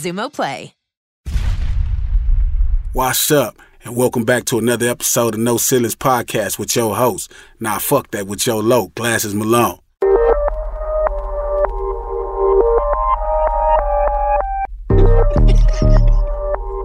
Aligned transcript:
Xumo 0.00 0.32
Play. 0.32 0.72
Wash 2.94 3.30
up 3.30 3.56
and 3.84 3.94
welcome 3.94 4.24
back 4.24 4.44
to 4.46 4.58
another 4.58 4.88
episode 4.88 5.34
of 5.34 5.40
No 5.40 5.56
Ceilings 5.58 5.94
Podcast 5.94 6.58
with 6.58 6.74
your 6.74 6.96
host. 6.96 7.30
Nah, 7.60 7.78
fuck 7.78 8.10
that 8.12 8.26
with 8.26 8.46
your 8.46 8.62
low, 8.62 8.88
Glasses 8.94 9.34
Malone. 9.34 9.78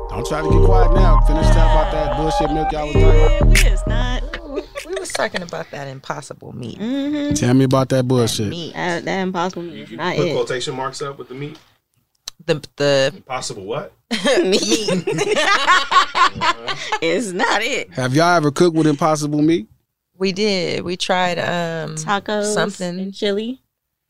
Don't 0.09 0.25
try 0.27 0.41
to 0.41 0.49
get 0.49 0.65
quiet 0.65 0.93
now. 0.93 1.19
Finish 1.21 1.45
talking 1.47 1.61
about 1.61 1.91
that 1.91 2.17
bullshit 2.17 2.51
milk 2.51 2.71
y'all 2.71 2.85
was 2.85 2.93
talking 2.93 3.27
about. 3.27 3.47
We 3.47 3.69
is 3.71 3.87
not. 3.87 4.23
We 4.85 4.99
was 4.99 5.11
talking 5.11 5.41
about 5.41 5.71
that 5.71 5.87
impossible 5.87 6.55
meat. 6.55 6.79
Mm-hmm. 6.79 7.33
Tell 7.33 7.53
me 7.53 7.65
about 7.65 7.89
that 7.89 8.07
bullshit. 8.07 8.47
Meat. 8.47 8.73
That, 8.73 9.03
that 9.05 9.19
impossible 9.21 9.63
meat 9.63 9.81
is 9.81 9.91
not 9.91 10.15
Put 10.15 10.27
it. 10.27 10.33
quotation 10.33 10.75
marks 10.75 11.01
up 11.01 11.17
with 11.17 11.27
the 11.29 11.35
meat. 11.35 11.57
The 12.45 12.63
the 12.75 13.13
Impossible 13.15 13.63
what? 13.65 13.93
meat. 14.11 14.61
it's 17.01 17.31
not 17.31 17.61
it. 17.61 17.91
Have 17.93 18.15
y'all 18.15 18.35
ever 18.35 18.51
cooked 18.51 18.75
with 18.75 18.87
impossible 18.87 19.41
meat? 19.41 19.67
we 20.17 20.31
did. 20.31 20.83
We 20.83 20.95
tried 20.95 21.37
um 21.39 21.95
Tacos 21.95 22.53
something 22.53 22.99
and 22.99 23.13
chili. 23.13 23.61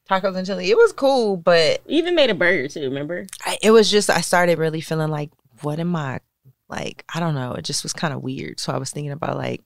tacos 0.10 0.36
and 0.36 0.46
chili. 0.46 0.70
It 0.70 0.78
was 0.78 0.94
cool, 0.94 1.38
but 1.38 1.82
We 1.88 1.96
even 1.96 2.16
made 2.16 2.30
a 2.30 2.36
burger 2.36 2.68
too. 2.68 2.82
Remember? 2.82 3.26
I, 3.44 3.58
it 3.64 3.72
was 3.72 3.90
just 3.90 4.10
I 4.10 4.22
started 4.22 4.60
really 4.60 4.82
feeling 4.82 5.10
like, 5.10 5.32
what 5.62 5.80
am 5.80 5.96
I 5.96 6.20
like? 6.70 7.04
I 7.14 7.20
don't 7.20 7.36
know. 7.36 7.54
It 7.54 7.66
just 7.66 7.84
was 7.84 7.94
kind 7.94 8.14
of 8.14 8.22
weird. 8.22 8.60
So 8.60 8.72
I 8.74 8.78
was 8.78 8.92
thinking 8.92 9.12
about 9.14 9.38
like 9.38 9.62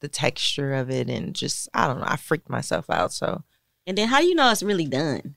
the 0.00 0.08
texture 0.08 0.74
of 0.74 0.90
it 0.90 1.08
and 1.10 1.34
just 1.34 1.68
I 1.74 1.86
don't 1.88 1.98
know. 1.98 2.06
I 2.06 2.16
freaked 2.16 2.48
myself 2.50 2.88
out. 2.90 3.12
So 3.12 3.42
And 3.86 3.98
then 3.98 4.08
how 4.08 4.20
do 4.20 4.26
you 4.26 4.34
know 4.36 4.50
it's 4.50 4.62
really 4.62 4.86
done? 4.86 5.34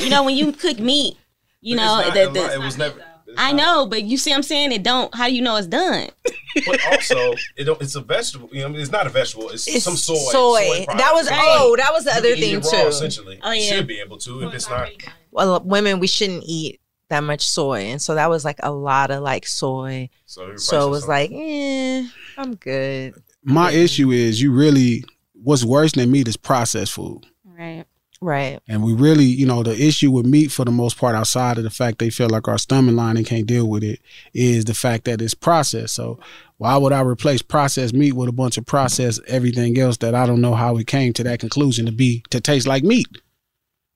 You 0.00 0.10
know 0.10 0.22
when 0.22 0.36
you 0.36 0.52
cook 0.52 0.78
meat, 0.78 1.16
you 1.60 1.76
know 1.76 2.00
It's 2.00 2.08
not 2.08 2.14
the, 2.14 2.30
the- 2.32 2.40
lot- 2.40 2.52
it 2.54 2.60
was 2.60 2.78
never. 2.78 3.04
I 3.36 3.52
know, 3.52 3.84
but 3.86 4.04
you 4.04 4.16
see, 4.16 4.30
what 4.30 4.38
I'm 4.38 4.42
saying 4.42 4.72
it 4.72 4.82
don't. 4.82 5.14
How 5.14 5.28
do 5.28 5.34
you 5.34 5.42
know 5.42 5.56
it's 5.56 5.66
done? 5.66 6.08
But 6.66 6.80
also, 6.90 7.34
it 7.56 7.64
don't, 7.64 7.80
it's 7.80 7.94
a 7.94 8.00
vegetable. 8.00 8.48
You 8.50 8.66
know, 8.68 8.76
it's 8.76 8.90
not 8.90 9.06
a 9.06 9.10
vegetable. 9.10 9.50
It's, 9.50 9.68
It's 9.68 9.84
some 9.84 9.96
soy. 9.96 10.16
soy. 10.32 10.84
product. 10.86 10.98
That 10.98 11.12
was- 11.14 11.28
So, 11.28 11.34
oh, 11.36 11.68
like, 11.76 11.84
that 11.84 11.92
was 11.92 12.04
the 12.04 12.12
other 12.12 12.30
can 12.34 12.38
eat 12.38 12.54
it 12.54 12.64
thing, 12.64 12.72
raw, 12.78 12.82
too. 12.84 12.88
Essentially, 12.88 13.38
Oh, 13.42 13.52
yeah. 13.52 13.60
should 13.76 13.86
be 13.86 14.00
able 14.00 14.16
to 14.18 14.48
if 14.48 14.54
it's 14.54 14.68
not. 14.68 14.90
well, 15.30 15.60
women 15.60 16.00
we 16.00 16.06
shouldn't 16.08 16.42
eat 16.46 16.80
that 17.10 17.20
much 17.20 17.46
soy, 17.46 17.82
and 17.82 18.00
so 18.02 18.14
that 18.16 18.28
was 18.30 18.44
like 18.44 18.58
a 18.62 18.72
lot 18.72 19.10
of 19.12 19.22
like 19.22 19.46
soy. 19.46 20.08
So, 20.24 20.56
So 20.56 20.88
it 20.88 20.90
was 20.90 21.04
something. 21.04 21.08
like, 21.08 21.30
eh, 21.32 22.08
I'm 22.38 22.54
good. 22.56 23.14
My 23.44 23.70
issue 23.70 24.10
is 24.10 24.40
you 24.42 24.52
really 24.52 25.04
what's 25.34 25.64
worse 25.64 25.92
than 25.92 26.10
meat 26.10 26.26
is 26.28 26.36
processed 26.36 26.92
food. 26.92 27.24
Right. 27.44 27.84
Right. 28.20 28.58
And 28.66 28.82
we 28.82 28.94
really, 28.94 29.24
you 29.24 29.46
know, 29.46 29.62
the 29.62 29.80
issue 29.80 30.10
with 30.10 30.26
meat 30.26 30.50
for 30.50 30.64
the 30.64 30.72
most 30.72 30.98
part, 30.98 31.14
outside 31.14 31.56
of 31.56 31.64
the 31.64 31.70
fact 31.70 31.98
they 31.98 32.10
feel 32.10 32.28
like 32.28 32.48
our 32.48 32.58
stomach 32.58 32.94
lining 32.94 33.24
can't 33.24 33.46
deal 33.46 33.68
with 33.68 33.84
it, 33.84 34.00
is 34.34 34.64
the 34.64 34.74
fact 34.74 35.04
that 35.04 35.22
it's 35.22 35.34
processed. 35.34 35.94
So 35.94 36.18
why 36.56 36.76
would 36.76 36.92
I 36.92 37.02
replace 37.02 37.42
processed 37.42 37.94
meat 37.94 38.14
with 38.14 38.28
a 38.28 38.32
bunch 38.32 38.58
of 38.58 38.66
processed 38.66 39.20
everything 39.28 39.78
else 39.78 39.98
that 39.98 40.16
I 40.16 40.26
don't 40.26 40.40
know 40.40 40.54
how 40.54 40.76
it 40.78 40.88
came 40.88 41.12
to 41.14 41.24
that 41.24 41.38
conclusion 41.38 41.86
to 41.86 41.92
be 41.92 42.24
to 42.30 42.40
taste 42.40 42.66
like 42.66 42.82
meat? 42.82 43.06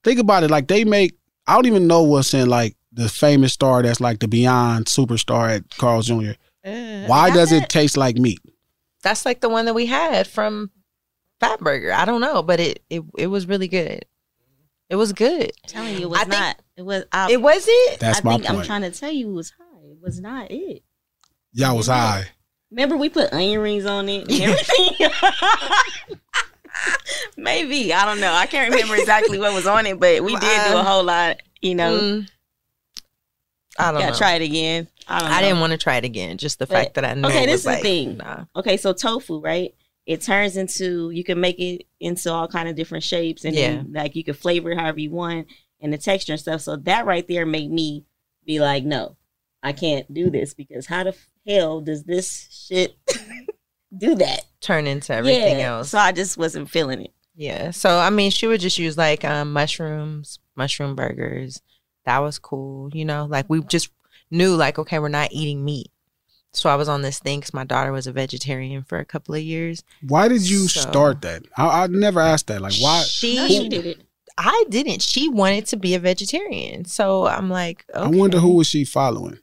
Think 0.05 0.19
about 0.19 0.43
it. 0.43 0.51
Like 0.51 0.67
they 0.69 0.85
make, 0.85 1.17
I 1.45 1.55
don't 1.55 1.65
even 1.65 1.87
know 1.87 2.03
what's 2.03 2.33
in 2.33 2.49
like 2.49 2.77
the 2.93 3.09
famous 3.09 3.51
star 3.53 3.83
that's 3.83 3.99
like 3.99 4.19
the 4.19 4.29
Beyond 4.29 4.85
superstar 4.85 5.53
at 5.53 5.69
Carl's 5.77 6.07
Jr. 6.07 6.31
Uh, 6.65 7.05
Why 7.07 7.29
does 7.29 7.51
it 7.51 7.67
taste 7.67 7.97
like 7.97 8.15
meat? 8.15 8.39
That's 9.01 9.25
like 9.25 9.41
the 9.41 9.49
one 9.49 9.65
that 9.65 9.73
we 9.73 9.85
had 9.87 10.27
from 10.27 10.71
Fatburger. 11.41 11.91
I 11.91 12.05
don't 12.05 12.21
know, 12.21 12.41
but 12.41 12.61
it 12.61 12.83
it, 12.89 13.03
it 13.17 13.27
was 13.27 13.47
really 13.47 13.67
good. 13.67 14.05
It 14.89 14.95
was 14.95 15.13
good. 15.13 15.51
I'm 15.63 15.67
telling 15.67 15.95
you, 15.95 16.01
it 16.03 16.09
was 16.09 16.19
I 16.19 16.23
think- 16.23 16.33
not. 16.39 16.59
It 16.75 16.81
was. 16.83 17.03
I, 17.11 17.31
It 17.31 17.41
was 17.41 17.65
it. 17.67 17.99
That's 17.99 18.19
I 18.19 18.23
my 18.23 18.31
think 18.37 18.49
I'm 18.49 18.63
trying 18.63 18.81
to 18.81 18.91
tell 18.91 19.11
you, 19.11 19.29
it 19.29 19.33
was 19.33 19.51
high. 19.51 19.85
It 19.91 19.97
was 20.01 20.19
not 20.19 20.49
it. 20.51 20.83
Y'all 21.53 21.77
was 21.77 21.87
high. 21.87 22.25
Remember 22.71 22.97
we 22.97 23.09
put 23.09 23.31
onion 23.31 23.59
rings 23.59 23.85
on 23.85 24.09
it 24.09 24.27
and 24.29 24.41
everything. 24.41 25.09
Maybe 27.37 27.93
I 27.93 28.05
don't 28.05 28.19
know. 28.19 28.33
I 28.33 28.45
can't 28.47 28.71
remember 28.73 28.95
exactly 28.95 29.37
what 29.39 29.53
was 29.53 29.67
on 29.67 29.85
it, 29.85 29.99
but 29.99 30.23
we 30.23 30.33
did 30.35 30.41
do 30.71 30.77
a 30.77 30.83
whole 30.83 31.03
lot. 31.03 31.37
You 31.61 31.75
know, 31.75 31.97
Mm. 31.99 32.29
I 33.79 33.91
don't 33.91 34.01
gotta 34.01 34.11
know. 34.13 34.17
try 34.17 34.33
it 34.33 34.41
again. 34.41 34.87
I 35.07 35.19
don't. 35.19 35.29
I 35.31 35.41
know. 35.41 35.47
didn't 35.47 35.59
want 35.61 35.71
to 35.71 35.77
try 35.77 35.95
it 35.97 36.03
again. 36.05 36.37
Just 36.37 36.59
the 36.59 36.65
But- 36.67 36.75
fact 36.75 36.93
that 36.95 37.05
I 37.05 37.13
know. 37.13 37.27
Okay, 37.29 37.43
it 37.43 37.47
this 37.47 37.61
is 37.61 37.65
like, 37.67 37.77
the 37.77 37.83
thing. 37.83 38.17
Nah. 38.17 38.45
Okay, 38.55 38.77
so 38.77 38.93
tofu, 38.93 39.39
right? 39.39 39.73
It 40.05 40.21
turns 40.21 40.57
into 40.57 41.11
you 41.11 41.23
can 41.23 41.39
make 41.39 41.59
it 41.59 41.85
into 41.99 42.31
all 42.31 42.47
kind 42.47 42.67
of 42.67 42.75
different 42.75 43.03
shapes, 43.03 43.45
and 43.45 43.55
then 43.55 43.93
like 43.93 44.15
you 44.15 44.23
can 44.23 44.33
flavor 44.33 44.71
it 44.71 44.77
however 44.77 44.99
you 44.99 45.11
want, 45.11 45.47
and 45.79 45.93
the 45.93 45.97
texture 45.97 46.33
and 46.33 46.39
stuff. 46.39 46.61
So 46.61 46.75
that 46.75 47.05
right 47.05 47.27
there 47.27 47.45
made 47.45 47.71
me 47.71 48.05
be 48.45 48.59
like, 48.59 48.83
no, 48.83 49.15
I 49.61 49.71
can't 49.71 50.11
do 50.13 50.29
this 50.29 50.53
because 50.53 50.87
how 50.87 51.05
the 51.05 51.15
hell 51.47 51.79
does 51.79 52.03
this 52.03 52.67
shit 52.67 52.97
do 53.97 54.15
that? 54.15 54.41
Turn 54.59 54.87
into 54.87 55.13
everything 55.13 55.59
Yeah, 55.59 55.77
else. 55.77 55.89
So 55.91 55.97
I 55.97 56.11
just 56.11 56.37
wasn't 56.37 56.69
feeling 56.69 57.01
it. 57.01 57.13
Yeah. 57.35 57.71
So 57.71 57.97
I 57.97 58.09
mean, 58.09 58.31
she 58.31 58.47
would 58.47 58.59
just 58.61 58.77
use 58.77 58.97
like 58.97 59.23
um, 59.23 59.53
mushrooms, 59.53 60.39
mushroom 60.55 60.95
burgers. 60.95 61.61
That 62.05 62.19
was 62.19 62.39
cool. 62.39 62.89
You 62.93 63.05
know, 63.05 63.25
like 63.25 63.49
we 63.49 63.63
just 63.63 63.89
knew 64.29 64.55
like, 64.55 64.77
okay, 64.79 64.99
we're 64.99 65.07
not 65.07 65.31
eating 65.31 65.63
meat. 65.63 65.87
So 66.53 66.69
I 66.69 66.75
was 66.75 66.87
on 66.87 67.01
this 67.01 67.19
thing 67.19 67.39
because 67.39 67.53
my 67.53 67.63
daughter 67.63 67.91
was 67.91 68.05
a 68.07 68.11
vegetarian 68.11 68.83
for 68.83 68.99
a 68.99 69.05
couple 69.05 69.33
of 69.35 69.41
years. 69.41 69.83
Why 70.07 70.27
did 70.27 70.47
you 70.47 70.67
So- 70.67 70.81
start 70.81 71.21
that? 71.21 71.43
I, 71.57 71.83
I 71.83 71.87
never 71.87 72.19
asked 72.19 72.47
that. 72.47 72.61
Like, 72.61 72.75
why? 72.79 73.01
She, 73.03 73.35
No, 73.35 73.47
she 73.47 73.69
did 73.69 73.85
it. 73.85 74.03
I 74.37 74.65
didn't. 74.69 75.01
She 75.01 75.29
wanted 75.29 75.65
to 75.67 75.77
be 75.77 75.93
a 75.95 75.99
vegetarian. 75.99 76.85
So 76.85 77.27
I'm 77.27 77.49
like, 77.49 77.85
okay. 77.93 78.03
I 78.03 78.07
wonder 78.07 78.39
who 78.39 78.53
was 78.55 78.67
she 78.67 78.83
following. 78.85 79.39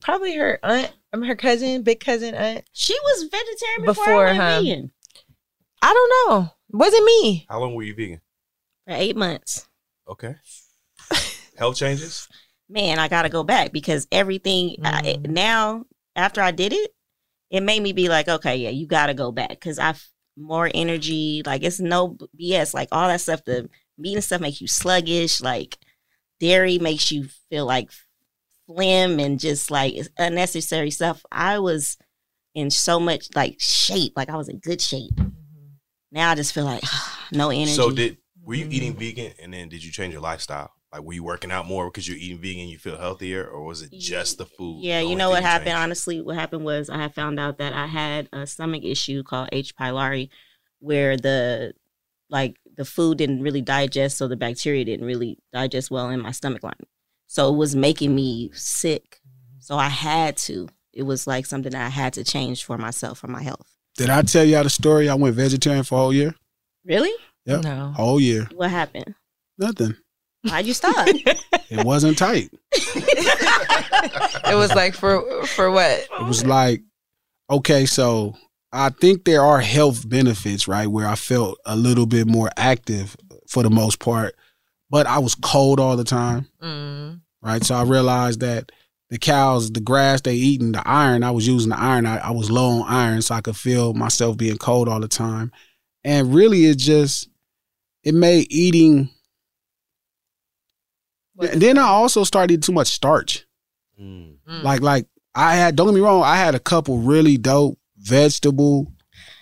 Probably 0.00 0.34
her 0.36 0.58
aunt, 0.62 0.92
um, 1.12 1.22
her 1.22 1.36
cousin, 1.36 1.82
big 1.82 2.00
cousin 2.00 2.34
aunt. 2.34 2.64
She 2.72 2.94
was 2.94 3.22
vegetarian 3.24 3.84
before, 3.84 4.04
Before, 4.04 4.26
I 4.26 4.32
went 4.32 4.38
huh? 4.42 4.60
vegan 4.62 4.92
I 5.82 5.92
don't 5.92 6.30
know. 6.30 6.50
Wasn't 6.70 7.04
me. 7.04 7.46
How 7.48 7.60
long 7.60 7.74
were 7.74 7.82
you 7.82 7.94
vegan? 7.94 8.20
for 8.86 8.94
eight 8.94 9.16
months. 9.16 9.68
Okay. 10.08 10.34
Health 11.56 11.76
changes? 11.76 12.28
man, 12.68 12.98
I 12.98 13.06
got 13.08 13.22
to 13.22 13.28
go 13.28 13.42
back 13.44 13.70
because 13.72 14.08
everything 14.10 14.76
I, 14.82 15.02
Mm. 15.02 15.26
now 15.28 15.84
after 16.16 16.40
I 16.40 16.50
did 16.50 16.72
it, 16.72 16.90
it 17.50 17.62
made 17.62 17.82
me 17.82 17.92
be 17.92 18.08
like, 18.08 18.28
okay, 18.28 18.56
yeah, 18.56 18.70
you 18.70 18.86
got 18.86 19.06
to 19.06 19.14
go 19.14 19.30
back 19.30 19.50
because 19.50 19.78
I've 19.78 20.02
more 20.36 20.70
energy. 20.74 21.42
Like 21.44 21.62
it's 21.62 21.80
no 21.80 22.16
BS. 22.40 22.74
Like 22.74 22.88
all 22.92 23.08
that 23.08 23.20
stuff, 23.20 23.44
the 23.44 23.68
meat 23.98 24.14
and 24.14 24.24
stuff 24.24 24.40
makes 24.40 24.60
you 24.60 24.68
sluggish. 24.68 25.40
Like 25.40 25.78
dairy 26.40 26.78
makes 26.78 27.10
you 27.10 27.28
feel 27.50 27.66
like 27.66 27.90
phlegm 28.66 29.18
and 29.18 29.38
just 29.38 29.70
like 29.70 29.94
unnecessary 30.18 30.90
stuff. 30.90 31.24
I 31.30 31.58
was 31.58 31.96
in 32.54 32.70
so 32.70 32.98
much 32.98 33.28
like 33.34 33.56
shape. 33.60 34.12
Like 34.16 34.30
I 34.30 34.36
was 34.36 34.48
in 34.48 34.58
good 34.58 34.80
shape. 34.80 35.14
Mm-hmm. 35.14 35.74
Now 36.12 36.30
I 36.30 36.34
just 36.34 36.54
feel 36.54 36.64
like 36.64 36.84
no 37.32 37.50
energy. 37.50 37.72
So 37.72 37.90
did 37.90 38.18
were 38.44 38.54
you 38.54 38.66
eating 38.70 38.92
mm-hmm. 38.92 39.00
vegan 39.00 39.32
and 39.40 39.52
then 39.52 39.68
did 39.68 39.84
you 39.84 39.92
change 39.92 40.12
your 40.12 40.22
lifestyle? 40.22 40.72
Like 40.92 41.02
were 41.02 41.14
you 41.14 41.24
working 41.24 41.50
out 41.50 41.66
more 41.66 41.86
because 41.86 42.06
you're 42.06 42.18
eating 42.18 42.38
vegan, 42.38 42.68
you 42.68 42.78
feel 42.78 42.98
healthier, 42.98 43.46
or 43.46 43.64
was 43.64 43.80
it 43.82 43.92
just 43.92 44.38
the 44.38 44.44
food? 44.44 44.82
Yeah, 44.82 45.00
the 45.00 45.06
you 45.06 45.16
know 45.16 45.30
what 45.30 45.42
happened? 45.42 45.68
changed? 45.68 45.82
Honestly, 45.82 46.20
what 46.20 46.36
happened 46.36 46.64
was 46.64 46.90
I 46.90 46.98
had 46.98 47.14
found 47.14 47.40
out 47.40 47.58
that 47.58 47.72
I 47.72 47.86
had 47.86 48.28
a 48.32 48.46
stomach 48.46 48.84
issue 48.84 49.22
called 49.22 49.48
H. 49.52 49.74
pylori, 49.74 50.28
where 50.80 51.16
the 51.16 51.72
like 52.28 52.56
the 52.76 52.84
food 52.84 53.18
didn't 53.18 53.42
really 53.42 53.62
digest, 53.62 54.18
so 54.18 54.28
the 54.28 54.36
bacteria 54.36 54.84
didn't 54.84 55.06
really 55.06 55.38
digest 55.52 55.90
well 55.90 56.10
in 56.10 56.20
my 56.20 56.30
stomach 56.32 56.62
lining. 56.62 56.86
So 57.26 57.52
it 57.52 57.56
was 57.56 57.74
making 57.74 58.14
me 58.14 58.50
sick. 58.52 59.20
So 59.60 59.76
I 59.76 59.88
had 59.88 60.36
to. 60.38 60.68
It 60.92 61.04
was 61.04 61.26
like 61.26 61.46
something 61.46 61.72
that 61.72 61.86
I 61.86 61.88
had 61.88 62.12
to 62.14 62.24
change 62.24 62.64
for 62.64 62.76
myself, 62.76 63.18
for 63.18 63.28
my 63.28 63.42
health. 63.42 63.66
Did 63.96 64.10
I 64.10 64.22
tell 64.22 64.44
y'all 64.44 64.62
the 64.62 64.70
story? 64.70 65.08
I 65.08 65.14
went 65.14 65.36
vegetarian 65.36 65.84
for 65.84 65.94
a 65.94 65.98
whole 65.98 66.12
year. 66.12 66.34
Really? 66.84 67.12
Yep. 67.46 67.62
No. 67.64 67.92
Whole 67.96 68.20
year. 68.20 68.48
What 68.54 68.70
happened? 68.70 69.14
Nothing. 69.56 69.96
Why'd 70.42 70.66
you 70.66 70.74
stop? 70.74 71.06
It 71.70 71.84
wasn't 71.86 72.18
tight. 72.18 72.50
It 74.46 74.56
was 74.56 74.74
like 74.74 74.94
for 74.94 75.46
for 75.46 75.70
what? 75.70 76.00
It 76.20 76.24
was 76.26 76.44
like, 76.44 76.82
okay, 77.50 77.86
so 77.86 78.34
I 78.72 78.90
think 78.90 79.24
there 79.24 79.42
are 79.42 79.60
health 79.60 80.08
benefits, 80.08 80.66
right? 80.68 80.86
Where 80.86 81.06
I 81.06 81.14
felt 81.14 81.58
a 81.64 81.76
little 81.76 82.06
bit 82.06 82.26
more 82.26 82.50
active 82.56 83.16
for 83.48 83.62
the 83.62 83.70
most 83.70 83.98
part, 84.00 84.34
but 84.90 85.06
I 85.06 85.18
was 85.18 85.34
cold 85.34 85.78
all 85.80 85.96
the 85.96 86.04
time, 86.04 86.48
Mm. 86.62 87.20
right? 87.42 87.62
So 87.64 87.74
I 87.74 87.82
realized 87.84 88.40
that 88.40 88.72
the 89.10 89.18
cows, 89.18 89.70
the 89.70 89.80
grass 89.80 90.22
they 90.22 90.34
eating, 90.34 90.72
the 90.72 90.82
iron, 90.88 91.22
I 91.22 91.30
was 91.32 91.46
using 91.46 91.68
the 91.70 91.78
iron. 91.78 92.06
I, 92.06 92.16
I 92.18 92.30
was 92.30 92.50
low 92.50 92.80
on 92.80 92.88
iron, 92.88 93.20
so 93.22 93.34
I 93.34 93.42
could 93.42 93.56
feel 93.56 93.92
myself 93.92 94.38
being 94.38 94.56
cold 94.56 94.88
all 94.88 95.00
the 95.00 95.08
time. 95.08 95.52
And 96.02 96.34
really, 96.34 96.64
it 96.64 96.78
just, 96.78 97.28
it 98.04 98.14
made 98.14 98.46
eating. 98.50 99.10
And 101.42 101.60
then 101.60 101.78
I 101.78 101.82
also 101.88 102.24
started 102.24 102.52
eating 102.54 102.62
too 102.62 102.72
much 102.72 102.88
starch. 102.88 103.46
Mm. 104.00 104.36
Like 104.46 104.80
like 104.80 105.06
I 105.34 105.54
had 105.56 105.76
don't 105.76 105.86
get 105.88 105.94
me 105.94 106.00
wrong, 106.00 106.22
I 106.22 106.36
had 106.36 106.54
a 106.54 106.60
couple 106.60 106.98
really 106.98 107.36
dope 107.36 107.78
vegetable 107.98 108.92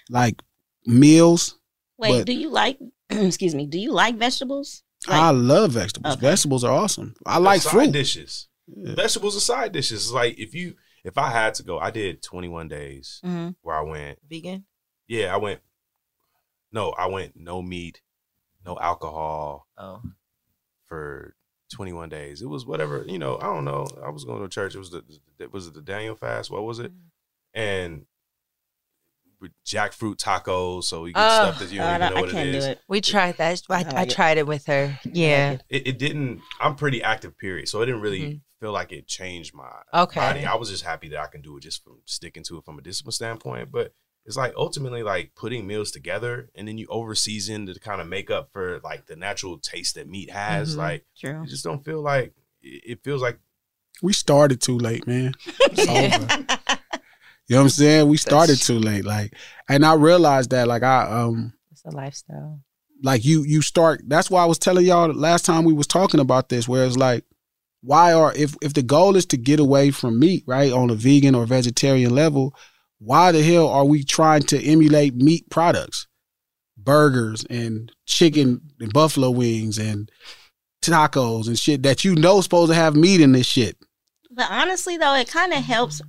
like 0.09 0.41
meals. 0.87 1.59
Wait, 1.99 2.19
But- 2.19 2.27
do 2.27 2.33
you 2.33 2.49
like 2.51 2.79
excuse 3.11 3.55
me, 3.55 3.67
do 3.67 3.79
you 3.79 3.93
like 3.93 4.17
vegetables? 4.17 4.83
I 5.09 5.31
love 5.31 5.73
vegetables. 5.73 6.15
Okay. 6.17 6.21
Vegetables 6.27 6.63
are 6.63 6.73
awesome. 6.73 7.15
I 7.25 7.35
The 7.35 7.41
like 7.41 7.63
side 7.63 7.71
fruit. 7.71 7.93
dishes. 7.93 8.49
Vegetables 8.69 9.37
are 9.37 9.41
side 9.41 9.73
dishes. 9.73 10.05
It's 10.05 10.13
like 10.13 10.39
if 10.39 10.55
you 10.55 10.75
if 11.05 11.17
I 11.17 11.31
had 11.31 11.55
to 11.55 11.63
go, 11.63 11.79
I 11.79 11.91
did 11.91 12.23
21 12.23 12.69
days 12.69 13.21
Mhm. 13.25 13.55
where 13.63 13.77
I 13.77 13.83
went. 13.83 14.19
Vegan. 14.29 14.67
Yeah, 15.09 15.33
I 15.35 15.39
went. 15.39 15.61
No, 16.71 16.91
I 16.91 17.07
went 17.07 17.33
no 17.35 17.63
meat, 17.63 18.01
no 18.65 18.79
alcohol 18.79 19.67
Oh. 19.79 20.03
for 20.85 21.35
21 21.71 22.09
days. 22.09 22.43
It 22.43 22.47
was 22.49 22.67
whatever 22.67 23.05
you 23.07 23.19
know. 23.19 23.39
I 23.39 23.45
don't 23.45 23.65
know. 23.65 23.87
I 24.05 24.11
was 24.11 24.25
going 24.25 24.43
to 24.43 24.49
church. 24.49 24.75
It 24.75 24.79
was 24.79 24.91
the 24.91 25.03
it 25.39 25.53
was 25.53 25.67
it 25.69 25.75
the 25.75 25.83
Daniel 25.83 26.15
fast. 26.15 26.51
What 26.51 26.65
was 26.65 26.79
it? 26.79 26.93
And 27.55 28.07
with 29.41 29.53
jackfruit 29.67 30.17
tacos. 30.17 30.85
So 30.85 31.07
you 31.07 31.15
get 31.15 31.23
Oh, 31.25 31.29
stuff 31.51 31.59
that 31.61 31.73
you 31.73 31.79
don't 31.79 31.87
God, 31.87 31.95
even 31.97 32.03
I- 32.03 32.11
know 32.11 32.17
I 32.17 32.21
what 32.21 32.29
it 32.29 32.33
can't 32.33 32.53
do 32.53 32.59
it. 32.59 32.81
We 32.89 33.01
tried 33.01 33.37
that. 33.39 33.63
I, 33.71 33.75
I 33.75 33.79
I, 33.79 33.83
like 33.93 34.09
it. 34.11 34.15
tried 34.15 34.39
it 34.39 34.47
with 34.47 34.67
her. 34.67 34.99
Yeah. 35.11 35.59
It, 35.71 35.87
it 35.87 35.99
didn't. 35.99 36.41
I'm 36.61 36.75
pretty 36.77 37.03
active. 37.03 37.39
Period. 37.39 37.69
So 37.69 37.81
it 37.81 37.87
didn't 37.87 38.03
really 38.03 38.21
Mhm. 38.21 38.41
feel 38.61 38.73
like 38.73 38.93
it 38.93 39.07
changed 39.07 39.55
my 39.55 39.71
Okay. 39.95 40.21
body. 40.21 40.45
I 40.45 40.57
was 40.57 40.69
just 40.69 40.85
happy 40.85 41.09
that 41.09 41.21
I 41.21 41.27
can 41.29 41.41
do 41.41 41.57
it 41.57 41.61
just 41.61 41.83
from 41.83 42.01
sticking 42.05 42.43
to 42.45 42.59
it 42.59 42.65
from 42.65 42.79
a 42.79 42.83
discipline 42.83 43.13
standpoint. 43.13 43.73
But 43.73 43.95
it's 44.27 44.37
like 44.37 44.53
ultimately 44.57 45.03
like 45.03 45.33
putting 45.35 45.67
meals 45.67 45.91
together 45.91 46.51
and 46.55 46.69
then 46.69 46.79
you 46.79 46.87
overseason 46.89 47.73
to 47.73 47.81
kind 47.81 48.01
of 48.01 48.07
make 48.07 48.31
up 48.31 48.51
for 48.53 48.81
like 48.85 49.07
the 49.07 49.17
natural 49.17 49.59
taste 49.59 49.95
that 49.97 50.09
meat 50.09 50.31
has. 50.31 50.75
Mhm. 50.75 50.79
Like 50.79 51.05
True. 51.19 51.41
you 51.43 51.47
just 51.49 51.65
don't 51.65 51.85
feel 51.85 52.03
like 52.03 52.35
it 52.63 52.83
it 52.93 53.05
feels 53.05 53.23
like 53.23 53.39
We 54.03 54.13
started 54.13 54.61
too 54.61 54.79
late, 54.79 55.07
man. 55.07 55.35
It's 55.61 55.89
over. 55.89 56.47
You 57.49 57.57
know 57.57 57.63
what 57.63 57.65
I'm 57.65 57.69
saying? 57.71 58.09
We 58.09 58.17
started 58.17 58.59
too 58.61 58.79
late. 58.79 59.05
Like 59.05 59.35
and 59.69 59.85
I 59.85 59.95
realized 59.95 60.51
that 60.51 60.69
like 60.69 60.83
I 60.83 61.03
um 61.11 61.53
It's 61.73 61.85
a 61.85 61.91
lifestyle. 61.91 62.61
like 63.03 63.25
you 63.25 63.43
you 63.43 63.63
start 63.63 64.03
that's 64.07 64.31
why 64.31 64.43
I 64.43 64.47
was 64.47 64.59
telling 64.59 64.87
y'all 64.87 65.13
last 65.13 65.45
time 65.47 65.65
we 65.65 65.73
was 65.73 65.87
talking 65.87 66.21
about 66.21 66.49
this 66.51 66.69
where 66.69 66.85
it's 66.85 66.97
like 66.99 67.25
why 67.83 68.13
are 68.13 68.33
if 68.37 68.55
if 68.63 68.75
the 68.75 68.83
goal 68.83 69.17
is 69.17 69.25
to 69.27 69.37
get 69.39 69.59
away 69.59 69.91
from 69.91 70.19
meat 70.21 70.45
right 70.47 70.71
on 70.71 70.91
a 70.91 70.95
vegan 70.95 71.35
or 71.35 71.47
vegetarian 71.47 72.15
level 72.15 72.55
why 73.01 73.33
the 73.33 73.43
hell 73.43 73.69
are 73.69 73.85
we 73.85 74.05
trying 74.05 74.43
to 74.43 74.63
emulate 74.63 75.15
meat 75.17 75.49
products 75.51 76.07
burgers 76.77 77.45
and 77.51 77.93
chicken 78.07 78.61
and 78.79 78.93
buffalo 78.93 79.31
wings 79.31 79.79
and 79.79 80.11
tacos 80.83 81.47
and 81.47 81.59
shit 81.59 81.83
that 81.83 82.05
you 82.05 82.15
know 82.15 82.41
supposed 82.41 82.71
to 82.71 82.75
have 82.75 82.95
meat 82.97 83.21
in 83.21 83.33
this 83.33 83.47
shit 83.47 83.77
But 84.31 84.51
honestly, 84.51 84.97
though, 84.97 85.15
it 85.15 85.29
kind 85.29 85.53
of 85.53 85.63
helps 85.63 86.01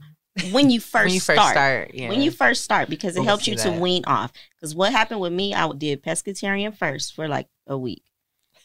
when 0.51 0.69
you 0.69 0.79
first 0.79 1.13
you 1.13 1.19
first 1.19 1.41
start. 1.41 1.53
start, 1.53 1.91
yeah. 1.93 2.09
When 2.09 2.21
you 2.21 2.31
first 2.31 2.63
start, 2.63 2.89
because 2.89 3.15
it 3.15 3.19
I 3.19 3.21
can 3.21 3.27
helps 3.27 3.45
see 3.45 3.51
you 3.51 3.57
to 3.57 3.71
wean 3.71 4.03
off. 4.05 4.31
Because 4.55 4.73
what 4.73 4.91
happened 4.91 5.19
with 5.19 5.33
me, 5.33 5.53
I 5.53 5.69
did 5.73 6.03
pescatarian 6.03 6.75
first 6.75 7.15
for 7.15 7.27
like 7.27 7.47
a 7.67 7.77
week. 7.77 8.03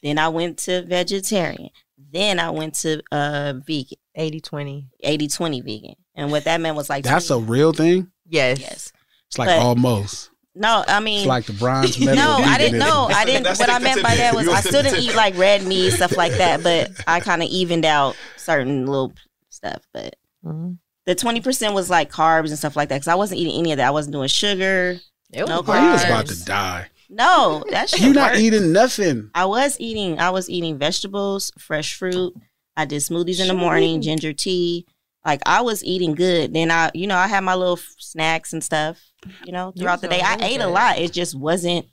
Then 0.02 0.18
I 0.18 0.28
went 0.28 0.58
to 0.58 0.82
vegetarian. 0.82 1.70
Then 2.12 2.38
I 2.38 2.50
went 2.50 2.74
to 2.76 3.02
uh 3.10 3.54
vegan. 3.66 3.98
80 4.14 4.40
20. 4.40 4.88
80 5.00 5.28
20 5.28 5.60
vegan. 5.62 5.94
And 6.14 6.30
what 6.30 6.44
that 6.44 6.60
meant 6.60 6.76
was 6.76 6.88
like 6.88 7.02
that's 7.04 7.30
a 7.30 7.38
real 7.38 7.72
thing 7.72 8.12
Yes. 8.28 8.58
Yes. 8.60 8.92
it's 9.28 9.38
like 9.38 9.48
But- 9.48 9.58
almost 9.58 10.30
No, 10.54 10.84
I 10.88 11.00
mean 11.00 11.18
it's 11.18 11.26
like 11.26 11.44
the 11.46 11.52
bronze 11.52 11.98
medal 12.00 12.14
No, 12.16 12.32
I 12.38 12.58
didn't 12.58 12.80
veganism. 12.80 12.86
know. 12.86 13.08
I 13.12 13.24
didn't 13.24 13.42
That's 13.44 13.58
what 13.58 13.70
I 13.70 13.78
meant 13.78 14.02
by 14.02 14.16
that 14.16 14.34
was 14.34 14.48
I 14.48 14.60
still 14.60 14.82
didn't 14.82 15.00
eat 15.00 15.14
like 15.14 15.36
red 15.36 15.64
meat, 15.66 15.90
stuff 15.92 16.16
like 16.16 16.32
that, 16.38 16.62
but 16.62 16.90
I 17.06 17.20
kind 17.20 17.42
of 17.42 17.48
evened 17.48 17.84
out 17.84 18.16
certain 18.36 18.86
little 18.86 19.12
stuff. 19.50 19.82
But 19.92 20.16
Mhm. 20.44 20.78
the 21.06 21.14
20% 21.14 21.74
was 21.74 21.90
like 21.90 22.10
carbs 22.10 22.48
and 22.48 22.58
stuff 22.58 22.76
like 22.76 22.88
that 22.90 22.96
because 22.96 23.08
I 23.08 23.14
wasn't 23.16 23.40
eating 23.40 23.58
any 23.58 23.72
of 23.72 23.78
that. 23.78 23.88
I 23.88 23.90
wasn't 23.90 24.12
doing 24.14 24.28
sugar. 24.28 24.98
It 25.32 25.46
No 25.48 25.60
was 25.60 25.68
oh, 25.68 25.82
you 25.84 25.90
was 25.92 26.04
about 26.04 26.26
to 26.28 26.44
die 26.44 26.88
No, 27.10 27.64
that 27.70 27.90
shit 27.90 28.00
you 28.00 28.12
not 28.12 28.30
worked. 28.32 28.40
eating 28.42 28.72
nothing 28.72 29.30
I 29.34 29.44
was 29.46 29.76
eating. 29.80 30.18
I 30.20 30.30
was 30.30 30.48
eating 30.48 30.78
vegetables, 30.78 31.50
fresh 31.58 31.94
fruit. 31.94 32.32
I 32.76 32.84
did 32.84 33.02
smoothies 33.02 33.40
in 33.40 33.48
the 33.48 33.54
morning, 33.54 34.00
ginger 34.02 34.32
tea. 34.32 34.86
Like 35.26 35.42
I 35.44 35.60
was 35.60 35.84
eating 35.84 36.14
good. 36.14 36.54
Then 36.54 36.70
I, 36.70 36.92
you 36.94 37.08
know, 37.08 37.16
I 37.16 37.26
had 37.26 37.42
my 37.42 37.56
little 37.56 37.76
f- 37.76 37.94
snacks 37.98 38.52
and 38.52 38.62
stuff. 38.62 39.02
You 39.44 39.52
know, 39.52 39.72
throughout 39.76 40.00
the 40.00 40.06
day, 40.06 40.20
I 40.22 40.36
ate 40.40 40.60
a 40.60 40.68
lot. 40.68 40.98
It 40.98 41.12
just 41.12 41.36
wasn't 41.36 41.86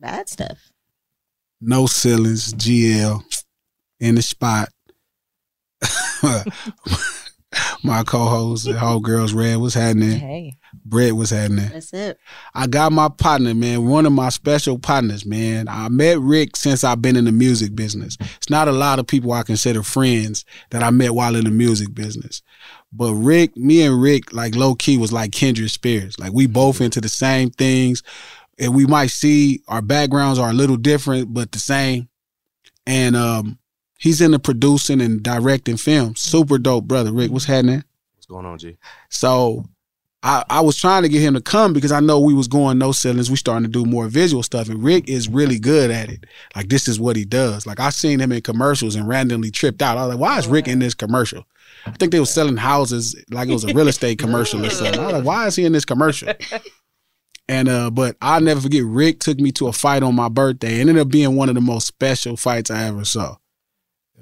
bad 0.00 0.30
stuff. 0.30 0.58
No 1.60 1.86
ceilings, 1.86 2.54
GL 2.54 3.22
in 4.00 4.14
the 4.14 4.22
spot. 4.22 4.70
My 7.84 8.04
co-host, 8.04 8.64
the 8.64 8.78
whole 8.78 9.00
girls, 9.00 9.32
Red 9.32 9.56
was 9.56 9.74
happening. 9.74 10.18
Hey. 10.18 10.58
Brett 10.84 11.14
was 11.14 11.30
happening. 11.30 11.68
That's 11.68 11.92
it. 11.92 12.18
I 12.54 12.66
got 12.66 12.92
my 12.92 13.08
partner, 13.08 13.54
man, 13.54 13.86
one 13.86 14.06
of 14.06 14.12
my 14.12 14.28
special 14.30 14.78
partners, 14.78 15.26
man. 15.26 15.68
I 15.68 15.88
met 15.88 16.18
Rick 16.18 16.56
since 16.56 16.84
I've 16.84 17.02
been 17.02 17.16
in 17.16 17.24
the 17.24 17.32
music 17.32 17.74
business. 17.74 18.16
It's 18.20 18.50
not 18.50 18.68
a 18.68 18.72
lot 18.72 18.98
of 18.98 19.06
people 19.06 19.32
I 19.32 19.42
consider 19.42 19.82
friends 19.82 20.44
that 20.70 20.82
I 20.82 20.90
met 20.90 21.14
while 21.14 21.36
in 21.36 21.44
the 21.44 21.50
music 21.50 21.94
business. 21.94 22.42
But 22.92 23.14
Rick, 23.14 23.56
me 23.56 23.82
and 23.82 24.00
Rick, 24.00 24.32
like 24.32 24.54
low 24.54 24.74
key, 24.74 24.98
was 24.98 25.12
like 25.12 25.32
kindred 25.32 25.70
spirits. 25.70 26.18
Like 26.18 26.32
we 26.32 26.46
both 26.46 26.80
into 26.80 27.00
the 27.00 27.08
same 27.08 27.50
things. 27.50 28.02
And 28.58 28.74
we 28.74 28.86
might 28.86 29.10
see 29.10 29.62
our 29.66 29.82
backgrounds 29.82 30.38
are 30.38 30.50
a 30.50 30.54
little 30.54 30.76
different, 30.76 31.32
but 31.32 31.52
the 31.52 31.58
same. 31.58 32.08
And 32.86 33.16
um, 33.16 33.58
he's 34.02 34.20
into 34.20 34.38
producing 34.40 35.00
and 35.00 35.22
directing 35.22 35.76
films. 35.76 36.20
Super 36.20 36.58
dope, 36.58 36.84
brother. 36.84 37.12
Rick, 37.12 37.30
what's 37.30 37.44
happening? 37.44 37.84
What's 38.16 38.26
going 38.26 38.44
on, 38.44 38.58
G? 38.58 38.76
So 39.08 39.64
I, 40.24 40.44
I 40.50 40.60
was 40.60 40.76
trying 40.76 41.04
to 41.04 41.08
get 41.08 41.22
him 41.22 41.34
to 41.34 41.40
come 41.40 41.72
because 41.72 41.92
I 41.92 42.00
know 42.00 42.18
we 42.18 42.34
was 42.34 42.48
going 42.48 42.78
no 42.78 42.90
ceilings. 42.90 43.30
We 43.30 43.36
starting 43.36 43.64
to 43.64 43.70
do 43.70 43.84
more 43.84 44.08
visual 44.08 44.42
stuff, 44.42 44.68
and 44.68 44.82
Rick 44.82 45.08
is 45.08 45.28
really 45.28 45.58
good 45.60 45.92
at 45.92 46.10
it. 46.10 46.26
Like 46.56 46.68
this 46.68 46.88
is 46.88 46.98
what 46.98 47.14
he 47.14 47.24
does. 47.24 47.64
Like 47.64 47.78
I 47.78 47.90
seen 47.90 48.20
him 48.20 48.32
in 48.32 48.42
commercials 48.42 48.96
and 48.96 49.06
randomly 49.06 49.52
tripped 49.52 49.82
out. 49.82 49.96
I 49.96 50.06
was 50.06 50.14
like, 50.14 50.20
why 50.20 50.38
is 50.38 50.48
Rick 50.48 50.66
in 50.66 50.80
this 50.80 50.94
commercial? 50.94 51.44
I 51.86 51.92
think 51.92 52.10
they 52.12 52.20
was 52.20 52.32
selling 52.32 52.56
houses 52.56 53.16
like 53.30 53.48
it 53.48 53.52
was 53.52 53.64
a 53.64 53.72
real 53.72 53.88
estate 53.88 54.18
commercial 54.18 54.64
or 54.64 54.70
something. 54.70 54.98
I 55.00 55.04
was 55.04 55.12
like, 55.14 55.24
why 55.24 55.46
is 55.46 55.56
he 55.56 55.64
in 55.64 55.72
this 55.72 55.84
commercial? 55.84 56.32
And 57.48 57.68
uh, 57.68 57.90
but 57.90 58.16
I'll 58.22 58.40
never 58.40 58.60
forget. 58.60 58.84
Rick 58.84 59.18
took 59.18 59.38
me 59.38 59.50
to 59.52 59.66
a 59.66 59.72
fight 59.72 60.04
on 60.04 60.14
my 60.14 60.28
birthday. 60.28 60.76
It 60.76 60.82
ended 60.82 60.98
up 60.98 61.08
being 61.08 61.34
one 61.34 61.48
of 61.48 61.56
the 61.56 61.60
most 61.60 61.88
special 61.88 62.36
fights 62.36 62.70
I 62.70 62.84
ever 62.84 63.04
saw. 63.04 63.36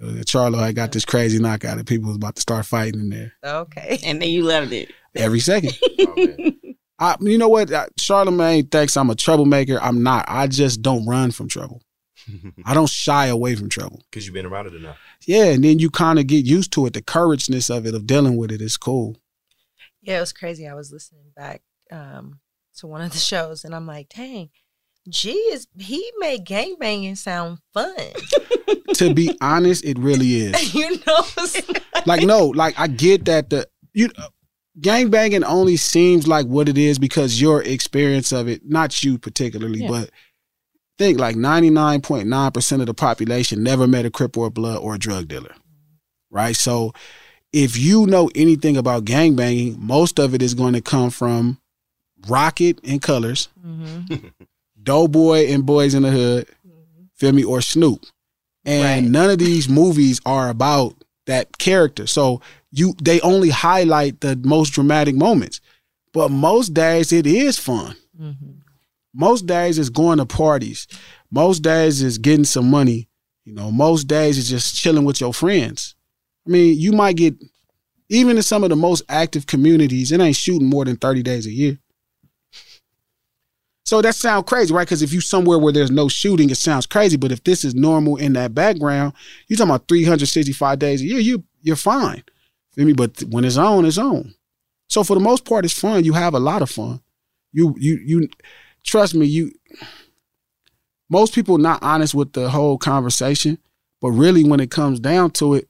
Uh, 0.02 0.22
Charlo 0.24 0.58
had 0.64 0.74
got 0.74 0.92
this 0.92 1.04
crazy 1.04 1.38
knockout, 1.38 1.76
and 1.78 1.86
people 1.86 2.08
was 2.08 2.16
about 2.16 2.36
to 2.36 2.40
start 2.40 2.64
fighting 2.66 3.00
in 3.00 3.10
there 3.10 3.32
Okay. 3.44 3.98
And 4.04 4.20
then 4.22 4.30
you 4.30 4.42
loved 4.44 4.72
it. 4.72 4.90
every 5.14 5.40
second. 5.40 5.76
Oh. 7.02 7.06
I, 7.06 7.16
you 7.20 7.38
know 7.38 7.48
what? 7.48 7.72
Uh, 7.72 7.86
Charlemagne 7.98 8.66
thinks 8.66 8.94
I'm 8.94 9.08
a 9.08 9.14
troublemaker. 9.14 9.78
I'm 9.80 10.02
not. 10.02 10.26
I 10.28 10.46
just 10.46 10.82
don't 10.82 11.06
run 11.06 11.30
from 11.30 11.48
trouble. 11.48 11.80
I 12.66 12.74
don't 12.74 12.90
shy 12.90 13.26
away 13.28 13.54
from 13.54 13.70
trouble. 13.70 14.02
Because 14.10 14.26
you've 14.26 14.34
been 14.34 14.44
around 14.44 14.66
it 14.66 14.74
enough. 14.74 14.98
Yeah, 15.26 15.44
and 15.46 15.64
then 15.64 15.78
you 15.78 15.88
kind 15.88 16.18
of 16.18 16.26
get 16.26 16.44
used 16.44 16.72
to 16.74 16.84
it. 16.84 16.92
The 16.92 17.00
courageness 17.00 17.74
of 17.74 17.86
it, 17.86 17.94
of 17.94 18.06
dealing 18.06 18.36
with 18.36 18.52
it, 18.52 18.60
is 18.60 18.76
cool. 18.76 19.16
Yeah, 20.02 20.18
it 20.18 20.20
was 20.20 20.34
crazy. 20.34 20.68
I 20.68 20.74
was 20.74 20.92
listening 20.92 21.24
back 21.34 21.62
um, 21.90 22.40
to 22.76 22.86
one 22.86 23.00
of 23.00 23.12
the 23.12 23.18
shows, 23.18 23.64
and 23.64 23.74
I'm 23.74 23.86
like, 23.86 24.10
dang, 24.14 24.50
G 25.08 25.30
is 25.32 25.66
he 25.78 26.08
made 26.18 26.44
gangbanging 26.46 27.16
sound 27.16 27.58
fun. 27.72 27.96
to 28.94 29.14
be 29.14 29.36
honest, 29.40 29.84
it 29.84 29.98
really 29.98 30.36
is. 30.36 30.74
you 30.74 30.98
know, 31.06 31.24
Like 32.06 32.22
no, 32.24 32.46
like 32.48 32.78
I 32.78 32.86
get 32.86 33.24
that 33.24 33.50
the 33.50 33.66
you 33.94 34.10
gang 34.80 35.10
banging 35.10 35.44
only 35.44 35.76
seems 35.76 36.28
like 36.28 36.46
what 36.46 36.68
it 36.68 36.78
is 36.78 36.98
because 36.98 37.40
your 37.40 37.62
experience 37.62 38.30
of 38.32 38.48
it, 38.48 38.62
not 38.64 39.02
you 39.02 39.18
particularly, 39.18 39.80
Yeah. 39.80 39.88
but 39.88 40.10
think 40.98 41.18
like 41.18 41.34
99.9% 41.34 42.80
of 42.80 42.86
the 42.86 42.94
population 42.94 43.62
never 43.62 43.86
met 43.86 44.04
a 44.04 44.10
crip 44.10 44.36
or 44.36 44.46
a 44.46 44.50
blood 44.50 44.78
or 44.78 44.94
a 44.94 44.98
drug 44.98 45.28
dealer. 45.28 45.54
Right? 46.30 46.54
So 46.54 46.92
if 47.52 47.76
you 47.76 48.06
know 48.06 48.30
anything 48.34 48.76
about 48.76 49.06
gang 49.06 49.34
banging, 49.34 49.76
most 49.84 50.18
of 50.20 50.34
it 50.34 50.42
is 50.42 50.54
going 50.54 50.74
to 50.74 50.80
come 50.82 51.10
from 51.10 51.58
Rocket 52.28 52.78
and 52.84 53.00
Colors, 53.02 53.48
Mm-hmm. 53.66 54.26
Doughboy 54.82 55.46
and 55.48 55.64
Boyz 55.64 55.94
n 55.94 56.02
the 56.02 56.10
Hood, 56.10 56.46
feel 57.16 57.32
me, 57.32 57.44
or 57.44 57.60
Snoop. 57.60 58.04
And 58.64 59.04
Right. 59.04 59.10
none 59.10 59.30
of 59.30 59.38
these 59.38 59.68
movies 59.68 60.20
are 60.26 60.48
about 60.50 60.94
that 61.26 61.58
character. 61.58 62.06
So 62.06 62.40
you 62.72 62.94
they 63.02 63.20
only 63.20 63.50
highlight 63.50 64.20
the 64.20 64.36
most 64.44 64.70
dramatic 64.70 65.14
moments. 65.14 65.60
But 66.12 66.30
most 66.30 66.74
days 66.74 67.12
it 67.12 67.26
is 67.26 67.58
fun. 67.58 67.96
Mm-hmm. 68.20 68.50
Most 69.14 69.46
days 69.46 69.78
is 69.78 69.90
going 69.90 70.18
to 70.18 70.26
parties. 70.26 70.86
Most 71.30 71.60
days 71.62 72.02
is 72.02 72.18
getting 72.18 72.44
some 72.44 72.70
money. 72.70 73.08
You 73.44 73.54
know, 73.54 73.70
most 73.70 74.06
days 74.06 74.38
is 74.38 74.48
just 74.48 74.76
chilling 74.76 75.04
with 75.04 75.20
your 75.20 75.32
friends. 75.32 75.94
I 76.46 76.50
mean, 76.50 76.78
you 76.78 76.92
might 76.92 77.16
get 77.16 77.34
even 78.08 78.36
in 78.36 78.42
some 78.42 78.64
of 78.64 78.70
the 78.70 78.76
most 78.76 79.02
active 79.08 79.46
communities, 79.46 80.10
it 80.10 80.20
ain't 80.20 80.36
shooting 80.36 80.68
more 80.68 80.84
than 80.84 80.96
30 80.96 81.22
days 81.22 81.46
a 81.46 81.50
year. 81.50 81.78
So 83.90 84.00
that 84.02 84.14
sounds 84.14 84.44
crazy, 84.46 84.72
right? 84.72 84.86
Because 84.86 85.02
if 85.02 85.12
you 85.12 85.20
somewhere 85.20 85.58
where 85.58 85.72
there's 85.72 85.90
no 85.90 86.08
shooting, 86.08 86.48
it 86.48 86.58
sounds 86.58 86.86
crazy. 86.86 87.16
But 87.16 87.32
if 87.32 87.42
this 87.42 87.64
is 87.64 87.74
normal 87.74 88.18
in 88.18 88.34
that 88.34 88.54
background, 88.54 89.14
you're 89.48 89.56
talking 89.56 89.70
about 89.70 89.88
365 89.88 90.78
days 90.78 91.02
a 91.02 91.06
year, 91.06 91.18
you 91.18 91.42
you're 91.62 91.74
fine. 91.74 92.22
Feel 92.72 92.86
me? 92.86 92.92
But 92.92 93.20
when 93.30 93.44
it's 93.44 93.56
on, 93.56 93.84
it's 93.84 93.98
on. 93.98 94.32
So 94.86 95.02
for 95.02 95.14
the 95.14 95.20
most 95.20 95.44
part, 95.44 95.64
it's 95.64 95.76
fun. 95.76 96.04
You 96.04 96.12
have 96.12 96.34
a 96.34 96.38
lot 96.38 96.62
of 96.62 96.70
fun. 96.70 97.00
You 97.52 97.74
you 97.78 97.98
you 98.04 98.28
trust 98.84 99.16
me, 99.16 99.26
you 99.26 99.50
most 101.08 101.34
people 101.34 101.58
not 101.58 101.82
honest 101.82 102.14
with 102.14 102.32
the 102.32 102.48
whole 102.48 102.78
conversation, 102.78 103.58
but 104.00 104.10
really 104.12 104.44
when 104.44 104.60
it 104.60 104.70
comes 104.70 105.00
down 105.00 105.32
to 105.32 105.54
it, 105.54 105.68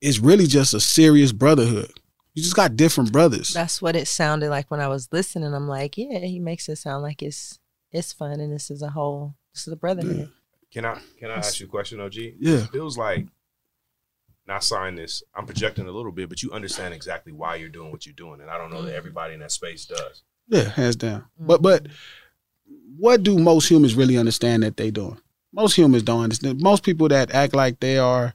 it's 0.00 0.20
really 0.20 0.46
just 0.46 0.74
a 0.74 0.80
serious 0.80 1.32
brotherhood. 1.32 1.90
You 2.34 2.42
just 2.42 2.56
got 2.56 2.76
different 2.76 3.12
brothers. 3.12 3.52
That's 3.52 3.82
what 3.82 3.94
it 3.94 4.08
sounded 4.08 4.48
like 4.48 4.70
when 4.70 4.80
I 4.80 4.88
was 4.88 5.08
listening. 5.12 5.52
I'm 5.52 5.68
like, 5.68 5.98
yeah, 5.98 6.18
he 6.20 6.38
makes 6.38 6.68
it 6.68 6.76
sound 6.76 7.02
like 7.02 7.22
it's 7.22 7.58
it's 7.90 8.12
fun, 8.12 8.40
and 8.40 8.52
this 8.52 8.70
is 8.70 8.82
a 8.82 8.88
whole 8.88 9.34
this 9.52 9.66
is 9.66 9.72
a 9.72 9.76
brotherhood. 9.76 10.30
Can 10.72 10.86
I 10.86 10.98
can 11.18 11.30
I 11.30 11.34
ask 11.34 11.60
you 11.60 11.66
a 11.66 11.68
question, 11.68 12.00
OG? 12.00 12.14
Yeah. 12.14 12.64
It 12.64 12.70
feels 12.70 12.96
like 12.96 13.26
not 14.46 14.64
saying 14.64 14.96
this, 14.96 15.22
I'm 15.34 15.46
projecting 15.46 15.86
a 15.86 15.92
little 15.92 16.12
bit, 16.12 16.28
but 16.28 16.42
you 16.42 16.50
understand 16.52 16.94
exactly 16.94 17.32
why 17.32 17.56
you're 17.56 17.68
doing 17.68 17.92
what 17.92 18.06
you're 18.06 18.14
doing. 18.14 18.40
And 18.40 18.50
I 18.50 18.58
don't 18.58 18.72
know 18.72 18.82
that 18.82 18.92
mm. 18.92 18.96
everybody 18.96 19.34
in 19.34 19.40
that 19.40 19.52
space 19.52 19.86
does. 19.86 20.22
Yeah, 20.48 20.68
hands 20.70 20.96
down. 20.96 21.20
Mm. 21.40 21.46
But 21.46 21.62
but 21.62 21.86
what 22.96 23.22
do 23.22 23.38
most 23.38 23.70
humans 23.70 23.94
really 23.94 24.16
understand 24.16 24.62
that 24.62 24.76
they 24.76 24.90
doing? 24.90 25.18
Most 25.52 25.76
humans 25.76 26.02
don't 26.02 26.22
understand. 26.22 26.60
Most 26.60 26.82
people 26.82 27.08
that 27.08 27.34
act 27.34 27.54
like 27.54 27.80
they 27.80 27.98
are, 27.98 28.32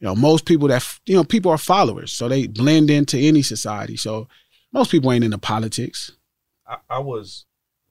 you 0.00 0.06
know, 0.06 0.14
most 0.14 0.46
people 0.46 0.68
that 0.68 0.98
you 1.06 1.14
know, 1.14 1.24
people 1.24 1.50
are 1.52 1.58
followers, 1.58 2.12
so 2.12 2.28
they 2.28 2.46
blend 2.46 2.90
into 2.90 3.18
any 3.18 3.42
society. 3.42 3.96
So 3.96 4.28
most 4.72 4.90
people 4.90 5.12
ain't 5.12 5.24
into 5.24 5.38
politics. 5.38 6.12
I, 6.66 6.78
I 6.88 6.98
was 6.98 7.44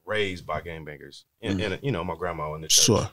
raised 0.04 0.44
by 0.44 0.60
gangbangers. 0.60 1.24
And, 1.40 1.60
mm. 1.60 1.72
and 1.72 1.82
you 1.82 1.92
know, 1.92 2.02
my 2.02 2.16
grandma 2.16 2.54
in 2.54 2.62
the 2.62 2.68
church. 2.68 2.84
Sure. 2.84 3.10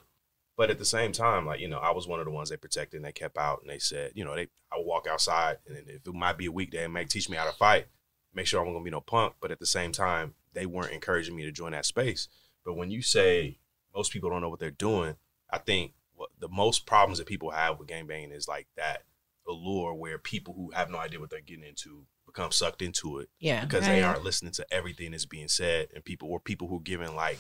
But 0.58 0.72
at 0.72 0.80
the 0.80 0.86
same 0.86 1.12
time, 1.12 1.46
like, 1.46 1.60
you 1.60 1.68
know, 1.68 1.78
I 1.78 1.92
was 1.92 2.08
one 2.08 2.20
of 2.20 2.26
the 2.26 2.32
ones 2.32 2.50
they 2.50 2.58
protected 2.58 2.98
and 2.98 3.06
they 3.06 3.12
kept 3.12 3.38
out 3.38 3.62
and 3.62 3.70
they 3.70 3.78
said, 3.78 4.12
you 4.16 4.26
know, 4.26 4.36
they 4.36 4.48
I 4.72 4.78
would 4.78 4.88
walk 4.88 5.06
outside 5.08 5.58
and 5.68 5.78
if 5.78 6.08
it 6.08 6.14
might 6.14 6.38
be 6.38 6.48
a 6.48 6.52
weekday, 6.52 6.86
it 6.86 6.90
might 6.90 7.10
teach 7.10 7.30
me 7.30 7.38
how 7.38 7.46
to 7.46 7.56
fight, 7.56 7.86
make 8.34 8.48
sure 8.48 8.60
I 8.60 8.64
wasn't 8.64 8.78
gonna 8.78 8.86
be 8.86 8.92
no 8.92 9.02
punk. 9.02 9.36
But 9.40 9.52
at 9.52 9.60
the 9.60 9.68
same 9.68 9.92
time, 9.92 10.34
they 10.54 10.66
weren't 10.66 10.94
encouraging 10.94 11.36
me 11.36 11.44
to 11.44 11.52
join 11.52 11.74
that 11.74 11.86
space. 11.86 12.28
But 12.66 12.76
when 12.76 12.90
you 12.90 13.04
say 13.04 13.60
most 13.96 14.12
people 14.12 14.32
don't 14.32 14.42
know 14.42 14.50
what 14.50 14.60
they're 14.60 14.72
doing, 14.72 15.16
I 15.52 15.60
think 15.60 15.94
the 16.40 16.50
most 16.50 16.86
problems 16.86 17.18
that 17.20 17.28
people 17.28 17.52
have 17.52 17.80
with 17.80 17.88
gangbanging 17.88 18.34
is 18.34 18.48
like 18.48 18.68
that 18.76 19.04
allure 19.48 19.94
where 19.94 20.18
people 20.18 20.54
who 20.54 20.72
have 20.72 20.90
no 20.90 20.98
idea 20.98 21.20
what 21.20 21.30
they're 21.30 21.42
getting 21.42 21.64
into 21.64 22.06
become 22.26 22.52
sucked 22.52 22.82
into 22.82 23.20
it. 23.20 23.30
Yeah. 23.40 23.64
Because 23.64 23.88
Yeah, 23.88 23.96
they 23.96 24.04
aren't 24.04 24.24
listening 24.24 24.52
to 24.54 24.66
everything 24.72 25.12
that's 25.12 25.26
being 25.26 25.48
said 25.48 25.88
and 25.96 26.04
people 26.04 26.30
or 26.30 26.40
people 26.40 26.68
who 26.68 26.78
are 26.78 26.82
giving 26.82 27.16
like 27.16 27.40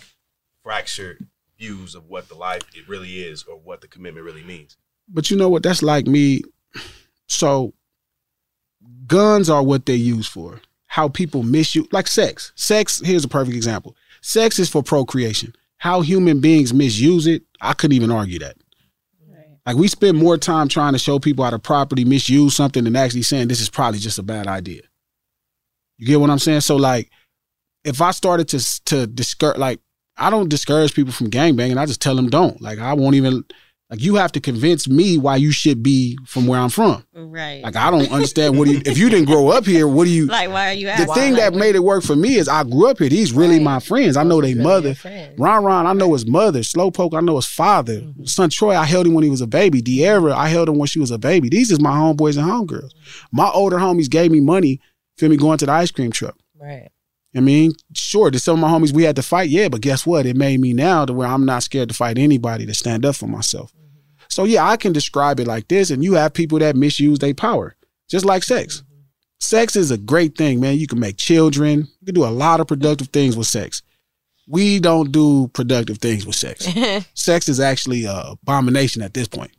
fractured 0.64 1.28
views 1.58 1.96
of 1.96 2.06
what 2.06 2.30
the 2.30 2.36
life 2.36 2.64
it 2.74 2.88
really 2.88 3.20
is 3.20 3.44
or 3.44 3.56
what 3.58 3.82
the 3.82 3.88
commitment 3.88 4.26
really 4.26 4.44
means. 4.44 4.78
But 5.10 5.30
you 5.30 5.38
know 5.38 5.50
what? 5.50 5.64
That's 5.64 5.84
like 5.84 6.06
me. 6.08 6.44
So 7.28 7.74
guns 9.06 9.50
are 9.50 9.64
what 9.64 9.86
they 9.86 9.96
use 9.96 10.28
for. 10.28 10.62
How 10.88 11.10
people 11.10 11.44
misuse 11.44 11.88
like 11.92 12.08
sex. 12.08 12.54
Sex, 12.56 13.02
here's 13.04 13.26
a 13.26 13.30
perfect 13.30 13.56
example. 13.56 13.96
Sex 14.22 14.60
is 14.60 14.70
for 14.70 14.82
procreation. 14.82 15.54
How 15.78 16.02
human 16.02 16.42
beings 16.42 16.74
misuse 16.74 17.28
it, 17.28 17.44
I 17.62 17.74
couldn't 17.74 17.96
even 17.96 18.12
argue 18.12 18.40
that. 18.40 18.58
Like 19.68 19.76
we 19.76 19.90
spend 19.90 20.18
more 20.18 20.38
time 20.38 20.70
trying 20.70 20.94
to 20.94 21.00
show 21.00 21.20
people 21.20 21.44
how 21.44 21.50
to 21.50 21.60
properly 21.60 22.06
misuse 22.06 22.56
something 22.56 22.86
than 22.86 22.96
actually 22.96 23.24
saying 23.24 23.50
this 23.50 23.60
is 23.60 23.70
probably 23.70 24.00
just 24.00 24.18
a 24.18 24.24
bad 24.24 24.48
idea. 24.48 24.82
You 25.98 26.08
get 26.08 26.22
what 26.22 26.30
I'm 26.30 26.40
saying? 26.40 26.62
So 26.62 26.78
like, 26.78 27.12
if 27.84 28.02
I 28.02 28.12
started 28.12 28.48
to 28.50 28.84
to 28.86 29.06
discourage, 29.06 29.58
like 29.58 29.82
I 30.16 30.30
don't 30.30 30.48
discourage 30.48 30.94
people 30.94 31.12
from 31.12 31.30
gangbanging. 31.30 31.78
I 31.78 31.86
just 31.86 32.02
tell 32.02 32.16
them 32.16 32.30
don't. 32.30 32.62
Like 32.62 32.80
I 32.80 32.94
won't 32.94 33.16
even 33.16 33.44
Like 33.90 34.02
you 34.02 34.16
have 34.16 34.34
to 34.34 34.42
convince 34.42 34.90
me 34.90 35.18
why 35.18 35.38
you 35.38 35.54
should 35.54 35.82
be 35.82 36.18
from 36.26 36.46
where 36.46 36.60
I'm 36.60 36.70
from. 36.70 37.06
Right. 37.14 37.64
Like 37.64 37.78
I 37.78 37.90
don't 37.90 38.12
understand 38.12 38.58
what 38.58 38.66
do 38.66 38.74
you 38.74 38.82
if 38.86 38.98
you 38.98 39.10
didn't 39.10 39.28
grow 39.28 39.48
up 39.48 39.66
here, 39.66 39.88
what 39.88 40.04
do 40.04 40.10
you 40.10 40.26
like 40.26 40.50
why 40.50 40.72
are 40.72 40.74
you 40.74 40.88
the 40.88 41.06
thing 41.14 41.36
that 41.36 41.54
made 41.54 41.76
it 41.76 41.84
work 41.84 42.04
for 42.04 42.16
me 42.16 42.36
is 42.36 42.50
I 42.50 42.64
grew 42.64 42.90
up 42.90 43.00
here. 43.00 43.08
These 43.08 43.32
really 43.32 43.62
my 43.62 43.80
friends. 43.80 44.18
I 44.18 44.24
know 44.24 44.42
they 44.42 44.56
mother. 44.56 44.96
Ron 45.38 45.64
Ron, 45.64 45.88
I 45.88 45.94
know 45.94 46.12
his 46.14 46.28
mother. 46.28 46.60
Slowpoke, 46.60 47.18
I 47.18 47.22
know 47.22 47.38
his 47.38 47.48
father. 47.48 48.02
Mm-hmm. 48.02 48.26
Son 48.26 48.50
Troy, 48.50 48.76
I 48.76 48.84
held 48.84 49.08
him 49.08 49.14
when 49.14 49.24
he 49.24 49.30
was 49.30 49.42
a 49.42 49.48
baby. 49.48 49.82
De'Ara, 49.82 50.34
I 50.34 50.50
held 50.50 50.68
him 50.68 50.78
when 50.78 50.88
she 50.88 51.00
was 51.00 51.12
a 51.12 51.18
baby. 51.18 51.48
These 51.48 51.72
is 51.72 51.80
my 51.80 51.92
homeboys 51.92 52.38
and 52.38 52.46
homegirls. 52.46 52.92
My 53.32 53.50
older 53.50 53.78
homies 53.78 54.10
gave 54.10 54.32
me 54.32 54.42
money, 54.42 54.82
feel 55.18 55.30
me, 55.30 55.38
going 55.38 55.60
to 55.60 55.66
the 55.66 55.72
ice 55.72 55.92
cream 55.92 56.12
truck. 56.12 56.36
Right. 56.60 56.90
I 57.36 57.40
mean, 57.40 57.74
sure, 57.94 58.32
to 58.32 58.40
some 58.40 58.56
of 58.56 58.70
my 58.70 58.70
homies 58.70 58.94
we 58.94 59.04
had 59.04 59.16
to 59.18 59.22
fight, 59.22 59.50
yeah, 59.50 59.70
but 59.70 59.82
guess 59.82 60.06
what? 60.06 60.26
It 60.26 60.36
made 60.36 60.60
me 60.60 60.74
now 60.74 61.06
to 61.06 61.14
where 61.14 61.28
I'm 61.28 61.46
not 61.46 61.64
scared 61.64 61.90
to 61.90 61.96
fight 61.96 62.18
anybody 62.18 62.66
to 62.66 62.74
stand 62.74 63.06
up 63.06 63.16
for 63.16 63.28
myself. 63.28 63.72
So 64.38 64.44
yeah, 64.44 64.70
I 64.70 64.78
can 64.78 64.94
describe 64.94 65.40
it 65.40 65.48
like 65.48 65.68
this, 65.68 65.90
and 65.90 66.04
you 66.04 66.14
have 66.14 66.32
people 66.32 66.60
that 66.60 66.76
misuse 66.76 67.18
their 67.18 67.34
power, 67.34 67.76
just 68.08 68.24
like 68.24 68.44
sex. 68.44 68.84
Sex 69.40 69.76
is 69.76 69.90
a 69.90 69.98
great 69.98 70.38
thing, 70.38 70.60
man. 70.60 70.78
You 70.78 70.86
can 70.86 71.00
make 71.00 71.18
children. 71.18 71.88
You 72.02 72.06
can 72.06 72.14
do 72.14 72.24
a 72.24 72.30
lot 72.30 72.60
of 72.60 72.68
productive 72.68 73.08
things 73.08 73.36
with 73.36 73.48
sex. 73.48 73.82
We 74.48 74.80
don't 74.80 75.12
do 75.12 75.48
productive 75.54 75.98
things 75.98 76.24
with 76.24 76.36
sex. 76.36 76.68
sex 77.16 77.50
is 77.50 77.60
actually 77.60 78.06
a 78.06 78.14
abomination 78.34 79.02
at 79.02 79.16
this 79.16 79.28
point. 79.28 79.50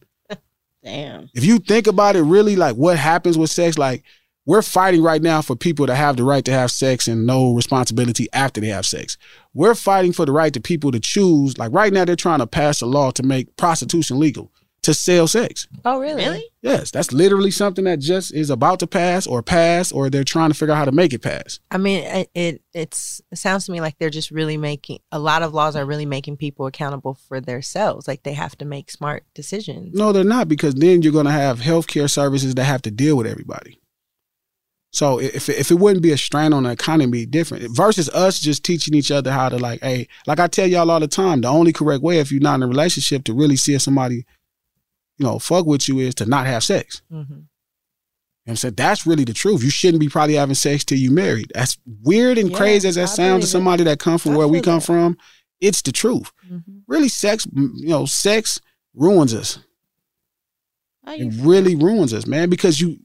Damn. 0.85 1.28
If 1.35 1.44
you 1.44 1.58
think 1.58 1.88
about 1.88 2.14
it, 2.14 2.23
really, 2.23 2.54
like 2.54 2.76
what 2.76 2.99
happens 2.99 3.37
with 3.37 3.50
sex, 3.50 3.78
like 3.78 4.04
we're 4.47 4.62
fighting 4.62 5.02
right 5.02 5.20
now 5.20 5.42
for 5.42 5.56
people 5.56 5.88
to 5.88 5.94
have 5.97 6.16
the 6.16 6.23
right 6.23 6.44
to 6.44 6.52
have 6.52 6.70
sex 6.70 7.08
and 7.08 7.26
no 7.26 7.52
responsibility 7.52 8.28
after 8.32 8.61
they 8.61 8.68
have 8.68 8.87
sex. 8.87 9.16
We're 9.54 9.75
fighting 9.75 10.12
for 10.12 10.25
the 10.25 10.30
right 10.30 10.54
to 10.54 10.61
people 10.61 10.92
to 10.92 11.00
choose. 11.00 11.58
Like 11.58 11.73
right 11.73 11.92
now, 11.92 12.04
they're 12.04 12.14
trying 12.14 12.38
to 12.38 12.47
pass 12.47 12.80
a 12.80 12.87
law 12.87 13.11
to 13.11 13.25
make 13.25 13.56
prostitution 13.56 14.20
legal 14.20 14.52
to 14.88 14.95
sell 14.95 15.26
sex. 15.26 15.68
Oh, 15.85 16.00
really? 16.00 16.25
Really? 16.25 16.45
Yes, 16.62 16.90
that's 16.90 17.12
literally 17.12 17.50
something 17.50 17.85
that 17.85 17.99
just 17.99 18.33
is 18.33 18.49
about 18.49 18.80
to 18.80 18.87
pass 18.87 19.26
or 19.26 19.42
pass, 19.42 19.92
or 19.92 20.09
they're 20.09 20.25
trying 20.25 20.49
to 20.49 20.54
figure 20.54 20.73
out 20.73 20.78
how 20.78 20.87
to 20.87 20.92
make 20.92 21.12
it 21.12 21.18
pass. 21.18 21.61
I 21.71 21.76
mean, 21.76 22.04
it, 22.04 22.30
it 22.35 22.62
it's 22.73 23.21
it 23.30 23.37
sounds 23.37 23.66
to 23.66 23.73
me 23.73 23.83
like 23.83 23.99
they're 23.99 24.09
just 24.09 24.30
really 24.30 24.57
making 24.57 25.00
a 25.12 25.18
lot 25.18 25.42
of 25.42 25.52
laws 25.52 25.76
are 25.76 25.85
really 25.85 26.07
making 26.07 26.38
people 26.38 26.66
accountable 26.66 27.14
for 27.28 27.38
themselves. 27.38 28.09
Like 28.09 28.23
they 28.23 28.33
have 28.33 28.57
to 28.59 28.64
make 28.64 28.90
smart 28.90 29.25
decisions. 29.35 29.95
No, 29.95 30.11
they're 30.12 30.25
not 30.25 30.49
because 30.49 30.75
then 30.75 31.02
you're 31.02 31.12
going 31.12 31.26
to 31.26 31.33
have 31.33 31.61
healthcare 31.61 32.09
services 32.09 32.54
that 32.54 32.64
have 32.64 32.80
to 32.83 32.90
deal 32.90 33.18
with 33.18 33.26
everybody. 33.26 33.78
So 34.90 35.21
if 35.21 35.49
if 35.49 35.71
it 35.71 35.75
wouldn't 35.75 36.02
be 36.02 36.12
a 36.12 36.18
strain 36.18 36.52
on 36.52 36.62
the 36.62 36.71
economy, 36.71 37.26
different 37.26 37.76
versus 37.76 38.09
us 38.11 38.40
just 38.40 38.64
teaching 38.64 38.95
each 38.95 39.11
other 39.11 39.30
how 39.30 39.50
to 39.50 39.59
like, 39.59 39.80
hey, 39.83 40.09
like 40.26 40.40
I 40.40 40.47
tell 40.47 40.66
y'all 40.66 40.90
all 40.90 41.00
the 41.00 41.09
time, 41.09 41.42
the 41.42 41.49
only 41.49 41.73
correct 41.73 42.02
way 42.02 42.18
if 42.21 42.33
you're 42.33 42.40
not 42.40 42.57
in 42.57 42.62
a 42.62 42.66
relationship 42.66 43.25
to 43.25 43.35
really 43.35 43.57
see 43.57 43.75
if 43.75 43.83
somebody, 43.83 44.25
you 45.18 45.26
know, 45.26 45.38
fuck 45.38 45.66
with 45.66 45.88
you 45.88 45.98
is 45.98 46.14
to 46.16 46.26
not 46.26 46.46
have 46.46 46.64
sex. 46.64 47.02
Mm-hmm. 47.12 47.40
And 48.46 48.58
so 48.58 48.70
that's 48.70 49.06
really 49.06 49.25
the 49.25 49.34
truth. 49.34 49.62
You 49.62 49.70
shouldn't 49.70 50.00
be 50.00 50.08
probably 50.08 50.34
having 50.37 50.54
sex 50.54 50.84
till 50.84 50.98
you 50.98 51.10
married. 51.10 51.52
That's 51.54 51.76
weird 52.02 52.38
and 52.38 52.50
Yeah, 52.50 52.56
crazy 52.56 52.88
as 52.88 52.94
that 52.94 53.02
I 53.02 53.06
sounds 53.06 53.44
to 53.44 53.50
somebody 53.50 53.84
that 53.84 53.98
come 53.98 54.18
from 54.18 54.32
I 54.32 54.37
where 54.38 54.48
we 54.48 54.62
come 54.62 54.78
that. 54.78 54.87
from. 54.87 55.18
It's 55.60 55.82
the 55.82 55.92
truth. 55.92 56.32
Mm-hmm. 56.50 56.78
Really, 56.87 57.08
sex, 57.08 57.46
you 57.54 57.88
know, 57.88 58.06
sex 58.06 58.60
ruins 58.94 59.34
us. 59.34 59.58
It 61.06 61.32
really 61.38 61.75
ruins 61.75 62.12
us, 62.12 62.26
man, 62.26 62.50
because 62.50 62.80
you 62.80 62.98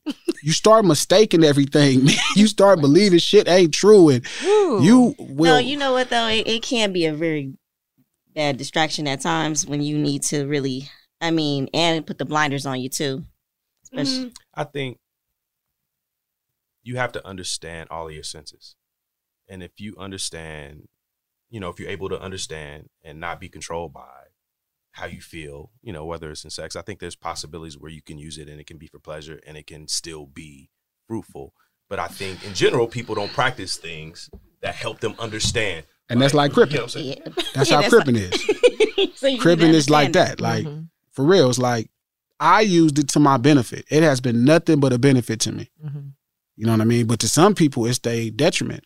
you 0.44 0.52
start 0.52 0.84
mistaking 0.84 1.44
everything. 1.44 2.04
Man. 2.06 2.16
You 2.36 2.48
start 2.48 2.82
believing 2.82 3.20
shit 3.20 3.48
ain't 3.48 3.74
true, 3.74 4.10
and 4.10 4.26
you 4.44 5.16
will. 5.18 5.54
no, 5.54 5.58
you 5.58 5.78
know 5.78 5.94
what 5.94 6.10
though? 6.10 6.28
It, 6.28 6.46
it 6.46 6.64
can 6.64 6.92
be 6.92 7.06
a 7.06 7.14
very 7.14 7.54
bad 8.36 8.58
distraction 8.58 9.08
at 9.08 9.22
times 9.22 9.66
when 9.66 9.82
you 9.82 9.98
need 9.98 10.24
to 10.24 10.46
really. 10.46 10.90
I 11.24 11.32
mean, 11.32 11.70
and 11.74 12.06
put 12.06 12.18
the 12.18 12.26
blinders 12.26 12.66
on 12.66 12.82
you 12.82 12.90
too. 12.90 13.24
Especially, 13.84 14.26
mm-hmm. 14.26 14.30
I 14.54 14.66
think 14.66 15.00
you 16.84 16.98
have 16.98 17.14
to 17.14 17.26
understand 17.26 17.88
all 17.90 18.08
of 18.08 18.14
your 18.14 18.24
senses. 18.24 18.76
And 19.48 19.64
if 19.64 19.80
you 19.80 19.96
understand, 19.98 20.90
you 21.50 21.62
know, 21.62 21.70
if 21.70 21.80
you're 21.80 21.90
able 21.90 22.10
to 22.10 22.20
understand 22.20 22.90
and 23.04 23.20
not 23.20 23.40
be 23.40 23.48
controlled 23.48 23.94
by 23.94 24.26
how 24.92 25.06
you 25.06 25.22
feel, 25.22 25.72
you 25.82 25.94
know, 25.94 26.06
whether 26.06 26.30
it's 26.30 26.44
in 26.44 26.50
sex, 26.50 26.76
I 26.76 26.82
think 26.82 27.00
there's 27.00 27.16
possibilities 27.16 27.78
where 27.78 27.92
you 27.92 28.02
can 28.02 28.18
use 28.18 28.38
it 28.38 28.50
and 28.50 28.60
it 28.60 28.68
can 28.68 28.78
be 28.78 28.88
for 28.88 29.00
pleasure 29.00 29.40
and 29.48 29.56
it 29.56 29.66
can 29.66 29.88
still 29.88 30.26
be 30.26 30.70
fruitful. 31.08 31.54
But 31.90 32.00
I 32.00 32.08
think 32.08 32.46
in 32.46 32.54
general, 32.54 32.88
people 32.88 33.16
don't 33.16 33.32
practice 33.32 33.78
things 33.78 34.30
that 34.62 34.76
help 34.76 35.00
them 35.00 35.16
understand. 35.20 35.86
and 36.10 36.22
that's 36.22 36.34
like 36.34 36.54
You 36.56 36.66
know 36.66 36.82
what 36.84 36.94
That's 36.94 36.96
Yeah, 37.70 37.76
how 37.76 37.82
that's 37.82 37.90
cripping 37.94 38.16
is. 38.18 38.32
so 39.16 39.28
you 39.28 39.34
need 39.34 39.38
to 39.38 39.38
Cripping 39.38 39.74
is 39.74 39.90
like 39.90 40.14
that. 40.14 40.42
Like 40.42 40.66
mm-hmm. 40.66 40.84
For 41.14 41.24
real, 41.24 41.50
it's 41.50 41.60
like 41.60 41.90
I 42.40 42.62
used 42.62 43.00
it 43.00 43.08
to 43.10 43.20
my 43.20 43.38
benefit. 43.38 43.86
It 43.90 44.04
has 44.04 44.20
been 44.20 44.44
nothing 44.44 44.80
but 44.80 44.94
a 44.94 45.00
benefit 45.00 45.40
to 45.42 45.52
me. 45.52 45.70
Mm-hmm. 45.84 46.10
You 46.56 46.66
know 46.66 46.74
what 46.74 46.82
I 46.82 46.86
mean? 46.86 47.08
But 47.08 47.20
to 47.22 47.30
some 47.30 47.56
people, 47.56 47.86
it's 47.86 48.06
a 48.06 48.30
detriment. 48.32 48.84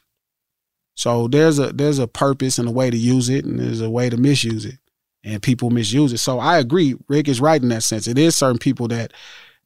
So 0.95 1.27
there's 1.27 1.59
a 1.59 1.71
there's 1.71 1.99
a 1.99 2.07
purpose 2.07 2.57
and 2.57 2.67
a 2.67 2.71
way 2.71 2.89
to 2.89 2.97
use 2.97 3.29
it, 3.29 3.45
and 3.45 3.59
there's 3.59 3.81
a 3.81 3.89
way 3.89 4.09
to 4.09 4.17
misuse 4.17 4.65
it, 4.65 4.79
and 5.23 5.41
people 5.41 5.69
misuse 5.69 6.11
it. 6.11 6.17
So 6.17 6.39
I 6.39 6.57
agree. 6.57 6.95
Rick 7.07 7.27
is 7.27 7.41
right 7.41 7.61
in 7.61 7.69
that 7.69 7.83
sense. 7.83 8.07
It 8.07 8.17
is 8.17 8.35
certain 8.35 8.57
people 8.57 8.87
that 8.89 9.13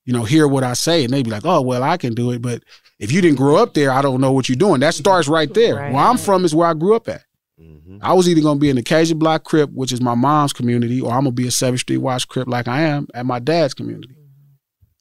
you 0.03 0.13
know 0.13 0.23
hear 0.23 0.47
what 0.47 0.63
I 0.63 0.73
say 0.73 1.03
and 1.03 1.13
they 1.13 1.23
be 1.23 1.31
like, 1.31 1.45
"Oh, 1.45 1.61
well, 1.61 1.83
I 1.83 1.97
can 1.97 2.13
do 2.13 2.31
it." 2.31 2.41
But 2.41 2.63
if 2.99 3.11
you 3.11 3.21
didn't 3.21 3.37
grow 3.37 3.55
up 3.57 3.73
there, 3.73 3.91
I 3.91 4.01
don't 4.01 4.19
know 4.19 4.31
what 4.31 4.49
you're 4.49 4.57
doing. 4.57 4.81
That 4.81 4.93
starts 4.93 5.27
right 5.27 5.53
there. 5.53 5.75
Right. 5.75 5.93
Where 5.93 6.03
I'm 6.03 6.17
from 6.17 6.43
is 6.43 6.53
where 6.53 6.67
I 6.67 6.73
grew 6.73 6.95
up 6.95 7.07
at. 7.07 7.23
Mm-hmm. 7.61 7.97
I 8.01 8.13
was 8.13 8.27
either 8.27 8.41
gonna 8.41 8.59
be 8.59 8.69
in 8.69 8.75
the 8.75 8.83
Cajun 8.83 9.19
Block 9.19 9.43
Crip, 9.43 9.69
which 9.71 9.91
is 9.91 10.01
my 10.01 10.15
mom's 10.15 10.53
community, 10.53 10.99
or 10.99 11.11
I'm 11.11 11.21
gonna 11.21 11.31
be 11.31 11.47
a 11.47 11.51
Seventh 11.51 11.81
Street 11.81 11.97
Watts 11.97 12.25
Crip 12.25 12.47
like 12.47 12.67
I 12.67 12.81
am 12.81 13.07
at 13.13 13.25
my 13.25 13.39
dad's 13.39 13.73
community. 13.73 14.15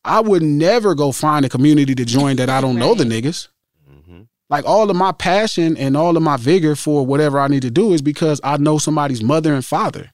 I 0.05 0.21
would 0.21 0.43
never 0.43 0.95
go 0.95 1.13
find 1.13 1.45
a 1.45 1.49
community 1.49 1.95
to 1.95 2.05
join 2.05 2.37
that 2.37 2.51
I 2.51 2.61
don't 2.61 2.77
know 2.79 2.95
the 2.95 3.05
niggas. 3.05 3.49
Mm-hmm. 3.91 4.23
Like 4.49 4.65
all 4.67 4.91
of 4.91 4.97
my 4.97 5.13
passion 5.13 5.77
and 5.77 5.97
all 5.97 6.17
of 6.17 6.23
my 6.23 6.37
vigor 6.37 6.75
for 6.75 7.05
whatever 7.05 7.39
I 7.39 7.49
need 7.49 7.63
to 7.63 7.71
do 7.71 7.93
is 7.93 8.03
because 8.03 8.41
I 8.45 8.57
know 8.57 8.79
somebody's 8.79 9.23
mother 9.23 9.55
and 9.55 9.65
father. 9.65 10.11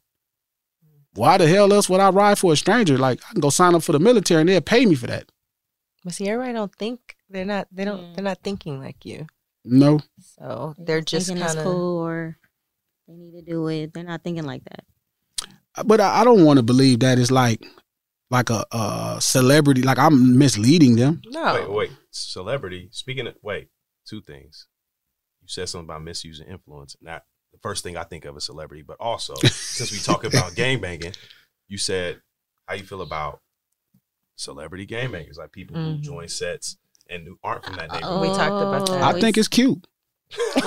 Why 1.14 1.38
the 1.38 1.48
hell 1.48 1.72
else 1.72 1.88
would 1.88 2.00
I 2.00 2.11
ride 2.11 2.38
for 2.38 2.52
a 2.52 2.56
stranger? 2.56 2.98
Like 2.98 3.20
I 3.28 3.32
can 3.32 3.40
go 3.40 3.50
sign 3.50 3.74
up 3.74 3.82
for 3.82 3.92
the 3.92 3.98
military 3.98 4.42
and 4.42 4.48
they'll 4.48 4.61
pay 4.61 4.85
me 4.87 4.94
for 4.94 5.06
that. 5.06 5.30
But 6.04 6.14
see, 6.14 6.28
everybody 6.28 6.52
don't 6.52 6.74
think 6.74 7.16
they're 7.28 7.44
not. 7.44 7.68
They 7.72 7.85
don't. 7.85 8.14
They're 8.14 8.22
not 8.22 8.42
thinking 8.42 8.80
like 8.80 9.04
you. 9.04 9.26
No. 9.66 10.00
So 10.38 10.74
they're 10.79 11.00
just 11.00 11.26
thinking 11.26 11.44
kind 11.44 11.59
of. 11.59 11.64
cool 11.64 11.98
or 11.98 12.38
they 13.09 13.14
need 13.14 13.33
to 13.33 13.42
do 13.42 13.66
it. 13.68 13.92
They're 13.92 14.05
not 14.05 14.22
thinking 14.24 14.44
like 14.44 14.62
that. 14.64 14.85
But 15.85 16.00
I, 16.00 16.20
I 16.20 16.24
don't 16.24 16.44
want 16.44 16.59
to 16.59 16.62
believe 16.62 17.00
that 17.00 17.18
it's 17.18 17.31
like 17.31 17.64
like 18.31 18.50
a, 18.50 18.64
a 18.72 19.18
celebrity. 19.20 19.83
Like 19.83 19.98
I'm 19.98 20.38
misleading 20.38 20.96
them. 20.96 21.20
No. 21.26 21.55
Wait, 21.55 21.70
wait. 21.70 21.90
Celebrity. 22.11 22.88
Speaking 22.92 23.26
of, 23.26 23.35
wait, 23.42 23.68
two 24.07 24.22
things. 24.22 24.66
You 25.42 25.48
said 25.48 25.68
something 25.68 25.87
about 25.87 26.02
misusing 26.02 26.48
influence. 26.48 26.96
Not 27.00 27.24
the 27.52 27.59
first 27.59 27.85
thing 27.85 27.96
I 27.96 28.05
think 28.05 28.24
of 28.24 28.37
is 28.37 28.44
celebrity, 28.44 28.83
but 28.83 28.96
also 28.98 29.35
since 29.44 29.92
we 29.92 29.98
talk 29.98 30.24
about 30.24 30.55
gang 30.57 30.81
banging, 30.81 31.12
you 31.68 31.79
said 31.79 32.20
how 32.66 32.74
you 32.74 32.83
feel 32.85 33.02
about 33.02 33.40
celebrity 34.37 34.87
gang 34.87 35.12
bangers, 35.12 35.38
like 35.38 35.52
people 35.52 35.76
who 35.76 35.94
Mhm. 35.96 36.00
join 36.00 36.29
sets 36.29 36.76
and 37.09 37.27
who 37.27 37.38
aren't 37.42 37.64
from 37.64 37.77
that 37.77 37.92
neighborhood. 37.92 38.05
Oh, 38.05 38.21
We 38.21 38.29
talked 38.29 38.51
about 38.51 38.87
that. 38.88 39.03
I 39.03 39.21
think 39.21 39.37
it's 39.38 39.49
cute. 39.49 39.87
What 40.55 40.64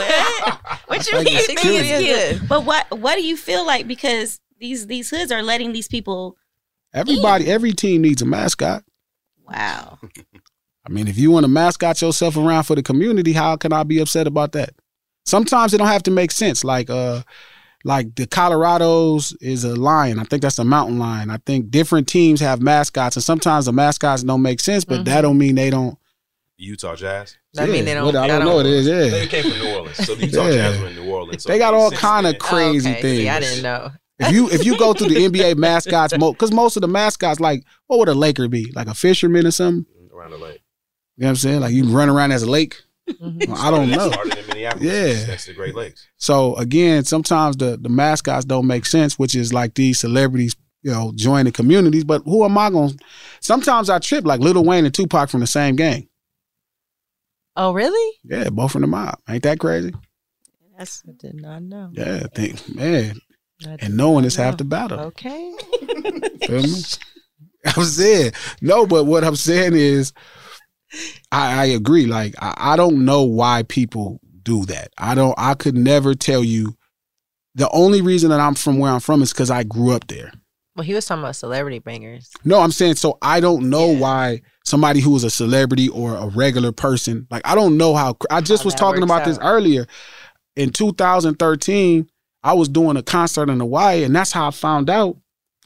what 0.88 1.08
you 1.08 1.18
mean? 1.18 1.26
think 1.26 1.40
it's 1.40 1.62
cute. 1.62 1.86
it's 1.86 2.38
cute? 2.38 2.50
But 2.50 2.66
what 2.66 2.90
what 2.98 3.16
do 3.16 3.24
you 3.24 3.36
feel 3.36 3.66
like 3.66 3.88
because 3.88 4.40
these 4.60 4.88
these 4.88 5.10
hoods 5.10 5.32
are 5.32 5.44
letting 5.44 5.74
these 5.74 5.88
people? 5.88 6.38
Everybody, 6.94 7.52
every 7.52 7.74
team 7.74 8.02
needs 8.02 8.22
a 8.22 8.26
mascot. 8.26 8.84
Wow. 9.48 10.00
I 10.86 10.90
mean, 10.90 11.08
if 11.08 11.18
you 11.18 11.30
want 11.30 11.44
to 11.44 11.50
mascot 11.50 12.02
yourself 12.02 12.38
around 12.38 12.64
for 12.64 12.76
the 12.76 12.82
community, 12.82 13.34
how 13.34 13.58
can 13.58 13.74
I 13.74 13.84
be 13.84 14.00
upset 14.00 14.28
about 14.28 14.54
that? 14.54 14.72
Sometimes 15.26 15.74
it 15.74 15.78
don't 15.78 15.88
have 15.88 16.04
to 16.04 16.12
make 16.12 16.32
sense. 16.32 16.64
Like 16.64 16.90
uh 16.90 17.22
like 17.86 18.16
the 18.16 18.28
Colorados 18.28 19.36
is 19.42 19.64
a 19.64 19.76
lion. 19.76 20.20
I 20.20 20.24
think 20.24 20.42
that's 20.42 20.60
a 20.60 20.66
mountain 20.66 21.00
lion. 21.00 21.30
I 21.30 21.38
think 21.46 21.70
different 21.70 22.08
teams 22.08 22.42
have 22.42 22.62
mascots, 22.62 23.16
and 23.16 23.24
sometimes 23.24 23.66
the 23.66 23.74
mascots 23.74 24.24
don't 24.24 24.42
make 24.42 24.60
sense, 24.60 24.84
but 24.84 25.06
that 25.06 25.22
don't 25.22 25.38
mean 25.38 25.56
they 25.56 25.70
don't. 25.70 25.98
Utah 26.60 26.96
Jazz. 26.96 27.38
That 27.54 27.70
mean 27.70 27.86
they 27.86 27.94
don't- 27.94 28.06
What, 28.06 28.16
I 28.16 28.28
that 28.28 28.38
don't 28.40 28.46
know 28.48 28.56
what 28.56 28.66
it 28.66 28.74
is. 28.74 28.88
Yeah, 28.88 29.08
They 29.10 29.28
came 29.28 29.44
from 29.50 29.60
New 29.60 29.76
Orleans, 29.76 29.98
so 29.98 30.16
the 30.16 30.26
Utah 30.26 30.48
Yeah. 30.48 30.52
Jazz 30.72 30.80
were 30.82 30.88
in 30.88 30.96
New 30.96 31.10
Orleans. 31.12 31.44
So 31.44 31.50
they 31.50 31.58
got 31.58 31.74
all 31.74 31.90
kind 31.92 32.26
of 32.28 32.34
then. 32.34 32.40
crazy 32.40 32.92
okay. 32.92 33.02
things. 33.02 33.18
See, 33.20 33.30
I 33.30 33.40
didn't 33.40 33.64
know. 33.64 33.92
If 34.20 34.34
you 34.34 34.50
if 34.50 34.66
you 34.66 34.78
go 34.78 34.94
through 34.94 35.08
the 35.10 35.16
NBA 35.30 35.56
mascots, 35.58 36.14
because 36.14 36.52
most 36.52 36.76
of 36.76 36.82
the 36.82 36.88
mascots, 36.90 37.40
like 37.40 37.64
what 37.88 38.00
would 38.00 38.10
a 38.10 38.14
Laker 38.14 38.48
be? 38.50 38.72
Like 38.76 38.88
a 38.88 38.94
fisherman 38.94 39.46
or 39.48 39.52
something? 39.52 39.86
around 40.14 40.32
the 40.32 40.38
lake. 40.38 40.62
You 41.16 41.22
know 41.22 41.28
what 41.28 41.30
I'm 41.30 41.36
saying? 41.38 41.60
Like 41.62 41.74
you 41.74 41.86
run 41.86 42.10
around 42.10 42.34
as 42.34 42.44
a 42.44 42.50
lake. 42.50 42.82
Mm-hmm. 43.10 43.50
Well, 43.52 43.62
I 43.62 43.72
don't 43.72 43.90
know. 43.90 44.12
Started 44.12 44.38
in 44.38 44.48
Minneapolis. 44.48 44.84
Yeah. 44.86 45.26
Next 45.28 45.46
to 45.46 45.52
the 45.52 45.56
Great 45.56 45.74
Lakes. 45.76 46.06
So 46.18 46.56
again, 46.58 47.06
sometimes 47.06 47.56
the 47.56 47.78
the 47.78 47.88
mascots 47.90 48.44
don't 48.44 48.68
make 48.68 48.86
sense, 48.86 49.18
which 49.18 49.34
is 49.36 49.54
like 49.54 49.76
these 49.76 50.00
celebrities, 50.00 50.54
you 50.84 50.92
know, 50.92 51.14
join 51.16 51.46
the 51.46 51.52
communities. 51.54 52.04
But 52.04 52.22
who 52.26 52.44
am 52.44 52.58
I 52.58 52.70
going? 52.70 52.90
to 52.90 53.06
Sometimes 53.40 53.90
I 53.90 54.00
trip 54.00 54.26
like 54.26 54.42
Lil 54.42 54.62
Wayne 54.66 54.84
and 54.84 54.94
Tupac 54.94 55.30
from 55.30 55.40
the 55.40 55.48
same 55.48 55.78
gang. 55.78 56.09
Oh, 57.56 57.74
really? 57.74 58.18
Yeah, 58.24 58.50
both 58.50 58.72
from 58.72 58.82
the 58.82 58.88
mob. 58.88 59.20
Ain't 59.28 59.44
that 59.44 59.60
crazy? 59.60 59.94
That's 60.78 61.04
I 61.08 61.12
did 61.18 61.42
not 61.42 61.62
know. 61.62 61.90
Yeah, 61.92 62.22
I 62.24 62.28
think 62.34 62.74
man. 62.74 63.20
And 63.80 63.98
knowing 63.98 64.24
is 64.24 64.38
half 64.38 64.56
the 64.58 64.64
battle. 64.64 65.00
Okay. 65.00 65.54
Feel 66.48 66.64
me? 66.64 66.82
I'm 67.66 67.84
saying 67.84 68.32
no, 68.62 68.88
but 68.88 69.04
what 69.04 69.26
I'm 69.26 69.36
saying 69.36 69.74
is, 69.76 70.14
I, 71.34 71.64
I 71.64 71.66
agree. 71.66 72.06
Like 72.06 72.36
I, 72.42 72.54
I 72.56 72.76
don't 72.78 73.04
know 73.04 73.24
why 73.24 73.64
people 73.64 74.22
do 74.44 74.66
that. 74.66 74.94
I 74.98 75.16
don't. 75.16 75.36
I 75.38 75.54
could 75.54 75.76
never 75.76 76.16
tell 76.16 76.44
you. 76.44 76.76
The 77.56 77.70
only 77.72 78.02
reason 78.02 78.30
that 78.30 78.40
I'm 78.40 78.56
from 78.56 78.78
where 78.78 78.92
I'm 78.92 79.02
from 79.02 79.22
is 79.22 79.34
because 79.34 79.52
I 79.52 79.64
grew 79.64 79.92
up 79.92 80.08
there. 80.08 80.32
Well, 80.78 80.86
he 80.86 80.94
was 80.94 81.06
talking 81.06 81.24
about 81.24 81.36
celebrity 81.36 81.80
bangers. 81.80 82.32
No, 82.46 82.62
I'm 82.62 82.72
saying 82.72 82.96
so. 82.96 83.18
I 83.22 83.42
don't 83.42 83.70
know 83.70 83.88
why 83.88 84.44
somebody 84.70 85.00
who 85.02 85.16
is 85.16 85.24
a 85.24 85.30
celebrity 85.30 85.90
or 85.90 86.16
a 86.16 86.28
regular 86.28 86.72
person, 86.72 87.28
like 87.30 87.42
I 87.46 87.56
don't 87.56 87.78
know 87.78 87.96
how. 87.96 88.18
I 88.30 88.42
just 88.42 88.64
How 88.64 88.68
was 88.68 88.76
talking 88.76 89.04
about 89.04 89.26
this 89.26 89.40
earlier. 89.42 89.86
In 90.56 90.72
2013, 90.72 92.10
I 92.44 92.54
was 92.54 92.70
doing 92.70 92.98
a 92.98 93.04
concert 93.04 93.50
in 93.50 93.60
Hawaii, 93.60 94.04
and 94.04 94.16
that's 94.16 94.32
how 94.32 94.48
I 94.48 94.52
found 94.52 94.90
out 94.90 95.18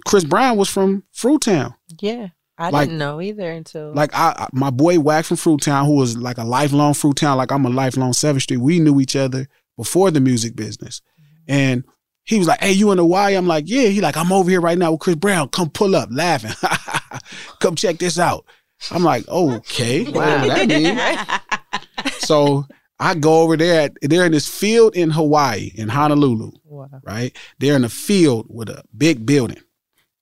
Chris 0.06 0.24
Brown 0.24 0.58
was 0.58 0.70
from 0.70 1.04
Fruitown. 1.16 1.76
Yeah, 2.02 2.30
I 2.58 2.70
Like- 2.70 2.88
didn't 2.90 3.00
know 3.00 3.22
either 3.22 3.50
until 3.52 3.94
Like 3.94 4.12
I, 4.14 4.48
my 4.54 4.70
boy 4.70 5.00
Wack 5.00 5.26
from 5.26 5.38
Fruitown, 5.38 5.86
who 5.86 5.96
was 5.96 6.18
like 6.18 6.38
a 6.38 6.44
lifelong 6.44 6.94
Fruitown, 6.94 7.38
like 7.38 7.52
I'm 7.52 7.66
a 7.66 7.70
lifelong 7.70 8.14
Seventh 8.14 8.44
Street. 8.44 8.58
We 8.58 8.80
knew 8.80 9.00
each 9.00 9.16
other 9.16 9.48
before 9.78 10.12
the 10.12 10.20
music 10.20 10.56
business, 10.56 11.02
mm-hmm. 11.20 11.52
and 11.52 11.84
he 12.26 12.38
was 12.38 12.48
like, 12.48 12.62
"Hey, 12.62 12.72
you 12.72 12.92
in 12.92 12.98
Hawaii?" 12.98 13.36
I'm 13.36 13.48
like, 13.48 13.66
"Yeah." 13.68 13.88
He 13.90 14.00
like, 14.02 14.16
"I'm 14.18 14.32
over 14.32 14.50
here 14.50 14.62
right 14.62 14.78
now 14.78 14.92
with 14.92 15.02
Chris 15.02 15.16
Brown. 15.16 15.50
Come 15.50 15.70
pull 15.70 15.96
up, 15.96 16.10
laughing. 16.12 16.52
Come 17.60 17.76
check 17.76 17.98
this 17.98 18.18
out." 18.20 18.46
I'm 18.92 19.04
like, 19.04 19.28
"Okay, 19.28 20.04
wow, 20.12 20.46
that 20.48 20.68
mean?" 20.68 22.12
So 22.20 22.66
I 23.00 23.16
go 23.16 23.42
over 23.42 23.58
there. 23.58 23.82
At, 23.82 23.98
they're 24.02 24.26
in 24.26 24.32
this 24.32 24.48
field 24.48 24.96
in 24.96 25.10
Hawaii, 25.10 25.72
in 25.76 25.90
Honolulu, 25.90 26.52
wow. 26.66 26.90
right? 27.04 27.36
They're 27.60 27.76
in 27.76 27.84
a 27.84 27.90
field 27.90 28.48
with 28.50 28.70
a 28.70 28.84
big 28.96 29.26
building, 29.26 29.62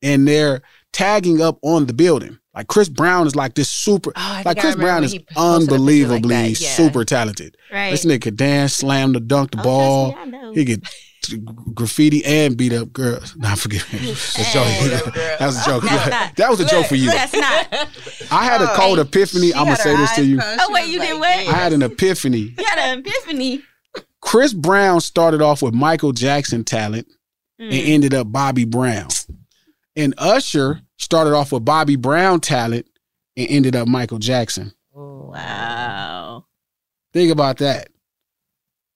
and 0.01 0.27
they're 0.27 0.61
tagging 0.93 1.41
up 1.41 1.57
on 1.61 1.85
the 1.85 1.93
building. 1.93 2.37
Like 2.53 2.67
Chris 2.67 2.89
Brown 2.89 3.27
is 3.27 3.35
like 3.35 3.53
this 3.55 3.69
super, 3.69 4.11
Oh, 4.13 4.41
like 4.45 4.59
Chris 4.59 4.75
Brown 4.75 5.05
is 5.05 5.13
he 5.13 5.19
posted 5.19 5.29
a 5.29 5.35
picture 5.35 5.39
like 5.39 5.61
unbelievably 5.71 6.47
yeah. 6.49 6.69
super 6.75 7.05
talented. 7.05 7.55
Right. 7.71 7.91
This 7.91 8.03
nigga 8.03 8.21
could 8.23 8.35
dance, 8.35 8.73
slam 8.73 9.13
the 9.13 9.21
dunk 9.21 9.51
the 9.51 9.59
Oh, 9.61 9.63
ball. 9.63 10.11
trust 10.11 10.29
me, 10.31 10.53
He 10.55 10.65
could 10.65 10.83
t- 10.83 10.91
graffiti 11.73 12.23
and 12.25 12.57
beat 12.57 12.73
up 12.73 12.91
girls. 12.93 13.35
Nah, 13.37 13.55
forgive 13.55 13.91
me. 13.93 13.99
That's 13.99 14.37
a 14.39 14.53
joke. 14.53 15.13
that 15.13 15.37
was 15.41 15.61
a 15.61 15.65
joke. 15.69 15.83
That's 15.83 16.09
not- 16.09 16.35
that 16.37 16.49
was 16.49 16.59
a 16.59 16.65
joke 16.65 16.85
for 16.87 16.95
you. 16.95 17.11
That's 17.11 17.33
not. 17.33 17.67
I 18.31 18.45
had 18.45 18.61
a 18.61 18.71
Oh, 18.71 18.75
cold 18.75 18.97
hey, 18.97 19.03
epiphany. 19.03 19.53
I'm 19.53 19.65
gonna 19.65 19.75
say 19.75 19.95
this 19.95 20.11
to 20.15 20.23
you. 20.25 20.39
Oh 20.41 20.67
wait, 20.71 20.87
you 20.89 20.99
didn't 20.99 21.19
wait. 21.21 21.47
I 21.47 21.53
had 21.53 21.73
an 21.73 21.81
epiphany. 21.83 22.53
You 22.57 22.65
had 22.65 22.79
an 22.79 22.99
epiphany. 22.99 23.61
Chris 24.21 24.53
Brown 24.53 25.01
started 25.01 25.41
off 25.41 25.61
with 25.61 25.73
Michael 25.73 26.11
Jackson 26.11 26.63
talent 26.63 27.07
and 27.59 27.71
Mm. 27.71 27.87
ended 27.89 28.13
up 28.13 28.31
Bobby 28.31 28.65
Brown. 28.65 29.07
And 29.95 30.13
Usher 30.17 30.81
started 30.97 31.33
off 31.33 31.51
with 31.51 31.65
Bobby 31.65 31.95
Brown 31.95 32.39
talent 32.39 32.87
and 33.37 33.47
ended 33.49 33.75
up 33.75 33.87
Michael 33.87 34.17
Jackson. 34.19 34.71
Wow. 34.93 36.45
Think 37.13 37.31
about 37.31 37.57
that. 37.57 37.89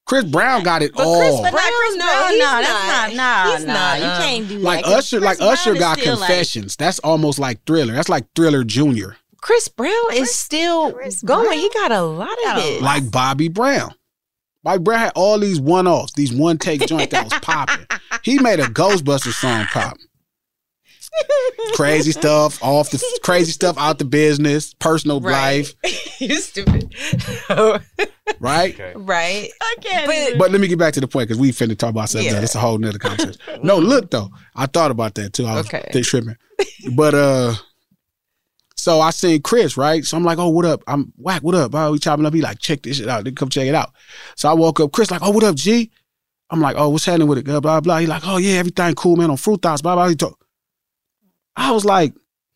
Chris 0.05 0.23
Brown 0.25 0.61
got 0.63 0.83
it 0.83 0.93
But 0.93 1.05
all. 1.05 1.19
Chris, 1.19 1.35
but 1.37 1.51
not 1.51 1.63
Chris 1.63 1.95
no, 1.95 2.05
Brown. 2.05 2.29
he's 2.31 2.39
No, 2.39 2.45
that's 2.45 2.87
not. 2.87 3.13
not. 3.13 3.15
Nah, 3.15 3.55
He's 3.57 3.65
nah. 3.65 3.73
not, 3.73 3.99
You 3.99 4.05
um, 4.05 4.21
can't 4.21 4.47
do 4.47 4.57
like 4.59 4.83
that. 4.83 4.85
'cause 4.85 4.93
Usher, 4.99 5.17
Chris 5.17 5.25
like 5.25 5.37
Brown 5.39 5.49
Usher 5.53 5.73
got 5.75 5.99
still, 5.99 6.17
like- 6.17 6.27
confessions. 6.27 6.75
That's 6.75 6.99
almost 6.99 7.39
like 7.39 7.65
Thriller. 7.65 7.93
That's 7.95 8.09
like 8.09 8.25
Thriller 8.35 8.63
Junior. 8.63 9.17
Chris 9.41 9.67
Brown 9.67 9.93
is 10.13 10.33
still 10.33 10.91
going. 11.25 11.59
He 11.59 11.69
got 11.73 11.91
a 11.91 12.01
lot 12.01 12.29
of 12.47 12.57
it. 12.63 12.81
like 12.81 13.09
Bobby 13.11 13.47
Brown. 13.47 13.93
Bobby 14.63 14.79
Brown 14.83 14.99
had 14.99 15.11
all 15.15 15.37
these 15.39 15.59
one 15.59 15.87
offs, 15.87 16.13
these 16.13 16.33
one 16.33 16.57
take 16.57 16.85
joints 16.87 17.11
that 17.11 17.25
was 17.25 17.33
popping. 17.41 17.85
He 18.23 18.39
made 18.39 18.59
a 18.59 18.63
Ghostbusters 18.65 19.33
song 19.33 19.65
pop. 19.71 19.97
Crazy 21.75 22.11
stuff, 22.11 22.61
off 22.63 22.89
the 22.91 23.03
crazy 23.23 23.51
stuff 23.51 23.77
out 23.77 23.99
the 23.99 24.05
business, 24.05 24.73
personal 24.75 25.19
life, 25.19 25.73
you 26.19 26.35
stupid. 26.35 26.93
right? 28.39 28.73
Okay. 28.73 28.93
right. 28.95 29.49
I 29.61 29.75
can't. 29.81 30.07
But- 30.07 30.37
But 30.39 30.51
let 30.51 30.61
me 30.61 30.67
get 30.67 30.79
back 30.79 30.93
to 30.93 31.01
the 31.01 31.07
point 31.07 31.27
because 31.27 31.39
we 31.39 31.51
finna 31.51 31.77
talk 31.77 31.89
about 31.89 32.09
something 32.09 32.29
Yeah. 32.29 32.35
else. 32.37 32.45
It's 32.45 32.55
a 32.55 32.59
whole 32.59 32.77
nother 32.77 32.99
conversation. 32.99 33.39
no, 33.63 33.77
look 33.77 34.11
though, 34.11 34.29
I 34.55 34.65
thought 34.67 34.91
about 34.91 35.15
that 35.15 35.33
too. 35.33 35.45
I 35.45 35.55
was 35.55 35.67
Okay. 35.67 35.83
think 35.91 36.05
tripping. 36.05 36.35
But 36.93 37.13
uh 37.13 37.53
so 38.77 39.01
I 39.01 39.09
seen 39.09 39.41
Chris, 39.41 39.77
right? 39.77 40.05
So 40.05 40.15
I'm 40.15 40.23
like, 40.23 40.37
oh, 40.37 40.49
what 40.49 40.65
up? 40.65 40.83
I'm 40.87 41.11
whack, 41.17 41.41
what 41.41 41.55
up? 41.55 41.73
Oh, 41.73 41.91
we 41.93 41.99
chopping 41.99 42.25
up. 42.25 42.33
He 42.33 42.41
like, 42.41 42.59
check 42.59 42.83
this 42.83 42.97
shit 42.97 43.07
out. 43.09 43.23
They 43.23 43.31
come 43.31 43.49
check 43.49 43.67
it 43.67 43.73
out. 43.73 43.91
So 44.35 44.47
I 44.49 44.53
woke 44.53 44.79
up, 44.79 44.91
Chris 44.91 45.09
like, 45.09 45.21
oh, 45.23 45.31
what 45.31 45.43
up, 45.43 45.55
G? 45.55 45.91
I'm 46.51 46.61
like, 46.61 46.75
oh, 46.77 46.89
what's 46.89 47.05
happening 47.05 47.27
with 47.27 47.39
it? 47.39 47.45
Blah, 47.45 47.59
blah, 47.61 47.79
blah. 47.81 47.97
He 47.97 48.05
like, 48.05 48.21
oh 48.25 48.37
yeah, 48.37 48.59
everything 48.59 48.93
cool, 48.93 49.15
man, 49.15 49.31
on 49.31 49.37
fruit 49.37 49.61
thoughts, 49.61 49.81
blah, 49.81 49.95
blah. 49.95 50.07
He 50.09 50.15
talk. 50.15 50.39
I 51.55 51.71
was 51.71 51.85
like, 51.85 52.13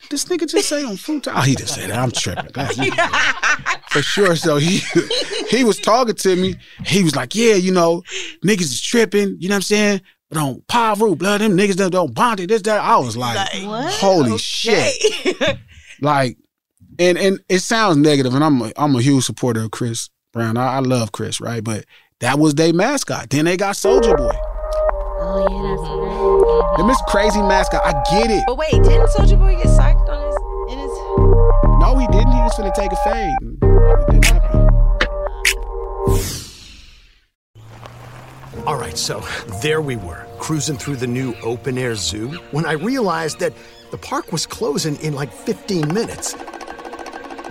this 0.10 0.26
nigga 0.26 0.50
just 0.50 0.70
say 0.70 0.84
on 0.84 0.98
fruit 0.98 1.26
thoughts. 1.26 1.38
Oh, 1.40 1.42
he 1.42 1.56
just 1.56 1.76
said 1.76 1.90
that. 1.90 2.00
I'm 2.00 2.12
tripping. 2.12 2.52
For 3.90 4.02
sure. 4.02 4.36
So 4.36 4.58
he 4.58 4.82
he 5.50 5.64
was 5.64 5.80
talking 5.80 6.16
to 6.16 6.36
me. 6.36 6.56
He 6.86 7.04
was 7.04 7.16
like, 7.16 7.36
yeah, 7.36 7.56
you 7.56 7.72
know, 7.72 8.04
niggas 8.46 8.62
is 8.62 8.82
tripping, 8.82 9.38
you 9.40 9.50
know 9.50 9.56
what 9.56 9.58
I'm 9.58 9.62
saying? 9.64 10.02
But 10.30 10.38
on 10.38 10.64
Piru, 10.68 11.16
blood, 11.16 11.42
them 11.42 11.58
niggas 11.58 11.76
that 11.78 11.92
don't 11.92 12.14
bond 12.14 12.40
it, 12.40 12.48
this, 12.48 12.62
that. 12.64 12.82
I 12.82 12.98
was 12.98 13.18
like, 13.18 13.36
What? 13.64 13.94
holy 13.94 14.38
shit. 14.38 14.96
Like, 16.02 16.38
and 16.98 17.18
and 17.18 17.40
it 17.50 17.60
sounds 17.60 17.98
negative, 17.98 18.34
and 18.34 18.42
I'm 18.42 18.62
a, 18.62 18.72
I'm 18.78 18.96
a 18.96 19.02
huge 19.02 19.26
supporter 19.26 19.64
of 19.64 19.72
Chris 19.72 20.10
Brown. 20.32 20.56
I, 20.56 20.76
I 20.76 20.80
love 20.80 21.12
Chris, 21.12 21.42
right? 21.42 21.62
But 21.62 21.84
that 22.22 22.40
was 22.40 22.56
their 22.56 22.72
mascot. 22.74 23.30
Then 23.30 23.44
they 23.44 23.58
got 23.58 23.76
Soulja 23.76 24.16
Boy. 24.16 24.32
Oh 25.22 25.40
yeah, 25.40 25.62
that's 25.62 25.82
mm-hmm. 25.82 26.00
right. 26.00 26.16
Mm-hmm. 26.16 26.82
Them 26.82 26.90
is 26.90 27.02
crazy 27.08 27.42
mascot. 27.42 27.82
I 27.84 27.92
get 28.10 28.32
it. 28.32 28.44
But 28.48 28.58
wait, 28.58 28.72
didn't 28.72 29.10
Soulja 29.10 29.38
Boy 29.38 29.56
get 29.56 29.68
psyched 29.68 30.08
on 30.08 30.20
his 30.26 30.36
in 30.72 30.80
his? 30.80 30.92
No, 31.80 31.98
he 32.00 32.08
didn't. 32.08 32.32
He 32.32 32.40
was 32.40 32.54
finna 32.56 32.74
take 32.74 32.92
a 32.92 32.98
fade. 33.04 33.36
It 34.00 34.08
didn't 34.12 34.26
happen. 34.26 34.70
All 38.66 38.78
right, 38.78 38.98
so 38.98 39.24
there 39.62 39.82
we 39.82 39.96
were, 39.96 40.26
cruising 40.38 40.78
through 40.78 40.98
the 40.98 41.08
new 41.08 41.34
open 41.42 41.78
air 41.78 41.96
zoo 41.96 42.30
when 42.52 42.66
I 42.66 42.74
realized 42.74 43.40
that 43.40 43.54
the 43.92 43.98
park 43.98 44.32
was 44.32 44.46
closing 44.46 44.96
in 44.98 45.14
like 45.16 45.34
15 45.34 45.94
minutes. 45.94 46.36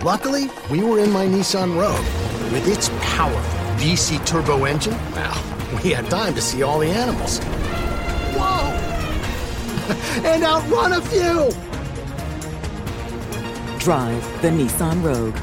Luckily, 0.04 0.48
we 0.70 0.84
were 0.84 1.00
in 1.00 1.10
my 1.10 1.26
Nissan 1.26 1.76
Rogue. 1.76 2.52
With 2.52 2.68
its 2.68 2.88
powerful 3.00 3.60
VC 3.76 4.24
turbo 4.24 4.64
engine, 4.64 4.96
well, 5.12 5.57
we 5.82 5.90
had 5.90 6.08
time 6.10 6.34
to 6.34 6.40
see 6.40 6.62
all 6.62 6.78
the 6.78 6.88
animals. 6.88 7.38
Whoa! 8.38 8.88
and 10.24 10.42
outrun 10.44 10.92
a 10.92 11.00
few! 11.02 11.50
Drive 13.78 14.42
the 14.42 14.48
Nissan 14.48 15.02
Rogue. 15.02 15.36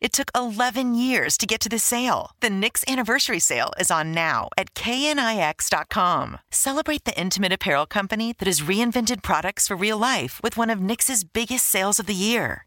It 0.00 0.14
took 0.14 0.30
11 0.34 0.94
years 0.94 1.36
to 1.36 1.46
get 1.46 1.60
to 1.60 1.68
this 1.68 1.84
sale. 1.84 2.30
The 2.40 2.48
Knix 2.48 2.90
anniversary 2.90 3.38
sale 3.38 3.70
is 3.78 3.90
on 3.90 4.12
now 4.12 4.48
at 4.56 4.74
knix.com. 4.74 6.38
Celebrate 6.50 7.04
the 7.04 7.20
intimate 7.20 7.52
apparel 7.52 7.84
company 7.84 8.34
that 8.38 8.46
has 8.46 8.62
reinvented 8.62 9.22
products 9.22 9.68
for 9.68 9.76
real 9.76 9.98
life 9.98 10.40
with 10.42 10.56
one 10.56 10.70
of 10.70 10.78
Knix's 10.78 11.22
biggest 11.22 11.66
sales 11.66 12.00
of 12.00 12.06
the 12.06 12.14
year. 12.14 12.66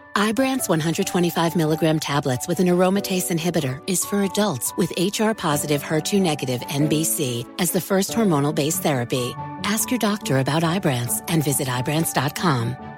Ibrance 0.15 0.67
125 0.67 1.55
milligram 1.55 1.99
tablets 1.99 2.47
with 2.47 2.59
an 2.59 2.67
aromatase 2.67 3.31
inhibitor 3.31 3.81
is 3.87 4.03
for 4.03 4.23
adults 4.23 4.73
with 4.75 4.91
HR 4.97 5.31
positive 5.31 5.81
HER2 5.81 6.21
negative 6.21 6.61
MBC 6.61 7.47
as 7.59 7.71
the 7.71 7.81
first 7.81 8.11
hormonal 8.11 8.53
based 8.53 8.83
therapy. 8.83 9.33
Ask 9.63 9.89
your 9.89 9.99
doctor 9.99 10.39
about 10.39 10.63
Ibrance 10.63 11.23
and 11.29 11.43
visit 11.43 11.67
Ibrance.com. 11.67 12.90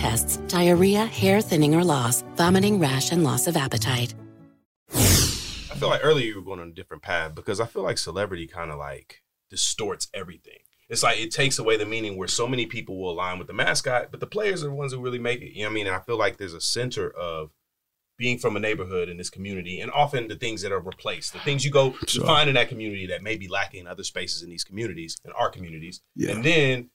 tests, 0.00 0.38
diarrhea, 0.48 1.04
hair 1.04 1.42
thinning 1.42 1.74
or 1.74 1.84
loss, 1.84 2.24
vomiting, 2.34 2.78
rash, 2.78 3.12
and 3.12 3.22
loss 3.22 3.46
of 3.46 3.54
appetite. 3.54 4.14
I 4.94 5.76
feel 5.76 5.90
like 5.90 6.00
earlier 6.02 6.26
you 6.26 6.36
were 6.36 6.42
going 6.42 6.58
on 6.58 6.68
a 6.68 6.72
different 6.72 7.02
path 7.02 7.34
because 7.34 7.60
I 7.60 7.66
feel 7.66 7.82
like 7.82 7.98
celebrity 7.98 8.46
kind 8.46 8.70
of 8.70 8.78
like 8.78 9.22
distorts 9.50 10.08
everything. 10.14 10.60
It's 10.88 11.02
like 11.02 11.18
it 11.18 11.30
takes 11.30 11.58
away 11.58 11.76
the 11.76 11.84
meaning 11.84 12.16
where 12.16 12.28
so 12.28 12.48
many 12.48 12.64
people 12.64 12.98
will 12.98 13.10
align 13.10 13.38
with 13.38 13.46
the 13.46 13.52
mascot, 13.52 14.10
but 14.10 14.20
the 14.20 14.26
players 14.26 14.64
are 14.64 14.68
the 14.68 14.74
ones 14.74 14.92
who 14.92 15.00
really 15.00 15.18
make 15.18 15.42
it. 15.42 15.52
You 15.52 15.64
know 15.64 15.68
what 15.68 15.72
I 15.72 15.74
mean? 15.74 15.86
And 15.86 15.96
I 15.96 16.00
feel 16.00 16.18
like 16.18 16.38
there's 16.38 16.54
a 16.54 16.62
center 16.62 17.10
of 17.10 17.50
being 18.16 18.38
from 18.38 18.56
a 18.56 18.60
neighborhood 18.60 19.10
in 19.10 19.18
this 19.18 19.30
community 19.30 19.80
and 19.80 19.92
often 19.92 20.28
the 20.28 20.36
things 20.36 20.62
that 20.62 20.72
are 20.72 20.80
replaced, 20.80 21.34
the 21.34 21.38
things 21.40 21.62
you 21.62 21.70
go 21.70 21.90
to 22.06 22.20
find 22.22 22.48
in 22.48 22.54
that 22.54 22.68
community 22.68 23.06
that 23.06 23.22
may 23.22 23.36
be 23.36 23.48
lacking 23.48 23.80
in 23.80 23.86
other 23.86 24.02
spaces 24.02 24.42
in 24.42 24.48
these 24.48 24.64
communities, 24.64 25.16
in 25.26 25.32
our 25.32 25.50
communities. 25.50 26.00
Yeah. 26.16 26.32
And 26.32 26.44
then 26.44 26.90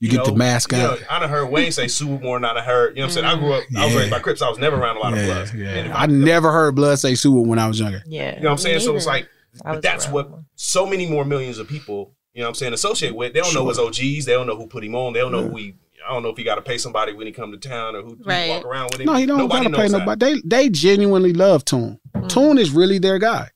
You 0.00 0.10
get 0.10 0.24
the 0.26 0.34
mask 0.34 0.72
mascot. 0.72 0.98
You 0.98 1.04
know, 1.06 1.06
I 1.10 1.18
done 1.20 1.30
heard 1.30 1.46
Wayne 1.46 1.72
say 1.72 1.88
super 1.88 2.22
more 2.22 2.36
than 2.38 2.44
I 2.44 2.54
done 2.54 2.64
heard. 2.64 2.90
You 2.96 3.02
know 3.02 3.06
what 3.06 3.16
I'm 3.16 3.24
saying? 3.24 3.26
I 3.26 3.38
grew 3.38 3.52
up, 3.54 3.64
I 3.76 3.86
was 3.86 3.94
raised 3.94 4.10
by 4.10 4.18
Crips. 4.18 4.42
I 4.42 4.48
was 4.50 4.58
never 4.58 4.76
around 4.76 4.96
a 4.96 5.00
lot 5.00 5.12
of 5.14 5.18
Yeah, 5.18 5.24
Bloods. 5.26 5.54
yeah. 5.54 5.68
And 5.70 5.92
I 5.92 6.06
never 6.06 6.52
heard 6.52 6.74
blood 6.74 6.98
say 6.98 7.14
super 7.14 7.40
when 7.40 7.58
I 7.58 7.66
was 7.66 7.80
younger. 7.80 8.02
Yeah. 8.06 8.34
you 8.36 8.42
know 8.42 8.48
what 8.48 8.52
I'm 8.52 8.58
saying? 8.58 8.80
So 8.80 8.94
it's 8.94 9.06
like, 9.06 9.28
but 9.64 9.80
that's 9.80 10.04
around 10.06 10.14
what 10.14 10.30
so 10.54 10.84
many 10.86 11.08
more 11.08 11.24
millions 11.24 11.58
of 11.58 11.66
people, 11.66 12.14
you 12.34 12.40
know 12.40 12.46
what 12.46 12.48
I'm 12.50 12.54
saying, 12.56 12.74
associate 12.74 13.14
with. 13.14 13.32
They 13.32 13.40
don't 13.40 13.54
know 13.54 13.68
his 13.68 13.78
OGs. 13.78 14.26
They 14.26 14.32
don't 14.34 14.46
know 14.46 14.56
who 14.56 14.66
put 14.66 14.84
him 14.84 14.94
on. 14.94 15.14
They 15.14 15.20
don't 15.20 15.32
know 15.32 15.48
who 15.48 15.56
he, 15.56 15.74
I 16.06 16.12
don't 16.12 16.22
know 16.22 16.28
if 16.28 16.36
he 16.36 16.44
got 16.44 16.56
to 16.56 16.62
pay 16.62 16.76
somebody 16.76 17.14
when 17.14 17.26
he 17.26 17.32
come 17.32 17.50
to 17.52 17.58
town 17.58 17.96
or 17.96 18.02
who, 18.02 18.16
who 18.16 18.24
Right. 18.24 18.50
walk 18.50 18.66
around 18.66 18.90
with 18.92 19.00
him. 19.00 19.06
No, 19.06 19.14
he 19.14 19.24
don't 19.24 19.38
Nobody 19.38 19.64
gotta 19.64 19.76
pay 19.76 19.82
knows 19.84 19.92
that. 19.92 19.98
nobody. 20.00 20.34
They 20.34 20.40
they 20.44 20.68
genuinely 20.68 21.32
love 21.32 21.64
Tune. 21.64 21.98
Tune 22.28 22.58
is 22.58 22.70
really 22.70 22.98
their 22.98 23.18
guy. 23.18 23.48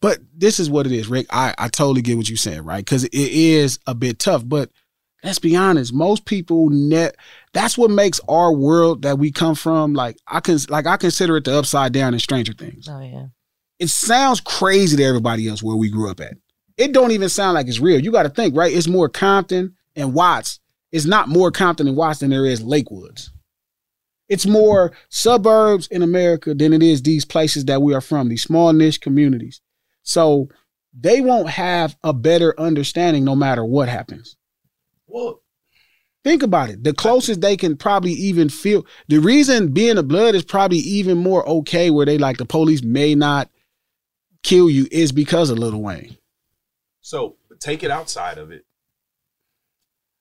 But 0.00 0.20
this 0.34 0.58
is 0.58 0.70
what 0.70 0.86
it 0.86 0.92
is, 0.92 1.08
Rick. 1.08 1.26
I, 1.30 1.54
I 1.58 1.68
totally 1.68 2.02
get 2.02 2.16
what 2.16 2.28
you're 2.30 2.36
saying, 2.38 2.62
right? 2.64 2.82
Because 2.84 3.04
it 3.04 3.12
is 3.12 3.78
a 3.86 3.94
bit 3.94 4.18
tough. 4.18 4.42
But 4.46 4.70
let's 5.22 5.38
be 5.38 5.56
honest, 5.56 5.92
most 5.92 6.24
people 6.24 6.70
net 6.70 7.16
that's 7.52 7.76
what 7.76 7.90
makes 7.90 8.20
our 8.28 8.52
world 8.52 9.02
that 9.02 9.18
we 9.18 9.30
come 9.30 9.54
from, 9.54 9.94
like 9.94 10.16
I 10.26 10.40
can 10.40 10.58
like 10.68 10.86
I 10.86 10.96
consider 10.96 11.36
it 11.36 11.44
the 11.44 11.56
upside 11.56 11.92
down 11.92 12.14
in 12.14 12.20
Stranger 12.20 12.52
Things. 12.52 12.88
Oh 12.88 13.00
yeah. 13.00 13.26
It 13.78 13.88
sounds 13.88 14.40
crazy 14.40 14.96
to 14.96 15.04
everybody 15.04 15.48
else 15.48 15.62
where 15.62 15.76
we 15.76 15.90
grew 15.90 16.10
up 16.10 16.20
at. 16.20 16.34
It 16.76 16.92
don't 16.92 17.10
even 17.10 17.28
sound 17.28 17.54
like 17.54 17.66
it's 17.66 17.80
real. 17.80 18.00
You 18.00 18.12
got 18.12 18.22
to 18.22 18.28
think, 18.28 18.56
right? 18.56 18.72
It's 18.72 18.88
more 18.88 19.08
Compton 19.08 19.74
and 19.96 20.14
Watts. 20.14 20.60
It's 20.92 21.04
not 21.04 21.28
more 21.28 21.50
Compton 21.50 21.88
and 21.88 21.96
Watts 21.96 22.20
than 22.20 22.30
there 22.30 22.46
is 22.46 22.62
Lakewoods. 22.62 23.30
It's 24.28 24.46
more 24.46 24.92
suburbs 25.08 25.88
in 25.88 26.02
America 26.02 26.54
than 26.54 26.72
it 26.72 26.82
is 26.82 27.02
these 27.02 27.24
places 27.24 27.64
that 27.66 27.82
we 27.82 27.92
are 27.92 28.00
from, 28.00 28.28
these 28.28 28.42
small 28.42 28.72
niche 28.72 29.00
communities. 29.00 29.60
So 30.02 30.48
they 30.98 31.20
won't 31.20 31.50
have 31.50 31.96
a 32.02 32.12
better 32.12 32.58
understanding 32.58 33.24
no 33.24 33.34
matter 33.34 33.64
what 33.64 33.88
happens. 33.88 34.36
Well, 35.12 35.42
Think 36.24 36.44
about 36.44 36.70
it. 36.70 36.84
The 36.84 36.92
closest 36.94 37.40
they 37.40 37.56
can 37.56 37.76
probably 37.76 38.12
even 38.12 38.48
feel 38.48 38.86
the 39.08 39.18
reason 39.18 39.72
being 39.72 39.98
a 39.98 40.04
blood 40.04 40.36
is 40.36 40.44
probably 40.44 40.78
even 40.78 41.18
more 41.18 41.44
okay 41.48 41.90
where 41.90 42.06
they 42.06 42.16
like 42.16 42.36
the 42.36 42.44
police 42.44 42.80
may 42.82 43.16
not 43.16 43.50
kill 44.44 44.70
you 44.70 44.86
is 44.92 45.10
because 45.10 45.50
of 45.50 45.58
Lil 45.58 45.80
Wayne. 45.82 46.16
So 47.00 47.36
take 47.58 47.82
it 47.82 47.90
outside 47.90 48.38
of 48.38 48.52
it. 48.52 48.64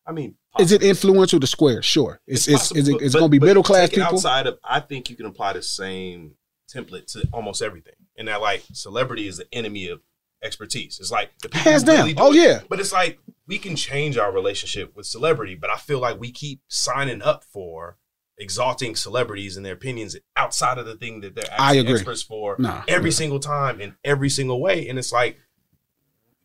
I 0.08 0.12
mean, 0.12 0.36
Is 0.58 0.72
it 0.72 0.82
influential 0.82 1.40
to 1.40 1.46
square? 1.46 1.84
Sure. 1.84 2.20
It's 2.26 2.48
it's, 2.48 2.70
possible, 2.70 2.80
is 2.80 2.88
it, 2.90 3.02
it's 3.02 3.14
but- 3.14 3.20
going 3.20 3.32
to 3.32 3.40
be 3.40 3.46
middle 3.46 3.64
class 3.64 3.90
take 3.90 4.00
it 4.00 4.02
people. 4.02 4.16
Outside 4.16 4.48
of, 4.48 4.58
I 4.64 4.80
think 4.80 5.12
you 5.12 5.16
can 5.16 5.28
apply 5.28 5.54
the 5.54 5.62
same 5.62 6.34
template 6.74 7.12
to 7.14 7.28
almost 7.32 7.62
everything. 7.62 7.94
And 8.18 8.28
that, 8.28 8.42
like, 8.42 8.64
celebrity 8.74 9.28
is 9.28 9.38
the 9.38 9.46
enemy 9.54 9.88
of 9.88 10.02
expertise. 10.44 11.00
It's 11.00 11.12
like 11.12 11.32
the 11.42 11.50
people 11.50 11.72
Hands 11.72 11.84
who 11.84 11.88
down. 11.88 11.98
really 12.08 12.16
Oh, 12.18 12.32
it. 12.34 12.36
yeah. 12.38 12.60
But 12.70 12.80
it's 12.80 12.94
like 12.94 13.20
we 13.48 13.58
can 13.60 13.76
change 13.76 14.18
our 14.18 14.32
relationship 14.32 14.96
with 14.96 15.06
celebrity, 15.06 15.56
but 15.56 15.70
I 15.70 15.78
feel 15.78 16.00
like 16.00 16.20
we 16.20 16.32
keep 16.32 16.62
signing 16.68 17.22
up 17.22 17.44
for 17.44 17.98
exalting 18.38 18.96
celebrities 18.96 19.56
and 19.56 19.66
their 19.66 19.74
opinions 19.74 20.16
outside 20.36 20.78
of 20.78 20.86
the 20.86 20.96
thing 20.96 21.22
that 21.22 21.36
they're 21.36 21.46
I 21.60 21.76
agree. 21.76 21.94
experts 21.94 22.24
for 22.24 22.56
Nah. 22.58 22.84
every 22.88 23.12
single 23.12 23.40
time 23.40 23.80
in 23.80 23.96
every 24.04 24.30
single 24.30 24.60
way. 24.60 24.88
And 24.88 24.98
it's 24.98 25.12
like 25.12 25.38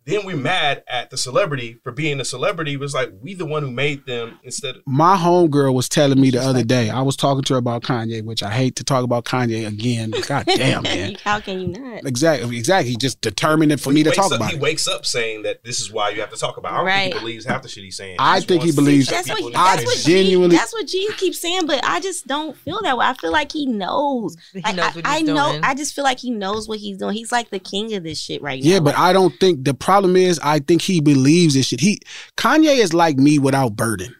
then 0.06 0.24
we're 0.24 0.36
mad 0.36 0.82
at 0.88 1.10
the 1.10 1.16
celebrity 1.16 1.78
for 1.82 1.92
being 1.92 2.20
a 2.20 2.24
celebrity. 2.24 2.74
It 2.74 2.80
was 2.80 2.94
like 2.94 3.10
we 3.20 3.34
the 3.34 3.44
one 3.44 3.62
who 3.62 3.70
made 3.70 4.06
them 4.06 4.38
instead 4.44 4.76
of 4.76 4.82
My 4.86 5.16
homegirl 5.16 5.74
was 5.74 5.88
telling 5.88 6.20
me 6.20 6.30
the 6.30 6.40
other 6.40 6.62
day. 6.64 6.90
I 6.90 7.02
was 7.02 7.16
talking 7.16 7.42
to 7.44 7.54
her 7.54 7.58
about 7.58 7.82
Kanye, 7.82 8.22
which 8.24 8.42
I 8.42 8.50
hate 8.50 8.76
to 8.76 8.84
talk 8.84 9.04
about 9.04 9.24
Kanye 9.24 9.66
again. 9.66 10.12
God 10.26 10.46
damn, 10.56 10.82
man. 10.84 11.16
How 11.24 11.40
can 11.40 11.60
you 11.60 11.68
not? 11.68 12.04
Exactly, 12.06 12.56
exactly. 12.56 12.90
He 12.90 12.96
just 12.96 13.20
determined 13.20 13.72
it 13.72 13.80
for 13.80 13.90
me 13.90 14.02
to 14.04 14.10
talk 14.12 14.26
up, 14.26 14.38
about 14.38 14.50
He 14.50 14.56
it. 14.56 14.62
wakes 14.62 14.86
up 14.88 15.04
saying 15.04 15.42
that 15.42 15.64
this 15.64 15.80
is 15.80 15.92
why 15.92 16.10
you 16.10 16.20
have 16.20 16.30
to 16.30 16.36
talk 16.38 16.56
about. 16.56 16.72
it. 16.72 16.74
I 16.74 16.78
don't 16.78 16.86
think 16.86 16.96
Right. 16.96 17.12
he 17.14 17.20
believes 17.20 17.44
half 17.44 17.62
the 17.62 17.68
shit 17.68 17.84
he's 17.84 17.96
saying. 17.96 18.16
I 18.18 18.36
just 18.36 18.48
think 18.48 18.62
he 18.62 18.72
believes- 18.72 19.08
That's 19.08 19.28
what, 19.28 19.36
people 19.38 19.50
that's 19.52 19.84
what 19.84 19.94
face. 19.94 20.04
genuinely- 20.04 20.54
G, 20.54 20.58
that's 20.58 20.72
what 20.72 20.86
G 20.86 21.10
keeps 21.16 21.40
saying, 21.40 21.66
but 21.66 21.84
I 21.84 22.00
just 22.00 22.26
don't 22.26 22.56
feel 22.58 22.80
that 22.82 22.96
way. 22.96 23.06
I 23.06 23.14
feel 23.14 23.32
like 23.32 23.50
he 23.52 23.66
knows. 23.66 24.36
He 24.52 24.60
Like, 24.60 24.76
knows 24.76 24.84
I, 24.86 24.90
what 24.96 25.06
I 25.06 25.18
he's 25.18 25.26
know. 25.28 25.60
I 25.62 25.74
just 25.74 25.94
feel 25.94 26.04
like 26.04 26.18
he 26.20 26.30
knows 26.30 26.68
what 26.68 26.78
he's 26.78 26.98
doing. 26.98 27.14
He's 27.16 27.32
like 27.32 27.50
the 27.50 27.58
king 27.58 27.92
of 27.94 28.02
this 28.04 28.20
shit 28.20 28.40
right 28.42 28.62
now. 28.62 28.68
Yeah, 28.70 28.80
but 28.80 28.96
I 28.96 29.12
don't 29.12 29.34
think 29.40 29.64
the 29.64 29.74
problem 29.74 29.95
is 30.04 30.38
I 30.40 30.58
think 30.58 30.82
he 30.82 31.00
believes 31.00 31.54
this 31.54 31.66
shit. 31.66 31.80
He 31.80 32.00
Kanye 32.36 32.78
is 32.78 32.92
like 32.92 33.16
me 33.16 33.38
without 33.38 33.76
burden. 33.76 34.14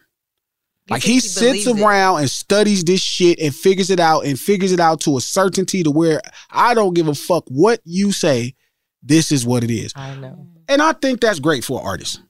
Like 0.89 1.03
he, 1.03 1.13
he 1.13 1.19
sits 1.19 1.65
believes 1.65 1.67
it? 1.67 1.83
around 1.83 2.19
and 2.19 2.31
studies 2.31 2.83
this 2.83 3.01
shit 3.01 3.39
and 3.39 3.53
figures 3.53 3.89
it 3.89 3.99
out 3.99 4.25
and 4.25 4.39
figures 4.39 4.71
it 4.71 4.79
out 4.79 5.01
to 5.01 5.17
a 5.17 5.21
certainty 5.21 5.83
to 5.83 5.91
where 5.91 6.21
I 6.49 6.73
don't 6.73 6.93
give 6.93 7.07
a 7.07 7.15
fuck 7.15 7.43
what 7.47 7.81
you 7.83 8.11
say. 8.11 8.55
This 9.03 9.31
is 9.31 9.45
what 9.45 9.63
it 9.63 9.71
is. 9.71 9.93
I 9.95 10.15
know. 10.15 10.47
And 10.67 10.81
I 10.81 10.93
think 10.93 11.21
that's 11.21 11.39
great 11.39 11.63
for 11.63 11.79
an 11.79 11.85
artist. 11.85 12.21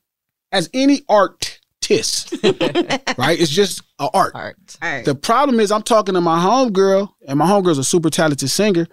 As 0.51 0.69
any 0.73 1.01
artist, 1.09 2.33
right? 2.43 3.03
right? 3.17 3.39
It's 3.39 3.51
just 3.51 3.81
a 3.99 4.09
art. 4.13 4.31
Art. 4.35 4.77
Art. 4.81 5.05
The 5.05 5.15
problem 5.15 5.59
is 5.59 5.71
I'm 5.71 5.83
talking 5.83 6.15
to 6.15 6.21
my 6.21 6.39
homegirl, 6.39 7.09
and 7.27 7.39
my 7.39 7.47
homegirl's 7.47 7.77
a 7.77 7.83
super 7.83 8.09
talented 8.09 8.49
singer, 8.49 8.87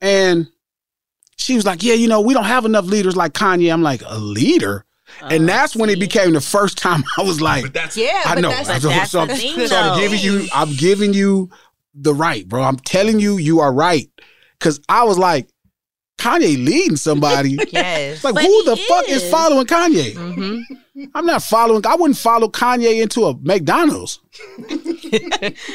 and 0.00 0.48
she 1.38 1.54
was 1.56 1.64
like, 1.64 1.82
"Yeah, 1.82 1.94
you 1.94 2.08
know, 2.08 2.20
we 2.20 2.34
don't 2.34 2.44
have 2.44 2.64
enough 2.64 2.84
leaders 2.86 3.16
like 3.16 3.32
Kanye." 3.32 3.72
I'm 3.72 3.82
like, 3.82 4.02
"A 4.06 4.18
leader?" 4.18 4.84
and 5.22 5.48
that's 5.48 5.74
when 5.74 5.90
it 5.90 5.98
became 5.98 6.32
the 6.32 6.40
first 6.40 6.78
time 6.78 7.02
I 7.18 7.22
was 7.22 7.40
like, 7.40 7.64
Yeah, 7.96 8.22
I 8.24 8.40
know. 8.40 8.50
that's, 8.50 8.82
so, 8.82 8.88
that's 8.88 9.10
so, 9.10 9.26
the 9.26 9.36
thing, 9.36 9.66
so 9.66 9.76
I'm 9.76 9.98
giving 9.98 10.20
you, 10.20 10.46
I'm 10.52 10.72
giving 10.74 11.14
you 11.14 11.50
the 11.94 12.14
right, 12.14 12.46
bro. 12.46 12.62
I'm 12.62 12.76
telling 12.76 13.18
you, 13.18 13.38
you 13.38 13.60
are 13.60 13.72
right. 13.72 14.08
Cause 14.60 14.80
I 14.88 15.04
was 15.04 15.18
like, 15.18 15.48
Kanye 16.18 16.62
leading 16.64 16.96
somebody. 16.96 17.56
Yes. 17.70 18.16
It's 18.16 18.24
like 18.24 18.34
But 18.34 18.44
who 18.44 18.64
the 18.64 18.74
he 18.74 18.86
fuck 18.86 19.08
is 19.08 19.22
is. 19.22 19.30
following 19.30 19.66
Kanye? 19.66 20.14
Mm-hmm. 20.14 21.04
I'm 21.14 21.26
not 21.26 21.42
following. 21.42 21.86
I 21.86 21.94
wouldn't 21.94 22.18
follow 22.18 22.48
Kanye 22.48 23.00
into 23.00 23.26
a 23.26 23.34
McDonald's. 23.40 24.18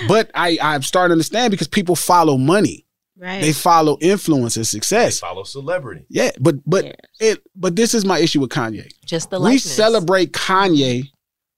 but 0.08 0.30
I, 0.36 0.58
I'm 0.62 0.82
starting 0.84 1.10
to 1.10 1.14
understand 1.14 1.52
because 1.52 1.68
people 1.70 1.96
follow 1.96 2.38
money. 2.38 2.83
Right. 3.24 3.42
They 3.42 3.54
follow 3.54 3.98
influence 4.02 4.58
and 4.58 4.68
success. 4.68 5.22
Follow 5.22 5.44
celebrity. 5.44 6.06
Yeah, 6.10 6.32
but 6.42 6.56
but 6.70 7.00
it 7.22 7.42
but 7.56 7.74
this 7.78 7.94
is 7.94 8.04
my 8.04 8.20
issue 8.20 8.42
with 8.42 8.50
Kanye. 8.50 8.92
Just 9.06 9.30
the 9.30 9.40
we 9.40 9.60
celebrate 9.60 10.34
Kanye 10.34 11.10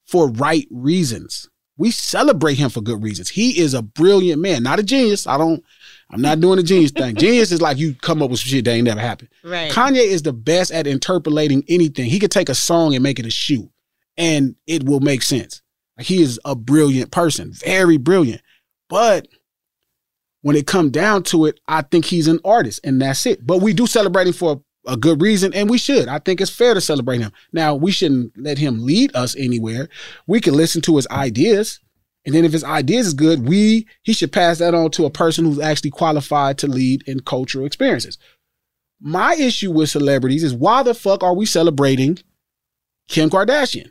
for 0.05 0.29
right 0.29 0.67
reasons. 0.69 1.49
We 1.75 1.89
celebrate 1.89 2.59
him 2.59 2.69
for 2.69 2.81
good 2.81 3.01
reasons. 3.01 3.29
He 3.29 3.59
is 3.59 3.73
a 3.73 3.81
brilliant 3.81 4.39
man, 4.43 4.61
not 4.61 4.77
a 4.77 4.83
genius. 4.83 5.25
I 5.25 5.39
don't. 5.39 5.63
I'm 6.11 6.21
not 6.21 6.39
doing 6.39 6.57
the 6.57 6.63
genius 6.63 6.91
thing. 6.91 7.15
Genius 7.17 7.51
is 7.51 7.63
like 7.63 7.79
you 7.79 7.95
come 7.95 8.21
up 8.21 8.29
with 8.29 8.41
some 8.41 8.49
shit 8.49 8.65
that 8.65 8.71
ain't 8.71 8.85
never 8.85 8.99
happened. 8.99 9.29
Right. 9.43 9.71
Kanye 9.71 10.05
is 10.05 10.21
the 10.21 10.33
best 10.33 10.71
at 10.71 10.85
interpolating 10.85 11.63
anything. 11.67 12.05
He 12.05 12.19
could 12.19 12.29
take 12.29 12.47
a 12.47 12.53
song 12.53 12.93
and 12.93 13.01
make 13.01 13.17
it 13.17 13.25
a 13.25 13.31
shoe, 13.31 13.71
and 14.15 14.55
it 14.67 14.83
will 14.83 14.99
make 14.99 15.23
sense. 15.23 15.63
He 15.99 16.21
is 16.21 16.39
a 16.45 16.55
brilliant 16.55 17.09
person, 17.09 17.53
very 17.53 17.97
brilliant. 17.97 18.43
But 18.87 19.27
when 20.45 20.55
it 20.55 20.67
come 20.67 20.91
down 20.91 21.23
to 21.23 21.45
it, 21.45 21.59
I 21.67 21.81
think 21.81 22.05
he's 22.05 22.27
an 22.27 22.39
artist, 22.45 22.79
and 22.83 23.01
that's 23.01 23.25
it. 23.25 23.47
But 23.47 23.63
we 23.63 23.73
do 23.73 23.87
celebrate 23.87 24.27
him 24.27 24.33
for 24.33 24.61
a 24.85 24.95
good 24.95 25.19
reason, 25.19 25.51
and 25.55 25.67
we 25.67 25.79
should. 25.79 26.07
I 26.07 26.19
think 26.19 26.39
it's 26.39 26.51
fair 26.51 26.75
to 26.75 26.81
celebrate 26.81 27.19
him. 27.19 27.31
Now, 27.51 27.73
we 27.73 27.89
shouldn't 27.89 28.37
let 28.37 28.59
him 28.59 28.85
lead 28.85 29.15
us 29.15 29.35
anywhere. 29.35 29.89
We 30.27 30.39
can 30.39 30.53
listen 30.53 30.83
to 30.83 30.97
his 30.97 31.07
ideas, 31.09 31.79
and 32.27 32.35
then 32.35 32.45
if 32.45 32.53
his 32.53 32.63
ideas 32.63 33.07
is 33.07 33.15
good, 33.15 33.47
we 33.47 33.87
he 34.03 34.13
should 34.13 34.31
pass 34.31 34.59
that 34.59 34.75
on 34.75 34.91
to 34.91 35.05
a 35.05 35.09
person 35.09 35.45
who's 35.45 35.59
actually 35.59 35.89
qualified 35.89 36.59
to 36.59 36.67
lead 36.67 37.01
in 37.07 37.21
cultural 37.21 37.65
experiences. 37.65 38.19
My 39.01 39.33
issue 39.33 39.71
with 39.71 39.89
celebrities 39.89 40.43
is 40.43 40.53
why 40.53 40.83
the 40.83 40.93
fuck 40.93 41.23
are 41.23 41.33
we 41.33 41.47
celebrating 41.47 42.19
Kim 43.07 43.31
Kardashian? 43.31 43.89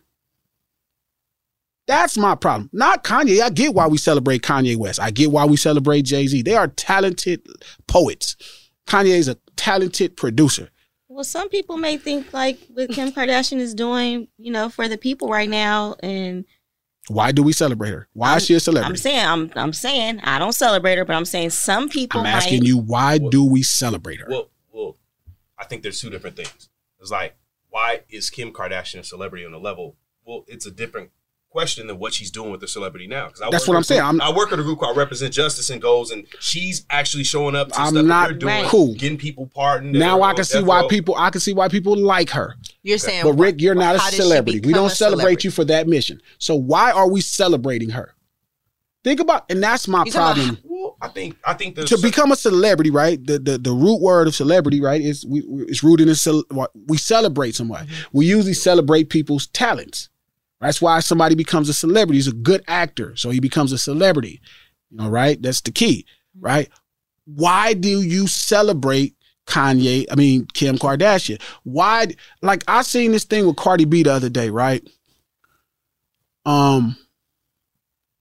That's 1.87 2.16
my 2.16 2.35
problem. 2.35 2.70
Not 2.73 3.05
Kanye. 3.05 3.40
I 3.42 3.51
get 3.51 3.75
why 3.75 3.87
we 3.87 3.99
celebrate 3.99 4.42
Kanye 4.42 4.77
West. 4.77 5.01
I 5.01 5.11
get 5.11 5.31
why 5.31 5.44
we 5.44 5.57
celebrate 5.57 6.03
Jay 6.03 6.27
Z. 6.27 6.42
They 6.42 6.55
are 6.55 6.68
talented 6.68 7.47
poets. 7.87 8.37
Kanye 8.87 9.16
is 9.16 9.29
a 9.29 9.37
talented 9.57 10.16
producer. 10.16 10.70
Well, 11.09 11.25
some 11.25 11.49
people 11.49 11.77
may 11.77 11.97
think 11.97 12.33
like 12.33 12.59
what 12.73 12.90
Kim 12.90 13.12
Kardashian 13.12 13.59
is 13.59 13.75
doing, 13.75 14.29
you 14.38 14.51
know, 14.51 14.68
for 14.68 14.88
the 14.88 14.99
people 14.99 15.29
right 15.29 15.49
now, 15.49 15.94
and 16.03 16.44
Why 17.09 17.33
do 17.33 17.42
we 17.42 17.53
celebrate 17.53 17.90
her? 17.90 18.09
Why 18.14 18.37
is 18.37 18.47
she 18.47 18.55
a 18.55 18.57
I'm 18.57 18.61
celebrity? 18.61 18.97
saying, 18.97 19.27
I'm, 19.27 19.53
I'm 19.55 19.73
saying, 19.75 20.20
I 20.25 20.38
don't 20.38 20.55
celebrate 20.55 20.97
her, 20.97 21.05
but 21.05 21.14
I'm 21.14 21.27
saying 21.27 21.51
some 21.51 21.88
people. 21.90 22.20
I'm 22.20 22.27
asking 22.27 22.61
might, 22.61 22.66
you, 22.66 22.79
why 22.79 23.18
do 23.18 23.44
we 23.44 23.62
celebrate 23.62 24.20
her? 24.20 24.27
Well, 24.29 24.51
well, 24.73 24.97
I 25.59 25.66
think 25.66 25.83
there's 25.83 26.01
two 26.01 26.11
different 26.11 26.37
things. 26.37 26.70
It's 26.99 27.11
like, 27.11 27.37
why 27.68 28.01
is 28.09 28.31
Kim 28.31 28.53
Kardashian 28.53 29.01
a 29.01 29.05
celebrity 29.05 29.44
on 29.44 29.53
a 29.53 29.59
level? 29.59 29.97
Well, 30.25 30.44
it's 30.49 30.64
a 30.64 30.70
different 30.70 31.11
question 31.55 31.87
than 31.87 32.01
what 32.01 32.12
she's 32.12 32.33
doing 32.33 32.51
with 32.51 32.61
the 32.61 32.67
celebrity 32.67 33.07
now. 33.07 33.27
Because 33.29 33.49
That's 33.53 33.69
what 33.69 33.77
I'm 33.77 33.85
saying. 33.85 34.01
I'm- 34.03 34.21
I 34.21 34.33
work 34.33 34.51
at 34.53 34.59
a 34.59 34.62
group 34.64 34.81
called 34.81 34.97
Represent 34.97 35.33
Justice 35.33 35.71
and 35.71 35.81
Goals, 35.81 36.11
and 36.11 36.27
she's 36.40 36.85
actually 36.90 37.23
showing 37.23 37.55
up 37.55 37.69
to 37.71 37.81
I'm 37.81 37.93
stuff 37.95 38.05
not 38.05 38.29
they're 38.31 38.38
doing, 38.38 38.64
cool. 38.67 38.93
getting 38.95 39.17
people 39.17 39.47
pardoned. 39.55 39.93
Now 39.93 40.23
I 40.23 40.33
can 40.33 40.40
uh, 40.40 40.45
see 40.45 40.62
why 40.64 40.85
people 40.88 41.14
I 41.17 41.31
can 41.31 41.40
see 41.40 41.53
why 41.55 41.69
people 41.69 41.97
like 41.97 42.31
her. 42.31 42.57
You're 42.83 42.99
saying, 42.99 43.23
But 43.23 43.35
Rick, 43.35 43.61
you're 43.61 43.77
not 43.77 43.95
a 43.95 43.99
how 44.01 44.11
did 44.11 44.17
she 44.17 44.23
celebrity. 44.23 44.61
We 44.64 44.73
don't 44.73 44.90
celebrate 44.90 45.21
celebrity? 45.23 45.47
you 45.47 45.51
for 45.53 45.64
that 45.67 45.87
mission. 45.87 46.21
So 46.38 46.57
why 46.57 46.90
are 46.90 47.09
we 47.09 47.21
celebrating 47.21 47.90
her? 47.90 48.14
Think 49.05 49.21
about, 49.21 49.45
and 49.49 49.62
that's 49.62 49.87
my 49.87 50.03
You 50.05 50.11
talking 50.11 50.43
problem. 50.47 50.49
about- 50.51 50.71
well, 50.71 50.97
I 51.01 51.09
think 51.09 51.37
I 51.45 51.55
think 51.55 51.77
to 51.77 51.99
become 51.99 52.33
a 52.33 52.37
celebrity, 52.37 52.90
right? 52.90 53.25
The, 53.25 53.38
the 53.38 53.59
the 53.59 53.71
root 53.73 54.01
word 54.01 54.27
of 54.27 54.35
celebrity, 54.35 54.81
right, 54.81 55.01
is 55.01 55.25
we 55.25 55.43
we- 55.47 55.62
it's 55.67 55.85
rooted 55.85 56.09
in 56.09 56.17
cel- 56.17 56.43
we 56.88 56.97
celebrate 56.97 57.55
somebody. 57.55 57.87
Mm-hmm. 57.87 58.03
We 58.12 58.27
usually 58.27 58.55
celebrate 58.55 59.09
people's 59.09 59.47
talents. 59.47 60.09
That's 60.64 60.81
why 60.81 61.00
somebody 61.00 61.35
becomes 61.35 61.68
a 61.68 61.74
celebrity. 61.74 62.16
He's 62.16 62.27
a 62.27 62.33
good 62.33 62.64
actor, 62.66 63.14
so 63.16 63.29
he 63.29 63.38
becomes 63.38 63.70
a 63.70 63.77
celebrity. 63.77 64.40
You 64.90 64.96
know, 64.96 65.11
right? 65.11 65.40
That's 65.40 65.61
the 65.61 65.70
key, 65.70 66.07
right? 66.40 66.70
Why 67.27 67.74
do 67.74 68.00
you 68.00 68.27
celebrate 68.27 69.14
Kanye? 69.46 70.07
I 70.11 70.14
mean 70.14 70.46
Kim 70.55 70.79
Kardashian. 70.79 71.38
Why? 71.64 72.07
Like 72.40 72.64
I 72.66 72.81
seen 72.81 73.12
this 73.12 73.24
thing 73.24 73.46
with 73.46 73.57
Cardi 73.57 73.85
B 73.85 74.03
the 74.05 74.12
other 74.14 74.31
day, 74.31 74.48
right? 74.48 74.83
Um. 76.46 76.96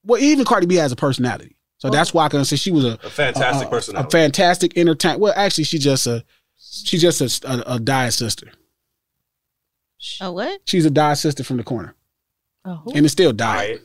Well, 0.04 0.22
even 0.22 0.44
Cardi 0.44 0.66
B 0.68 0.76
has 0.76 0.92
a 0.92 0.98
personality, 0.98 1.56
so 1.78 1.90
that's 1.90 2.14
why 2.14 2.26
I 2.26 2.30
can 2.30 2.44
say 2.44 2.58
she 2.58 2.72
was 2.72 2.84
a 2.84 3.00
a 3.04 3.10
fantastic 3.10 3.68
a- 3.68 3.72
personality. 3.72 4.08
a 4.08 4.12
fantastic 4.12 4.78
entertainer. 4.78 5.18
Well, 5.18 5.34
actually, 5.36 5.64
she's 5.64 5.84
just 5.84 6.08
a 6.08 6.26
she's 6.58 7.02
just 7.02 7.22
a, 7.46 7.50
a, 7.50 7.76
a 7.76 7.80
diet 7.80 8.14
sister. 8.14 8.52
Oh, 10.20 10.34
what? 10.34 10.60
She's 10.66 10.86
a 10.86 10.90
diet 10.90 11.20
sister 11.20 11.46
from 11.46 11.56
the 11.56 11.64
corner, 11.64 11.96
Oh, 12.66 12.84
and 12.96 13.06
it's 13.06 13.12
still 13.12 13.34
diet. 13.34 13.82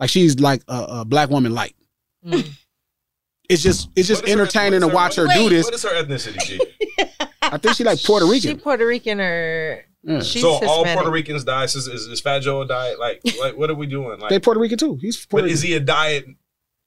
Like 0.00 0.10
she's 0.10 0.40
like 0.40 0.62
a, 0.68 0.86
a 1.00 1.04
black 1.04 1.30
woman 1.30 1.52
light. 1.54 1.74
Hmm. 2.26 2.40
It's 3.48 3.62
just 3.62 3.90
it's 3.96 4.08
just 4.08 4.22
What 4.22 4.28
is 4.28 4.34
her- 4.34 4.40
entertaining 4.40 4.80
to 4.80 4.88
watch 4.88 5.16
her 5.16 5.26
Wait, 5.28 5.34
do 5.36 5.48
this. 5.50 5.64
What 5.66 5.74
is 5.74 5.82
her 5.82 6.02
ethnicity, 6.02 6.38
G? 6.40 6.60
I 7.42 7.58
think 7.58 7.76
she 7.76 7.84
like 7.84 8.02
Puerto 8.04 8.24
Rican. 8.26 8.50
She 8.52 8.56
Puerto 8.56 8.86
Rican 8.86 9.20
or 9.20 9.84
Yeah. 10.02 10.20
she's 10.22 10.40
so 10.42 10.58
all 10.66 10.84
Puerto 10.84 11.10
Ricans 11.10 11.44
die. 11.44 11.64
Is, 11.64 11.74
is, 11.76 11.88
is 11.88 12.20
Fat 12.20 12.38
Joe 12.40 12.62
a 12.62 12.66
diet? 12.66 12.98
Like, 12.98 13.20
like, 13.40 13.56
what 13.58 13.68
are 13.70 13.74
we 13.74 13.86
doing? 13.86 14.18
Like, 14.20 14.30
They 14.30 14.38
Puerto 14.38 14.60
Rican 14.60 14.78
too. 14.78 14.96
He's 15.00 15.26
Puerto 15.26 15.44
but 15.46 15.50
is 15.50 15.60
he 15.60 15.74
a 15.74 15.80
diet? 15.80 16.24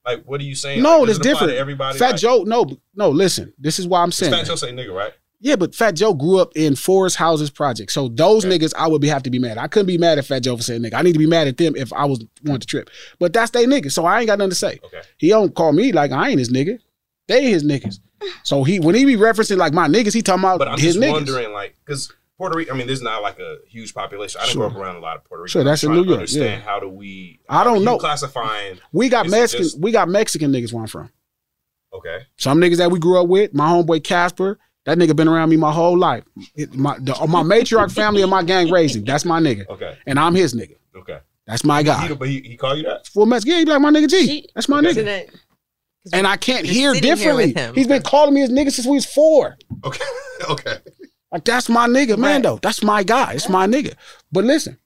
Like, 0.05 0.23
what 0.23 0.39
are 0.39 0.43
you 0.43 0.55
saying? 0.55 0.81
no, 0.81 0.99
like, 0.99 1.08
that's 1.08 1.17
does 1.19 1.27
it 1.27 1.29
apply 1.31 1.31
to 1.31 1.45
different. 1.47 1.60
Everybody. 1.60 1.99
Fat 1.99 2.12
like, 2.12 2.19
Joe, 2.19 2.43
no, 2.45 2.65
no. 2.95 3.10
Listen, 3.10 3.53
this 3.60 3.77
is 3.79 3.88
why 3.88 4.01
I'm 4.01 4.12
saying. 4.12 4.31
Fat. 4.31 4.45
Joe 4.45 4.55
say 4.55 4.71
nigga, 4.71 4.93
right? 4.95 5.13
Yeah, 5.41 5.55
but 5.57 5.75
Fat 5.75 5.91
Joe 5.95 6.13
grew 6.13 6.39
up 6.39 6.53
in 6.55 6.75
Forest 6.75 7.17
Houses 7.17 7.49
Project. 7.49 7.91
So 7.91 8.07
those 8.07 8.45
niggas, 8.45 8.73
I 8.75 8.87
would 8.87 9.01
be 9.01 9.07
have 9.09 9.21
to 9.23 9.29
be 9.29 9.37
mad. 9.37 9.57
I 9.57 9.67
couldn't 9.67 9.85
be 9.87 9.97
mad 9.97 10.17
at 10.17 10.25
Fat 10.25 10.39
Joe 10.39 10.55
for 10.57 10.63
saying 10.63 10.81
nigga. 10.81 10.95
I 10.95 11.01
need 11.01 11.13
to 11.13 11.19
be 11.19 11.27
mad 11.27 11.47
at 11.47 11.57
them 11.57 11.75
if 11.75 11.91
I 11.93 12.05
was 12.05 12.23
wanting 12.43 12.61
to 12.61 12.67
trip. 12.67 12.89
But 13.19 13.33
that's 13.33 13.51
they 13.51 13.65
niggas. 13.65 13.91
So 13.91 14.05
I 14.05 14.19
ain't 14.19 14.27
got 14.27 14.39
nothing 14.39 14.51
to 14.51 14.55
say. 14.55 14.79
Okay. 14.85 15.01
He 15.17 15.29
don't 15.29 15.53
call 15.53 15.71
me 15.73 15.91
like 15.91 16.11
I 16.11 16.29
ain't 16.29 16.39
his 16.39 16.51
nigga. 16.51 16.79
They 17.27 17.49
his 17.49 17.63
niggas. 17.63 17.99
So 18.43 18.63
he 18.63 18.79
when 18.79 18.95
he 18.95 19.05
be 19.05 19.17
referencing 19.17 19.57
like 19.57 19.73
my 19.73 19.87
niggas, 19.87 20.13
he 20.13 20.21
talking 20.21 20.43
about 20.43 20.57
But 20.59 20.69
I'm 20.69 20.79
his 20.79 20.95
just 20.95 20.99
niggas. 20.99 21.11
wondering, 21.11 21.51
like, 21.51 21.75
because 21.85 22.11
Puerto 22.37 22.57
Rico. 22.57 22.73
I 22.73 22.77
mean, 22.77 22.87
there's 22.87 23.01
not 23.01 23.21
like 23.21 23.39
a 23.39 23.57
huge 23.67 23.93
population. 23.93 24.39
I 24.41 24.45
didn't 24.45 24.53
Sure. 24.53 24.69
grow 24.69 24.77
up 24.79 24.83
around 24.83 24.95
a 24.95 24.99
lot 24.99 25.17
of 25.17 25.25
Puerto 25.25 25.43
Rico. 25.43 25.51
Sure, 25.51 25.63
that's 25.63 25.83
in 25.83 25.91
New 25.91 26.03
York, 26.03 26.19
Understand 26.19 26.61
yeah. 26.63 26.69
how 26.69 26.79
do 26.79 26.89
we? 26.89 27.39
I 27.49 27.63
don't 27.63 27.83
know. 27.83 27.97
Classifying. 27.97 28.79
we 28.93 29.09
got 29.09 29.27
Mexican, 29.29 29.65
just- 29.65 29.79
we 29.79 29.91
got 29.91 30.07
Mexican 30.09 30.51
niggas 30.51 30.73
where 30.73 30.81
I'm 30.83 30.87
from. 30.87 31.09
Okay. 31.93 32.23
Some 32.37 32.59
niggas 32.59 32.77
that 32.77 32.91
we 32.91 32.99
grew 32.99 33.21
up 33.21 33.27
with, 33.27 33.53
my 33.53 33.67
homeboy 33.67 34.03
Casper, 34.03 34.59
that 34.85 34.97
nigga 34.97 35.15
been 35.15 35.27
around 35.27 35.49
me 35.49 35.57
my 35.57 35.71
whole 35.71 35.97
life. 35.97 36.23
It- 36.55 36.73
my 36.73 36.97
the, 36.99 37.13
my 37.27 37.43
matriarch 37.43 37.91
family 37.93 38.21
and 38.21 38.31
my 38.31 38.43
gang 38.43 38.71
raised 38.71 38.95
him. 38.95 39.03
That's 39.05 39.25
my 39.25 39.39
nigga. 39.39 39.67
Okay. 39.69 39.97
And 40.05 40.17
I'm 40.19 40.35
his 40.35 40.53
nigga. 40.53 40.75
Okay. 40.95 41.19
That's 41.47 41.63
my 41.63 41.83
guy. 41.83 42.07
He, 42.07 42.15
but 42.15 42.27
he, 42.27 42.39
he 42.41 42.57
call 42.57 42.75
you 42.75 42.83
that? 42.83 43.05
Full 43.07 43.25
Mexican. 43.25 43.51
Yeah, 43.53 43.59
he 43.59 43.65
be 43.65 43.71
like 43.71 43.81
my 43.81 43.91
nigga 43.91 44.09
G. 44.09 44.47
That's 44.55 44.67
my 44.69 44.79
Okay. 44.79 44.89
nigga. 45.03 45.35
And 46.13 46.27
I 46.27 46.37
can't 46.37 46.65
hear 46.65 46.93
differently. 46.93 47.47
with 47.47 47.55
him. 47.57 47.75
He's 47.75 47.87
been 47.87 48.01
calling 48.03 48.33
me 48.33 48.41
his 48.41 48.51
nigga 48.51 48.71
since 48.71 48.87
we 48.87 48.95
was 48.95 49.05
four. 49.05 49.57
Okay. 49.83 50.03
okay. 50.49 50.77
Like 51.31 51.43
that's 51.45 51.67
my 51.69 51.87
nigga, 51.87 52.17
man. 52.17 52.41
Though 52.43 52.59
that's 52.61 52.83
my 52.83 53.03
guy. 53.03 53.33
It's 53.33 53.49
my 53.49 53.67
nigga. 53.67 53.95
But 54.31 54.43
listen, 54.45 54.77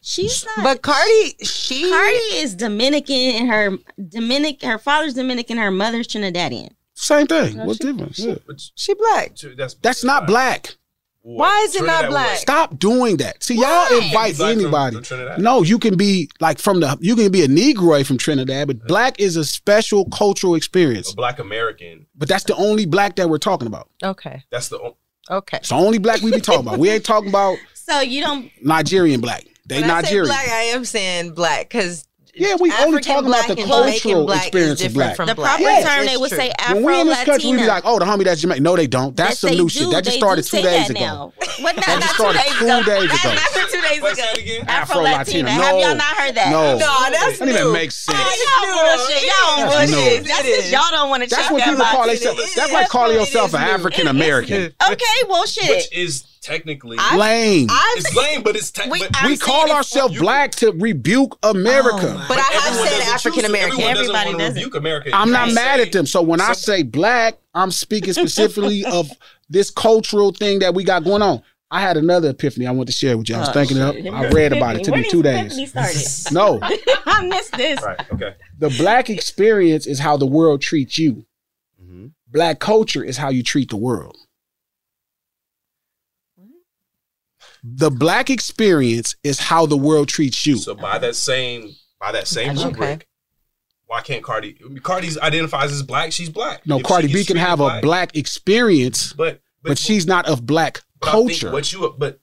She's 0.00 0.44
not. 0.44 0.62
But 0.64 0.82
Cardi, 0.82 1.34
she 1.42 1.90
Cardi 1.90 2.16
is 2.36 2.54
Dominican, 2.54 3.16
and 3.16 3.48
her 3.48 3.78
Dominic, 4.08 4.62
her 4.62 4.78
father's 4.78 5.14
Dominican, 5.14 5.58
her 5.58 5.70
mother's 5.72 6.06
Trinidadian. 6.06 6.70
Same 7.04 7.26
thing. 7.26 7.56
No, 7.56 7.64
What's 7.66 7.78
she- 7.78 7.92
different? 7.92 8.18
Yeah. 8.18 8.34
she 8.74 8.94
black. 8.94 9.36
That's 9.56 9.74
That's 9.74 10.04
not 10.04 10.26
black. 10.26 10.76
Why 11.22 11.60
is 11.68 11.74
it 11.76 11.84
not 11.84 12.08
black? 12.08 12.28
what? 12.30 12.38
Stop 12.38 12.78
doing 12.78 13.18
that. 13.18 13.42
See, 13.42 13.56
y'all 13.56 13.86
invite 13.98 14.36
Black 14.36 14.52
from- 14.54 14.60
anybody. 14.60 14.94
from 14.96 15.04
Trinidad? 15.04 15.40
No, 15.40 15.62
you 15.62 15.78
can 15.78 15.96
be 15.96 16.30
like 16.40 16.58
from 16.58 16.80
the 16.80 16.96
you 17.00 17.16
can 17.16 17.30
be 17.30 17.42
a 17.42 17.48
Negroid 17.48 18.06
from 18.06 18.16
Trinidad, 18.16 18.66
but 18.68 18.86
black 18.86 19.20
is 19.20 19.36
a 19.36 19.44
special 19.44 20.06
cultural 20.06 20.54
experience. 20.54 21.12
A 21.12 21.16
black 21.16 21.38
American. 21.38 22.06
But 22.16 22.28
that's 22.28 22.44
the 22.44 22.54
only 22.54 22.86
black 22.86 23.16
that 23.16 23.28
we're 23.28 23.38
talking 23.38 23.66
about. 23.66 23.90
Okay. 24.02 24.44
That's 24.50 24.68
the. 24.68 24.78
o- 24.78 24.96
Okay. 25.30 25.58
It's 25.58 25.68
the 25.68 25.74
only 25.74 25.98
black 25.98 26.22
we 26.22 26.30
be 26.30 26.40
talking 26.40 26.60
about. 26.66 26.78
We 26.78 26.88
ain't 26.88 27.04
talking 27.04 27.28
about 27.28 27.58
So 27.74 28.00
you 28.00 28.22
don't. 28.22 28.50
Nigerian 28.62 29.20
black. 29.20 29.44
They 29.66 29.82
when 29.82 29.90
I 29.90 30.00
say 30.00 30.06
Nigerian. 30.06 30.26
black, 30.28 30.48
I 30.48 30.62
am 30.62 30.84
saying 30.86 31.32
black 31.34 31.68
because 31.68 32.06
Yeah, 32.38 32.54
we 32.60 32.70
only 32.72 32.98
African 32.98 33.02
talking 33.02 33.28
about 33.28 33.46
the 33.48 33.56
and 33.58 33.66
cultural 33.70 34.26
black 34.26 34.38
is 34.40 34.46
experience 34.46 34.80
of 34.80 34.86
different 34.92 34.94
black. 34.94 35.16
from 35.16 35.26
The 35.26 35.34
black. 35.34 35.48
proper 35.58 35.62
Yes, 35.62 35.84
term 35.84 36.06
they 36.06 36.16
would 36.16 36.30
say 36.30 36.52
Afro 36.58 36.74
when 36.76 36.84
we 36.84 37.00
in 37.00 37.06
this 37.08 37.24
country, 37.24 37.50
we 37.50 37.56
be 37.58 37.66
like, 37.66 37.82
"Oh, 37.86 37.98
the 37.98 38.04
homie 38.04 38.24
that's 38.24 38.40
Jamaican." 38.40 38.62
No, 38.62 38.76
they 38.76 38.86
don't. 38.86 39.16
That's 39.16 39.30
Yes, 39.30 39.38
some 39.40 39.50
new 39.50 39.64
do. 39.64 39.68
shit. 39.68 39.90
That 39.90 40.04
just 40.04 40.14
They 40.14 40.18
started 40.20 40.44
two 40.44 40.62
days 40.62 40.90
ago. 40.90 41.32
What? 41.58 41.74
Not, 41.74 41.86
That 41.86 42.00
just 42.02 42.14
two 42.14 42.22
started 42.22 42.38
days 42.38 42.54
two 42.58 42.64
ago. 42.66 42.82
days 42.84 43.04
ago. 43.10 43.34
not 43.34 43.48
from 43.50 43.66
two 43.72 43.80
days 43.82 43.98
ago. 43.98 44.64
Afro 44.68 45.02
Latina. 45.02 45.18
Latina. 45.18 45.42
No. 45.56 45.62
Have 45.62 45.74
y'all 45.80 45.94
not 45.96 46.16
heard 46.16 46.34
that? 46.36 46.50
No. 46.52 46.78
No, 46.78 47.10
that's 47.10 47.38
That 47.40 47.46
don't 47.46 47.48
even 47.48 47.62
new. 47.66 47.72
make 47.72 47.90
sense. 47.90 48.18
Y'all 48.18 48.96
bullshit. 48.96 49.22
Y'all 49.26 49.66
bullshit. 49.66 50.24
That's 50.24 50.42
just 50.42 50.70
y'all 50.70 50.82
don't 50.92 51.10
want 51.10 51.24
to 51.24 51.28
That's 51.28 51.42
check 51.42 51.50
what 51.50 51.64
people 51.64 51.84
call 51.84 52.06
box. 52.06 52.20
themselves. 52.20 52.54
That's 52.54 52.72
like 52.72 52.88
calling 52.88 53.16
yourself 53.18 53.54
an 53.54 53.62
African 53.62 54.06
American. 54.06 54.72
Okay, 54.88 55.04
well, 55.28 55.46
shit. 55.46 55.68
Which 55.68 55.92
is 55.92 56.22
technically 56.48 56.96
Lame. 57.16 57.68
It's 57.96 58.14
lame, 58.14 58.42
but 58.42 58.56
it's 58.56 58.70
te- 58.70 58.88
We- 58.88 59.00
but 59.00 59.24
We 59.24 59.36
call 59.36 59.70
ourselves 59.70 60.18
black 60.18 60.52
to 60.56 60.72
rebuke 60.72 61.38
America. 61.42 62.24
But 62.28 62.38
I 62.38 62.42
have 62.42 62.74
said 62.74 63.02
African 63.14 63.44
American. 63.44 63.80
Everybody 63.80 64.32
doesn't. 64.32 64.54
rebuke 64.54 64.74
America. 64.74 65.10
I'm 65.12 65.30
not 65.30 65.46
can 65.46 65.54
mad 65.54 65.80
at 65.80 65.92
them. 65.92 66.06
So 66.06 66.22
when 66.22 66.40
I 66.40 66.52
say 66.52 66.82
black, 66.82 67.38
I'm 67.54 67.70
speaking 67.70 68.12
specifically 68.12 68.84
of 68.92 69.10
this 69.50 69.70
cultural 69.70 70.32
thing 70.32 70.58
that 70.60 70.74
we 70.74 70.84
got 70.84 71.04
going 71.04 71.22
on. 71.22 71.42
I 71.70 71.82
had 71.82 71.98
another 71.98 72.30
epiphany 72.30 72.66
I 72.66 72.70
want 72.70 72.88
to 72.88 72.94
share 72.94 73.18
with 73.18 73.28
you. 73.28 73.36
I 73.36 73.40
was 73.40 73.50
Oh, 73.50 73.52
thinking 73.52 73.78
up. 73.78 73.94
I 73.94 74.28
read 74.30 74.54
about 74.54 74.76
it. 74.76 74.80
It 74.80 74.84
took 74.84 74.94
Where 74.94 75.02
me 75.02 75.10
two 75.10 75.22
days. 75.22 76.30
No, 76.32 76.58
I 77.06 77.26
missed 77.26 77.52
this. 77.58 77.82
Right. 77.82 78.00
Okay. 78.12 78.34
the 78.58 78.70
black 78.70 79.10
experience 79.10 79.86
is 79.86 79.98
how 79.98 80.16
the 80.16 80.24
world 80.26 80.62
treats 80.62 80.98
you. 80.98 81.26
Mm-hmm. 81.82 82.06
Black 82.28 82.58
culture 82.58 83.04
is 83.04 83.18
how 83.18 83.28
you 83.28 83.42
treat 83.42 83.68
the 83.68 83.76
world. 83.76 84.16
The 87.64 87.90
black 87.90 88.30
experience 88.30 89.16
is 89.24 89.38
how 89.40 89.66
the 89.66 89.76
world 89.76 90.08
treats 90.08 90.46
you. 90.46 90.56
So 90.58 90.74
by 90.74 90.98
that 90.98 91.16
same 91.16 91.74
by 92.00 92.12
that 92.12 92.28
same 92.28 92.50
Okay. 92.56 92.64
rubric, 92.64 93.08
why 93.86 94.00
can't 94.02 94.22
Cardi? 94.22 94.56
I 94.64 94.68
mean, 94.68 94.78
Cardi's 94.80 95.18
identifies 95.18 95.72
as 95.72 95.82
black. 95.82 96.12
She's 96.12 96.28
black. 96.30 96.66
no, 96.66 96.76
If 96.76 96.80
she 96.80 96.84
Cardi 96.84 97.06
B 97.08 97.12
can 97.24 97.36
treated 97.36 97.40
have 97.40 97.60
a 97.60 97.80
black 97.80 98.16
experience, 98.16 99.12
but 99.12 99.40
but, 99.62 99.76
she's 99.78 100.06
not 100.06 100.28
of 100.28 100.46
black 100.46 100.82
but 101.00 101.10
culture. 101.10 101.50
What 101.50 101.72
you 101.72 101.94
but 101.98 102.20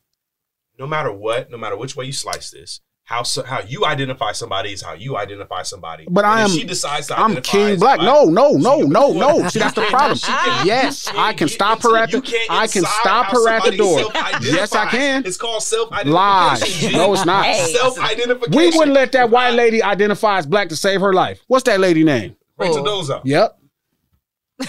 no 0.79 0.87
matter 0.87 1.11
what, 1.11 1.51
no 1.51 1.57
matter 1.57 1.75
which 1.77 1.95
way 1.95 2.05
you 2.05 2.13
slice 2.13 2.49
this, 2.51 2.79
how 3.05 3.21
so, 3.21 3.43
how 3.43 3.61
you 3.61 3.85
identify 3.85 4.31
somebody 4.31 4.73
is 4.73 4.81
how 4.81 4.93
you 4.93 5.15
identify 5.15 5.61
somebody. 5.61 6.07
But 6.09 6.25
I 6.25 6.41
am. 6.41 6.49
she 6.49 6.63
decides 6.63 7.05
to 7.07 7.17
I'm 7.17 7.31
identify 7.33 7.51
King 7.51 7.67
as 7.75 7.79
Black. 7.79 7.99
No, 8.01 8.25
no, 8.25 8.53
no, 8.53 8.81
no, 8.81 9.13
no. 9.13 9.47
See, 9.47 9.59
that's 9.59 9.75
the 9.75 9.83
problem. 9.83 10.17
can't- 10.17 10.65
Yes, 10.65 11.07
I 11.07 11.13
can't 11.13 11.37
can 11.37 11.47
get 11.47 11.53
stop 11.53 11.81
her 11.83 11.97
at 11.97 12.09
the. 12.11 12.17
I 12.49 12.65
can 12.65 12.83
stop 12.83 13.27
her 13.27 13.47
at 13.47 13.63
the 13.63 13.77
door. 13.77 13.99
Yes, 14.41 14.73
I 14.73 14.87
can. 14.89 15.23
It's 15.25 15.37
called 15.37 15.61
self-identification. 15.61 16.13
Lies. 16.13 16.93
No, 16.93 17.13
it's 17.13 17.25
not. 17.25 17.45
Hey. 17.45 17.73
Self-identification. 17.73 18.57
We 18.57 18.69
wouldn't 18.75 18.95
let 18.95 19.11
that 19.11 19.29
white 19.29 19.51
lady 19.51 19.83
identify 19.83 20.39
as 20.39 20.47
black 20.47 20.69
to 20.69 20.75
save 20.75 20.99
her 21.01 21.13
life. 21.13 21.41
What's 21.47 21.63
that 21.65 21.79
lady 21.79 22.03
name? 22.03 22.35
Rachel. 22.57 22.83
Dozo. 22.83 23.21
Yep. 23.23 23.59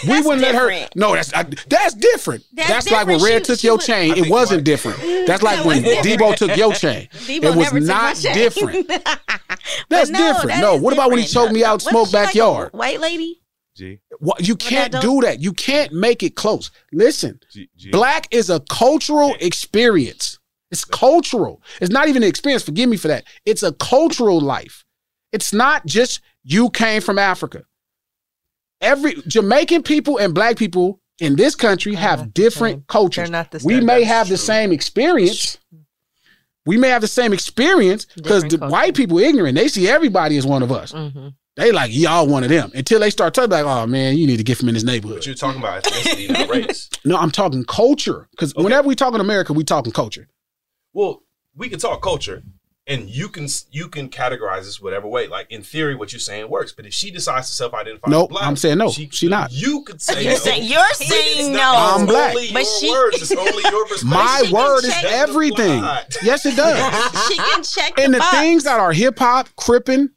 We 0.07 0.21
wouldn't 0.21 0.41
let 0.43 0.55
her. 0.57 0.89
No, 0.97 1.15
that's 1.15 1.33
I, 1.33 1.45
that's 1.69 1.95
different. 1.95 2.45
That's 2.53 2.69
That's, 2.69 2.91
like 2.91 3.07
when. 3.07 3.23
Red 3.23 3.43
She- 3.43 3.53
took 3.53 3.59
she 3.61 3.67
your 3.69 3.77
would- 3.77 3.85
chain. 3.87 4.17
It 4.17 4.29
wasn't 4.29 4.59
what- 4.59 4.65
different. 4.65 4.99
Mm-hmm. 4.99 5.27
That's 5.27 5.43
like 5.43 5.65
when 5.65 5.83
different. 5.83 6.21
Debo 6.21 6.35
took 6.37 6.57
your 6.57 6.73
chain. 6.73 7.09
Debo 7.13 7.45
it 7.45 7.57
was 7.57 7.73
never 7.73 7.79
took 7.81 7.89
my 7.89 7.95
not 7.95 8.17
chain. 8.17 8.35
different. 8.35 8.89
That's 9.89 10.11
no, 10.11 10.19
different. 10.19 10.49
that 10.49 10.61
No, 10.61 10.75
is 10.77 10.83
what 10.83 10.93
about 10.93 11.11
when 11.11 11.19
he 11.19 11.25
different. 11.25 11.45
choked 11.47 11.55
me 11.55 11.65
out, 11.65 11.75
Wasn't 11.75 11.91
smoke 11.93 12.09
she 12.09 12.17
like 12.17 12.27
backyard? 12.27 12.73
white 12.73 13.01
lady. 13.01 13.41
G. 13.77 14.01
What 14.19 14.47
you 14.47 14.57
can't 14.57 14.91
that 14.93 15.03
do 15.03 15.21
that. 15.21 15.41
You 15.41 15.53
can't 15.53 15.93
make 15.93 16.23
it 16.23 16.35
close. 16.35 16.71
Listen, 16.93 17.39
G. 17.53 17.69
G. 17.77 17.91
black 17.91 18.27
is 18.31 18.49
a 18.51 18.61
cultural 18.61 19.35
experience. 19.41 20.39
It's 20.71 20.85
cultural. 20.85 21.63
It's 21.81 21.91
not 21.93 22.09
even 22.09 22.23
an 22.23 22.29
experience. 22.29 22.63
Forgive 22.65 22.89
me 22.89 22.97
for 22.97 23.09
that. 23.09 23.25
It's 23.45 23.63
a 23.63 23.73
cultural 23.75 24.41
life. 24.41 24.85
It's 25.33 25.53
not 25.53 25.87
just 25.87 26.21
you 26.43 26.71
came 26.71 27.01
from 27.03 27.19
Africa. 27.19 27.65
Every 28.81 29.15
Jamaican 29.27 29.83
people 29.83 30.19
and 30.19 30.35
black 30.35 30.57
people 30.57 31.01
in 31.19 31.37
this 31.37 31.55
country 31.55 31.95
have 31.95 32.19
not 32.21 32.25
the 32.27 32.31
different 32.33 32.75
same. 32.77 32.85
cultures. 32.89 33.25
They're 33.29 33.33
not 33.33 33.51
the 33.51 33.63
we 33.65 33.81
may 33.81 34.01
That's 34.01 34.07
have 34.09 34.29
the 34.29 34.37
same 34.37 34.73
experience. 34.73 35.59
We 36.67 36.77
may 36.77 36.89
have 36.89 37.01
the 37.01 37.09
same 37.09 37.33
experience 37.33 38.07
because 38.17 38.43
the 38.43 38.59
culture. 38.59 38.73
white 38.73 38.95
people 38.95 39.19
ignorant. 39.19 39.57
They 39.57 39.69
see 39.69 39.89
everybody 39.89 40.37
as 40.37 40.45
one 40.47 40.63
of 40.63 40.73
us. 40.73 40.93
Mhm. 40.93 41.35
They 41.55 41.73
like 41.73 41.91
y'all 41.95 42.27
one 42.27 42.43
of 42.45 42.51
them 42.51 42.71
until 42.75 43.01
they 43.01 43.09
start 43.09 43.33
talking 43.33 43.51
like, 43.51 43.65
oh 43.65 43.87
man, 43.87 44.19
you 44.19 44.27
need 44.27 44.37
to 44.39 44.43
get 44.45 44.59
from 44.59 44.69
in 44.69 44.75
this 44.75 44.83
neighborhood. 44.85 45.19
But 45.19 45.27
you're 45.27 45.35
talking 45.37 45.61
about 45.61 45.85
ethnicity, 45.85 46.29
not 46.29 46.49
race. 46.51 46.91
No, 47.05 47.17
I'm 47.17 47.31
talking 47.31 47.65
culture. 47.65 48.29
Because 48.33 48.55
whenever 48.55 48.87
we 48.89 48.95
talk 48.95 49.15
in 49.15 49.21
America, 49.21 49.53
we 49.55 49.65
talking 49.65 49.93
culture. 49.93 50.29
Well, 50.93 51.23
we 51.55 51.71
can 51.71 51.79
talk 51.79 52.03
culture, 52.03 52.43
and 52.89 53.11
you 53.11 53.29
can 53.29 53.49
you 53.73 53.89
can 53.89 54.09
categorize 54.09 54.65
this 54.65 54.81
whatever 54.81 55.09
way. 55.09 55.27
Like 55.27 55.51
in 55.51 55.63
theory, 55.63 55.95
what 55.95 56.13
you're 56.13 56.21
saying 56.21 56.49
works. 56.49 56.73
But 56.73 56.87
if 56.87 56.95
she 56.95 57.11
decides 57.11 57.49
to 57.49 57.55
self-identify, 57.55 58.09
Nope, 58.11 58.31
black, 58.31 58.45
I'm 58.47 58.57
saying 58.57 58.79
no, 58.79 58.91
she 58.91 59.29
not. 59.29 59.51
You 59.53 59.83
could 59.83 60.01
say 60.01 60.23
You're 60.23 60.33
no. 60.33 60.39
saying- 60.39 60.65
you're 60.65 60.81
It's 60.91 61.09
saying 61.09 61.53
no. 61.53 61.59
it's 61.59 62.01
I'm 62.01 62.07
black. 62.07 62.31
Only 62.37 62.53
But 62.53 62.63
your 62.63 62.79
she- 62.81 62.91
words. 62.91 63.23
It's 63.23 63.33
only 63.37 63.63
your 63.65 63.87
perspective. 63.87 64.09
My 64.09 64.43
she 64.47 64.53
word 64.53 64.85
is 64.85 64.95
everything. 65.05 65.83
Yes, 66.23 66.47
it 66.47 66.57
does. 66.57 67.29
She 67.29 67.37
can 67.37 67.63
check 67.63 67.99
and 67.99 68.13
the 68.15 68.19
the 68.19 68.21
box. 68.21 68.37
things 68.37 68.65
that 68.65 68.79
are 68.79 68.93
hip 68.93 69.19
hop, 69.19 69.49
crippin', 69.57 70.11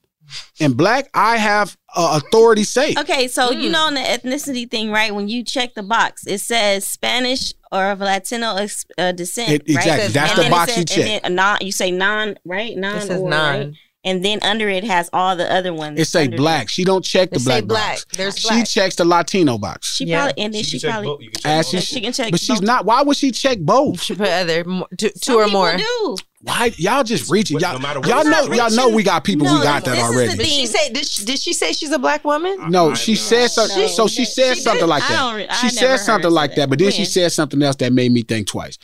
and 0.60 0.78
black, 0.78 1.10
I 1.14 1.38
have 1.38 1.76
uh, 1.96 2.20
authority 2.24 2.64
say. 2.64 2.94
Okay, 2.98 3.28
so 3.28 3.52
Hmm. 3.54 3.60
you 3.60 3.70
know 3.70 3.86
on 3.86 3.94
the 3.96 4.02
ethnicity 4.02 4.70
thing, 4.70 4.92
right? 4.92 5.14
When 5.14 5.28
you 5.28 5.44
check 5.44 5.74
the 5.74 5.84
box, 5.84 6.26
it 6.28 6.40
says 6.42 6.86
Spanish 6.88 7.54
or 7.72 7.92
of 7.92 8.00
Latino 8.00 8.56
ex- 8.56 8.86
uh, 8.98 9.12
descent. 9.12 9.52
It- 9.52 9.64
exactly. 9.68 9.92
Right? 9.92 10.12
That's 10.14 10.32
And 10.32 10.38
the 10.38 10.42
then 10.44 10.52
it 10.52 10.56
box 10.56 10.68
you 10.70 10.74
says- 10.74 10.78
and 10.80 10.90
check. 10.90 11.22
then 11.24 11.32
a 11.32 11.36
non, 11.36 11.58
you 11.62 11.72
say 11.72 11.92
non, 11.92 12.38
right? 12.46 12.76
Non. 12.78 13.02
says 13.02 13.20
or, 13.22 13.30
non. 13.30 13.60
right? 13.60 13.74
And 14.06 14.24
then 14.24 14.40
under 14.44 14.70
it 14.70 14.86
has 14.86 15.10
all 15.12 15.36
the 15.36 15.52
other 15.52 15.74
ones. 15.74 16.00
It 16.00 16.06
say 16.06 16.24
under 16.26 16.38
black. 16.38 16.70
She 16.70 16.86
don't 16.86 17.04
check 17.04 17.32
the 17.32 17.36
It 17.36 17.40
say 17.42 17.62
black, 17.62 17.66
black. 17.68 17.96
box. 17.98 18.06
There's 18.16 18.42
black. 18.44 18.66
She 18.66 18.74
checks 18.80 18.96
the 18.96 19.04
Latino 19.04 19.58
box. 19.58 19.94
She 19.96 20.06
Yeah. 20.06 20.26
probably 20.28 20.44
and 20.44 20.54
then 20.54 20.64
She 20.64 20.80
she, 20.80 20.88
probably 20.88 21.08
both. 21.08 21.22
You 21.22 21.30
can 21.32 21.42
check 21.42 21.58
both. 21.58 21.66
she, 21.68 21.82
she 21.82 22.02
can 22.02 22.14
check 22.14 22.32
but 22.32 22.40
she's 22.40 22.62
not. 22.62 22.86
Why 22.86 23.02
would 23.02 23.18
she 23.18 23.32
check 23.32 23.60
both? 23.60 24.02
She 24.02 24.16
put 24.16 24.30
other 24.30 24.64
two, 24.98 25.10
two 25.22 25.36
or 25.36 25.48
more. 25.50 25.76
Do. 25.76 26.16
Why 26.42 26.72
y'all 26.78 27.04
just 27.04 27.30
reaching? 27.30 27.56
But 27.56 27.64
Y'all, 27.64 27.74
no 27.74 27.80
matter 27.80 28.00
what 28.00 28.08
y'all 28.08 28.24
know. 28.24 28.46
not 28.48 28.56
Y'all 28.56 28.72
know 28.72 28.88
we 28.96 29.04
got 29.04 29.26
people 29.26 29.46
No, 29.46 29.58
who 29.58 29.64
got 29.64 29.84
that 29.84 29.98
already. 29.98 30.32
the 30.32 30.38
Did 30.38 30.48
she 30.48 30.66
say? 30.68 30.90
Did 30.94 31.06
she, 31.06 31.26
did 31.26 31.38
she 31.38 31.52
say 31.52 31.74
she's 31.74 31.92
a 31.92 32.00
black 32.00 32.24
woman? 32.24 32.72
No, 32.72 32.92
I 32.92 32.94
she 32.94 33.12
know. 33.12 33.16
said 33.18 33.48
so. 33.50 33.66
No, 33.66 33.88
so 33.88 34.08
she 34.08 34.24
said 34.24 34.56
she 34.56 34.62
something 34.62 34.84
did. 34.84 34.88
like 34.88 35.04
I 35.04 35.08
that. 35.10 35.16
don't 35.18 35.52
I 35.52 35.56
she 35.56 35.76
never 35.76 35.98
said 35.98 36.06
something 36.06 36.32
like 36.32 36.52
that, 36.52 36.56
that. 36.56 36.70
but 36.70 36.80
then 36.80 36.92
she 36.92 37.00
When? 37.02 37.06
said 37.08 37.32
something 37.34 37.62
else 37.62 37.76
that 37.76 37.92
made 37.92 38.14
me 38.14 38.22
think 38.22 38.48
twice. 38.48 38.78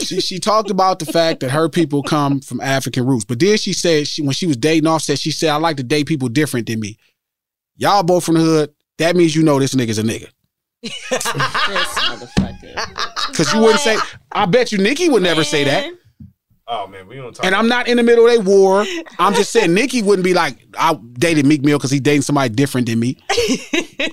She 0.00 0.20
she 0.20 0.38
talked 0.38 0.70
about 0.70 0.98
the 0.98 1.06
fact 1.06 1.40
that 1.40 1.50
her 1.50 1.68
people 1.68 2.02
come 2.02 2.40
from 2.40 2.60
African 2.60 3.06
roots, 3.06 3.24
but 3.24 3.38
then 3.38 3.56
she 3.56 3.72
said 3.72 4.06
she 4.06 4.22
when 4.22 4.32
she 4.32 4.46
was 4.46 4.56
dating 4.56 4.86
Offset, 4.86 5.18
she 5.18 5.30
said 5.30 5.50
I 5.50 5.56
like 5.56 5.76
to 5.78 5.82
date 5.82 6.06
people 6.06 6.28
different 6.28 6.66
than 6.66 6.80
me. 6.80 6.98
Y'all 7.76 8.02
both 8.02 8.24
from 8.24 8.34
the 8.34 8.40
hood. 8.40 8.74
That 8.98 9.16
means 9.16 9.36
you 9.36 9.42
know 9.42 9.58
this 9.58 9.74
nigga's 9.74 9.98
a 9.98 10.02
nigga. 10.02 10.28
This 11.10 11.24
motherfucker. 11.24 13.28
Because 13.28 13.52
you 13.52 13.60
wouldn't 13.60 13.80
say. 13.80 13.96
I 14.32 14.46
bet 14.46 14.72
you 14.72 14.78
Nikki 14.78 15.08
would 15.08 15.22
never 15.22 15.44
say 15.44 15.64
that. 15.64 15.92
Oh 16.66 16.86
man, 16.86 17.08
we 17.08 17.16
don't 17.16 17.34
talk. 17.34 17.46
And 17.46 17.54
I'm 17.54 17.66
not 17.66 17.88
in 17.88 17.96
the 17.96 18.02
middle 18.02 18.28
of 18.28 18.46
a 18.46 18.48
war. 18.48 18.84
I'm 19.18 19.34
just 19.34 19.52
saying 19.52 19.72
Nikki 19.72 20.02
wouldn't 20.02 20.24
be 20.24 20.34
like, 20.34 20.58
I 20.78 20.94
dated 21.14 21.46
Meek 21.46 21.62
Mill 21.62 21.78
because 21.78 21.90
he 21.90 21.98
dating 21.98 22.22
somebody 22.22 22.54
different 22.54 22.88
than 22.88 23.00
me. 23.00 23.16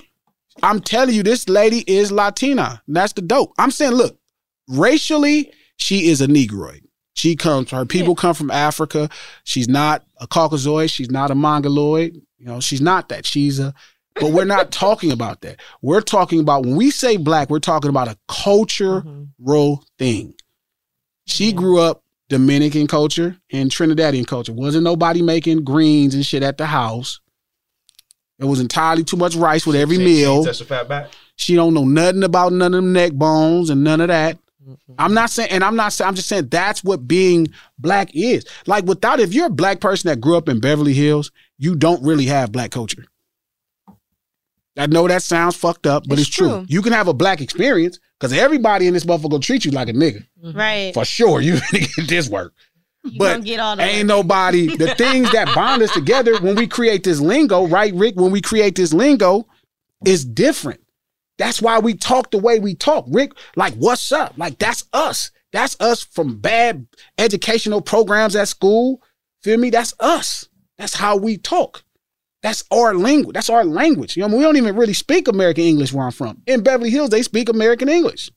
I'm 0.63 0.79
telling 0.79 1.13
you, 1.13 1.21
this 1.21 1.49
lady 1.49 1.83
is 1.86 2.11
Latina. 2.11 2.81
That's 2.88 3.13
the 3.13 3.21
dope. 3.21 3.51
I'm 3.57 3.71
saying, 3.71 3.91
look, 3.91 4.17
racially, 4.69 5.51
she 5.78 6.09
is 6.09 6.21
a 6.21 6.28
Negroid. 6.28 6.82
She 7.13 7.36
comes, 7.36 7.71
her 7.71 7.86
people 7.86 8.13
come 8.13 8.34
from 8.34 8.51
Africa. 8.51 9.09
She's 9.45 9.69
not 9.69 10.03
a 10.19 10.28
Caucasoid. 10.28 10.91
She's 10.91 11.09
not 11.09 11.32
a 11.32 11.36
Mongoloid. 11.36 12.15
You 12.38 12.45
know, 12.45 12.59
she's 12.59 12.82
not 12.82 13.09
that. 13.09 13.26
She's 13.26 13.57
a, 13.59 13.73
but 14.15 14.32
we're 14.32 14.45
not 14.45 14.71
talking 14.71 15.11
about 15.11 15.41
that. 15.41 15.61
We're 15.82 16.01
talking 16.01 16.41
about, 16.41 16.65
when 16.65 16.76
we 16.76 16.91
say 16.91 17.15
black, 17.17 17.49
we're 17.49 17.59
talking 17.59 17.89
about 17.89 18.09
a 18.09 18.17
cultural 18.28 19.01
mm-hmm. 19.01 19.84
thing. 19.97 20.34
She 21.26 21.53
grew 21.53 21.80
up 21.80 22.03
Dominican 22.28 22.88
culture 22.88 23.38
and 23.51 23.71
Trinidadian 23.71 24.28
culture. 24.28 24.53
Wasn't 24.53 24.84
nobody 24.84 25.21
making 25.21 25.63
greens 25.63 26.15
and 26.15 26.26
shit 26.26 26.43
at 26.43 26.57
the 26.57 26.65
house. 26.65 27.21
It 28.39 28.45
was 28.45 28.59
entirely 28.59 29.05
too 29.05 29.17
much 29.17 29.36
rice 29.36 29.65
with 29.65 29.78
every 29.78 29.95
She- 29.95 30.01
she 30.01 30.05
meal. 30.05 30.43
touch 30.43 30.59
the 30.59 30.65
fat 30.65 30.89
back. 30.89 31.11
She 31.38 31.55
don't 31.55 31.73
know 31.73 31.86
nothing 31.86 32.23
about 32.23 32.53
none 32.53 32.73
of 32.73 32.84
them 32.84 32.93
neck 32.93 33.13
bones 33.13 33.69
and 33.69 33.84
none 33.84 34.01
of 34.01 34.07
that. 34.07 34.38
I'm 34.97 35.13
not 35.13 35.30
saying, 35.30 35.49
and 35.51 35.63
I'm 35.63 35.76
not 35.76 35.93
saying, 35.93 36.07
I'm 36.07 36.16
just 36.16 36.28
saying 36.28 36.47
that's 36.49 36.84
what 36.84 37.07
being 37.07 37.47
black 37.78 38.09
is. 38.16 38.45
Like 38.66 38.86
without, 38.86 39.20
if 39.20 39.34
you're 39.34 39.47
a 39.47 39.51
black 39.51 39.80
person 39.80 40.09
that 40.09 40.22
grew 40.22 40.38
up 40.38 40.49
in 40.49 40.59
Beverly 40.59 40.93
Hills, 40.93 41.32
you 41.57 41.76
don't 41.76 42.03
really 42.03 42.26
have 42.26 42.51
black 42.51 42.72
culture. 42.72 43.05
I 44.78 44.88
know 44.88 45.07
that 45.07 45.24
sounds 45.24 45.55
fucked 45.55 45.88
up, 45.88 46.03
but 46.07 46.20
it's, 46.20 46.28
It's 46.28 46.36
true. 46.36 46.49
true. 46.49 46.66
You 46.68 46.82
can 46.82 46.91
have 46.91 47.07
a 47.07 47.13
black 47.13 47.39
experience 47.39 47.99
because 48.20 48.34
everybody 48.34 48.88
in 48.88 48.93
this 48.93 49.05
motherfucker 49.05 49.32
gonna 49.32 49.39
treat 49.39 49.63
you 49.63 49.72
like 49.72 49.88
a 49.88 49.93
nigga. 49.93 50.26
Mm-hmm. 50.43 50.57
Right. 50.57 50.93
For 50.93 51.05
sure, 51.05 51.39
you 51.41 51.59
get 51.72 52.07
this 52.07 52.30
work. 52.30 52.53
You 53.03 53.20
but 53.20 53.34
gonna 53.34 53.43
get 53.43 53.59
all 53.59 53.76
the 53.76 53.84
ain't 53.84 54.07
nobody 54.07 54.76
the 54.78 54.93
things 54.95 55.32
that 55.32 55.53
bond 55.55 55.82
us 55.82 55.93
together 55.93 56.39
when 56.41 56.55
we 56.55 56.68
create 56.68 57.03
this 57.03 57.20
lingo, 57.20 57.68
right, 57.68 57.93
Rick? 57.93 58.16
When 58.16 58.32
we 58.32 58.41
create 58.41 58.76
this 58.76 58.93
lingo, 58.93 59.47
is 60.05 60.26
different. 60.26 60.82
That's 61.38 61.61
why 61.61 61.79
we 61.79 61.93
talk 61.93 62.31
the 62.31 62.38
way 62.38 62.59
we 62.59 62.75
talk, 62.75 63.05
Rick. 63.09 63.33
Like, 63.55 63.73
what's 63.75 64.11
up? 64.11 64.38
Like, 64.38 64.57
that's 64.57 64.86
us. 64.93 65.31
That's 65.51 65.79
us 65.79 66.03
from 66.03 66.38
bad 66.39 66.88
educational 67.17 67.81
programs 67.81 68.36
at 68.36 68.47
school. 68.47 69.01
Feel 69.43 69.57
me? 69.57 69.69
That's 69.69 69.93
us. 69.99 70.47
That's 70.77 70.95
how 70.95 71.17
we 71.17 71.38
talk. 71.38 71.83
That's 72.41 72.63
our 72.71 72.93
language. 72.93 73.33
That's 73.33 73.49
our 73.49 73.65
language. 73.65 74.15
You 74.15 74.27
know, 74.27 74.36
we 74.36 74.43
don't 74.43 74.57
even 74.57 74.75
really 74.75 74.93
speak 74.93 75.27
American 75.27 75.63
English 75.63 75.93
where 75.93 76.05
I'm 76.05 76.11
from. 76.11 76.41
In 76.45 76.61
Beverly 76.61 76.89
Hills, 76.89 77.09
they 77.09 77.21
speak 77.21 77.49
American 77.49 77.89
English. 77.89 78.29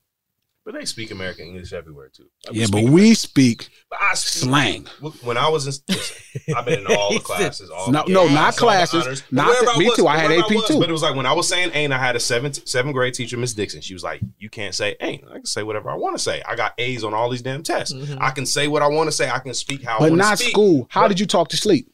But 0.69 0.79
they 0.79 0.85
speak 0.85 1.11
American 1.11 1.47
English 1.47 1.73
everywhere 1.73 2.11
too. 2.11 2.27
Like, 2.45 2.53
we 2.53 2.61
Yeah, 2.61 2.67
but 2.71 2.79
speak 2.81 2.91
we 2.91 3.15
speak 3.15 3.69
But 3.89 4.01
I 4.03 4.13
speak- 4.13 4.43
slang. 4.51 4.87
When 5.23 5.39
I 5.39 5.49
was 5.49 5.67
in, 5.67 5.73
listen, 5.89 6.55
I've 6.55 6.67
been 6.67 6.81
in 6.81 6.87
all 6.95 7.11
the 7.15 7.21
classes. 7.21 7.71
All 7.71 7.91
No- 7.91 8.05
the 8.07 8.13
no, 8.13 8.29
not 8.29 8.55
classes. 8.55 9.07
honors. 9.07 9.23
Not 9.31 9.47
Wherever 9.49 9.79
me 9.79 9.87
was, 9.87 9.97
too. 9.97 10.07
I 10.07 10.19
had 10.19 10.29
wherever 10.29 10.45
AP 10.45 10.55
was. 10.57 10.67
too. 10.69 10.79
But 10.79 10.91
it 10.91 10.93
was 10.93 11.01
like 11.01 11.15
when 11.17 11.25
I 11.25 11.33
was 11.33 11.49
saying 11.49 11.71
ain't, 11.73 11.95
I 11.95 11.99
had 11.99 12.17
a 12.17 12.21
seventh 12.21 12.69
seventh 12.69 12.93
grade 12.95 13.15
teacher, 13.15 13.39
Miss 13.39 13.55
Dixon. 13.55 13.81
She 13.81 13.95
was 13.95 14.05
like, 14.05 14.21
"You 14.39 14.51
can't 14.51 14.75
say 14.75 14.95
ain't. 15.01 15.25
I 15.31 15.37
can 15.37 15.47
say 15.47 15.63
whatever 15.63 15.89
I 15.89 15.95
want 15.95 16.19
to 16.19 16.23
say. 16.23 16.43
I 16.47 16.55
got 16.55 16.75
A's 16.77 17.03
on 17.03 17.15
all 17.15 17.31
these 17.31 17.41
damn 17.41 17.63
tests. 17.63 17.95
Mm-hmm. 17.95 18.19
I 18.21 18.31
can 18.31 18.45
say 18.45 18.69
what 18.69 18.83
I 18.83 18.89
want 18.89 19.09
to 19.09 19.13
say. 19.13 19.31
I 19.31 19.39
can 19.39 19.55
speak 19.55 19.83
how 19.85 19.97
I 19.97 20.01
But 20.01 20.11
want 20.11 20.21
to 20.21 20.29
not 20.29 20.39
speak. 20.39 20.51
school. 20.51 20.87
How 20.91 21.09
did 21.09 21.19
you 21.19 21.25
talk 21.25 21.49
to 21.49 21.57
sleep? 21.57 21.91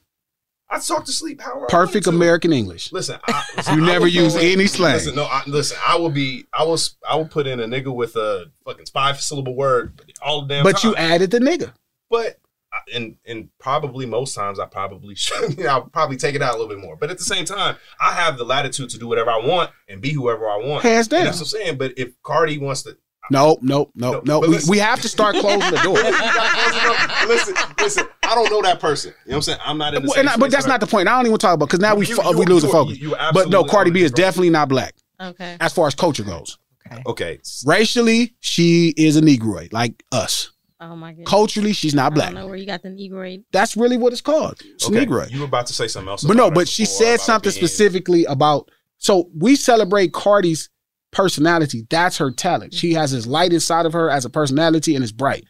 I 0.75 0.79
talk 0.81 1.05
to 1.07 1.12
sleep. 1.12 1.41
How 1.41 1.64
Perfect 1.68 2.07
American 2.07 2.53
English. 2.53 2.93
Listen, 2.93 3.18
I, 3.27 3.45
listen, 3.57 3.79
You 3.79 3.85
I 3.85 3.87
never 3.87 4.07
use 4.07 4.35
in- 4.35 4.41
any 4.43 4.66
slang. 4.66 4.95
Listen, 4.95 5.14
no, 5.14 5.25
I, 5.25 5.43
listen. 5.47 5.79
I 5.87 5.97
will 5.97 6.11
be. 6.11 6.47
I 6.53 6.64
was. 6.64 6.97
I 7.09 7.16
will 7.16 7.29
put 7.29 7.47
in 7.47 7.61
a 7.61 7.66
nigga 7.66 7.95
with 7.95 8.16
a 8.16 8.47
fucking 8.64 8.87
five 8.87 9.20
syllable 9.20 9.55
word 9.55 10.01
all 10.22 10.43
the 10.43 10.49
damn 10.55 10.64
But 10.64 10.79
time. 10.79 10.91
you 10.91 10.97
added 10.97 11.31
the 11.31 11.39
nigga. 11.39 11.72
But 12.11 12.39
I- 12.72 12.79
and 12.97 13.16
and 13.25 13.49
probably 13.61 14.05
most 14.07 14.35
times 14.35 14.59
I 14.59 14.66
probably 14.66 15.14
should. 15.16 15.57
You 15.57 15.64
know, 15.64 15.70
I'll 15.70 15.83
probably 15.87 16.16
take 16.16 16.35
it 16.35 16.43
out 16.43 16.55
a 16.55 16.59
little 16.59 16.75
bit 16.75 16.85
more. 16.85 16.97
But 16.97 17.11
at 17.11 17.18
the 17.18 17.25
same 17.25 17.45
time, 17.45 17.77
I 18.01 18.12
have 18.12 18.37
the 18.37 18.45
latitude 18.45 18.91
to 18.91 18.99
do 18.99 19.07
whatever 19.07 19.31
I 19.31 19.39
want 19.47 19.70
and 19.89 20.01
be 20.01 20.11
whoever 20.12 20.49
I 20.51 20.57
want. 20.59 20.83
Hands 20.83 21.07
down. 21.07 21.20
And 21.20 21.29
that's 21.29 21.39
what 21.39 21.47
I'm 21.61 21.64
saying. 21.66 21.79
But 21.79 21.93
if 21.97 22.20
Cardi 22.22 22.59
wants 22.59 22.83
to. 22.83 22.97
No, 23.31 23.59
no, 23.62 23.91
no, 23.95 24.20
no. 24.25 24.41
but 24.41 24.49
We, 24.51 24.55
listen- 24.57 24.70
we 24.70 24.79
have 24.79 25.01
to 25.01 25.09
start 25.09 25.35
closing 25.37 25.61
the 25.61 25.81
door. 25.83 25.95
listen, 27.29 27.55
listen. 27.81 28.07
I 28.22 28.35
don't 28.35 28.51
know 28.51 28.62
that 28.62 28.81
person. 28.81 29.12
You 29.25 29.31
know 29.33 29.37
what 29.37 29.37
I'm 29.37 29.43
saying? 29.43 29.59
I'm 29.64 29.79
not 29.79 29.95
in 29.95 30.03
the 30.03 30.07
Well, 30.09 30.14
same 30.14 30.20
and 30.20 30.29
I- 30.31 30.37
but 30.37 30.51
that's 30.51 30.64
that 30.66 30.70
not 30.70 30.81
the 30.81 30.87
point. 30.87 31.09
I 31.09 31.12
don't 31.12 31.22
even 31.22 31.33
want 31.33 31.41
to 31.41 31.47
talk 31.47 31.55
about 31.55 31.66
because 31.66 31.81
now 31.81 31.95
we 31.95 32.07
You- 32.07 32.16
fo- 32.16 32.31
you- 32.33 32.39
we 32.39 32.45
lose 32.47 32.62
the 32.62 32.68
focus. 32.68 32.99
you 32.99 33.16
but 33.33 33.49
no, 33.49 33.64
Cardi 33.64 33.91
B 33.91 34.03
are 34.03 34.05
is 34.07 34.11
definitely 34.12 34.51
not 34.51 34.68
black 34.68 34.95
Okay. 35.20 35.57
as 35.61 35.72
far 35.72 35.87
as 35.87 35.95
culture 35.95 36.22
goes. 36.25 36.59
Okay. 36.87 37.03
Okay. 37.07 37.39
Racially, 37.64 38.35
she 38.41 38.93
is 38.97 39.16
a 39.16 39.22
Negroid 39.22 39.72
like 39.72 40.05
us. 40.12 40.51
Oh 40.81 40.95
my 40.95 41.12
goodness. 41.12 41.29
Culturally, 41.31 41.72
she's 41.72 41.95
not 41.95 42.12
I 42.12 42.14
black. 42.14 42.27
don't 42.33 42.35
know 42.43 42.47
where 42.47 42.57
you 42.57 42.66
got 42.66 42.83
the 42.83 42.91
Negroid. 42.91 43.45
That's 43.53 43.75
really 43.75 43.97
what 43.97 44.12
it's 44.12 44.20
called. 44.20 44.61
It's 44.62 44.87
Okay, 44.87 44.97
Negroid. 45.01 45.31
You 45.31 45.39
were 45.41 45.47
about 45.47 45.66
to 45.68 45.72
say 45.72 45.89
something 45.89 46.11
else. 46.11 46.25
But 46.25 46.37
no, 46.37 46.51
but 46.51 46.68
she 46.68 46.85
said 46.85 47.20
something 47.20 47.51
being- 47.53 47.66
specifically 47.66 48.25
about. 48.27 48.70
So 48.99 49.31
we 49.35 49.57
celebrate 49.57 50.12
Cardi's 50.12 50.68
personality. 51.15 51.87
That's 51.89 52.19
her 52.19 52.31
talent. 52.31 52.75
She 52.75 52.93
has 52.95 53.12
this 53.12 53.27
light 53.27 53.53
inside 53.53 53.87
of 53.87 53.93
her 53.95 54.11
as 54.11 54.25
a 54.25 54.31
personality 54.31 54.95
and 54.95 55.03
it's 55.03 55.12
bright. 55.12 55.45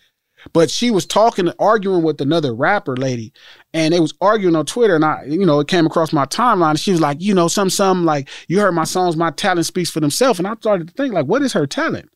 But 0.52 0.70
she 0.70 0.90
was 0.90 1.06
talking, 1.06 1.50
arguing 1.58 2.02
with 2.02 2.20
another 2.20 2.54
rapper 2.54 2.94
lady, 2.96 3.32
and 3.72 3.94
they 3.94 3.98
was 4.00 4.12
arguing 4.20 4.54
on 4.54 4.66
Twitter. 4.66 4.94
And 4.94 5.02
I, 5.04 5.24
you 5.26 5.46
know, 5.46 5.58
it 5.60 5.68
came 5.68 5.86
across 5.86 6.12
my 6.12 6.26
timeline. 6.26 6.70
And 6.70 6.78
she 6.80 6.90
was 6.92 7.00
like, 7.00 7.16
you 7.18 7.34
know, 7.34 7.48
some, 7.48 7.70
some 7.70 8.04
like 8.04 8.28
you 8.46 8.60
heard 8.60 8.72
my 8.72 8.84
songs, 8.84 9.16
my 9.16 9.30
talent 9.30 9.64
speaks 9.64 9.88
for 9.88 10.00
themselves. 10.00 10.38
And 10.38 10.46
I 10.46 10.54
started 10.56 10.88
to 10.88 10.94
think, 10.94 11.14
like, 11.14 11.24
what 11.24 11.40
is 11.40 11.54
her 11.54 11.66
talent? 11.66 12.10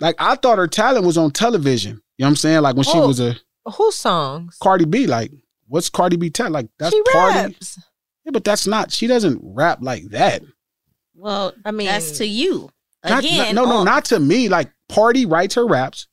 Like 0.00 0.16
I 0.18 0.34
thought 0.36 0.58
her 0.58 0.66
talent 0.66 1.04
was 1.06 1.16
on 1.16 1.30
television. 1.30 1.92
You 2.16 2.24
know 2.24 2.26
what 2.26 2.30
I'm 2.30 2.36
saying? 2.36 2.62
Like 2.62 2.74
when 2.76 2.84
she 2.84 2.98
Oh. 2.98 3.06
was 3.06 3.20
a 3.20 3.36
Whose 3.76 3.96
songs? 3.96 4.56
Cardi 4.62 4.84
B. 4.86 5.06
Like, 5.06 5.30
what's 5.66 5.90
Cardi 5.90 6.16
B 6.16 6.30
talent? 6.30 6.54
Like 6.54 6.68
that's 6.78 6.94
She 6.94 7.02
party. 7.12 7.34
raps. 7.38 7.78
Yeah, 8.24 8.30
but 8.32 8.42
that's 8.44 8.66
not. 8.66 8.90
She 8.92 9.06
doesn't 9.06 9.40
rap 9.42 9.78
like 9.82 10.04
that. 10.10 10.42
Well, 11.18 11.52
I 11.64 11.70
mean, 11.72 11.86
that's 11.88 12.18
to 12.18 12.26
you. 12.26 12.70
Not- 13.04 13.20
Again, 13.24 13.54
no, 13.54 13.64
no, 13.64 13.76
on- 13.78 13.84
not 13.84 14.04
to 14.06 14.20
me. 14.20 14.48
Like 14.48 14.70
Cardi 14.92 15.26
writes 15.26 15.54
her 15.56 15.66
raps. 15.66 16.06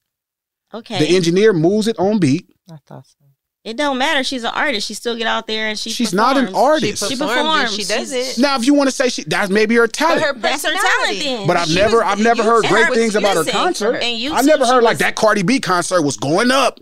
Okay. 0.73 0.99
The 0.99 1.15
engineer 1.15 1.53
moves 1.53 1.87
it 1.87 1.97
on 1.99 2.19
beat. 2.19 2.47
I 2.71 2.77
thought 2.85 3.05
so. 3.05 3.15
It 3.63 3.77
don't 3.77 3.97
matter. 3.97 4.23
She's 4.23 4.43
an 4.43 4.51
artist. 4.53 4.87
She 4.87 4.93
still 4.93 5.17
get 5.17 5.25
out 5.25 5.47
there 5.47 5.67
and 5.67 5.77
she. 5.79 5.89
She's 5.89 6.13
not 6.13 6.37
an 6.37 6.53
artist. 6.53 7.01
She 7.03 7.15
She 7.15 7.15
performs. 7.15 7.39
performs 7.41 7.71
she 7.75 7.83
does 7.83 8.11
She's- 8.11 8.37
it. 8.37 8.41
Now, 8.41 8.55
if 8.57 8.65
you 8.65 8.75
want 8.75 8.89
to 8.89 8.95
say 8.95 9.09
she, 9.09 9.23
that's 9.23 9.49
maybe 9.49 9.73
her 9.75 9.87
talent. 9.87 10.21
her 10.23 10.33
That's 10.33 10.63
her 10.63 10.71
talent 10.73 11.19
then. 11.19 11.47
but 11.47 11.57
I've 11.57 11.67
She 11.67 11.75
never, 11.75 11.97
was- 11.97 12.05
I've 12.05 12.19
never 12.19 12.43
heard 12.43 12.65
great 12.65 12.93
things 12.93 13.15
about 13.15 13.37
her 13.37 13.51
concert. 13.51 13.95
And 14.03 14.19
you 14.19 14.33
I 14.35 14.41
never 14.41 14.65
heard 14.67 14.83
like 14.83 14.93
was- 14.93 14.99
that 14.99 15.15
Cardi 15.15 15.41
B 15.43 15.59
concert 15.59 16.01
was 16.03 16.17
going 16.17 16.51
up. 16.51 16.79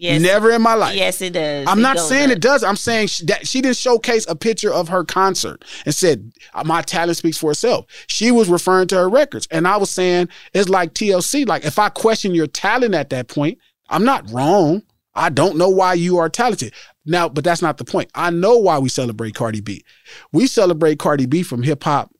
Yes. 0.00 0.22
Never 0.22 0.52
in 0.52 0.62
my 0.62 0.74
life. 0.74 0.94
Yes, 0.96 1.20
it 1.20 1.32
does. 1.32 1.66
I'm 1.66 1.80
It 1.80 1.82
not 1.82 1.98
saying 1.98 2.30
up. 2.30 2.36
it 2.36 2.40
does. 2.40 2.62
I'm 2.62 2.76
saying 2.76 3.08
she, 3.08 3.24
that 3.26 3.48
she 3.48 3.60
didn't 3.60 3.76
showcase 3.76 4.24
a 4.28 4.36
picture 4.36 4.72
of 4.72 4.88
her 4.88 5.02
concert 5.04 5.64
and 5.84 5.92
said 5.92 6.30
uh, 6.54 6.62
my 6.64 6.82
talent 6.82 7.16
speaks 7.16 7.36
for 7.36 7.50
itself. 7.50 7.86
She 8.06 8.30
was 8.30 8.48
referring 8.48 8.86
to 8.88 8.94
her 8.94 9.08
records, 9.08 9.48
and 9.50 9.66
I 9.66 9.76
was 9.76 9.90
saying 9.90 10.28
it's 10.54 10.68
like 10.68 10.94
TLC. 10.94 11.48
Like 11.48 11.64
if 11.64 11.80
I 11.80 11.88
question 11.88 12.32
your 12.32 12.46
talent 12.46 12.94
at 12.94 13.10
that 13.10 13.26
point, 13.26 13.58
I'm 13.88 14.04
not 14.04 14.30
wrong. 14.30 14.82
I 15.16 15.30
don't 15.30 15.56
know 15.58 15.68
why 15.68 15.94
you 15.94 16.18
are 16.18 16.28
talented 16.28 16.74
now, 17.04 17.28
but 17.28 17.42
that's 17.42 17.60
not 17.60 17.76
the 17.78 17.84
point. 17.84 18.08
I 18.14 18.30
know 18.30 18.56
why 18.56 18.78
we 18.78 18.88
celebrate 18.88 19.34
Cardi 19.34 19.60
B. 19.60 19.82
We 20.30 20.46
celebrate 20.46 21.00
Cardi 21.00 21.26
B 21.26 21.42
from 21.42 21.64
hip 21.64 21.82
hop, 21.82 22.14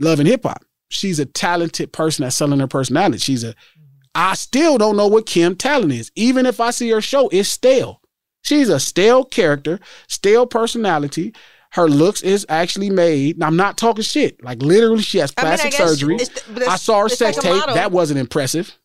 loving 0.00 0.26
hip 0.26 0.42
hop. 0.42 0.64
She's 0.88 1.20
a 1.20 1.26
talented 1.26 1.92
person 1.92 2.24
that's 2.24 2.34
selling 2.34 2.58
her 2.58 2.66
personality. 2.66 3.18
She's 3.18 3.44
a 3.44 3.54
I 4.14 4.34
still 4.34 4.76
don't 4.78 4.96
know 4.96 5.06
what 5.06 5.26
Kim 5.26 5.54
talent 5.56 5.92
is. 5.92 6.10
Even 6.16 6.46
if 6.46 6.60
I 6.60 6.70
see 6.70 6.90
her 6.90 7.00
show, 7.00 7.28
it's 7.28 7.48
stale. 7.48 8.00
She's 8.42 8.68
a 8.68 8.80
stale 8.80 9.24
character, 9.24 9.78
stale 10.08 10.46
personality. 10.46 11.34
Her 11.72 11.88
looks 11.88 12.22
is 12.22 12.44
actually 12.48 12.90
made. 12.90 13.38
Now, 13.38 13.46
I'm 13.46 13.56
not 13.56 13.76
talking 13.76 14.02
shit. 14.02 14.42
Like 14.42 14.60
literally, 14.62 15.02
she 15.02 15.18
has 15.18 15.32
I 15.36 15.42
mean, 15.44 15.52
I 15.52 15.56
plastic 15.56 15.72
surgery. 15.74 16.14
it's- 16.16 16.42
it's- 16.50 16.68
I 16.68 16.76
saw 16.76 17.02
her 17.02 17.08
sex 17.08 17.36
like 17.36 17.44
tape. 17.64 17.74
That 17.74 17.92
wasn't 17.92 18.18
impressive. 18.18 18.76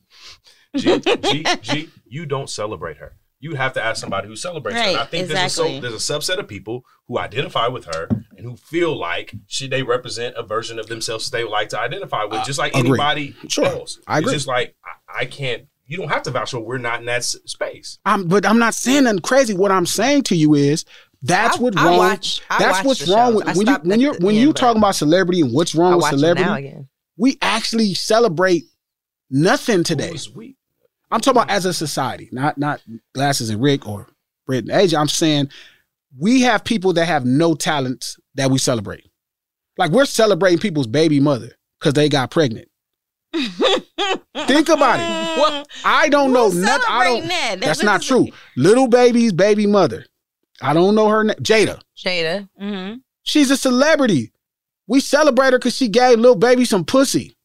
G, 0.76 1.00
G, 1.00 1.46
G, 1.62 1.90
you 2.06 2.26
don't 2.26 2.50
celebrate 2.50 2.98
her. 2.98 3.16
You 3.40 3.56
have 3.56 3.74
to 3.74 3.84
ask 3.84 4.00
somebody 4.02 4.28
who 4.28 4.36
celebrates 4.36 4.78
her. 4.80 4.86
And 4.88 4.98
I 4.98 5.06
think 5.06 5.26
exactly. 5.30 5.36
there's, 5.36 5.54
a 5.54 6.00
so, 6.00 6.08
there's 6.10 6.10
a 6.10 6.34
subset 6.36 6.40
of 6.40 6.48
people 6.48 6.84
who 7.08 7.18
identify 7.18 7.68
with 7.68 7.86
her 7.86 8.08
and 8.38 8.46
who 8.46 8.56
feel 8.56 8.98
like 8.98 9.34
should 9.48 9.72
they 9.72 9.84
represent 9.84 10.36
a 10.36 10.44
version 10.44 10.80
of 10.80 10.88
themselves 10.88 11.30
they 11.32 11.44
would 11.44 11.52
like 11.52 11.70
to 11.70 11.80
identify 11.80 12.24
with, 12.26 12.44
just 12.44 12.60
like 12.60 12.74
agree. 12.76 12.90
anybody 12.90 13.36
Sure, 13.48 13.66
else. 13.66 14.00
I 14.08 14.20
agree. 14.20 14.34
It's 14.34 14.44
just 14.44 14.48
like 14.48 14.76
I, 15.16 15.22
I 15.22 15.26
can't. 15.26 15.68
You 15.88 15.98
don't 15.98 16.10
have 16.10 16.24
to 16.24 16.32
vouch 16.32 16.52
for. 16.52 16.60
We're 16.60 16.78
not 16.80 17.00
in 17.00 17.06
that 17.06 17.18
s- 17.18 17.38
space. 17.46 18.00
I'm, 18.06 18.28
but 18.28 18.46
I'm 18.46 18.58
not 18.58 18.74
saying 18.74 19.04
nothing 19.04 19.20
crazy. 19.20 19.54
What 19.54 19.72
I'm 19.72 19.86
saying 19.86 20.24
to 20.24 20.36
you 20.36 20.56
is 20.56 20.84
that's 21.22 21.58
I- 21.58 21.62
what 21.62 21.78
I 21.78 21.86
wrong. 21.86 21.98
watch- 21.98 22.42
I 22.50 22.58
that's 22.60 22.78
watch 22.80 22.86
what's 22.86 23.06
the 23.06 23.14
wrong 23.14 23.36
with 23.36 23.46
when 23.46 23.56
you 23.58 23.62
stopped 23.64 23.86
when 23.86 24.00
you're 24.00 24.16
when 24.20 24.36
you 24.36 24.48
but- 24.48 24.56
talking 24.58 24.80
about 24.82 24.96
celebrity 24.96 25.42
and 25.42 25.54
what's 25.54 25.76
I 25.76 25.80
wrong 25.80 25.96
with 25.96 26.04
watch 26.04 26.12
celebrity. 26.16 26.50
now 26.50 26.56
again. 26.56 26.90
We 27.18 27.38
actually 27.42 27.94
celebrate 27.94 28.64
nothing 29.30 29.84
today. 29.84 30.12
I'm 31.12 31.22
talking 31.22 31.32
about 31.42 31.48
mm. 31.50 31.56
as 31.56 31.66
a 31.66 31.74
society, 31.74 32.30
not 32.32 32.58
not 32.58 32.82
glasses 33.14 33.50
and 33.50 33.62
Rick 33.62 33.88
or 33.88 34.08
Britt 34.48 34.66
and 34.66 34.72
Asia. 34.72 34.98
I'm 34.98 35.08
saying 35.08 35.50
we 36.18 36.42
have 36.42 36.64
people 36.64 36.94
that 36.94 37.06
have 37.06 37.26
no 37.26 37.54
talents 37.56 38.18
that 38.36 38.50
we 38.50 38.58
celebrate. 38.58 39.06
Like 39.78 39.92
we're 39.92 40.06
celebrating 40.06 40.60
people's 40.60 40.88
baby 40.88 41.20
mother 41.20 41.52
because 41.80 41.94
they 41.94 42.10
got 42.10 42.32
pregnant. 42.32 42.70
Think 44.48 44.70
about 44.70 45.00
it. 45.00 45.40
Well, 45.40 45.66
I 45.84 46.10
don't 46.10 46.32
know 46.34 46.48
nothing. 46.50 46.86
I 46.88 47.04
don't. 47.06 47.28
that? 47.28 47.58
That's 47.60 47.80
That 47.80 47.86
not 47.86 48.02
true. 48.02 48.30
Lil 48.56 48.88
Baby's 48.88 49.34
baby 49.34 49.68
mother. 49.68 50.06
I 50.62 50.74
don't 50.74 50.96
know 50.96 51.10
her 51.10 51.24
name. 51.24 51.36
Jada. 51.42 51.82
Jada. 51.98 52.48
Mm-hmm. 52.62 52.98
She's 53.24 53.52
a 53.52 53.58
celebrity. 53.58 54.32
We 54.88 55.00
celebrate 55.00 55.52
her 55.52 55.60
because 55.60 55.76
she 55.76 55.88
gave 55.90 56.20
Lil 56.20 56.36
Baby 56.36 56.64
some 56.66 56.86
pussy. 56.86 57.36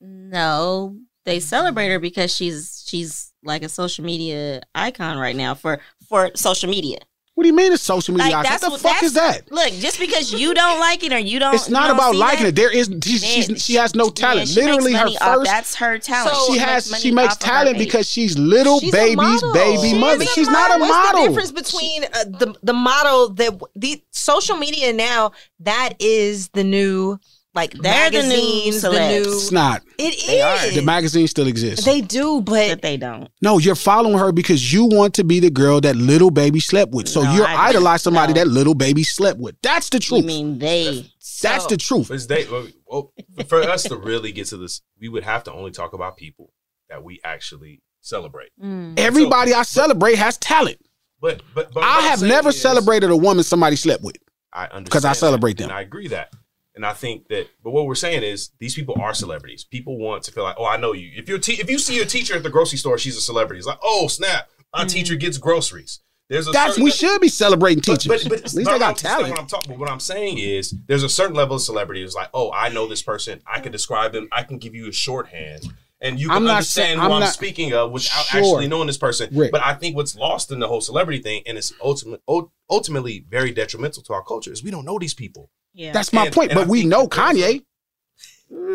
No, 0.00 0.96
they 1.24 1.40
celebrate 1.40 1.88
her 1.88 1.98
because 1.98 2.34
she's 2.34 2.84
she's 2.86 3.32
like 3.42 3.62
a 3.62 3.68
social 3.68 4.04
media 4.04 4.60
icon 4.74 5.18
right 5.18 5.36
now 5.36 5.54
for 5.54 5.80
for 6.08 6.30
social 6.34 6.70
media. 6.70 6.98
What 7.36 7.42
do 7.44 7.48
you 7.50 7.54
mean 7.54 7.70
it's 7.70 7.82
social 7.82 8.14
media? 8.14 8.32
Like 8.32 8.48
what 8.50 8.60
the 8.62 8.70
what 8.70 8.80
fuck 8.80 9.02
is 9.02 9.12
that? 9.12 9.52
Look, 9.52 9.70
just 9.74 10.00
because 10.00 10.32
you 10.32 10.54
don't 10.54 10.80
like 10.80 11.04
it 11.04 11.12
or 11.12 11.18
you 11.18 11.38
don't, 11.38 11.54
It's 11.54 11.68
not 11.68 11.88
don't 11.88 11.96
about 11.98 12.16
liking 12.16 12.44
that, 12.44 12.48
it. 12.48 12.54
There 12.56 12.72
is 12.74 12.88
she's, 13.04 13.62
she 13.62 13.74
has 13.74 13.94
no 13.94 14.08
talent. 14.08 14.48
she 14.48 14.62
Literally, 14.62 14.94
her 14.94 15.04
money 15.04 15.18
off- 15.18 15.34
first. 15.36 15.50
that's 15.50 15.74
her 15.74 15.98
talent. 15.98 16.34
she 16.46 16.52
She 16.54 16.58
has 16.60 16.90
makes 16.90 17.02
she 17.02 17.10
makes 17.10 17.34
off 17.34 17.42
of 17.42 17.46
her 17.46 17.52
talent 17.64 17.78
because 17.78 18.10
she's 18.10 18.38
little 18.38 18.80
She's 18.80 18.90
baby's 18.90 19.42
baby 19.52 19.90
She 19.90 19.98
mother. 20.00 20.24
She's 20.24 20.48
not 20.48 20.74
a 20.76 20.80
What's 20.80 20.90
model. 20.90 21.22
the 21.24 21.28
difference 21.28 21.52
between 21.52 22.04
uh, 22.04 22.24
the 22.24 22.54
the 22.62 22.72
model 22.72 23.28
that 23.34 23.60
the 23.74 24.02
social 24.12 24.56
media 24.56 24.94
now 24.94 25.32
that 25.60 25.92
is 25.98 26.48
the 26.54 26.64
new 26.64 27.18
like 27.56 27.72
They're 27.72 28.10
the 28.10 28.22
new 28.22 28.28
magazines, 28.28 28.82
the 28.82 28.90
new, 28.90 28.96
celebs. 28.98 29.26
It's 29.26 29.52
not. 29.52 29.82
It 29.98 30.26
They 30.26 30.40
are. 30.42 30.66
is. 30.66 30.74
The 30.76 30.82
magazine 30.82 31.26
still 31.26 31.46
exists. 31.48 31.84
They 31.84 32.00
do, 32.02 32.40
but 32.42 32.68
but 32.68 32.82
they 32.82 32.96
don't. 32.96 33.28
no, 33.42 33.58
you're 33.58 33.74
following 33.74 34.18
her 34.18 34.30
because 34.30 34.72
you 34.72 34.84
want 34.84 35.14
to 35.14 35.24
be 35.24 35.40
the 35.40 35.50
girl 35.50 35.80
that 35.80 35.96
Lil 35.96 36.30
Baby 36.30 36.60
slept 36.60 36.92
with. 36.92 37.08
So 37.08 37.22
No, 37.22 37.34
you're 37.34 37.46
I- 37.46 37.68
idolize 37.70 38.02
somebody 38.02 38.32
no. 38.34 38.40
that 38.44 38.48
Lil 38.48 38.74
Baby 38.74 39.02
slept 39.02 39.40
with. 39.40 39.56
That's 39.62 39.88
the 39.88 39.98
truth. 39.98 40.22
You 40.24 40.28
truth. 40.28 40.36
mean 40.36 40.58
they? 40.58 41.10
That's 41.42 41.64
So- 41.64 41.68
the 41.70 41.76
truth. 41.76 42.08
But 42.08 42.14
it's 42.14 42.26
they, 42.26 42.46
well, 42.46 42.66
well, 42.86 43.12
for 43.48 43.62
us 43.62 43.82
to 43.84 43.96
really 43.96 44.30
get 44.32 44.46
to 44.48 44.56
this, 44.58 44.82
we 45.00 45.08
would 45.08 45.24
have 45.24 45.42
to 45.44 45.52
only 45.52 45.70
talk 45.72 45.92
about 45.94 46.16
people 46.16 46.52
that 46.88 47.02
we 47.02 47.20
actually 47.24 47.82
celebrate. 48.02 48.50
Mm. 48.62 48.98
Everybody 48.98 49.52
I 49.52 49.62
celebrate 49.62 50.14
has 50.16 50.38
talent. 50.38 50.78
But 51.20 51.40
but, 51.54 51.72
but 51.72 51.76
what 51.76 51.84
I 51.84 51.98
I'm 51.98 52.02
have 52.04 52.18
saying 52.20 52.30
never 52.30 52.50
is- 52.50 52.60
celebrated 52.60 53.10
a 53.10 53.16
woman 53.16 53.42
somebody 53.42 53.76
slept 53.76 54.04
with. 54.04 54.16
I 54.52 54.64
understand 54.64 54.90
'Cause 54.90 55.04
I 55.04 55.08
that, 55.10 55.16
celebrate 55.16 55.58
them. 55.58 55.70
and 55.70 55.76
I 55.78 55.80
agree 55.82 56.08
that. 56.08 56.32
And 56.76 56.84
I 56.84 56.92
think 56.92 57.28
that, 57.28 57.48
but 57.64 57.70
what 57.72 57.86
we're 57.86 57.94
saying 57.94 58.22
is 58.22 58.50
these 58.60 58.74
people 58.74 58.96
are 59.00 59.14
celebrities. 59.14 59.64
People 59.64 59.98
want 59.98 60.22
to 60.24 60.30
feel 60.32 60.44
like, 60.44 60.56
oh, 60.58 60.66
I 60.66 60.76
know 60.76 60.92
you. 60.92 61.10
If 61.16 61.26
you 61.28 61.38
te- 61.38 61.54
if 61.60 61.70
you 61.70 61.78
see 61.78 61.96
your 61.96 62.04
teacher 62.04 62.36
at 62.36 62.42
the 62.42 62.50
grocery 62.50 62.76
store, 62.78 62.98
she's 62.98 63.16
a 63.16 63.20
celebrity. 63.22 63.58
It's 63.58 63.66
like, 63.66 63.80
oh 63.82 64.08
snap, 64.08 64.50
my 64.74 64.80
Mm-hmm. 64.80 64.88
teacher 64.88 65.14
gets 65.16 65.38
groceries. 65.38 66.00
there's 66.28 66.48
a 66.48 66.50
That's 66.50 66.72
certain 66.72 66.84
we 66.84 66.90
should 66.90 67.18
be 67.20 67.28
celebrating 67.28 67.80
teachers. 67.80 68.06
But, 68.06 68.28
but, 68.28 68.38
At 68.40 68.52
least 68.52 68.64
but 68.66 68.72
they 68.74 68.78
got 68.78 68.82
I'm- 68.88 68.94
talent. 68.94 69.30
What 69.30 69.38
I'm, 69.40 69.46
talking, 69.46 69.78
what 69.78 69.90
I'm 69.90 70.00
saying 70.00 70.36
is, 70.38 70.74
there's 70.86 71.02
a 71.02 71.08
certain 71.08 71.34
level 71.34 71.56
of 71.56 71.62
celebrity. 71.62 72.02
It's 72.02 72.14
like, 72.14 72.28
oh, 72.34 72.52
I 72.52 72.68
know 72.68 72.86
this 72.86 73.00
person. 73.02 73.40
I 73.46 73.60
can 73.60 73.72
describe 73.72 74.12
them. 74.12 74.28
I 74.30 74.42
can 74.42 74.58
give 74.58 74.74
you 74.74 74.86
a 74.88 74.92
shorthand, 74.92 75.62
and 76.02 76.20
you 76.20 76.28
can 76.28 76.36
I'm 76.36 76.46
understand 76.46 76.86
saying- 76.88 76.98
who 76.98 77.04
I'm 77.06 77.12
I'm, 77.12 77.20
not- 77.20 77.30
speaking 77.32 77.72
of 77.72 77.90
without 77.90 78.26
Sure. 78.26 78.40
actually 78.40 78.68
knowing 78.68 78.86
this 78.86 78.98
person. 78.98 79.30
Rick. 79.32 79.50
But 79.50 79.62
I 79.64 79.72
think 79.72 79.96
what's 79.96 80.14
lost 80.14 80.52
in 80.52 80.58
the 80.58 80.68
whole 80.68 80.82
celebrity 80.82 81.22
thing, 81.22 81.42
and 81.46 81.56
it's 81.56 81.72
ultimate, 81.82 82.20
ul- 82.28 82.52
ultimately 82.68 83.24
very 83.30 83.50
detrimental 83.52 84.02
to 84.02 84.12
our 84.12 84.22
culture, 84.22 84.52
is 84.52 84.62
we 84.62 84.70
don't 84.70 84.84
know 84.84 84.98
these 84.98 85.14
people. 85.14 85.48
Yeah. 85.76 85.92
That's 85.92 86.12
my 86.12 86.24
And- 86.24 86.34
point. 86.34 86.50
and 86.50 86.58
But 86.58 86.66
I 86.66 86.70
we 86.70 86.84
know 86.84 87.02
that 87.06 87.10
there's 87.34 87.36
a- 87.36 87.42
Kanye. 87.58 87.62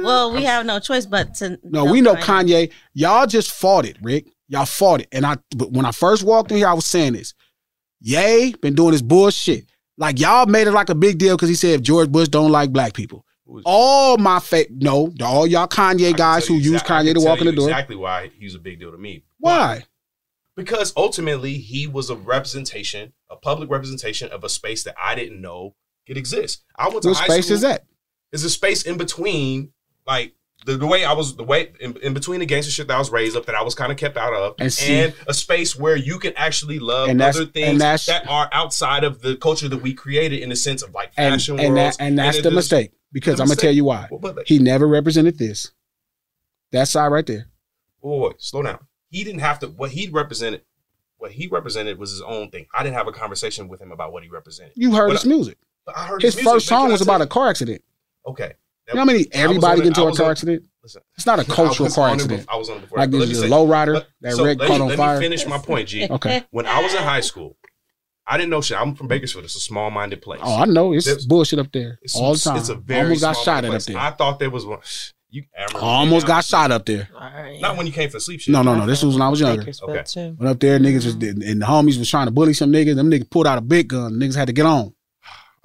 Well, 0.03 0.33
we 0.33 0.43
have 0.43 0.65
no 0.65 0.79
choice 0.79 1.05
but 1.05 1.33
to. 1.35 1.57
No, 1.63 1.85
we 1.85 2.01
know 2.01 2.15
Kanye. 2.15 2.67
Kanye. 2.67 2.71
Y'all 2.93 3.25
just 3.25 3.51
fought 3.51 3.85
it, 3.85 3.97
Rick. 4.01 4.27
Y'all 4.47 4.65
fought 4.65 5.01
it. 5.01 5.07
And 5.11 5.25
I 5.25 5.37
but 5.55 5.71
when 5.71 5.85
I 5.85 5.91
first 5.91 6.23
walked 6.23 6.51
in 6.51 6.57
here, 6.57 6.67
I 6.67 6.73
was 6.73 6.85
saying 6.85 7.13
this. 7.13 7.33
Yay, 8.01 8.53
been 8.61 8.75
doing 8.75 8.91
this 8.91 9.01
bullshit. 9.01 9.65
Like 9.97 10.19
y'all 10.19 10.45
made 10.45 10.67
it 10.67 10.71
like 10.71 10.89
a 10.89 10.95
big 10.95 11.17
deal 11.17 11.35
because 11.37 11.49
he 11.49 11.55
said 11.55 11.71
if 11.71 11.81
George 11.81 12.11
Bush 12.11 12.27
don't 12.27 12.51
like 12.51 12.71
black 12.71 12.93
people. 12.93 13.25
All 13.65 14.17
my 14.17 14.39
fa 14.39 14.65
no, 14.69 15.11
all 15.21 15.45
y'all 15.47 15.67
Kanye 15.67 16.15
guys 16.15 16.47
who 16.47 16.55
use 16.55 16.67
Exact- 16.73 16.91
I 16.91 16.93
Kanye 17.01 17.05
can 17.07 17.15
to 17.15 17.21
tell 17.21 17.29
walk 17.29 17.39
in 17.39 17.45
the 17.47 17.51
door. 17.53 17.69
Exactly 17.69 17.95
why 17.95 18.31
he's 18.39 18.55
a 18.55 18.59
big 18.59 18.79
deal 18.79 18.91
to 18.91 18.97
me. 18.97 19.23
Why? 19.39 19.85
Because 20.55 20.93
ultimately, 20.97 21.55
he 21.55 21.87
was 21.87 22.09
a 22.09 22.15
representation, 22.15 23.13
a 23.29 23.35
public 23.35 23.69
representation 23.69 24.29
of 24.29 24.43
a 24.43 24.49
space 24.49 24.83
that 24.83 24.95
I 25.01 25.15
didn't 25.15 25.41
know 25.41 25.75
could 26.11 26.17
exists. 26.17 26.63
I 26.75 26.89
went 26.89 27.03
to 27.03 27.09
What 27.09 27.17
high 27.17 27.25
space 27.27 27.45
school- 27.45 27.55
is 27.55 27.61
that? 27.61 27.85
It's 28.31 28.43
a 28.43 28.49
space 28.49 28.83
in 28.83 28.97
between, 28.97 29.71
like 30.07 30.33
the, 30.65 30.77
the 30.77 30.85
way 30.87 31.03
I 31.05 31.13
was, 31.13 31.35
the 31.35 31.43
way 31.43 31.71
in, 31.79 31.97
in 31.97 32.13
between 32.13 32.39
the 32.39 32.45
gangster 32.45 32.71
shit 32.71 32.87
that 32.87 32.95
I 32.95 32.99
was 32.99 33.09
raised 33.11 33.35
up, 33.35 33.45
that 33.47 33.55
I 33.55 33.61
was 33.63 33.75
kind 33.75 33.91
of 33.91 33.97
kept 33.97 34.15
out 34.17 34.33
of, 34.33 34.55
And 34.59 34.71
see- 34.71 35.11
a 35.27 35.33
space 35.33 35.75
where 35.77 35.95
you 35.95 36.19
can 36.19 36.33
actually 36.37 36.79
love 36.79 37.09
And 37.09 37.21
other 37.21 37.45
things 37.45 37.79
that 37.79 38.27
are 38.29 38.49
outside 38.51 39.03
of 39.03 39.21
the 39.21 39.35
culture 39.35 39.67
that 39.67 39.81
we 39.81 39.93
created 39.93 40.39
in 40.39 40.49
the 40.49 40.55
sense 40.55 40.81
of 40.81 40.93
like 40.93 41.11
And, 41.17 41.33
fashion 41.33 41.59
and, 41.59 41.75
that, 41.77 41.81
worlds. 41.81 41.97
and 41.99 42.17
that's 42.19 42.37
it 42.37 42.43
the 42.43 42.49
is- 42.49 42.55
mistake. 42.55 42.91
Because 43.13 43.37
the 43.37 43.43
I'm 43.43 43.47
gonna 43.49 43.57
tell 43.57 43.73
you 43.73 43.83
why. 43.83 44.07
Well, 44.09 44.33
like- 44.33 44.47
He 44.47 44.59
never 44.59 44.87
represented 44.87 45.37
this. 45.37 45.71
That 46.71 46.87
side 46.87 47.07
right 47.07 47.25
there. 47.25 47.47
Boy, 48.01 48.31
slow 48.37 48.61
down. 48.63 48.79
He 49.09 49.25
didn't 49.25 49.41
have 49.41 49.59
to. 49.59 49.67
What 49.67 49.91
he 49.91 50.07
represented, 50.07 50.61
what 51.17 51.31
he 51.33 51.47
represented 51.47 51.99
was 51.99 52.11
his 52.11 52.21
own 52.21 52.49
thing. 52.49 52.67
I 52.73 52.83
didn't 52.83 52.95
have 52.95 53.07
a 53.07 53.11
conversation 53.11 53.67
with 53.67 53.81
him 53.81 53.91
about 53.91 54.13
what 54.13 54.23
he 54.23 54.29
represented. 54.29 54.71
You 54.77 54.95
heard 54.95 55.07
But 55.09 55.17
his 55.17 55.25
I- 55.25 55.27
music. 55.27 55.57
But 55.85 55.97
I 55.97 56.05
heard 56.07 56.21
His 56.21 56.35
his 56.35 56.43
first 56.43 56.67
song 56.67 56.91
was 56.91 57.01
about 57.01 57.21
a 57.21 57.27
car 57.27 57.49
accident. 57.49 57.81
Okay. 58.25 58.53
You 58.87 58.95
know 58.95 59.01
how 59.01 59.05
many 59.05 59.27
everybody 59.31 59.81
get 59.81 59.87
into 59.87 60.05
a 60.05 60.15
car 60.15 60.25
on- 60.25 60.31
accident? 60.31 60.63
Listen, 60.83 61.01
It's 61.15 61.27
not 61.27 61.39
a 61.39 61.43
cultural 61.45 61.89
car 61.89 62.09
accident. 62.09 62.45
I 62.49 62.55
was 62.57 62.69
on 62.69 62.77
it 62.77 62.81
before. 62.81 62.97
Like 62.97 63.11
But 63.11 63.19
this 63.19 63.29
let 63.29 63.35
is 63.37 63.43
a 63.43 63.47
low 63.47 63.67
rider 63.67 63.93
let- 63.93 64.07
that 64.21 64.33
so 64.33 64.45
Rick 64.45 64.59
caught 64.59 64.69
me- 64.69 64.79
on 64.79 64.87
let 64.87 64.97
fire. 64.97 65.19
me 65.19 65.25
finish 65.25 65.45
my 65.45 65.59
point, 65.59 65.87
G. 65.87 66.07
Okay. 66.09 66.43
When 66.51 66.65
I 66.65 66.81
was 66.81 66.93
in 66.93 67.03
high 67.03 67.19
school, 67.21 67.55
I 68.25 68.37
didn't 68.37 68.49
know 68.49 68.61
shit. 68.61 68.77
I'm 68.79 68.95
from 68.95 69.07
Bakersfield. 69.07 69.45
It's 69.45 69.55
a 69.55 69.59
small-minded 69.59 70.21
place. 70.21 70.39
Oh, 70.43 70.61
I 70.61 70.65
know. 70.65 70.93
It's 70.93 71.05
There's- 71.05 71.25
bullshit 71.25 71.59
up 71.59 71.71
there 71.71 71.99
It's, 72.01 72.15
all 72.15 72.33
the 72.33 72.39
time. 72.39 72.57
It's 72.57 72.69
a 72.69 72.75
very 72.75 73.01
almost 73.03 73.21
got 73.21 73.37
shot 73.37 73.63
at 73.65 73.73
up 73.73 73.81
there. 73.83 73.97
I 73.97 74.11
thought 74.11 74.39
there 74.39 74.49
was 74.49 74.65
one. 74.65 74.79
You 75.29 75.43
almost 75.75 76.27
got 76.27 76.43
shot 76.43 76.71
up 76.71 76.85
there. 76.85 77.07
Not 77.59 77.77
when 77.77 77.87
you 77.87 77.93
came 77.93 78.09
for 78.09 78.19
sleep 78.19 78.41
shit. 78.41 78.51
No, 78.51 78.63
no, 78.63 78.75
no. 78.75 78.85
This 78.85 79.01
was 79.01 79.15
when 79.15 79.21
I 79.21 79.29
was 79.29 79.39
younger. 79.39 79.61
Okay. 79.61 80.35
Went 80.37 80.41
up 80.43 80.59
there, 80.59 80.77
niggas 80.77 81.05
was 81.05 81.15
mm. 81.15 81.49
and 81.49 81.61
the 81.61 81.65
homies 81.65 81.97
was 81.97 82.09
trying 82.09 82.27
to 82.27 82.31
bully 82.31 82.53
some 82.53 82.69
niggas. 82.71 82.95
Them 82.95 83.09
niggas 83.09 83.29
pulled 83.29 83.47
out 83.47 83.57
a 83.57 83.61
big 83.61 83.87
gun. 83.87 84.13
Niggas 84.13 84.35
had 84.35 84.47
to 84.47 84.53
get 84.53 84.65
on. 84.65 84.93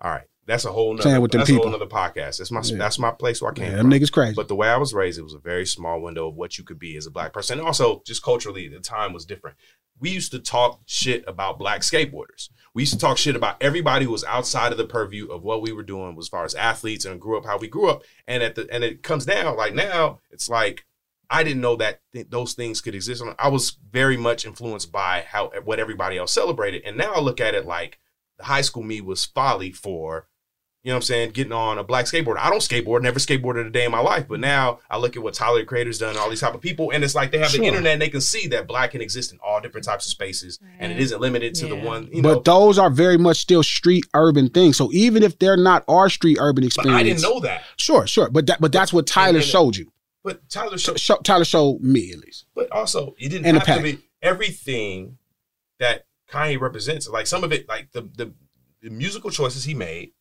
All 0.01 0.11
right. 0.11 0.25
That's 0.47 0.65
a 0.65 0.71
whole 0.71 0.95
nother, 0.95 1.21
with 1.21 1.33
them 1.33 1.41
that's 1.41 1.51
a 1.51 1.55
whole 1.57 1.69
nother 1.71 1.87
podcast. 1.87 2.39
That's 2.39 2.53
my 2.53 2.61
Yeah. 2.63 2.77
that's 2.79 3.01
my 3.01 3.11
place 3.11 3.43
where 3.43 3.51
I 3.51 3.55
came 3.55 3.73
Yeah, 3.73 3.79
from. 3.79 3.91
niggas 3.91 4.13
crazy. 4.13 4.35
But 4.35 4.47
the 4.47 4.55
way 4.55 4.69
I 4.69 4.77
was 4.77 4.95
raised, 4.95 5.19
it 5.19 5.23
was 5.23 5.35
a 5.35 5.39
very 5.41 5.67
small 5.67 6.01
window 6.01 6.29
of 6.29 6.37
what 6.37 6.57
you 6.57 6.63
could 6.63 6.79
be 6.79 6.97
as 6.97 7.05
a 7.05 7.11
black 7.11 7.33
person. 7.33 7.59
And 7.59 7.67
also 7.67 8.03
just 8.07 8.23
culturally, 8.23 8.69
the 8.69 8.79
time 8.79 9.13
was 9.13 9.25
different. 9.25 9.57
We 9.99 10.11
used 10.11 10.31
to 10.33 10.39
talk 10.39 10.83
shit 10.87 11.25
about 11.27 11.59
black 11.59 11.81
skateboarders. 11.81 12.51
We 12.75 12.83
used 12.83 12.93
to 12.93 12.99
talk 12.99 13.17
shit 13.19 13.35
about 13.35 13.57
everybody 13.61 14.05
who 14.05 14.13
was 14.13 14.23
outside 14.25 14.71
of 14.71 14.79
the 14.79 14.85
purview 14.85 15.27
of 15.33 15.43
what 15.43 15.63
we 15.63 15.73
were 15.73 15.83
doing 15.83 16.15
as 16.17 16.29
far 16.29 16.45
as 16.45 16.55
athletes 16.55 17.05
and 17.05 17.21
grew 17.21 17.37
up 17.39 17.47
how 17.47 17.59
we 17.59 17.67
grew 17.67 17.89
up. 17.89 18.03
And 18.29 18.43
at 18.43 18.55
the 18.55 18.69
and 18.71 18.85
it 18.85 19.03
comes 19.03 19.25
down 19.27 19.57
like 19.57 19.75
now, 19.75 20.21
it's 20.31 20.49
like 20.49 20.85
I 21.29 21.43
didn't 21.43 21.63
know 21.63 21.75
that 21.77 22.03
th- 22.13 22.29
those 22.31 22.53
things 22.53 22.81
could 22.81 22.95
exist. 22.95 23.21
I 23.39 23.49
was 23.49 23.79
very 23.91 24.17
much 24.17 24.45
influenced 24.47 24.93
by 24.93 25.25
how 25.27 25.51
what 25.65 25.81
everybody 25.81 26.19
else 26.19 26.31
celebrated. 26.31 26.83
And 26.85 26.97
now 26.97 27.15
I 27.15 27.21
look 27.21 27.41
at 27.41 27.55
it 27.55 27.67
like 27.67 27.99
high 28.41 28.61
school 28.63 28.83
me 28.83 29.01
was 29.01 29.25
folly 29.25 29.73
for 29.73 30.27
you 30.83 30.91
know 30.91 30.99
what 30.99 30.99
I'm 30.99 31.07
saying? 31.07 31.31
Getting 31.33 31.53
on 31.53 31.79
a 31.79 31.83
black 31.83 32.05
skateboard. 32.05 32.37
I 32.39 32.49
don't 32.49 32.61
skateboard, 32.61 33.03
never 33.03 33.19
skateboarded 33.19 33.67
a 33.67 33.71
day 33.71 33.85
in 33.87 33.91
my 33.91 33.99
life. 33.99 34.29
But 34.29 34.39
now 34.39 34.79
I 34.89 34.99
look 34.99 35.17
at 35.17 35.23
what 35.25 35.35
Tyler 35.35 35.59
the 35.59 35.65
Creator's 35.65 35.99
done, 35.99 36.17
all 36.17 36.31
these 36.31 36.41
type 36.41 36.55
of 36.55 36.61
people, 36.61 36.93
and 36.93 37.03
it's 37.03 37.13
like 37.17 37.33
they 37.33 37.39
have 37.39 37.51
Sure. 37.51 37.59
the 37.63 37.67
internet 37.67 37.95
and 37.95 38.01
they 38.03 38.09
can 38.09 38.21
see 38.21 38.47
that 38.49 38.69
black 38.69 38.93
can 38.93 39.01
exist 39.01 39.33
in 39.33 39.39
all 39.45 39.61
different 39.61 39.85
types 39.85 40.07
of 40.07 40.13
spaces. 40.13 40.61
And 40.79 40.93
it 40.93 41.01
isn't 41.01 41.21
limited 41.21 41.57
to 41.57 41.67
the 41.67 41.75
one, 41.75 42.09
you 42.13 42.23
know. 42.23 42.35
but 42.37 42.45
those 42.45 42.79
are 42.79 42.89
very 42.89 43.19
much 43.19 43.39
still 43.39 43.65
street 43.65 44.05
urban 44.15 44.49
things. 44.49 44.77
So 44.77 44.93
even 44.93 45.25
if 45.25 45.37
they're 45.41 45.57
not 45.57 45.83
our 45.89 46.09
street 46.09 46.39
urban 46.41 46.63
But 46.63 46.67
experience, 46.69 47.01
I 47.01 47.03
didn't 47.03 47.23
know 47.23 47.41
that. 47.41 47.65
Sure, 47.77 48.07
sure. 48.07 48.31
But 48.31 48.47
that, 48.47 48.61
but 48.61 48.71
that's 48.71 48.93
what 48.93 49.09
Tyler 49.09 49.39
and- 49.39 49.45
showed 49.45 49.77
you. 49.77 49.91
But 50.23 50.49
Tyler 50.49 50.79
showed 50.79 51.01
Show, 51.01 51.17
Tyler 51.17 51.45
showed 51.45 51.81
me 51.81 52.13
at 52.13 52.19
least. 52.21 52.45
But 52.55 52.71
also, 52.71 53.17
it 53.19 53.31
didn't 53.31 53.47
And 53.47 53.57
have 53.61 53.77
to 53.77 53.83
be 53.83 53.99
everything 54.23 55.19
that 55.81 56.07
Kanye 56.31 56.61
represents. 56.61 57.09
Like 57.09 57.27
some 57.27 57.45
of 57.45 57.53
it, 57.53 57.69
like 57.69 57.93
the 57.93 58.03
the, 58.03 58.33
the 58.83 58.91
musical 58.91 59.31
choices 59.31 59.65
he 59.65 59.75
made, 59.75 60.13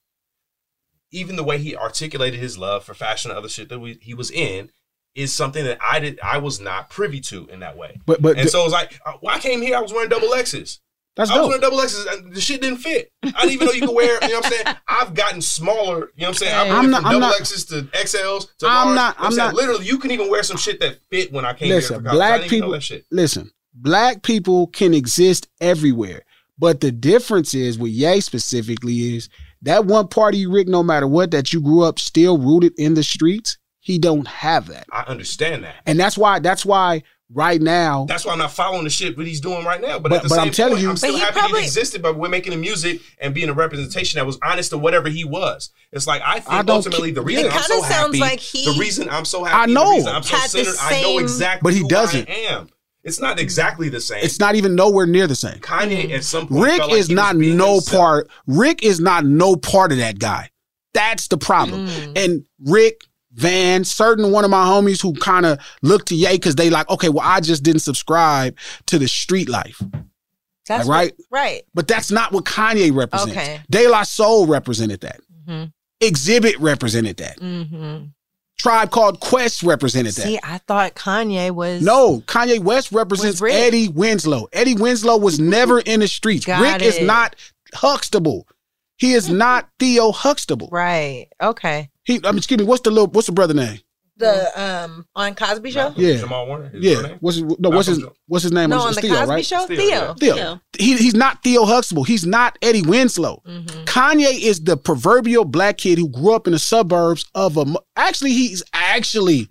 even 1.12 1.36
the 1.36 1.44
way 1.44 1.58
he 1.58 1.76
articulated 1.76 2.40
his 2.40 2.58
love 2.58 2.84
for 2.84 2.94
fashion 2.94 3.32
and 3.32 3.38
other 3.38 3.50
shit 3.50 3.70
that 3.70 3.80
we, 3.80 3.98
he 4.02 4.14
was 4.14 4.32
in, 4.32 4.70
is 5.14 5.34
something 5.34 5.64
that 5.64 5.78
I 5.82 6.00
did 6.00 6.20
I 6.22 6.38
was 6.40 6.60
not 6.60 6.90
privy 6.90 7.22
to 7.22 7.48
in 7.48 7.60
that 7.62 7.78
way. 7.78 8.00
But- 8.06 8.22
but 8.22 8.38
and 8.38 8.46
the- 8.48 8.52
so 8.52 8.64
it's 8.64 8.74
like 8.74 9.00
uh, 9.06 9.14
when 9.22 9.34
I 9.34 9.40
came 9.40 9.62
here, 9.62 9.78
I 9.78 9.82
was 9.82 9.94
wearing 9.94 10.10
double 10.10 10.34
X's. 10.34 10.80
That's 11.16 11.32
I 11.32 11.40
was 11.40 11.48
wearing 11.48 11.62
double 11.62 11.80
X's 11.80 12.06
and 12.08 12.34
the 12.36 12.42
shit 12.42 12.60
didn't 12.62 12.80
fit. 12.80 13.10
I 13.24 13.30
didn't 13.32 13.52
even 13.52 13.68
know 13.68 13.72
you 13.74 13.88
could 13.88 13.96
wear. 13.96 14.20
You 14.24 14.28
know 14.34 14.36
what 14.40 14.46
I'm 14.48 14.52
saying? 14.52 14.76
I've 14.86 15.14
gotten 15.14 15.42
smaller. 15.42 16.12
You 16.16 16.24
know 16.24 16.28
what 16.28 16.28
I'm 16.28 16.34
saying? 16.34 16.54
I've 16.54 16.68
I'm 16.72 16.78
went 16.80 16.90
not- 16.92 16.98
from 16.98 17.06
I'm 17.06 17.12
double 17.14 17.28
not- 17.30 17.40
X's 17.40 17.66
to 17.68 17.84
XLs 17.84 18.58
to 18.58 18.68
I'm 18.68 18.88
large. 18.88 18.96
not- 18.98 19.16
You 19.16 19.22
know 19.22 19.24
what 19.24 19.32
I'm 19.32 19.38
not- 19.38 19.54
Literally, 19.56 19.86
you 19.86 19.98
can 19.98 20.12
even 20.12 20.30
wear 20.30 20.44
some 20.44 20.58
shit 20.58 20.82
that 20.82 21.00
fit 21.10 21.32
when 21.32 21.46
I 21.46 21.54
came 21.54 21.70
Listen, 21.70 21.94
here. 21.96 22.00
For 22.02 22.10
college. 22.10 22.16
I 22.22 22.28
black 22.28 22.42
didn't 22.42 22.46
even 22.48 22.60
know 22.60 22.66
people. 22.66 22.72
that 22.74 22.84
shit. 22.84 23.06
Listen, 23.12 23.52
black 23.76 24.24
people 24.24 24.68
can 24.68 24.94
exist 24.94 25.48
everywhere, 25.62 26.24
but 26.58 26.80
the 26.82 26.92
difference 26.92 27.54
is 27.54 27.78
with 27.78 27.92
Ye 27.92 28.20
specifically 28.22 29.16
is 29.16 29.30
that 29.62 29.86
one 29.86 30.08
party 30.08 30.40
you, 30.40 30.52
Rick. 30.52 30.68
No 30.68 30.82
matter 30.84 31.08
what, 31.08 31.32
that 31.32 31.52
you 31.54 31.62
grew 31.62 31.84
up 31.84 32.00
still 32.00 32.38
rooted 32.38 32.74
in 32.78 32.94
the 32.94 33.04
streets. 33.04 33.58
He 33.80 34.00
don't 34.00 34.28
have 34.28 34.68
that, 34.68 34.88
I 34.92 35.02
understand 35.04 35.64
that. 35.64 35.76
and 35.86 36.00
that's 36.00 36.18
why. 36.18 36.40
That's 36.40 36.66
why 36.66 37.04
right 37.32 37.62
now. 37.62 38.06
That's 38.08 38.26
why 38.26 38.34
I'm 38.34 38.40
not 38.40 38.52
following 38.52 38.84
the 38.84 38.90
shit 38.90 39.16
what 39.18 39.28
he's 39.28 39.42
doing 39.42 39.64
right 39.64 39.80
now. 39.82 40.00
But, 40.00 40.10
But- 40.10 40.16
at 40.18 40.24
the 40.24 40.30
but 40.30 40.36
same 40.36 40.44
I'm 40.46 40.52
telling 40.52 40.74
point, 40.74 40.82
you- 40.84 40.90
I'm 40.90 40.98
still 40.98 41.12
But 41.12 41.18
he 41.20 41.24
happy 41.24 41.40
probably- 41.40 41.60
it 41.62 41.66
existed. 41.66 42.02
But 42.02 42.18
we're 42.18 42.30
making 42.30 42.52
the 42.52 42.58
music 42.58 43.02
and 43.20 43.34
being 43.34 43.50
a 43.50 43.54
representation 43.54 44.18
that 44.18 44.26
was 44.26 44.40
honest 44.44 44.72
to 44.72 44.78
whatever 44.80 45.08
he 45.10 45.24
was. 45.24 45.70
It's 45.92 46.08
like 46.08 46.22
I 46.26 46.40
think 46.40 46.50
I 46.52 46.62
don't 46.64 46.78
ultimately 46.78 47.10
ki- 47.10 47.14
the 47.16 47.22
reason 47.22 47.46
It 47.46 47.54
I'm 47.56 47.62
so 47.62 47.74
kinda 47.82 47.88
sounds 47.88 48.06
happy, 48.08 48.20
like 48.20 48.40
he- 48.40 48.66
the 48.66 48.80
reason 48.80 49.08
I'm 49.10 49.26
so 49.26 49.44
happy, 49.44 49.72
I 49.72 49.74
know. 49.74 50.02
the 50.02 50.10
I'm 50.12 50.24
so 50.24 50.36
Had 50.36 50.50
the 50.50 50.64
centered, 50.66 50.76
I 50.82 51.02
know 51.04 51.18
exactly, 51.20 51.62
But 51.64 51.74
he 51.74 51.80
who 51.82 51.88
doesn't. 51.88 52.28
I 52.30 52.34
am. 52.34 52.70
It's 53.06 53.22
not 53.22 53.40
exactly 53.40 53.88
the 53.88 54.02
same. 54.02 54.24
It's 54.24 54.40
not 54.40 54.56
even 54.56 54.76
nowhere 54.76 55.06
near 55.06 55.28
the 55.28 55.36
same. 55.36 55.60
Kanye 55.60 56.12
at 56.12 56.24
some 56.24 56.48
point. 56.48 56.64
Rick 56.64 56.78
felt 56.78 56.92
like 56.92 57.00
is 57.00 57.08
he 57.08 57.14
was 57.14 57.24
not 57.24 57.38
being 57.38 57.56
no 57.56 57.74
himself. 57.76 57.98
part. 57.98 58.30
Rick 58.48 58.84
is 58.84 59.00
not 59.00 59.26
no 59.26 59.56
part 59.56 59.92
of 59.94 60.00
that 60.00 60.20
guy. 60.20 60.50
That's 60.94 61.28
the 61.28 61.38
problem. 61.38 61.88
Mm. 61.88 62.18
And 62.18 62.46
Rick 62.66 63.02
Van, 63.34 63.84
certain 63.84 64.32
one 64.32 64.44
of 64.44 64.50
my 64.50 64.66
homies 64.66 65.02
who 65.02 65.14
kind 65.14 65.46
of 65.46 65.60
look 65.82 66.06
to 66.06 66.16
Ye 66.16 66.32
because 66.34 66.56
they 66.56 66.70
like, 66.70 66.90
okay, 66.90 67.10
well, 67.10 67.26
I 67.28 67.42
just 67.42 67.64
didn't 67.64 67.82
subscribe 67.82 68.58
to 68.88 68.98
the 68.98 69.08
street 69.08 69.50
life. 69.50 69.82
That's 70.68 70.88
Like, 70.88 70.96
right? 70.98 71.14
what- 71.30 71.40
right. 71.40 71.62
But 71.76 71.88
that's 71.88 72.10
not 72.12 72.32
what 72.32 72.46
Kanye 72.46 72.96
represents. 72.96 73.34
Okay. 73.34 73.62
De 73.70 73.88
La 73.88 74.02
Soul 74.04 74.48
represented 74.48 75.02
that. 75.02 75.20
Mhm. 75.48 75.72
Exhibit 76.02 76.60
represented 76.60 77.18
that. 77.18 77.40
Mm-hmm. 77.40 78.06
Tribe 78.58 78.90
called 78.90 79.20
Quest 79.20 79.64
represented 79.64 80.14
that. 80.16 80.24
See, 80.24 80.40
I 80.42 80.60
thought 80.60 80.96
Kanye 80.96 81.52
was 81.52 81.82
No, 81.82 82.22
Kanye 82.22 82.60
West 82.60 82.92
represents 82.92 83.42
Rick. 83.42 83.54
Eddie 83.54 83.90
Winslow. 83.90 84.48
Eddie 84.54 84.76
Winslow 84.76 85.18
was 85.18 85.40
never 85.40 85.80
in 85.82 86.00
the 86.00 86.08
streets. 86.08 86.46
Got 86.46 86.62
Rick 86.62 86.82
is 86.82 87.02
not 87.02 87.36
Huxtable. 87.74 88.48
He 88.98 89.14
is 89.14 89.30
not 89.30 89.70
Theo 89.80 90.12
Huxtable. 90.12 90.70
right. 90.72 91.28
Okay. 91.42 91.90
He, 92.04 92.20
I 92.24 92.32
mean, 92.32 92.38
excuse 92.38 92.60
me. 92.60 92.66
What's 92.66 92.82
the 92.84 92.92
little? 92.92 93.08
What's 93.08 93.28
the 93.28 93.34
brother 93.34 93.54
name? 93.56 93.80
The 94.18 94.62
um 94.62 95.06
on 95.16 95.36
Cosby 95.36 95.72
Show. 95.72 95.94
Yeah, 95.98 96.16
Jamal 96.18 96.48
Warner. 96.48 96.72
Yeah. 96.74 97.02
name? 97.02 97.18
What's 97.20 97.38
his, 97.38 97.44
no? 97.60 97.70
What's 97.70 97.88
his 97.88 98.06
What's 98.28 98.44
his 98.44 98.52
name? 98.54 98.70
No, 98.70 98.78
It's 98.78 98.86
on 98.86 98.94
the 98.96 99.02
Theo, 99.02 99.16
Cosby 99.16 99.30
right? 99.30 99.46
Show. 99.46 99.68
Theo, 99.68 99.78
Theo. 99.78 100.16
yeah. 100.22 100.34
Theo. 100.36 100.62
He, 100.78 100.98
he's 100.98 101.14
not 101.14 101.44
Theo 101.44 101.66
Huxtable. 101.66 102.06
He's 102.06 102.26
not 102.26 102.58
Eddie 102.62 102.82
Winslow. 102.82 103.42
Mm-hmm. 103.46 103.84
Kanye 103.84 104.40
is 104.42 104.62
the 104.64 104.78
proverbial 104.78 105.44
black 105.44 105.78
kid 105.80 105.98
who 105.98 106.08
grew 106.08 106.34
up 106.34 106.48
in 106.48 106.54
the 106.54 106.60
suburbs 106.60 107.26
of 107.36 107.58
a. 107.58 107.66
Actually, 107.98 108.32
he's 108.32 108.64
actually, 108.74 109.50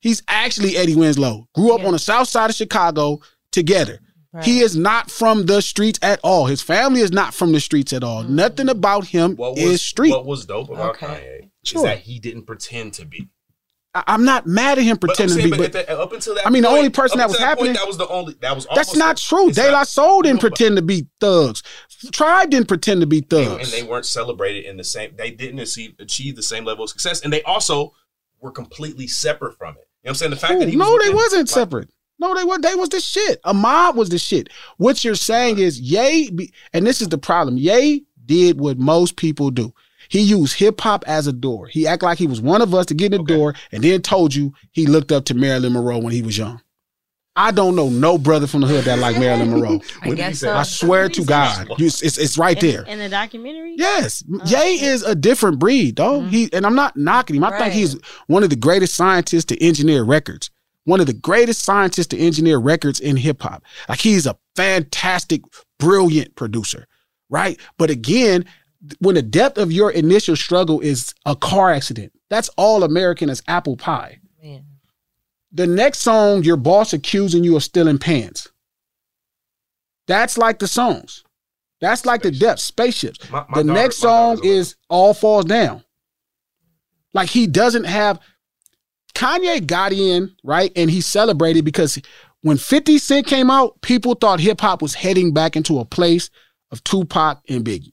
he's 0.00 0.22
actually 0.26 0.76
Eddie 0.78 0.96
Winslow. 0.96 1.46
Grew 1.54 1.74
up 1.74 1.84
on 1.84 1.92
the 1.92 1.98
south 1.98 2.28
side 2.28 2.48
of 2.50 2.56
Chicago 2.56 3.20
together. 3.52 4.00
He 4.42 4.60
is 4.60 4.76
not 4.76 5.10
from 5.10 5.46
the 5.46 5.62
streets 5.62 5.98
at 6.02 6.20
all. 6.22 6.44
His 6.44 6.60
family 6.60 7.00
is 7.00 7.10
not 7.10 7.32
from 7.32 7.52
the 7.52 7.60
streets 7.60 7.94
at 7.94 8.04
all. 8.04 8.22
Nothing 8.22 8.68
about 8.68 9.06
him 9.06 9.34
What 9.36 9.52
was, 9.52 9.62
is 9.62 9.82
street. 9.82 10.10
What 10.10 10.26
was 10.26 10.44
dope 10.44 10.68
about 10.68 10.96
Okay. 10.96 11.06
Kanye 11.06 11.50
Sure. 11.64 11.78
is 11.80 11.84
that 11.84 11.98
he 12.00 12.18
didn't 12.18 12.42
pretend 12.42 12.92
to 12.94 13.06
be. 13.06 13.28
I'm 14.06 14.24
not 14.24 14.46
mad 14.46 14.78
at 14.78 14.84
him 14.84 14.96
pretending 14.96 15.36
saying, 15.36 15.50
to 15.50 15.56
be. 15.56 15.62
but 15.62 15.72
But, 15.72 15.88
up 15.88 16.12
until 16.12 16.34
that 16.34 16.46
I 16.46 16.50
mean, 16.50 16.62
the 16.62 16.68
only 16.68 16.90
person 16.90 17.18
that 17.18 17.28
was 17.28 17.36
point, 17.36 17.48
happening- 17.48 17.72
that 17.74 17.86
was 17.86 17.96
the 17.98 18.08
only. 18.08 18.34
That 18.40 18.54
was 18.54 18.66
that's 18.74 18.96
not 18.96 19.16
true. 19.16 19.50
De 19.50 19.70
La 19.70 19.84
Soul 19.84 20.22
didn't 20.22 20.36
No, 20.42 20.48
pretend 20.48 20.76
to 20.76 20.82
be 20.82 21.06
thugs. 21.20 21.62
Tribe 22.12 22.50
didn't 22.50 22.68
pretend 22.68 23.00
to 23.00 23.06
be 23.06 23.20
thugs. 23.20 23.72
and 23.72 23.72
they 23.72 23.88
weren't 23.88 24.06
celebrated 24.06 24.64
in 24.64 24.76
the 24.76 24.84
same. 24.84 25.14
They 25.16 25.30
didn't 25.30 25.58
achieve, 25.60 25.94
achieve 25.98 26.36
the 26.36 26.42
same 26.42 26.64
level 26.64 26.84
of 26.84 26.90
success, 26.90 27.20
and 27.22 27.32
they 27.32 27.42
also 27.42 27.94
were 28.40 28.50
completely 28.50 29.06
separate 29.06 29.56
from 29.56 29.74
it. 29.76 29.88
You 30.02 30.08
know 30.08 30.10
what 30.10 30.10
I'm 30.10 30.14
saying? 30.16 30.30
The 30.30 30.36
fact 30.36 30.58
that 30.60 30.68
he 30.68 30.76
no, 30.76 30.90
was 30.90 31.04
they 31.06 31.14
wasn't 31.14 31.48
separate. 31.48 31.90
No, 32.18 32.34
they 32.34 32.44
were. 32.44 32.58
They 32.58 32.74
was 32.74 32.88
the 32.88 33.00
shit. 33.00 33.40
Ahmad 33.44 33.94
was 33.96 34.08
the 34.08 34.18
shit. 34.18 34.48
What 34.78 35.04
you're 35.04 35.14
saying 35.14 35.58
is, 35.58 35.80
yay, 35.80 36.30
and 36.72 36.86
this 36.86 37.02
is 37.02 37.08
the 37.08 37.18
problem. 37.18 37.56
Yay 37.58 38.02
did 38.24 38.58
what 38.58 38.78
most 38.78 39.16
people 39.16 39.50
do. 39.50 39.72
He 40.08 40.20
used 40.20 40.58
hip 40.58 40.80
hop 40.80 41.04
as 41.06 41.26
a 41.26 41.32
door. 41.32 41.66
He 41.66 41.86
act 41.86 42.02
like 42.02 42.18
he 42.18 42.26
was 42.26 42.40
one 42.40 42.62
of 42.62 42.74
us 42.74 42.86
to 42.86 42.94
get 42.94 43.12
in 43.12 43.24
the 43.24 43.26
door, 43.26 43.54
and 43.72 43.82
then 43.82 44.02
told 44.02 44.34
you 44.34 44.52
he 44.72 44.86
looked 44.86 45.12
up 45.12 45.24
to 45.26 45.34
Marilyn 45.34 45.72
Monroe 45.72 45.98
when 45.98 46.12
he 46.12 46.22
was 46.22 46.36
young. 46.38 46.60
I 47.38 47.50
don't 47.50 47.76
know 47.76 47.90
no 47.90 48.16
brother 48.16 48.46
from 48.46 48.62
the 48.62 48.66
hood 48.66 48.84
that 48.84 48.98
like 48.98 49.18
Marilyn 49.18 49.50
Monroe. 49.50 49.80
I 50.02 50.10
guess 50.12 50.40
so. 50.40 50.54
I 50.54 50.62
swear 50.62 51.10
to 51.10 51.24
God, 51.24 51.68
you, 51.78 51.86
it's, 51.86 52.02
it's 52.02 52.38
right 52.38 52.60
In- 52.62 52.70
there. 52.70 52.82
in 52.84 52.98
the 52.98 53.10
documentary. 53.10 53.74
Yes, 53.76 54.24
oh, 54.32 54.40
Ye 54.46 54.82
is 54.82 55.02
a 55.02 55.14
different 55.14 55.58
breed, 55.58 55.96
though. 55.96 56.20
Mm-hmm. 56.20 56.28
He 56.30 56.52
and 56.54 56.64
I'm 56.64 56.74
not 56.74 56.96
knocking 56.96 57.36
him. 57.36 57.44
I 57.44 57.58
think 57.58 57.74
he's 57.74 57.98
one 58.26 58.42
of 58.42 58.48
the 58.48 58.56
greatest 58.56 58.94
scientists 58.94 59.44
to 59.46 59.62
engineer 59.62 60.02
records. 60.02 60.50
One 60.84 61.00
of 61.00 61.06
the 61.06 61.12
greatest 61.12 61.62
scientists 61.62 62.06
to 62.08 62.18
engineer 62.18 62.58
records 62.58 63.00
in 63.00 63.16
hip 63.16 63.42
hop. 63.42 63.64
Like 63.88 64.00
he's 64.00 64.24
a 64.24 64.38
fantastic, 64.54 65.42
brilliant 65.78 66.36
producer, 66.36 66.86
right? 67.28 67.60
But 67.76 67.90
again, 67.90 68.46
when 68.98 69.14
the 69.14 69.22
depth 69.22 69.58
of 69.58 69.72
your 69.72 69.90
initial 69.90 70.36
struggle 70.36 70.80
is 70.80 71.14
a 71.24 71.34
car 71.36 71.70
accident, 71.72 72.12
that's 72.28 72.48
all 72.56 72.82
American 72.84 73.30
as 73.30 73.42
apple 73.48 73.76
pie. 73.76 74.18
The 75.52 75.66
next 75.66 76.00
song, 76.00 76.42
your 76.42 76.56
boss 76.56 76.92
accusing 76.92 77.44
you 77.44 77.56
of 77.56 77.62
stealing 77.62 77.98
pants. 77.98 78.48
That's 80.06 80.36
like 80.38 80.58
the 80.58 80.68
songs. 80.68 81.24
That's 81.80 82.06
like 82.06 82.22
the 82.22 82.30
depth, 82.30 82.60
spaceships. 82.60 83.18
My- 83.30 83.44
my 83.48 83.62
the 83.62 83.64
daughter- 83.64 83.80
next 83.82 84.02
my 84.02 84.08
song 84.08 84.40
is 84.44 84.76
All 84.88 85.14
Falls 85.14 85.44
Down. 85.44 85.82
Like 87.12 87.28
he 87.30 87.46
doesn't 87.46 87.84
have 87.84 88.20
Kanye 89.14 89.66
got 89.66 89.92
in, 89.92 90.34
right? 90.44 90.70
And 90.76 90.90
he 90.90 91.00
celebrated 91.00 91.64
because 91.64 91.98
when 92.42 92.58
50 92.58 92.98
Cent 92.98 93.26
came 93.26 93.50
out, 93.50 93.80
people 93.80 94.14
thought 94.14 94.40
hip 94.40 94.60
hop 94.60 94.82
was 94.82 94.94
heading 94.94 95.32
back 95.32 95.56
into 95.56 95.78
a 95.78 95.84
place 95.86 96.28
of 96.70 96.84
Tupac 96.84 97.40
and 97.48 97.64
Biggie. 97.64 97.92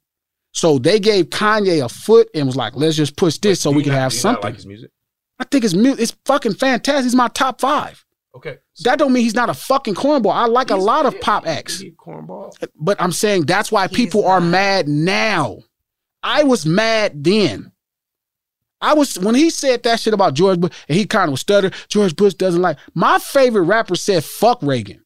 So 0.54 0.78
they 0.78 1.00
gave 1.00 1.26
Kanye 1.30 1.84
a 1.84 1.88
foot 1.88 2.28
and 2.34 2.46
was 2.46 2.56
like, 2.56 2.74
let's 2.76 2.96
just 2.96 3.16
push 3.16 3.38
this 3.38 3.60
so 3.60 3.70
we 3.70 3.82
can 3.82 3.92
not- 3.92 3.98
have 3.98 4.12
do 4.12 4.16
you 4.16 4.18
not 4.18 4.22
something. 4.34 4.42
like 4.42 4.54
his 4.54 4.66
music. 4.66 4.90
I 5.38 5.44
think 5.44 5.64
his 5.64 5.74
music 5.74 6.00
it's 6.00 6.16
fucking 6.24 6.54
fantastic. 6.54 7.04
He's 7.04 7.14
my 7.16 7.28
top 7.28 7.60
five. 7.60 8.04
Okay. 8.36 8.58
That 8.84 8.98
don't 8.98 9.12
mean 9.12 9.22
he's 9.24 9.34
not 9.34 9.50
a 9.50 9.54
fucking 9.54 9.94
cornball. 9.94 10.32
I 10.32 10.46
like 10.46 10.70
a 10.70 10.76
lot 10.76 11.06
of 11.06 11.20
pop 11.20 11.46
acts. 11.46 11.82
Cornball. 11.98 12.52
But 12.76 13.00
I'm 13.00 13.12
saying 13.12 13.42
that's 13.46 13.70
why 13.70 13.86
people 13.88 14.26
are 14.26 14.40
mad 14.40 14.88
now. 14.88 15.58
I 16.22 16.42
was 16.44 16.64
mad 16.66 17.22
then. 17.22 17.72
I 18.80 18.94
was 18.94 19.18
when 19.18 19.34
he 19.34 19.50
said 19.50 19.82
that 19.84 20.00
shit 20.00 20.14
about 20.14 20.34
George 20.34 20.58
Bush, 20.60 20.72
and 20.88 20.98
he 20.98 21.06
kind 21.06 21.32
of 21.32 21.38
stuttered. 21.38 21.74
George 21.88 22.14
Bush 22.16 22.34
doesn't 22.34 22.60
like. 22.60 22.76
My 22.94 23.18
favorite 23.18 23.62
rapper 23.62 23.94
said 23.94 24.24
"fuck 24.24 24.60
Reagan" 24.62 25.03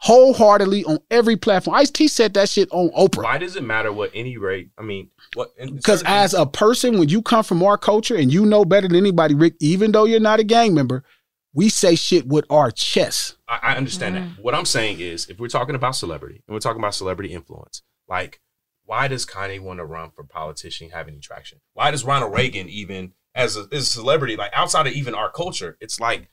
wholeheartedly 0.00 0.84
on 0.84 0.98
every 1.10 1.36
platform. 1.36 1.76
Ice 1.76 1.90
T 1.90 2.08
said 2.08 2.34
that 2.34 2.48
shit 2.48 2.68
on 2.72 2.90
Oprah. 2.90 3.22
Why 3.24 3.38
does 3.38 3.56
it 3.56 3.62
matter 3.64 3.92
what 3.92 4.10
any 4.14 4.36
rate? 4.36 4.70
I 4.78 4.82
mean, 4.82 5.10
what? 5.34 5.50
Because 5.56 6.02
as 6.04 6.34
a 6.34 6.46
person, 6.46 6.98
when 6.98 7.08
you 7.08 7.22
come 7.22 7.44
from 7.44 7.62
our 7.62 7.76
culture 7.76 8.16
and 8.16 8.32
you 8.32 8.46
know 8.46 8.64
better 8.64 8.88
than 8.88 8.96
anybody, 8.96 9.34
Rick, 9.34 9.54
even 9.60 9.92
though 9.92 10.04
you're 10.04 10.20
not 10.20 10.40
a 10.40 10.44
gang 10.44 10.74
member, 10.74 11.04
we 11.52 11.68
say 11.68 11.94
shit 11.94 12.26
with 12.26 12.44
our 12.50 12.70
chest. 12.70 13.36
I, 13.48 13.58
I 13.62 13.76
understand 13.76 14.16
Mm. 14.16 14.36
that. 14.36 14.42
What 14.42 14.54
I'm 14.54 14.64
saying 14.66 15.00
is, 15.00 15.28
if 15.28 15.38
we're 15.40 15.48
talking 15.48 15.74
about 15.74 15.96
celebrity 15.96 16.42
and 16.46 16.54
we're 16.54 16.60
talking 16.60 16.80
about 16.80 16.94
celebrity 16.94 17.32
influence, 17.34 17.82
like, 18.08 18.40
why 18.84 19.08
does 19.08 19.26
Kanye 19.26 19.60
want 19.60 19.80
to 19.80 19.84
run 19.84 20.10
for 20.10 20.24
politician, 20.24 20.90
have 20.90 21.08
any 21.08 21.18
traction? 21.18 21.58
Why 21.74 21.90
does 21.90 22.04
Ronald 22.04 22.32
Reagan 22.32 22.68
even, 22.68 23.12
as 23.34 23.56
a, 23.56 23.66
as 23.72 23.82
a 23.82 23.86
celebrity, 23.86 24.36
like 24.36 24.52
outside 24.54 24.86
of 24.86 24.92
even 24.92 25.14
our 25.14 25.30
culture, 25.30 25.76
it's 25.80 25.98
like 26.00 26.28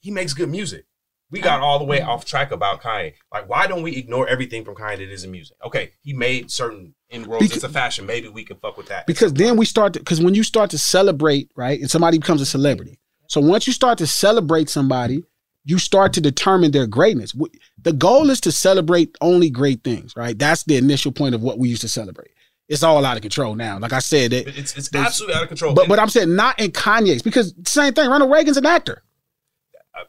he 0.00 0.10
makes 0.10 0.32
good 0.32 0.48
music. 0.48 0.86
We 1.30 1.40
got 1.40 1.60
all 1.60 1.78
the 1.78 1.84
way 1.84 1.98
mm-hmm. 1.98 2.08
off 2.08 2.24
track 2.24 2.52
about 2.52 2.82
Kanye. 2.82 3.14
Like, 3.32 3.48
why 3.48 3.66
don't 3.66 3.82
we 3.82 3.96
ignore 3.96 4.28
everything 4.28 4.64
from 4.64 4.76
Kanye 4.76 4.98
that 4.98 5.10
isn't 5.10 5.30
music? 5.30 5.56
Okay, 5.64 5.92
he 6.00 6.12
made 6.12 6.50
certain 6.50 6.94
inroads 7.10 7.52
into 7.52 7.68
fashion. 7.68 8.06
Maybe 8.06 8.28
we 8.28 8.44
can 8.44 8.56
fuck 8.58 8.76
with 8.76 8.86
that. 8.88 9.06
because 9.06 9.32
then 9.34 9.56
we 9.56 9.64
start 9.64 9.92
to 9.94 9.98
because 9.98 10.20
when 10.22 10.34
you 10.34 10.42
start 10.42 10.70
to 10.70 10.78
celebrate 10.78 11.50
right 11.56 11.80
and 11.80 11.90
somebody 11.90 12.18
becomes 12.18 12.40
a 12.40 12.46
celebrity 12.46 12.98
so 13.28 13.40
once 13.40 13.66
you 13.66 13.72
start 13.72 13.98
to 13.98 14.06
celebrate 14.06 14.68
somebody 14.68 15.22
you 15.64 15.78
start 15.78 16.12
to 16.12 16.20
determine 16.20 16.70
their 16.70 16.86
greatness 16.86 17.34
the 17.80 17.92
goal 17.92 18.30
is 18.30 18.40
to 18.40 18.52
celebrate 18.52 19.16
only 19.20 19.50
great 19.50 19.82
things 19.84 20.14
right 20.16 20.38
that's 20.38 20.64
the 20.64 20.76
initial 20.76 21.12
point 21.12 21.34
of 21.34 21.42
what 21.42 21.58
we 21.58 21.68
used 21.68 21.82
to 21.82 21.88
celebrate 21.88 22.30
it's 22.68 22.82
all 22.82 23.04
out 23.04 23.16
of 23.16 23.22
control 23.22 23.54
now 23.54 23.78
like 23.78 23.92
i 23.92 23.98
said 23.98 24.32
it, 24.32 24.48
It's, 24.48 24.76
it's 24.76 24.94
absolutely 24.94 25.36
out 25.36 25.42
of 25.42 25.48
control. 25.48 25.74
but 25.74 25.88
but 25.88 25.98
i'm 25.98 26.08
saying 26.08 26.34
not 26.34 26.58
in 26.60 26.70
kanye's 26.72 27.22
because 27.22 27.54
same 27.66 27.92
thing 27.94 28.08
ronald 28.10 28.30
reagan's 28.32 28.56
an 28.56 28.66
actor 28.66 29.02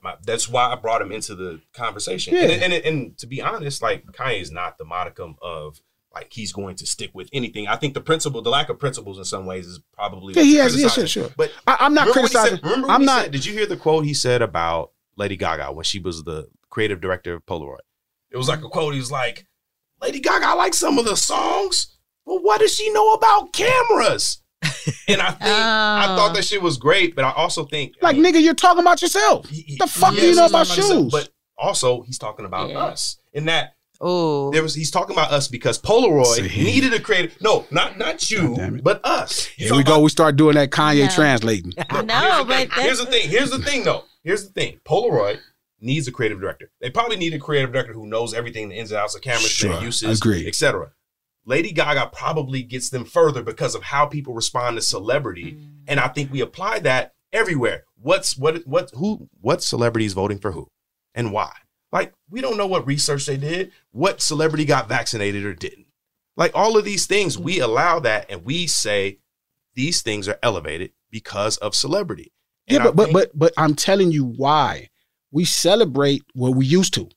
my, 0.02 0.16
that's 0.24 0.50
why 0.50 0.72
I 0.72 0.76
brought 0.76 1.02
him 1.02 1.12
into 1.12 1.36
the 1.36 1.60
conversation. 1.74 2.36
Yeah. 2.36 2.44
And, 2.44 2.74
and, 2.74 2.86
and 2.86 3.18
to 3.20 3.28
be 3.28 3.42
honest, 3.42 3.82
like 3.82 4.06
Kanye 4.06 4.42
is 4.42 4.52
not 4.52 4.78
the 4.78 4.86
modicum 4.86 5.36
of 5.42 5.82
like 6.14 6.34
he's 6.34 6.52
going 6.52 6.76
to 6.76 6.86
stick 6.86 7.12
with 7.14 7.30
anything. 7.32 7.68
I 7.68 7.76
think 7.76 7.94
the 7.94 8.02
principle, 8.02 8.42
the 8.42 8.50
lack 8.50 8.70
of 8.70 8.80
principles 8.80 9.18
in 9.18 9.26
some 9.26 9.46
ways 9.46 9.68
is 9.68 9.80
probably 9.94 10.34
yeah 10.36 10.64
has 10.64 10.80
yeah, 10.82 10.88
sure, 10.88 11.08
sure. 11.08 11.30
But 11.38 11.52
I, 11.68 11.78
i'm 11.82 11.94
not 11.94 12.08
remember 12.08 12.22
what 12.22 12.32
he 12.32 12.36
criticizing 12.36 12.64
said- 12.64 12.90
i'm 12.90 13.06
not 13.06 13.24
said? 13.24 13.32
Did 13.32 13.46
you 13.46 13.54
hear 13.54 13.66
the 13.66 13.78
quote 13.78 14.06
he 14.06 14.14
said 14.14 14.42
about 14.42 14.92
Lady 15.16 15.36
Gaga 15.36 15.72
when 15.72 15.84
she 15.84 16.00
was 16.00 16.24
the 16.24 16.48
creative 16.70 17.02
director 17.02 17.36
of 17.36 17.46
Polaroid? 17.46 17.80
It 18.32 18.38
was 18.38 18.48
like 18.48 18.64
a 18.64 18.70
quote. 18.70 18.94
He 18.94 19.00
was 19.00 19.12
like, 19.12 19.48
"Lady 20.02 20.20
Gaga 20.20 20.56
likes 20.56 20.78
some 20.78 20.98
of 21.00 21.06
the 21.06 21.16
songs, 21.16 21.98
but 22.26 22.44
what 22.44 22.60
does 22.60 22.76
she 22.76 22.92
know 22.92 23.14
about 23.14 23.54
cameras?" 23.54 24.42
And 25.08 25.22
I 25.22 25.32
think 25.32 25.42
I 25.44 26.06
thought 26.16 26.34
that 26.34 26.40
oh. 26.40 26.42
shit 26.42 26.62
was 26.62 26.78
great, 26.78 27.16
but 27.16 27.26
I 27.26 27.32
also 27.32 27.66
think 27.66 27.96
like 28.02 28.16
nigga 28.18 28.42
you're 28.42 28.54
talking 28.54 28.82
about 28.82 29.02
yourself 29.02 29.48
the 29.50 29.88
fuck 29.88 30.14
do 30.14 30.22
you 30.22 30.28
Yes, 30.28 30.36
know 30.38 30.46
about 30.48 30.68
talking 30.68 30.84
himself, 30.84 31.04
shoes 31.04 31.12
But 31.12 31.30
also, 31.58 32.02
he's 32.04 32.20
talking 32.20 32.46
about 32.46 32.72
us. 32.72 33.18
In 33.34 33.46
that, 33.46 33.76
oh, 34.00 34.52
there 34.52 34.62
was 34.62 34.76
he's 34.76 34.92
talking 34.92 35.16
about 35.16 35.32
us 35.32 35.48
because 35.48 35.80
Polaroid 35.80 36.48
See. 36.48 36.64
needed 36.64 36.94
a 36.94 37.00
creative. 37.00 37.36
No, 37.42 37.66
not 37.72 37.98
not 37.98 38.30
you, 38.30 38.80
but 38.84 39.02
us. 39.04 39.46
He's 39.46 39.70
here 39.70 39.76
we 39.78 39.84
go 39.84 40.00
we 40.00 40.10
start 40.10 40.36
doing 40.36 40.56
that 40.56 40.70
kanye 40.70 41.06
No. 41.06 41.10
translating 41.10 41.74
No, 41.92 42.46
but 42.48 42.72
Here's 42.74 43.00
that's 43.00 43.00
the 43.00 43.06
thing. 43.08 43.30
Here's 43.30 43.50
the 43.50 43.60
thing, 43.70 43.84
though. 43.84 44.04
Here's 44.24 44.46
the 44.46 44.52
thing. 44.54 44.80
Polaroid 44.86 45.40
needs 45.82 46.08
a 46.08 46.12
creative 46.12 46.40
director. 46.40 46.70
They 46.82 46.90
probably 46.90 47.18
need 47.18 47.34
a 47.34 47.40
creative 47.40 47.72
director 47.72 47.94
who 47.94 48.06
knows 48.08 48.34
everything, 48.34 48.70
the 48.70 48.76
ins 48.76 48.92
and 48.92 49.00
outs 49.00 49.16
of 49.16 49.22
cameras, 49.22 49.50
Sure, 49.50 49.74
their 49.74 49.84
uses, 49.84 50.20
agreed. 50.20 50.48
etc. 50.48 50.92
Lady 51.48 51.72
Gaga 51.72 52.12
probably 52.14 52.62
gets 52.62 52.89
them 52.89 53.06
further 53.06 53.41
because 53.41 53.74
of 53.74 53.84
how 53.84 54.06
people 54.06 54.34
respond 54.34 54.76
to 54.76 54.82
celebrity, 54.82 55.54
Mm. 55.54 55.70
and 55.88 56.00
I 56.00 56.10
think 56.10 56.30
we 56.32 56.41
apply 56.41 56.80
that 56.80 57.14
everywhere. 57.32 57.86
What's 57.95 58.38
what 58.38 58.68
what 58.68 58.91
who 58.93 59.30
what 59.41 59.64
celebrities 59.64 60.12
voting 60.14 60.39
for 60.39 60.52
who, 60.52 60.68
and 61.16 61.32
why? 61.32 61.52
Like 61.91 62.14
we 62.30 62.41
don't 62.41 62.58
know 62.58 62.68
what 62.68 62.86
research 62.86 63.26
they 63.26 63.38
did, 63.38 63.72
what 63.91 64.22
celebrity 64.22 64.66
got 64.66 64.89
vaccinated 64.89 65.45
or 65.45 65.54
didn't. 65.54 65.88
Like 66.36 66.52
all 66.54 66.78
of 66.78 66.84
these 66.86 67.08
things, 67.08 67.38
we 67.38 67.60
allow 67.60 68.00
that, 68.02 68.26
and 68.30 68.43
we 68.43 68.68
say 68.68 69.20
these 69.74 70.02
things 70.02 70.28
are 70.28 70.38
elevated 70.43 70.91
because 71.10 71.56
of 71.58 71.74
celebrity. 71.74 72.34
Yeah, 72.68 72.76
And 72.76 72.84
I 72.84 72.86
but 72.88 72.95
but 72.95 73.04
think- 73.06 73.14
but 73.14 73.32
but 73.39 73.54
I'm 73.58 73.74
telling 73.74 74.12
you 74.12 74.26
why 74.26 74.89
we 75.32 75.45
celebrate 75.45 76.24
what 76.34 76.56
we 76.56 76.66
used 76.66 76.93
to. 76.95 77.10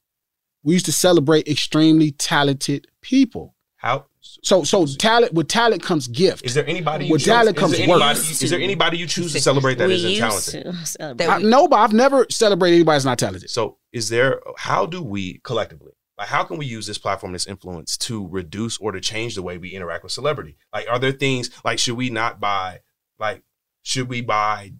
We 0.63 0.75
used 0.75 0.87
to 0.87 0.93
celebrate 0.93 1.49
extremely 1.49 2.13
talented 2.13 2.87
people. 3.01 3.57
How 3.77 4.07
so 4.21 4.65
so 4.65 4.87
talent 4.87 5.33
with 5.33 5.49
talent 5.49 5.83
comes 5.83 6.09
gift. 6.09 6.45
Is 6.45 6.55
there 6.55 6.67
anybody 6.67 7.07
you 7.07 7.13
with 7.13 7.23
choose- 7.23 7.29
talent 7.29 7.57
is 7.57 7.61
comes 7.61 7.89
work? 7.89 8.17
is 8.17 8.51
there 8.51 8.61
anybody 8.61 8.99
you 8.99 9.07
choose 9.07 9.33
to 9.33 9.41
celebrate 9.41 9.79
that 9.79 9.89
we 9.89 9.95
isn't 9.95 10.11
used 10.11 10.53
talented? 10.53 11.19
to. 11.19 11.31
I, 11.31 11.39
no, 11.39 11.69
but 11.69 11.77
I've 11.77 11.93
never 11.93 12.27
celebrated 12.31 12.77
anybody 12.77 12.97
that's 12.97 13.05
not 13.05 13.19
talented. 13.19 13.51
So 13.51 13.79
is 13.93 14.09
there 14.09 14.41
how 14.59 14.87
do 14.87 15.03
we 15.03 15.41
collectively 15.43 15.93
like 16.19 16.29
how 16.29 16.45
can 16.45 16.59
we 16.59 16.67
use 16.67 16.87
this 16.87 16.99
platform, 16.99 17.33
this 17.33 17.47
influence 17.47 17.97
to 17.97 18.29
reduce 18.29 18.77
or 18.79 18.93
to 18.93 19.01
change 19.01 19.35
the 19.35 19.43
way 19.43 19.57
we 19.57 19.71
interact 19.71 20.03
with 20.03 20.13
celebrity? 20.13 20.57
Like 20.73 20.87
are 20.89 20.99
there 20.99 21.13
things 21.13 21.51
like 21.65 21.79
should 21.79 21.97
we 21.97 22.11
not 22.11 22.41
buy 22.41 22.81
like 23.19 23.43
should 23.83 24.09
we 24.09 24.21
buy 24.21 24.73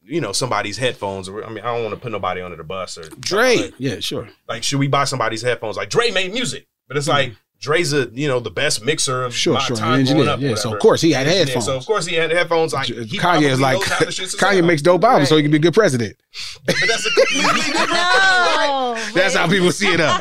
you 0.00 0.20
know 0.20 0.32
somebody's 0.32 0.78
headphones 0.78 1.28
or 1.28 1.44
I 1.44 1.50
mean 1.50 1.64
I 1.64 1.74
don't 1.74 1.82
want 1.82 1.94
to 1.94 2.00
put 2.00 2.12
nobody 2.12 2.40
under 2.40 2.56
the 2.56 2.64
bus 2.64 2.96
or 2.96 3.08
Dre, 3.20 3.72
yeah, 3.76 4.00
sure. 4.00 4.28
like 4.48 4.62
should 4.62 4.78
we 4.78 4.88
buy 4.88 5.04
somebody's 5.04 5.42
headphones? 5.42 5.76
Like 5.76 5.90
Dre 5.90 6.10
made 6.10 6.32
music, 6.32 6.66
but 6.88 6.96
it's 6.96 7.08
mm-hmm. 7.08 7.30
like 7.30 7.36
Dre's 7.66 7.92
a 7.92 8.08
you 8.12 8.28
know 8.28 8.38
the 8.38 8.50
best 8.50 8.84
mixer 8.84 9.24
of 9.24 9.34
Sure, 9.34 9.54
my 9.54 9.60
sure, 9.60 9.76
time 9.76 9.98
engineer, 10.00 10.24
growing 10.26 10.38
up. 10.38 10.40
yeah, 10.50 10.54
so 10.54 10.72
of 10.72 10.78
course 10.78 11.00
he 11.00 11.10
had 11.10 11.26
Engineer. 11.26 11.44
headphones. 11.46 11.64
So 11.66 11.76
of 11.76 11.84
course 11.84 12.06
he 12.06 12.14
had 12.14 12.30
headphones. 12.30 12.72
Like 12.72 12.86
he 12.86 13.18
Kanye 13.18 13.50
is 13.50 13.60
like 13.60 13.74
knows 13.78 13.88
how 13.88 14.04
the 14.04 14.12
shit's 14.12 14.36
Kanye 14.36 14.64
makes 14.64 14.82
dope 14.82 15.02
albums 15.02 15.28
so 15.28 15.36
he 15.36 15.42
can 15.42 15.50
be 15.50 15.56
a 15.56 15.60
good 15.60 15.74
president. 15.74 16.16
But 16.66 16.76
that's 16.86 17.06
a 17.06 17.10
completely 17.10 17.72
different 17.72 19.14
That's 19.14 19.34
how 19.34 19.48
people 19.48 19.72
see 19.72 19.88
it 19.92 20.00
up. 20.00 20.20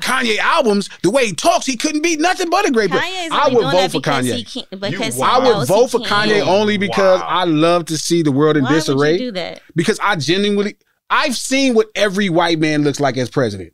Kanye 0.00 0.38
albums, 0.38 0.88
the 1.02 1.10
way 1.10 1.26
he 1.26 1.32
talks, 1.34 1.66
he 1.66 1.76
couldn't 1.76 2.02
be 2.02 2.16
nothing 2.16 2.48
but 2.48 2.66
a 2.66 2.70
great 2.70 2.90
president. 2.90 3.32
Kanye's 3.32 3.32
I 3.32 3.48
would 3.54 3.72
vote 3.72 3.92
for 3.92 4.00
Kanye. 4.00 4.80
because 4.80 5.20
I 5.20 5.38
would 5.38 5.66
vote 5.68 5.90
for. 5.90 5.98
Kanye 6.00 6.40
only 6.46 6.78
because 6.78 7.20
I 7.24 7.44
love 7.44 7.84
to 7.86 7.98
see 7.98 8.22
the 8.22 8.32
world 8.32 8.56
in 8.56 8.64
Why 8.64 8.70
would 8.70 8.74
you 8.76 8.80
disarray. 8.80 9.18
do 9.18 9.32
that? 9.32 9.60
Because 9.76 9.98
I 10.00 10.16
genuinely, 10.16 10.76
I've 11.10 11.36
seen 11.36 11.74
what 11.74 11.88
every 11.94 12.28
white 12.30 12.58
man 12.58 12.82
looks 12.84 13.00
like 13.00 13.16
as 13.16 13.28
president. 13.28 13.72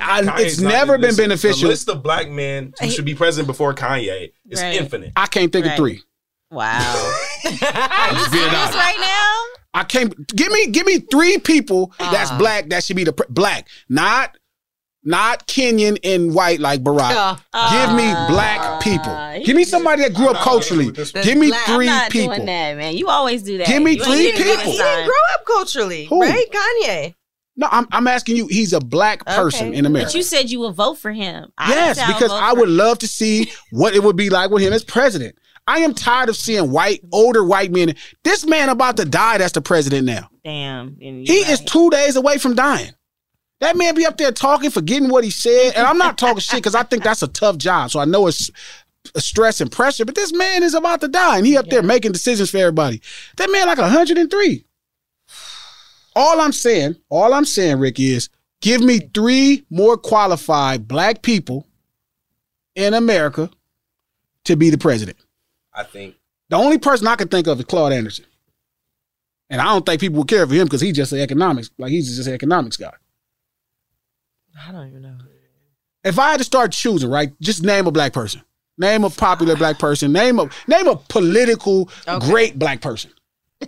I, 0.00 0.22
it's 0.40 0.60
never 0.60 0.94
been 0.98 1.08
listen, 1.10 1.24
beneficial. 1.24 1.62
The 1.62 1.68
list 1.68 1.88
of 1.88 2.02
black 2.02 2.28
men 2.30 2.72
who 2.80 2.90
should 2.90 3.04
be 3.04 3.14
president 3.14 3.46
before 3.46 3.74
Kanye 3.74 4.32
is 4.48 4.60
Right. 4.62 4.74
infinite. 4.76 5.12
I 5.16 5.26
can't 5.26 5.52
think 5.52 5.66
of 5.66 5.76
three. 5.76 6.02
Wow. 6.50 6.78
I'm 7.44 8.14
just 8.16 8.32
being 8.32 8.44
honest. 8.48 8.74
right 8.74 8.96
now? 9.00 9.42
I 9.74 9.84
can't 9.84 10.14
give 10.36 10.52
me 10.52 10.66
give 10.68 10.86
me 10.86 10.98
three 10.98 11.38
people 11.38 11.92
that's 11.98 12.30
Ah. 12.30 12.38
black 12.38 12.68
that 12.68 12.84
should 12.84 12.96
be 12.96 13.04
the 13.04 13.12
pre- 13.14 13.26
black, 13.30 13.68
not 13.88 14.36
not 15.04 15.48
Kenyan 15.48 15.98
and 16.04 16.32
white 16.34 16.60
like 16.60 16.82
Barack. 16.84 17.38
give 17.72 17.96
me 17.96 18.12
black 18.32 18.80
people. 18.82 19.42
Give 19.44 19.56
me 19.56 19.64
somebody 19.64 20.02
that 20.02 20.14
grew 20.14 20.28
up 20.28 20.36
culturally. 20.42 20.92
Give 20.92 21.36
me 21.38 21.48
Black- 21.48 21.64
three 21.66 21.88
I'm 21.88 21.94
not 21.96 22.10
people. 22.12 22.34
doing 22.36 22.46
that, 22.46 22.76
man. 22.76 22.96
You 22.96 23.08
always 23.08 23.42
do 23.42 23.58
that. 23.58 23.66
Give 23.66 23.82
me 23.82 23.92
You 23.96 24.04
three 24.04 24.30
people. 24.32 24.70
He 24.70 24.76
didn't 24.78 25.06
grow 25.06 25.14
up 25.34 25.44
culturally, 25.46 26.04
Who? 26.04 26.20
right? 26.20 26.46
Kanye. 26.52 27.14
No, 27.56 27.68
I'm 27.70 27.86
I'm 27.92 28.06
asking 28.06 28.36
you. 28.36 28.46
He's 28.46 28.72
a 28.72 28.80
black 28.80 29.24
person 29.26 29.68
Okay. 29.68 29.76
in 29.78 29.84
America. 29.86 30.08
But 30.08 30.14
you 30.14 30.22
said 30.22 30.50
you 30.50 30.60
would 30.60 30.74
vote 30.74 30.94
for 30.98 31.12
him. 31.12 31.52
I 31.58 31.70
Yes, 31.70 31.96
said 31.98 32.04
I 32.04 32.08
would 32.08 32.14
because 32.18 32.32
I 32.32 32.52
would 32.54 32.68
love 32.70 32.98
to 33.00 33.06
see 33.08 33.52
what 33.70 33.94
it 33.94 34.02
would 34.02 34.16
be 34.16 34.30
like 34.30 34.50
with 34.50 34.62
him 34.62 34.72
as 34.72 34.84
president. 34.84 35.36
I 35.66 35.80
am 35.80 35.94
tired 35.94 36.28
of 36.28 36.36
seeing 36.36 36.70
white, 36.72 37.00
older 37.12 37.44
white 37.44 37.70
men. 37.70 37.94
This 38.24 38.44
man 38.46 38.68
about 38.68 38.96
to 38.96 39.04
die. 39.04 39.38
That's 39.38 39.52
the 39.52 39.60
president 39.60 40.06
now. 40.06 40.28
Damn. 40.44 40.96
He 40.98 41.22
is 41.40 41.60
two 41.60 41.88
days 41.90 42.16
away 42.16 42.38
from 42.38 42.54
dying. 42.54 42.90
That 43.60 43.76
man 43.76 43.94
be 43.94 44.04
up 44.04 44.16
there 44.16 44.32
talking, 44.32 44.70
forgetting 44.70 45.08
what 45.08 45.22
he 45.22 45.30
said, 45.30 45.74
and 45.76 45.86
I'm 45.86 45.98
not 45.98 46.18
talking 46.18 46.40
shit 46.40 46.56
because 46.58 46.74
I 46.74 46.82
think 46.82 47.04
that's 47.04 47.22
a 47.22 47.28
tough 47.28 47.58
job. 47.58 47.92
So 47.92 48.00
I 48.00 48.04
know 48.06 48.26
it's 48.26 48.50
a 49.14 49.20
stress 49.20 49.60
and 49.60 49.70
pressure, 49.70 50.04
but 50.04 50.16
this 50.16 50.32
man 50.32 50.64
is 50.64 50.74
about 50.74 51.00
to 51.02 51.08
die, 51.08 51.36
and 51.36 51.46
he 51.46 51.56
up 51.56 51.66
there 51.68 51.82
making 51.82 52.10
decisions 52.10 52.50
for 52.50 52.56
everybody. 52.58 53.00
That 53.36 53.52
man 53.52 53.68
like 53.68 53.78
103. 53.78 54.64
All 56.14 56.40
I'm 56.40 56.52
saying, 56.52 56.96
all 57.08 57.32
I'm 57.34 57.44
saying, 57.44 57.78
Rick, 57.78 57.98
is 58.00 58.28
give 58.60 58.82
me 58.82 59.00
three 59.14 59.64
more 59.70 59.96
qualified 59.96 60.86
black 60.86 61.22
people 61.22 61.66
in 62.74 62.94
America 62.94 63.50
to 64.44 64.56
be 64.56 64.70
the 64.70 64.78
president. 64.78 65.18
I 65.74 65.84
think 65.84 66.16
The 66.50 66.56
only 66.56 66.78
person 66.78 67.06
I 67.06 67.16
can 67.16 67.28
think 67.28 67.46
of 67.46 67.58
is 67.58 67.64
Claude 67.64 67.92
Anderson. 67.92 68.26
And 69.48 69.60
I 69.60 69.64
don't 69.64 69.84
think 69.84 70.00
people 70.00 70.18
would 70.18 70.28
care 70.28 70.46
for 70.46 70.54
him 70.54 70.64
because 70.64 70.80
he's 70.80 70.96
just 70.96 71.12
an 71.12 71.20
economics, 71.20 71.70
like 71.78 71.90
he's 71.90 72.14
just 72.14 72.28
an 72.28 72.34
economics 72.34 72.76
guy. 72.76 72.92
I 74.66 74.72
don't 74.72 74.88
even 74.88 75.02
know. 75.02 75.16
If 76.04 76.18
I 76.18 76.30
had 76.30 76.38
to 76.38 76.44
start 76.44 76.72
choosing, 76.72 77.08
right, 77.10 77.32
just 77.40 77.62
name 77.62 77.86
a 77.86 77.90
black 77.92 78.12
person. 78.12 78.42
Name 78.78 79.04
a 79.04 79.10
popular 79.10 79.54
black 79.54 79.78
person. 79.78 80.12
Name 80.12 80.38
a 80.38 80.48
name 80.66 80.88
a 80.88 80.96
political 80.96 81.90
great 82.20 82.58
black 82.58 82.80
person. 82.80 83.12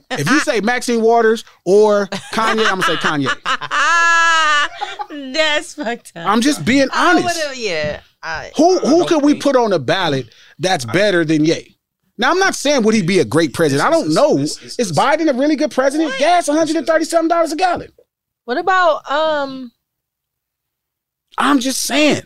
If 0.11 0.31
you 0.31 0.39
say 0.41 0.61
Maxine 0.61 1.03
Waters 1.03 1.45
or 1.65 2.07
Kanye, 2.33 2.61
I'm 2.71 2.81
gonna 2.81 2.83
say 2.83 2.97
Kanye. 2.97 3.29
That's 5.33 5.75
fucked 5.75 6.13
up. 6.17 6.27
I'm 6.27 6.41
just 6.41 6.65
being 6.65 6.89
honest. 6.93 7.25
would've- 7.25 7.59
yeah. 7.59 8.01
I, 8.23 8.51
Who 8.57 8.79
who 8.79 9.05
could 9.07 9.23
we 9.23 9.35
put 9.35 9.55
on 9.55 9.71
the 9.71 9.79
ballot 9.79 10.29
that's 10.59 10.85
better 10.87 11.25
than 11.27 11.45
Ye? 11.45 11.77
Now 12.17 12.31
I'm 12.31 12.39
not 12.39 12.55
saying 12.55 12.83
would 12.85 12.95
he 12.95 13.03
be 13.03 13.19
a 13.19 13.25
great 13.25 13.53
president. 13.53 13.87
I 13.87 13.91
don't 13.91 14.15
know. 14.15 14.39
Is 14.39 14.93
Biden 14.97 15.29
a 15.29 15.35
really 15.37 15.57
good 15.57 15.71
president? 15.73 16.17
Gas 16.19 16.49
130 16.49 17.05
something 17.05 17.29
dollars 17.29 17.53
a 17.53 17.57
gallon. 17.57 17.91
What 18.47 18.57
about 18.57 19.11
um? 19.11 19.73
I'm 21.37 21.59
just 21.61 21.83
saying. 21.83 22.23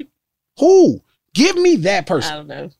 Who? 0.58 1.00
Give 1.34 1.56
me 1.56 1.76
that 1.76 2.04
I 2.04 2.06
person. 2.06 2.34
don't 2.36 2.46
know. 2.46 2.70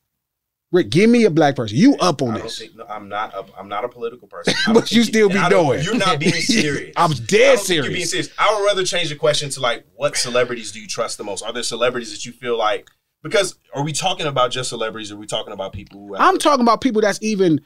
Rick, 0.71 0.91
give 0.91 1.09
me 1.09 1.23
a 1.25 1.31
black 1.31 1.55
person. 1.55 1.77
You 1.77 1.95
up 1.97 2.21
on 2.21 2.35
I 2.35 2.41
this. 2.41 2.59
think 2.59 2.75
no, 2.75 2.85
I'm 2.85 3.09
not. 3.09 3.33
A, 3.33 3.43
I'm 3.57 3.67
not 3.67 3.83
a 3.85 3.89
political 3.89 4.27
person. 4.35 4.53
But 4.73 4.91
you 4.91 5.03
still 5.03 5.27
be 5.29 5.35
I 5.37 5.49
don't- 5.49 5.65
doing. 5.65 5.83
You're 5.83 5.97
not 5.97 6.19
being 6.19 6.31
serious. 6.33 6.93
I'm 6.95 7.11
I 7.11 7.15
dead 7.15 7.55
don't 7.55 7.65
think 7.65 7.75
You're 7.83 7.83
being 7.93 8.05
serious. 8.05 8.27
serious. 8.27 8.29
I 8.37 8.53
would 8.53 8.65
rather 8.65 8.83
change 8.83 9.09
the 9.09 9.15
question 9.15 9.49
to 9.51 9.59
like, 9.61 9.85
what 9.95 10.15
celebrities 10.15 10.71
do 10.71 10.79
you 10.79 10.87
trust 10.87 11.17
the 11.17 11.23
most? 11.23 11.43
Are 11.43 11.51
there 11.51 11.63
celebrities 11.63 12.11
that 12.11 12.25
you 12.25 12.31
feel 12.31 12.57
like? 12.57 12.87
Because 13.23 13.57
are 13.73 13.83
we 13.83 13.91
talking 13.93 14.27
about 14.27 14.51
just 14.51 14.69
celebrities? 14.69 15.11
Or 15.11 15.15
are 15.15 15.17
we 15.17 15.25
talking 15.25 15.53
about 15.53 15.73
people 15.73 15.99
who? 15.99 16.13
Have, 16.13 16.21
I'm 16.25 16.37
talking 16.37 16.61
about 16.61 16.81
people 16.81 17.01
that's 17.01 17.19
even. 17.21 17.61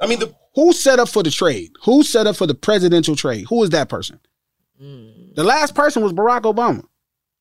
I 0.00 0.06
mean, 0.08 0.18
the 0.18 0.34
Who's 0.54 0.78
set 0.82 0.98
up 0.98 1.08
for 1.08 1.22
the 1.22 1.30
trade? 1.30 1.70
Who 1.84 2.02
set 2.02 2.26
up 2.26 2.36
for 2.36 2.46
the 2.46 2.54
presidential 2.54 3.16
trade? 3.16 3.46
Who 3.48 3.62
is 3.62 3.70
that 3.70 3.88
person? 3.88 4.20
Mm. 4.82 5.34
The 5.34 5.44
last 5.44 5.74
person 5.74 6.02
was 6.02 6.12
Barack 6.12 6.42
Obama, 6.42 6.84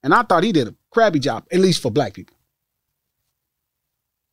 and 0.03 0.14
I 0.14 0.22
thought 0.24 0.43
he 0.43 0.51
did 0.53 0.70
a 0.70 0.76
crappy 0.91 1.20
job, 1.20 1.45
at 1.51 1.59
least 1.59 1.82
for 1.82 1.91
black 1.91 2.14
people. 2.14 2.36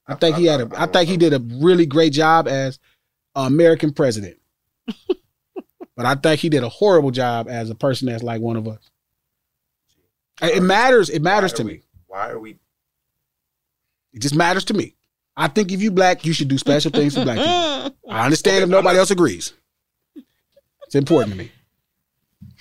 I 0.08 0.14
think 0.14 0.36
he 0.36 0.46
had 0.46 0.60
a. 0.60 0.70
I 0.74 0.86
think 0.86 1.08
he 1.08 1.16
did 1.16 1.34
a 1.34 1.38
really 1.38 1.86
great 1.86 2.12
job 2.12 2.48
as 2.48 2.78
American 3.34 3.92
president, 3.92 4.38
but 5.96 6.06
I 6.06 6.14
think 6.14 6.40
he 6.40 6.48
did 6.48 6.64
a 6.64 6.68
horrible 6.68 7.10
job 7.10 7.46
as 7.48 7.68
a 7.68 7.74
person 7.74 8.08
that's 8.08 8.22
like 8.22 8.40
one 8.40 8.56
of 8.56 8.66
us. 8.66 8.90
It 10.40 10.62
matters. 10.62 11.10
It 11.10 11.20
matters 11.20 11.52
to 11.54 11.62
are 11.62 11.66
me. 11.66 11.82
Why 12.06 12.30
are 12.30 12.38
we? 12.38 12.58
It 14.12 14.20
just 14.22 14.34
matters 14.34 14.64
to 14.66 14.74
me. 14.74 14.94
I 15.36 15.48
think 15.48 15.70
if 15.70 15.82
you 15.82 15.90
black, 15.90 16.24
you 16.24 16.32
should 16.32 16.48
do 16.48 16.58
special 16.58 16.90
things 16.90 17.14
for 17.14 17.22
black 17.22 17.36
people. 17.36 17.96
I 18.10 18.24
understand 18.24 18.64
if 18.64 18.70
nobody 18.70 18.98
else 18.98 19.10
agrees. 19.10 19.52
It's 20.86 20.94
important 20.94 21.32
to 21.32 21.38
me. 21.38 21.52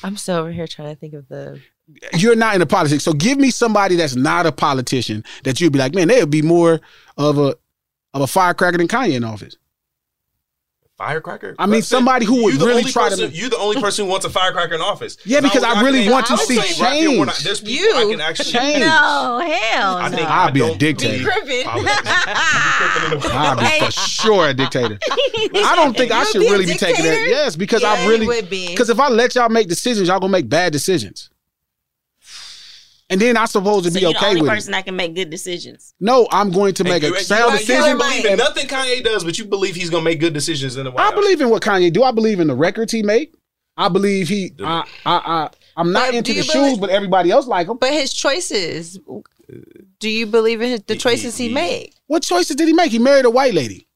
I'm 0.04 0.18
still 0.18 0.36
over 0.36 0.52
here 0.52 0.68
trying 0.68 0.90
to 0.94 1.00
think 1.00 1.14
of 1.14 1.28
the. 1.28 1.62
You're 2.18 2.36
not 2.36 2.54
in 2.56 2.60
the 2.60 2.66
politics, 2.66 3.04
so 3.04 3.14
give 3.14 3.38
me 3.38 3.50
somebody 3.50 3.96
that's 3.96 4.16
not 4.16 4.46
a 4.46 4.52
politician 4.52 5.24
that 5.46 5.62
you'd 5.62 5.72
be 5.74 5.80
like, 5.80 5.96
man, 5.96 6.10
they 6.10 6.20
would 6.20 6.30
be 6.30 6.42
more 6.42 6.82
of 7.18 7.38
a 7.38 7.56
of 8.14 8.22
a 8.22 8.28
firecracker 8.28 8.78
than 8.78 8.88
Kanye 8.88 9.14
in 9.16 9.24
office. 9.24 9.56
Firecracker. 10.98 11.56
I 11.60 11.68
mean, 11.68 11.84
somebody 11.84 12.26
who 12.26 12.44
would 12.46 12.56
really 12.56 12.80
only 12.80 12.92
try 12.92 13.10
to- 13.10 13.28
You're 13.30 13.52
the 13.52 13.58
only 13.60 13.80
person 13.80 14.06
who 14.06 14.12
wants 14.12 14.26
a 14.26 14.32
firecracker 14.32 14.74
in 14.74 14.82
office. 14.82 15.18
Yeah, 15.26 15.42
because 15.42 15.64
I 15.64 15.82
really 15.84 16.10
want 16.10 16.26
to 16.26 16.38
see 16.40 16.60
say 16.60 16.82
right 16.84 17.00
there, 17.02 17.10
we're 17.12 17.26
not- 17.26 17.36
change. 17.36 17.44
There's 17.44 17.62
people 17.62 17.96
I 17.98 18.06
can 18.10 18.20
actually 18.22 18.52
change. 18.52 18.80
No, 18.80 19.40
hell 19.40 19.98
I 19.98 20.10
no. 20.10 20.18
think 20.18 20.28
I'd 20.28 20.54
be 20.56 20.62
a 20.62 20.68
don't 20.70 20.80
dictator. 20.80 21.32
believe- 21.46 21.68
I'd 21.68 23.60
be 23.80 23.86
for 23.86 23.92
sure 23.92 24.50
a 24.50 24.54
dictator. 24.56 24.98
I 25.04 25.74
don't 25.76 25.96
think 25.96 26.12
I 26.12 26.24
should 26.24 26.40
be 26.40 26.48
a 26.48 26.52
really 26.52 26.66
be 26.66 26.74
taking 26.74 27.06
that. 27.06 27.28
Yes, 27.30 27.56
because 27.56 27.84
Yeah, 27.84 27.92
I 27.94 28.04
you 28.04 28.10
really 28.10 28.26
would 28.28 28.50
be. 28.50 28.68
because 28.70 28.90
if 28.90 29.00
I 29.00 29.10
let 29.10 29.36
y'all 29.36 29.50
make 29.50 29.68
decisions, 29.68 30.08
y'all 30.08 30.20
gonna 30.20 30.32
make 30.32 30.50
bad 30.50 30.74
decisions. 30.74 31.30
And 33.10 33.22
then 33.22 33.38
I'm 33.38 33.48
supposed 33.48 33.86
to 33.86 33.92
So 33.92 33.96
be 33.96 34.02
you're 34.02 34.12
the 34.12 34.18
okay 34.18 34.28
only 34.30 34.42
with 34.42 34.50
person 34.50 34.74
it. 34.74 34.78
that 34.78 34.86
can 34.86 34.96
make 34.98 35.16
good 35.16 35.30
decisions. 35.30 35.94
No, 36.00 36.28
I'm 36.30 36.52
going 36.52 36.74
to 36.74 36.84
make 36.84 37.04
you- 37.04 37.14
a 37.16 37.18
you 37.18 37.24
sound 37.24 37.52
don't- 37.52 37.60
decision. 37.60 37.92
You 37.92 37.98
believe 37.98 38.26
in 38.26 38.38
nothing 38.38 38.68
Kanye 38.68 39.04
does, 39.04 39.24
but 39.24 39.38
you 39.40 39.46
believe 39.46 39.76
he's 39.76 39.90
gonna 39.90 40.04
make 40.04 40.20
good 40.20 40.34
decisions 40.34 40.76
in 40.76 40.84
the 40.84 40.92
White 40.92 41.00
I 41.02 41.06
House. 41.06 41.14
believe 41.16 41.40
in 41.40 41.50
what 41.50 41.64
Kanye 41.64 41.92
do. 41.94 42.04
I 42.04 42.12
believe 42.12 42.40
in 42.42 42.48
the 42.48 42.56
records 42.56 42.92
he 42.92 43.04
made. 43.04 43.30
I 43.78 43.88
believe 43.90 44.28
he. 44.28 44.52
I. 44.62 44.84
I. 45.06 45.16
I 45.16 45.50
I'm 45.78 45.92
not 45.92 46.08
But 46.08 46.16
into 46.16 46.34
do 46.34 46.40
the 46.42 46.46
you 46.46 46.52
shoes, 46.52 46.54
believe- 46.54 46.80
but 46.82 46.90
everybody 46.90 47.32
else 47.32 47.48
like 47.48 47.68
him. 47.68 47.78
But 47.78 47.94
his 47.94 48.12
choices. 48.12 49.00
Do 50.00 50.10
you 50.10 50.26
believe 50.26 50.62
in 50.62 50.72
his, 50.72 50.82
the 50.88 50.96
choices 50.98 51.38
he, 51.38 51.48
made? 51.50 51.94
What 52.08 52.24
choices 52.24 52.56
did 52.58 52.68
he 52.68 52.74
make? 52.74 52.92
He 52.92 53.00
married 53.00 53.24
a 53.26 53.30
white 53.30 53.54
lady. 53.54 53.88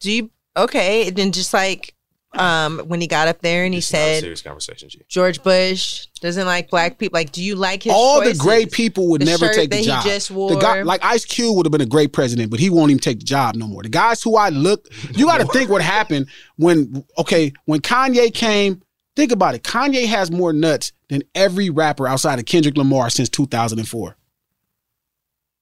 Do 0.00 0.12
you 0.12 0.30
okay? 0.56 1.10
Then 1.10 1.32
just 1.32 1.52
like 1.52 1.94
um 2.34 2.78
when 2.86 3.00
he 3.00 3.06
got 3.06 3.28
up 3.28 3.40
there 3.40 3.64
and 3.64 3.74
he 3.74 3.78
It's 3.78 3.88
said 3.88 4.20
serious 4.20 4.40
conversation, 4.40 4.88
G. 4.88 5.02
George 5.08 5.42
Bush 5.42 6.06
doesn't 6.20 6.46
like 6.46 6.70
black 6.70 6.96
people. 6.98 7.18
Like, 7.18 7.32
do 7.32 7.42
you 7.42 7.54
like 7.56 7.82
his 7.82 7.92
All 7.94 8.20
choices? 8.20 8.38
the 8.38 8.42
great 8.44 8.70
people 8.72 9.08
would 9.10 9.20
The 9.20 9.26
never 9.26 9.46
shirt 9.46 9.54
take 9.54 9.70
that 9.70 9.76
the 9.76 9.82
he 9.82 9.86
job. 9.86 10.04
just 10.04 10.28
The 10.28 10.58
guy, 10.60 10.82
like 10.82 11.04
Ice 11.04 11.24
Cube, 11.24 11.56
would 11.56 11.66
have 11.66 11.72
been 11.72 11.80
a 11.82 11.86
great 11.86 12.12
president, 12.12 12.50
but 12.50 12.58
he 12.60 12.70
won't 12.70 12.90
even 12.90 13.00
take 13.00 13.18
the 13.18 13.24
job 13.24 13.54
no 13.56 13.66
more. 13.66 13.82
The 13.82 13.88
guys 13.90 14.22
who 14.22 14.36
I 14.36 14.48
look, 14.48 14.88
you 15.14 15.26
got 15.26 15.38
to 15.40 15.46
think 15.48 15.68
what 15.68 15.82
happened 15.82 16.26
when. 16.56 17.04
Okay, 17.18 17.52
when 17.66 17.80
Kanye 17.80 18.32
came, 18.32 18.80
think 19.14 19.30
about 19.32 19.54
it. 19.54 19.62
Kanye 19.62 20.06
has 20.06 20.30
more 20.30 20.52
nuts 20.54 20.92
than 21.08 21.22
every 21.34 21.68
rapper 21.68 22.08
outside 22.08 22.38
of 22.38 22.46
Kendrick 22.46 22.76
Lamar 22.78 23.10
since 23.10 23.28
2004. 23.28 24.16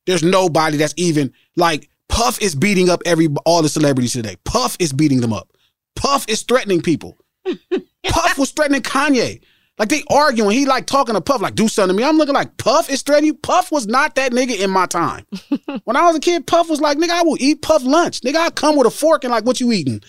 There's 0.07 0.23
nobody 0.23 0.77
that's 0.77 0.95
even 0.97 1.33
like 1.57 1.89
Puff 2.09 2.41
is 2.43 2.55
beating 2.55 2.89
up 2.91 3.03
every 3.07 3.29
all 3.45 3.63
the 3.63 3.69
celebrities 3.69 4.13
today. 4.13 4.37
Puff 4.45 4.77
is 4.79 4.93
beating 4.93 5.21
them 5.21 5.33
up. 5.33 5.49
Puff 5.97 6.27
is 6.29 6.43
threatening 6.43 6.81
people. 6.81 7.19
Puff 8.05 8.39
was 8.39 8.51
threatening 8.51 8.83
Kanye. 8.83 9.41
Like 9.79 9.89
they 9.89 10.03
arguing. 10.11 10.51
He 10.57 10.67
like 10.67 10.87
talking 10.87 11.15
to 11.15 11.23
Puff, 11.23 11.41
like, 11.41 11.55
do 11.55 11.67
something 11.67 11.97
to 11.97 12.03
me. 12.03 12.07
I'm 12.07 12.19
looking 12.19 12.35
like 12.35 12.59
Puff 12.59 12.91
is 12.91 13.01
threatening 13.01 13.29
you. 13.29 13.35
Puff 13.35 13.73
was 13.73 13.87
not 13.87 14.15
that 14.17 14.33
nigga 14.33 14.61
in 14.61 14.71
my 14.71 14.85
time. 14.85 15.25
when 15.85 15.97
I 15.97 16.07
was 16.07 16.17
a 16.17 16.21
kid, 16.21 16.47
Puff 16.47 16.69
was 16.69 16.83
like, 16.83 16.99
nigga, 16.99 17.11
I 17.11 17.23
will 17.23 17.39
eat 17.41 17.63
Puff 17.63 17.83
lunch. 17.83 18.21
Nigga, 18.21 18.37
I 18.37 18.51
come 18.51 18.77
with 18.77 18.87
a 18.87 18.91
fork 18.91 19.25
and 19.25 19.31
like, 19.31 19.47
what 19.47 19.59
you 19.59 19.73
eating? 19.73 20.03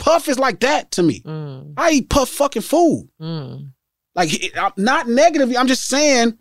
Puff 0.00 0.28
is 0.28 0.40
like 0.40 0.58
that 0.60 0.90
to 0.92 1.04
me. 1.04 1.20
Mm. 1.20 1.74
I 1.76 1.90
eat 1.92 2.10
Puff 2.10 2.28
fucking 2.30 2.62
food. 2.62 3.08
Mm. 3.20 3.70
Like, 4.16 4.30
I'm 4.58 4.72
not 4.76 5.08
negatively. 5.08 5.56
I'm 5.56 5.68
just 5.68 5.86
saying, 5.86 6.36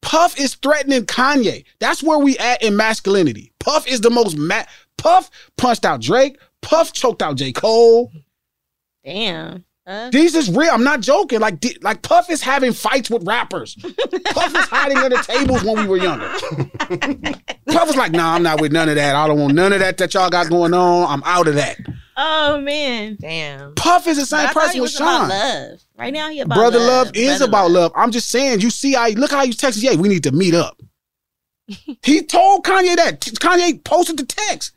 Puff 0.00 0.38
is 0.40 0.56
threatening 0.56 1.06
Kanye. 1.06 1.64
That's 1.78 2.02
where 2.02 2.18
we 2.18 2.36
at 2.38 2.64
in 2.64 2.76
masculinity. 2.76 3.52
Puff 3.60 3.86
is 3.86 4.00
the 4.00 4.10
most 4.10 4.36
ma- 4.36 4.64
Puff 4.98 5.30
punched 5.56 5.84
out 5.84 6.00
Drake. 6.00 6.38
Puff 6.62 6.92
choked 6.92 7.22
out 7.22 7.36
J. 7.36 7.52
Cole. 7.52 8.10
Damn. 9.04 9.64
Uh, 9.84 10.10
These 10.10 10.36
is 10.36 10.48
real. 10.48 10.70
I'm 10.72 10.84
not 10.84 11.00
joking. 11.00 11.40
Like, 11.40 11.58
di- 11.58 11.76
like 11.82 12.02
Puff 12.02 12.30
is 12.30 12.40
having 12.40 12.72
fights 12.72 13.10
with 13.10 13.26
rappers. 13.26 13.74
Puff 13.74 14.52
was 14.54 14.64
hiding 14.68 14.96
under 14.98 15.20
tables 15.22 15.64
when 15.64 15.76
we 15.76 15.86
were 15.88 15.96
younger. 15.96 16.28
Puff 17.66 17.88
was 17.88 17.96
like, 17.96 18.12
"Nah, 18.12 18.34
I'm 18.34 18.44
not 18.44 18.60
with 18.60 18.70
none 18.70 18.88
of 18.88 18.94
that. 18.94 19.16
I 19.16 19.26
don't 19.26 19.40
want 19.40 19.54
none 19.54 19.72
of 19.72 19.80
that 19.80 19.98
that 19.98 20.14
y'all 20.14 20.30
got 20.30 20.48
going 20.48 20.72
on. 20.72 21.08
I'm 21.12 21.22
out 21.24 21.48
of 21.48 21.56
that." 21.56 21.78
oh 22.16 22.60
man. 22.60 23.16
Damn. 23.20 23.74
Puff 23.74 24.06
is 24.06 24.18
the 24.18 24.26
same 24.26 24.44
But 24.44 24.50
I 24.50 24.52
thought 24.52 24.60
person 24.62 24.74
he 24.74 24.80
with 24.82 24.90
was 24.92 25.00
about 25.00 25.18
Sean. 25.20 25.28
love. 25.30 25.80
Right 25.98 26.12
now 26.12 26.30
he 26.30 26.40
about 26.40 26.54
Brother 26.54 26.78
love. 26.78 27.06
love, 27.08 27.16
is 27.16 27.38
Brother 27.38 27.44
about 27.46 27.70
love. 27.72 27.92
I'm 27.96 28.12
just 28.12 28.28
saying. 28.28 28.60
You 28.60 28.70
see, 28.70 28.94
I 28.94 29.08
look 29.10 29.32
how 29.32 29.42
you 29.42 29.52
texted. 29.52 29.82
Yeah, 29.82 29.96
we 29.96 30.08
need 30.08 30.22
to 30.22 30.30
meet 30.32 30.54
up. 30.54 30.80
he 32.04 32.22
told 32.22 32.64
Kanye 32.64 32.94
that. 32.96 33.20
Kanye 33.20 33.82
posted 33.82 34.16
the 34.16 34.26
text. 34.26 34.72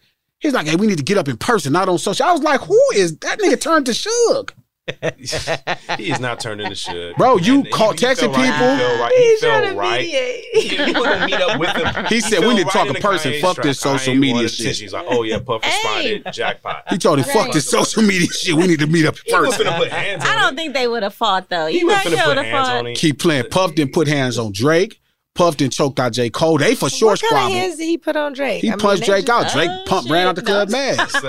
He's 0.45 0.53
like, 0.53 0.67
"Hey, 0.67 0.75
we 0.75 0.87
need 0.87 0.97
to 0.97 1.03
get 1.03 1.17
up 1.17 1.27
in 1.27 1.37
person, 1.37 1.73
not 1.73 1.89
on 1.89 1.97
social." 1.97 2.25
I 2.25 2.31
was 2.31 2.41
like, 2.43 2.61
"Who 2.61 2.79
is 2.95 3.17
that 3.19 3.39
nigga?" 3.39 3.59
Turned 3.59 3.85
to 3.87 3.91
Suge. 3.91 4.51
he 5.97 6.11
is 6.11 6.19
not 6.19 6.39
turned 6.39 6.61
into 6.61 6.75
shit. 6.75 7.17
Bro, 7.17 7.37
you 7.37 7.55
And 7.61 7.71
call 7.71 7.93
texting 7.93 8.19
felt 8.19 8.37
right. 8.37 8.51
people. 8.51 8.75
He 8.75 8.77
felt 8.77 8.99
right. 8.99 9.13
He 9.17 9.37
felt 9.37 9.75
right. 9.77 10.05
He 10.53 10.69
didn't 10.69 10.99
want 10.99 11.19
to 11.19 11.25
meet 11.25 11.33
up 11.41 11.59
with 11.59 11.69
him. 11.75 12.05
He 12.05 12.21
said, 12.21 12.41
we 12.41 12.53
need 12.53 12.67
to 12.67 12.71
talk 12.71 12.87
in 12.89 12.95
in 12.95 13.01
person. 13.01 13.33
Fuck 13.41 13.63
this 13.63 13.79
social 13.79 14.13
media 14.13 14.47
shit. 14.47 14.59
attention. 14.59 14.83
He's 14.83 14.93
like, 14.93 15.05
oh 15.09 15.23
yeah, 15.23 15.39
Puff 15.39 15.63
responded, 15.65 16.27
jackpot. 16.31 16.83
He 16.89 16.99
told 16.99 17.17
him, 17.17 17.25
"Fuck 17.25 17.51
this 17.51 17.67
social 17.67 18.03
media 18.03 18.27
shit. 18.27 18.53
We 18.55 18.67
need 18.67 18.79
to 18.79 18.87
meet 18.87 19.05
up 19.07 19.15
in 19.25 19.33
person." 19.35 19.65
gonna 19.65 19.77
put 19.77 19.91
hands 19.91 20.23
on 20.23 20.29
I 20.29 20.35
don't 20.41 20.55
think 20.55 20.73
they 20.75 20.87
would 20.87 21.01
have 21.01 21.15
fought 21.15 21.49
though. 21.49 21.65
He 21.65 21.79
You 21.79 21.87
wasn't 21.87 22.03
think 22.09 22.15
finna 22.17 22.23
they 22.23 22.27
would 22.27 22.37
put 22.37 22.45
have 22.45 22.53
hands 22.53 22.67
fought? 22.67 22.77
on 22.77 22.87
him. 22.87 22.95
Keep 22.95 23.19
playing. 23.19 23.45
Puff 23.49 23.73
didn't 23.75 23.93
put 23.93 24.07
hands 24.07 24.37
on 24.37 24.51
Drake. 24.51 25.01
Puff 25.35 25.57
didn't 25.57 25.73
choked 25.73 25.99
out 25.99 26.13
J. 26.13 26.29
Cole. 26.29 26.57
They 26.57 26.75
for 26.75 26.89
sure 26.89 27.09
What 27.11 27.19
kind 27.21 27.29
squabbled. 27.29 27.51
of 27.51 27.57
hands 27.61 27.75
did 27.77 27.85
he 27.85 27.97
put 27.97 28.15
on 28.15 28.33
Drake? 28.33 28.61
He 28.61 28.69
I 28.69 28.71
mean, 28.71 28.79
punched 28.79 29.01
they 29.01 29.07
Drake 29.07 29.29
out. 29.29 29.51
Drake 29.51 29.69
Oh, 29.69 29.83
pumped 29.85 30.09
ran 30.09 30.27
out 30.27 30.35
the 30.35 30.41
shit, 30.41 30.47
club 30.47 30.69
no. 30.69 30.77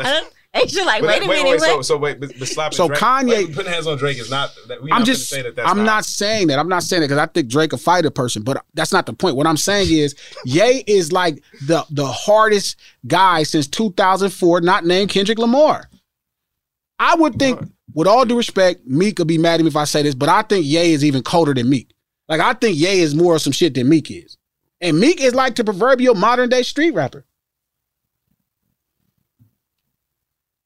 mad. 0.02 0.22
They 0.54 0.66
should 0.68 0.86
like, 0.86 1.02
wait 1.02 1.22
a 1.22 1.26
minute, 1.28 1.44
wait, 1.44 1.61
so, 1.61 1.76
what? 1.76 1.84
so 1.84 1.96
wait, 1.98 2.18
but, 2.18 2.30
but 2.38 2.48
slapping 2.48 2.76
So 2.78 2.88
Drake, 2.88 2.98
Kanye- 2.98 3.28
wait, 3.28 3.52
putting 3.54 3.70
hands 3.70 3.86
on 3.86 3.98
Drake 3.98 4.16
is 4.18 4.30
not. 4.30 4.50
That, 4.68 4.82
we 4.82 4.90
I'm 4.90 5.00
not 5.00 5.07
just, 5.07 5.28
say 5.28 5.42
that 5.42 5.54
that's 5.54 5.68
I'm 5.70 5.84
not. 5.84 6.07
saying 6.07 6.46
that. 6.46 6.59
I'm 6.59 6.68
not 6.70 6.82
saying 6.82 7.02
that 7.02 7.09
because 7.09 7.18
I 7.18 7.26
think 7.26 7.48
Drake 7.48 7.74
a 7.74 7.76
fighter 7.76 8.09
person, 8.09 8.42
but 8.42 8.64
that's 8.72 8.90
not 8.90 9.04
the 9.04 9.12
point. 9.12 9.36
What 9.36 9.46
I'm 9.46 9.59
saying 9.59 9.88
is, 9.92 10.14
Ye 10.46 10.82
is 10.86 11.12
like 11.12 11.42
the 11.66 11.84
the 11.90 12.07
hardest 12.07 12.76
guy 13.07 13.42
since 13.42 13.66
2004, 13.66 14.62
not 14.62 14.86
named 14.86 15.11
Kendrick 15.11 15.38
Lamar. 15.38 15.90
I 16.98 17.16
would 17.16 17.38
think, 17.38 17.61
with 17.92 18.07
all 18.09 18.24
due 18.24 18.38
respect, 18.38 18.86
Meek 18.86 19.16
could 19.16 19.26
be 19.26 19.36
mad 19.36 19.61
at 19.61 19.64
me 19.64 19.68
if 19.68 19.76
I 19.76 19.84
say 19.84 20.00
this, 20.04 20.14
but 20.14 20.30
I 20.30 20.40
think 20.40 20.64
Ye 20.64 20.94
is 20.94 21.04
even 21.04 21.22
colder 21.22 21.52
than 21.52 21.68
Meek. 21.68 21.90
Like 22.28 22.40
I 22.40 22.52
think 22.54 22.76
Ye 22.76 23.00
is 23.00 23.14
more 23.14 23.36
of 23.36 23.42
some 23.42 23.52
shit 23.52 23.74
than 23.74 23.88
Meek 23.88 24.10
is, 24.10 24.36
and 24.80 24.98
Meek 24.98 25.20
is 25.20 25.34
like 25.34 25.54
the 25.54 25.64
proverbial 25.64 26.14
modern 26.14 26.48
day 26.48 26.62
street 26.62 26.92
rapper. 26.92 27.24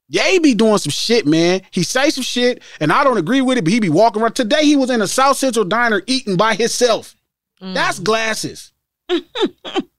Ye 0.08 0.40
be 0.40 0.54
doing 0.54 0.78
some 0.78 0.90
shit, 0.90 1.24
man. 1.24 1.62
He 1.70 1.84
say 1.84 2.10
some 2.10 2.24
shit, 2.24 2.62
and 2.80 2.92
I 2.92 3.04
don't 3.04 3.18
agree 3.18 3.40
with 3.42 3.58
it, 3.58 3.62
but 3.62 3.72
he 3.72 3.78
be 3.78 3.88
walking 3.88 4.20
around. 4.20 4.34
Today 4.34 4.64
he 4.64 4.74
was 4.74 4.90
in 4.90 5.00
a 5.00 5.06
South 5.06 5.36
Central 5.36 5.64
diner 5.64 6.02
eating 6.06 6.36
by 6.36 6.54
himself. 6.54 7.14
Mm. 7.62 7.74
That's 7.74 8.00
glasses. 8.00 8.72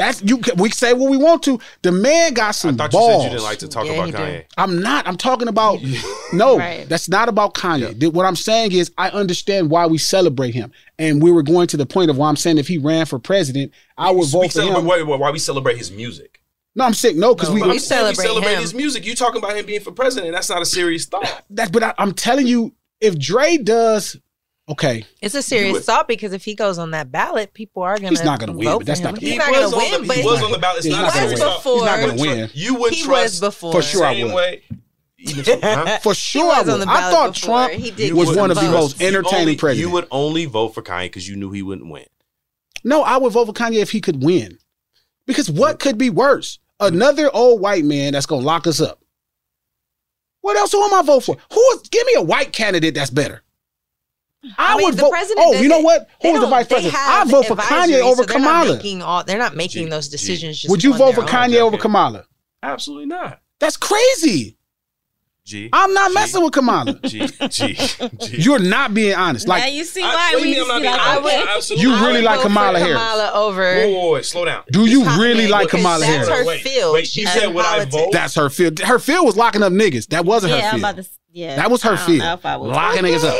That's 0.00 0.22
you. 0.22 0.38
can- 0.38 0.56
We 0.56 0.70
say 0.70 0.94
what 0.94 1.10
we 1.10 1.16
want 1.18 1.42
to. 1.42 1.60
The 1.82 1.92
man 1.92 2.32
got 2.34 2.52
some 2.52 2.74
I 2.74 2.78
thought 2.88 2.92
you 2.94 2.98
balls. 2.98 3.22
said 3.22 3.24
you 3.24 3.36
didn't 3.36 3.44
like 3.44 3.58
to 3.58 3.68
talk 3.68 3.84
Yeah, 3.86 3.92
about 3.92 4.06
he 4.06 4.12
do. 4.12 4.18
Kanye. 4.18 4.44
I'm 4.56 4.80
not. 4.80 5.06
I'm 5.06 5.16
talking 5.18 5.46
about 5.48 5.78
no. 6.32 6.58
Right. 6.58 6.88
That's 6.88 7.08
not 7.08 7.28
about 7.28 7.52
Kanye. 7.54 7.98
Th- 8.00 8.12
What 8.12 8.24
I'm 8.24 8.36
saying 8.36 8.72
is, 8.72 8.90
I 8.96 9.10
understand 9.10 9.70
why 9.70 9.86
we 9.86 9.98
celebrate 9.98 10.54
him, 10.54 10.72
and 10.98 11.22
we 11.22 11.30
were 11.30 11.42
going 11.42 11.66
to 11.68 11.76
the 11.76 11.86
point 11.86 12.10
of 12.10 12.16
why 12.16 12.28
I'm 12.30 12.36
saying 12.36 12.56
if 12.58 12.66
he 12.68 12.78
ran 12.78 13.04
for 13.06 13.18
president, 13.18 13.72
I 13.98 14.10
would 14.10 14.26
vote 14.28 14.46
for 14.46 14.50
celebrate, 14.52 14.78
him. 14.80 14.86
why, 14.86 15.02
why- 15.02 15.16
why 15.16 15.30
we 15.30 15.38
celebrate 15.38 15.76
his 15.76 15.90
music? 15.90 16.40
No, 16.74 16.84
I'm 16.84 16.94
sick. 16.94 17.16
no 17.16 17.34
because 17.34 17.50
we. 17.50 17.60
But 17.60 17.70
I'm 17.70 17.78
saying 17.78 18.14
celebrate 18.14 18.22
we 18.22 18.28
celebrate 18.28 18.54
him. 18.54 18.60
his 18.62 18.72
music. 18.74 19.04
You 19.04 19.14
talking 19.14 19.38
about 19.38 19.56
him 19.56 19.66
being 19.66 19.80
for 19.80 19.92
president? 19.92 20.32
That's 20.32 20.48
not 20.48 20.62
a 20.62 20.66
serious 20.66 21.04
thought. 21.04 21.42
That's 21.50 21.70
but 21.70 21.82
I, 21.82 21.94
I'm 21.98 22.12
telling 22.14 22.46
you, 22.46 22.74
if 23.00 23.18
Dre 23.18 23.56
does, 23.58 24.16
okay, 24.70 25.04
It's 25.20 25.34
a 25.34 25.42
serious 25.42 25.84
thought 25.84 26.08
because 26.08 26.32
if 26.32 26.44
he 26.44 26.54
goes 26.54 26.78
on 26.78 26.92
that 26.92 27.10
ballot, 27.12 27.52
people 27.54 27.82
are 27.82 27.96
gonna. 27.96 28.08
He's 28.10 28.24
not 28.24 28.40
gonna 28.40 28.52
win, 28.52 28.78
but 28.78 28.86
that's 28.86 29.00
not- 29.00 29.18
He's 29.18 29.32
He 29.32 29.38
not 29.38 29.52
gonna 29.52 29.76
win, 29.76 30.02
the- 30.02 30.06
but 30.08 30.16
he 30.16 30.22
was 30.24 30.42
on 30.42 30.52
the 30.52 30.58
ballot. 30.58 30.78
It's 30.78 30.86
He's 30.86 30.94
not 30.96 31.02
not 31.02 31.16
a 31.16 31.18
gonna 31.18 31.28
win. 31.28 31.74
He's 31.74 31.82
not 31.84 32.00
gonna 32.00 32.20
win. 32.20 32.50
You 32.54 32.74
wouldn't 32.74 32.94
He 32.96 33.04
trust 33.04 33.24
was 33.24 33.40
before. 33.40 33.72
For 33.72 33.82
sure 33.82 34.04
I 34.04 34.22
would. 34.24 34.32
way. 34.34 34.62
For 36.02 36.14
sure 36.14 36.50
I 36.52 36.62
would. 36.62 36.82
I 36.88 37.10
thought 37.10 37.34
before. 37.34 37.66
Trump 37.68 37.72
He 37.74 37.90
did 37.90 38.14
was 38.14 38.34
one 38.34 38.50
of 38.50 38.56
the 38.56 38.62
most 38.70 38.92
votes. 38.92 39.00
You 39.00 39.06
entertaining 39.08 39.40
only- 39.40 39.56
presidents. 39.56 39.80
You 39.86 39.90
would 39.92 40.06
only 40.10 40.44
vote 40.46 40.70
for 40.74 40.82
Kanye 40.82 41.04
because 41.04 41.28
you 41.28 41.36
knew 41.36 41.50
he 41.50 41.62
wouldn't 41.62 41.90
win. 41.90 42.06
No, 42.84 43.02
I 43.02 43.18
would 43.18 43.32
vote 43.32 43.46
for 43.46 43.52
Kanye 43.52 43.80
if 43.82 43.90
he 43.90 44.00
could 44.00 44.22
win. 44.22 44.58
Because 45.26 45.50
what 45.50 45.78
could 45.78 45.98
be 45.98 46.08
worse? 46.10 46.58
Another 46.80 47.28
old 47.34 47.60
white 47.60 47.84
man 47.84 48.14
that's 48.14 48.24
gonna 48.26 48.44
lock 48.46 48.66
us 48.66 48.80
up. 48.80 49.02
What 50.40 50.56
else 50.56 50.72
who 50.72 50.82
am 50.82 50.94
I 50.94 51.02
vote 51.02 51.20
for? 51.24 51.36
Who 51.52 51.70
is 51.74 51.82
give 51.90 52.06
me 52.06 52.14
a 52.16 52.22
white 52.22 52.52
candidate 52.54 52.94
that's 52.94 53.10
better? 53.10 53.42
I, 54.56 54.72
I 54.74 54.76
mean, 54.76 54.86
would 54.86 54.94
the 54.96 55.02
vote. 55.02 55.10
president 55.10 55.46
Oh, 55.48 55.52
you 55.60 55.68
know 55.68 55.80
what? 55.80 56.08
they 56.22 56.28
Who 56.30 56.34
is 56.36 56.40
the 56.40 56.46
vice 56.46 56.66
president? 56.66 56.94
I 56.94 56.98
have 57.18 57.28
vote 57.30 57.46
for 57.46 57.56
Kanye 57.56 58.00
over 58.00 58.22
so 58.22 58.26
they're 58.26 58.38
not 58.40 58.62
Kamala. 58.62 58.76
making 58.76 59.02
all, 59.02 59.22
they're 59.24 59.38
not 59.38 59.54
making 59.54 59.90
those 59.90 60.08
decisions. 60.08 60.58
Just 60.60 60.70
Would 60.70 60.82
you 60.82 60.92
on 60.92 60.98
vote 60.98 61.14
their 61.16 61.26
for. 61.26 61.30
Kanye 61.30 61.60
over 61.60 61.76
Kamala? 61.76 62.24
Absolutely 62.62 63.06
not. 63.06 63.40
That's 63.58 63.76
crazy. 63.76 64.56
G. 65.44 65.68
I'm 65.72 65.92
not 65.94 66.12
messing 66.12 66.42
with 66.44 66.52
Kamala. 66.52 66.98
G. 67.04 67.26
G. 67.48 67.74
G. 67.74 68.08
You're 68.38 68.58
not 68.60 68.94
being 68.94 69.14
honest. 69.14 69.48
now 69.48 69.54
Like 69.54 69.72
you 69.74 69.84
see 69.84 70.00
why 70.02 70.14
what 70.14 70.30
do 70.32 70.36
we 70.42 70.42
you 70.42 70.54
mean 70.54 70.54
just 70.60 70.70
I'm 70.70 70.80
be 70.82 70.84
not 70.88 71.22
being 71.22 71.34
honest? 71.34 71.48
Absolutely. 71.56 71.82
you 71.88 71.94
I 71.94 72.00
really 72.06 72.14
would 72.16 72.24
like 72.24 72.40
Kamala 72.40 72.78
Harris. 72.78 72.92
Kamala 72.98 73.30
over. 73.34 73.74
Whoa, 73.74 73.88
whoa, 73.90 74.10
whoa, 74.12 74.22
slow 74.22 74.44
down. 74.44 74.62
Do 74.70 74.86
you 74.86 75.00
Kamala 75.02 75.20
really 75.22 75.48
like 75.48 75.66
because 75.66 75.80
Kamala 75.80 76.00
that's 76.00 76.28
Harris? 76.28 76.40
her 76.40 76.46
Wait, 76.46 76.62
field. 76.62 76.94
wait, 76.94 77.00
you 77.00 77.06
She's 77.26 77.32
said 77.32 77.44
in 77.48 77.54
would 77.54 77.64
I 77.64 77.84
vote? 77.86 78.10
That's 78.12 78.34
her 78.36 78.48
field. 78.50 78.78
Her 78.80 78.98
field 78.98 79.26
was 79.26 79.36
locking 79.36 79.62
up 79.62 79.72
niggas. 79.72 80.06
That 80.08 80.24
wasn't 80.24 80.52
Yeah, 80.52 80.60
her 80.60 80.64
I'm 80.66 80.70
field. 80.72 80.80
about 80.94 81.02
to. 81.04 81.10
Yeah, 81.32 81.56
that 81.56 81.70
was 81.70 81.82
her 81.82 81.92
I 81.92 81.96
don't 81.96 82.06
field. 82.06 82.18
know 82.20 82.34
if 82.34 82.46
I 82.46 82.56
would. 82.56 82.68
Locking 82.68 83.02
niggas 83.02 83.24
up. 83.24 83.34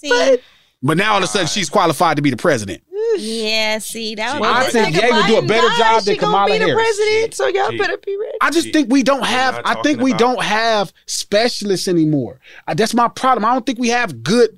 See, 0.00 0.38
But 0.82 0.96
now 0.96 1.12
all 1.12 1.18
of 1.18 1.24
a 1.24 1.26
sudden 1.26 1.46
she's 1.48 1.68
qualified 1.68 2.16
to 2.16 2.22
be 2.22 2.30
the 2.30 2.36
president. 2.36 2.82
yeah, 3.16 3.78
see 3.78 4.14
that. 4.14 4.40
I 4.40 4.64
was 4.64 4.72
think 4.72 4.94
Ye 4.94 5.10
would 5.10 5.26
do 5.26 5.38
a 5.38 5.42
better 5.42 5.68
job 5.76 6.02
than 6.04 6.16
Kamala 6.16 6.52
be 6.52 6.58
the 6.58 6.66
Harris. 6.66 6.74
president, 6.96 7.34
so 7.34 7.46
y'all 7.48 7.70
Gee. 7.72 7.78
better 7.78 7.96
be 7.98 8.16
ready. 8.16 8.38
I 8.40 8.50
just 8.50 8.72
think 8.72 8.90
we 8.92 9.02
don't 9.02 9.24
have. 9.26 9.60
I 9.64 9.82
think 9.82 10.00
we 10.00 10.12
about- 10.12 10.18
don't 10.20 10.42
have 10.44 10.92
specialists 11.06 11.88
anymore. 11.88 12.38
Uh, 12.68 12.74
That's 12.74 12.94
my 12.94 13.08
problem. 13.08 13.44
I 13.44 13.52
don't 13.54 13.66
think 13.66 13.78
we 13.80 13.88
have 13.88 14.22
good. 14.22 14.56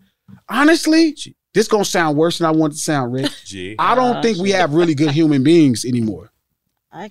Honestly, 0.49 1.17
this 1.55 1.69
gonna 1.69 1.85
sound 1.87 2.17
worse 2.19 2.39
than 2.39 2.47
I 2.47 2.51
want 2.51 2.75
it 2.75 2.77
to 2.77 2.83
sound, 2.83 3.13
Rick. 3.15 3.31
G. 3.47 3.77
I 3.79 3.95
don't 3.95 4.23
think 4.23 4.39
we 4.39 4.51
have 4.51 4.75
really 4.75 4.95
good 4.95 5.11
human 5.13 5.43
beings 5.43 5.85
anymore. 5.87 6.31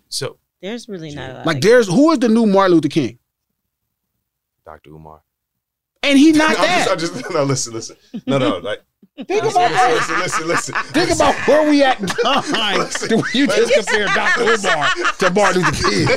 So, 0.09 0.37
There's 0.61 0.87
really 0.87 1.15
not. 1.15 1.37
Like, 1.37 1.45
Like, 1.45 1.61
there's 1.61 1.87
who 1.87 2.11
is 2.11 2.19
the 2.19 2.29
new 2.29 2.45
Martin 2.45 2.75
Luther 2.75 2.89
King, 2.89 3.17
Dr. 4.65 4.91
Umar. 4.91 5.21
And 6.03 6.17
he 6.17 6.31
not 6.31 6.51
I'm 6.51 6.55
that. 6.57 6.87
just, 6.99 7.13
I'm 7.13 7.19
just, 7.21 7.33
no, 7.33 7.43
listen, 7.43 7.73
listen. 7.73 7.95
No, 8.25 8.37
no, 8.37 8.57
like, 8.57 8.81
Think 9.27 9.43
listen, 9.43 9.61
about 9.61 9.91
listen, 9.91 10.17
listen, 10.19 10.47
listen, 10.47 10.73
listen. 10.75 10.93
Think 10.93 11.11
about 11.13 11.35
where 11.45 11.69
we 11.69 11.83
at 11.83 11.99
in 11.99 12.07
time. 12.07 12.79
you 13.33 13.47
just 13.47 13.73
compare 13.73 14.05
Dr. 14.07 14.43
Umar 14.43 14.87
to 15.19 15.29
Martin 15.31 15.61
Luther 15.61 15.89
King. 15.89 16.07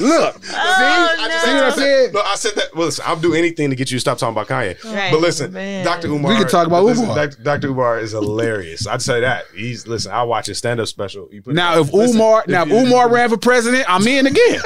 Look, 0.00 0.36
oh, 0.36 0.40
see, 0.40 0.50
Oh, 0.50 1.40
see 1.44 1.54
what 1.54 1.64
I 1.64 1.70
said? 1.70 2.14
No, 2.14 2.20
I 2.22 2.34
said 2.34 2.52
that. 2.56 2.74
Well, 2.74 2.86
listen, 2.86 3.04
I'll 3.06 3.14
do 3.20 3.32
anything 3.34 3.70
to 3.70 3.76
get 3.76 3.92
you 3.92 3.96
to 3.96 4.00
stop 4.00 4.18
talking 4.18 4.32
about 4.32 4.48
Kanye. 4.48 4.82
Right. 4.92 5.12
But 5.12 5.20
listen, 5.20 5.52
Man. 5.52 5.84
Dr. 5.84 6.08
Umar. 6.08 6.32
We 6.32 6.38
can 6.38 6.48
talk 6.48 6.66
about 6.66 6.82
listen, 6.82 7.04
Umar. 7.04 7.28
Dr. 7.28 7.42
Dr. 7.44 7.68
Umar 7.68 8.00
is 8.00 8.10
hilarious. 8.10 8.88
I'd 8.88 9.02
say 9.02 9.20
that. 9.20 9.44
He's 9.54 9.86
listen. 9.86 10.10
I 10.10 10.24
watch 10.24 10.46
his 10.46 10.58
stand 10.58 10.80
up 10.80 10.88
special. 10.88 11.28
You 11.30 11.42
put- 11.42 11.54
Now, 11.54 11.78
if 11.78 11.92
listen, 11.92 12.16
Umar, 12.16 12.42
now 12.48 12.62
if 12.62 12.70
you- 12.70 12.76
Umar 12.76 13.08
ran 13.08 13.28
for 13.28 13.36
president, 13.36 13.84
I'm 13.88 14.04
in 14.08 14.26
again. 14.26 14.60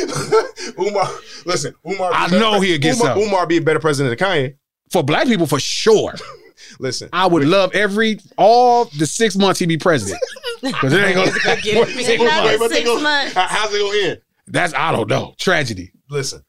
Umar, 0.78 1.08
listen, 1.46 1.74
Umar. 1.86 2.10
I 2.12 2.28
know 2.28 2.60
he'll 2.60 2.78
get 2.78 2.94
Umar, 2.96 3.08
something. 3.08 3.26
Umar 3.28 3.46
be 3.46 3.58
a 3.58 3.60
better 3.62 3.78
president 3.80 4.18
than 4.18 4.28
Kanye. 4.28 4.56
For 4.90 5.02
black 5.02 5.26
people, 5.26 5.46
for 5.46 5.60
sure. 5.60 6.14
Listen, 6.78 7.08
I 7.12 7.26
would 7.26 7.44
love 7.44 7.74
every 7.74 8.18
all 8.38 8.84
the 8.84 9.04
six 9.06 9.36
months 9.36 9.58
he 9.60 9.66
be 9.66 9.78
president. 9.78 10.20
Because 10.62 10.92
it 10.92 11.02
ain't 11.04 11.16
gonna 11.16 11.26
Not 11.26 12.60
Wait, 12.60 12.70
six 12.70 12.84
gonna- 12.84 13.02
months. 13.02 13.34
How's 13.34 13.74
it 13.74 13.80
gonna 13.80 13.98
end? 14.10 14.20
That's 14.46 14.72
I 14.74 14.92
don't 14.92 15.08
know. 15.10 15.34
Tragedy. 15.36 15.90
Listen, 16.08 16.44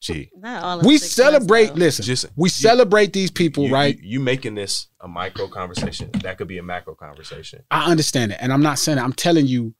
Gee, 0.00 0.30
Not 0.36 0.62
all 0.62 0.80
We 0.82 0.98
six 0.98 1.02
months, 1.02 1.14
celebrate. 1.14 1.74
Listen, 1.74 2.04
Just- 2.04 2.26
we 2.36 2.48
celebrate 2.48 3.12
these 3.12 3.32
people, 3.32 3.66
you, 3.66 3.72
right? 3.72 3.96
You, 3.98 4.02
you 4.04 4.20
making 4.20 4.54
this 4.54 4.86
a 5.00 5.08
micro 5.08 5.48
conversation? 5.48 6.10
That 6.22 6.38
could 6.38 6.46
be 6.46 6.58
a 6.58 6.62
macro 6.62 6.94
conversation. 6.94 7.64
I 7.72 7.90
understand 7.90 8.30
it, 8.32 8.38
and 8.40 8.52
I'm 8.52 8.62
not 8.62 8.78
saying 8.78 8.98
it. 8.98 9.02
I'm 9.02 9.12
telling 9.12 9.48
you, 9.48 9.74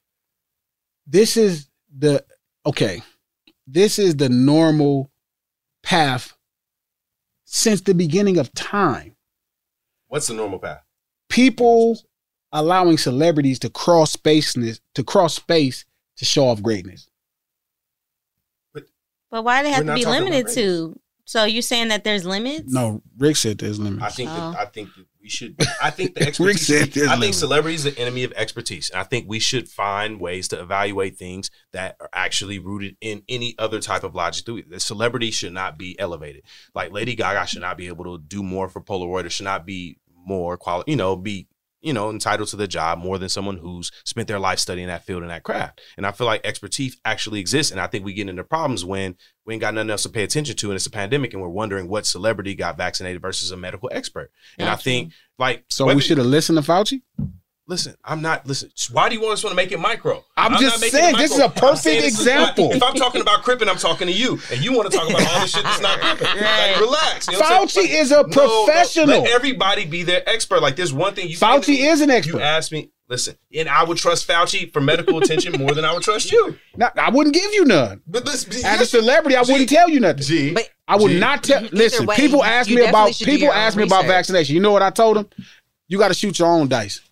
this 1.07 1.37
is 1.37 1.69
the 1.97 2.25
okay. 2.67 3.03
This 3.67 3.99
is 3.99 4.17
the 4.17 4.29
normal 4.29 5.11
path 5.83 6.37
since 7.45 7.81
the 7.83 7.95
beginning 7.95 8.39
of 8.39 8.53
time. 8.55 9.15
What's 10.09 10.27
the 10.27 10.35
normal 10.35 10.59
path? 10.59 10.83
People 11.29 11.99
allowing 12.53 12.99
celebrities 12.99 13.59
to 13.61 13.71
cross 13.71 14.15
spaceness 14.17 14.81
to 14.95 15.03
cross 15.03 15.35
space 15.35 15.85
to 16.17 16.25
show 16.25 16.49
off 16.49 16.63
greatness. 16.63 17.09
But 19.31 19.45
why 19.45 19.63
do 19.63 19.69
they 19.69 19.73
have 19.73 19.87
to 19.87 19.95
be 19.95 20.05
limited 20.05 20.49
to 20.55 21.01
So 21.25 21.45
you're 21.45 21.63
saying 21.63 21.89
that 21.89 22.05
there's 22.05 22.27
limits? 22.27 22.71
No, 22.71 23.01
Rick 23.17 23.37
said 23.37 23.57
there's 23.59 23.79
limits. 23.79 24.05
I 24.05 24.11
think 24.11 24.31
Oh. 24.31 24.51
that, 24.51 24.61
I 24.61 24.65
think 24.67 24.91
that 24.95 25.07
we 25.23 25.29
should. 25.29 25.57
I 25.83 25.91
think 25.91 26.15
the 26.15 26.23
expertise. 26.27 26.99
I 27.09 27.19
think 27.19 27.35
celebrity 27.35 27.77
is 27.77 27.85
the 27.85 27.97
enemy 27.99 28.25
of 28.25 28.33
expertise, 28.33 28.91
and 28.91 29.01
I 29.01 29.05
think 29.05 29.29
we 29.29 29.39
should 29.39 29.69
find 29.69 30.21
ways 30.21 30.49
to 30.49 30.61
evaluate 30.61 31.17
things 31.17 31.51
that 31.73 31.97
are 32.01 32.11
actually 32.13 32.59
rooted 32.59 32.97
in 33.01 33.23
any 33.29 33.55
other 33.59 33.81
type 33.81 34.03
of 34.05 34.15
logic. 34.15 34.45
The 34.69 34.81
celebrity 34.81 35.31
should 35.31 35.53
not 35.53 35.79
be 35.79 35.99
elevated. 35.99 36.43
Like 36.75 36.93
Lady 36.93 37.15
Gaga 37.15 37.47
should 37.47 37.63
not 37.63 37.77
be 37.77 37.87
able 37.89 38.05
to 38.05 38.23
do 38.23 38.43
more 38.43 38.69
for 38.69 38.81
Polaroid. 38.81 39.25
Or 39.25 39.31
should 39.31 39.45
not 39.45 39.65
be 39.65 39.99
more 40.27 40.57
quality. 40.57 40.91
You 40.93 40.97
know, 40.97 41.17
be 41.17 41.47
you 41.83 41.93
know 41.93 42.09
entitled 42.11 42.49
to 42.49 42.57
the 42.57 42.67
job 42.69 42.99
more 42.99 43.19
than 43.19 43.29
someone 43.29 43.59
who's 43.59 43.91
spent 44.05 44.29
their 44.29 44.39
life 44.39 44.59
studying 44.59 44.87
that 44.87 45.05
field 45.05 45.23
and 45.23 45.31
that 45.31 45.43
craft. 45.43 45.81
And 45.97 46.07
I 46.07 46.13
feel 46.13 46.27
like 46.27 46.41
expertise 46.47 46.97
actually 47.05 47.41
exists, 47.41 47.71
and 47.73 47.81
I 47.81 47.87
think 47.89 48.05
we 48.05 48.15
get 48.15 48.29
into 48.29 48.45
problems 48.45 48.85
when 48.85 49.17
we 49.45 49.55
ain't 49.55 49.61
got 49.61 49.75
nothing 49.75 49.91
else 49.91 50.05
to 50.05 50.09
pay 50.09 50.23
attention 50.23 50.57
to, 50.57 50.67
and 50.69 50.77
it's 50.77 50.87
a 50.87 50.91
pandemic, 50.91 51.33
and 51.35 51.43
we're 51.43 51.49
wondering 51.49 51.89
what 51.89 52.07
celebrity 52.07 52.55
got 52.55 52.77
vaccinated 52.77 53.21
versus 53.21 53.51
a 53.51 53.57
medical 53.57 53.91
expert. 53.93 54.31
And 54.59 54.69
I 54.69 54.73
Gotcha. 54.73 54.85
think 54.85 55.13
like 55.39 55.65
So 55.69 55.85
whether- 55.87 55.97
we 55.97 56.03
should 56.03 56.19
have 56.19 56.27
listened 56.27 56.57
to 56.57 56.63
Fauci. 56.63 57.03
Listen, 57.73 57.95
I'm 58.05 58.21
not 58.21 58.47
listen. 58.47 58.71
Why 58.93 59.09
do 59.09 59.15
you 59.15 59.23
want 59.23 59.33
us 59.33 59.41
to 59.41 59.55
make 59.55 59.73
it 59.73 59.81
micro? 59.81 60.23
I'm 60.37 60.53
not 60.53 60.61
just 60.61 60.79
saying, 60.79 61.17
this 61.17 61.33
is 61.33 61.39
a 61.39 61.45
I'm 61.45 61.51
saying 61.53 61.61
perfect 61.75 61.85
this 61.85 62.05
is 62.13 62.21
example. 62.21 62.69
not- 62.69 62.77
if 62.77 62.83
I'm 62.83 62.95
talking 62.97 63.23
about 63.23 63.43
cripping, 63.43 63.67
I'm 63.67 63.79
talking 63.79 64.09
to 64.09 64.13
you, 64.13 64.39
and 64.53 64.63
you 64.63 64.75
want 64.77 64.91
to 64.91 64.95
talk 64.99 65.09
about 65.09 65.27
all 65.27 65.41
this 65.41 65.53
shit 65.55 65.65
that's 65.65 65.81
not 65.81 65.99
cripping. 66.01 66.27
Like, 66.27 66.79
relax. 66.81 67.29
You 67.29 67.33
know 67.33 67.39
what 67.39 67.51
I'm? 67.63 67.67
Fauci 67.69 67.89
is 67.89 68.13
a 68.13 68.17
No, 68.17 68.21
no, 68.25 68.65
professional. 68.67 69.07
let 69.23 69.31
everybody 69.31 69.87
be 69.87 70.03
their 70.03 70.23
expert. 70.29 70.61
Like 70.61 70.77
there's 70.77 70.93
one 70.93 71.15
thing 71.15 71.29
you 71.31 71.39
came 71.39 71.49
Fauci 71.49 71.69
me, 71.69 71.87
is 71.87 72.03
an 72.03 72.11
expert. 72.11 72.35
You 72.35 72.41
asked 72.43 72.73
me. 72.73 72.91
Listen, 73.09 73.37
and 73.57 73.69
I 73.71 73.85
would 73.85 73.97
trust 73.97 74.29
Fauci 74.29 74.71
for 74.71 74.83
medical 74.83 75.17
attention 75.19 75.53
more 75.59 75.73
than 75.73 75.87
I 75.87 75.95
would 75.95 76.03
trust 76.03 76.31
you. 76.31 76.59
No, 76.77 76.91
I 76.97 77.09
wouldn't 77.09 77.35
give 77.35 77.53
you 77.55 77.65
none. 77.65 78.03
But 78.07 78.27
this, 78.27 78.65
As 78.65 78.83
a 78.83 78.87
celebrity, 78.87 79.35
I 79.37 79.41
wouldn't 79.43 79.69
tell 79.71 79.89
you 79.89 80.01
nothing. 80.01 80.23
G, 80.23 80.57
I 80.87 80.97
would 80.97 81.11
G. 81.13 81.19
not 81.19 81.43
tell. 81.43 81.63
Listen, 81.73 82.05
way, 82.07 82.17
people 82.17 82.45
ask 82.45 82.69
me 82.69 82.87
about 82.87 83.15
people 83.15 83.51
ask 83.51 83.77
own 83.79 83.83
me 83.83 83.87
about 83.87 84.05
vaccination. 84.05 84.55
You 84.55 84.61
know 84.61 84.73
what 84.73 84.83
I 84.83 84.91
told 84.91 85.17
them? 85.17 85.29
You 85.89 85.99
got 85.99 86.09
to 86.09 86.15
shoot 86.15 86.39
your 86.39 86.49
own 86.49 86.69
dice. 86.69 87.03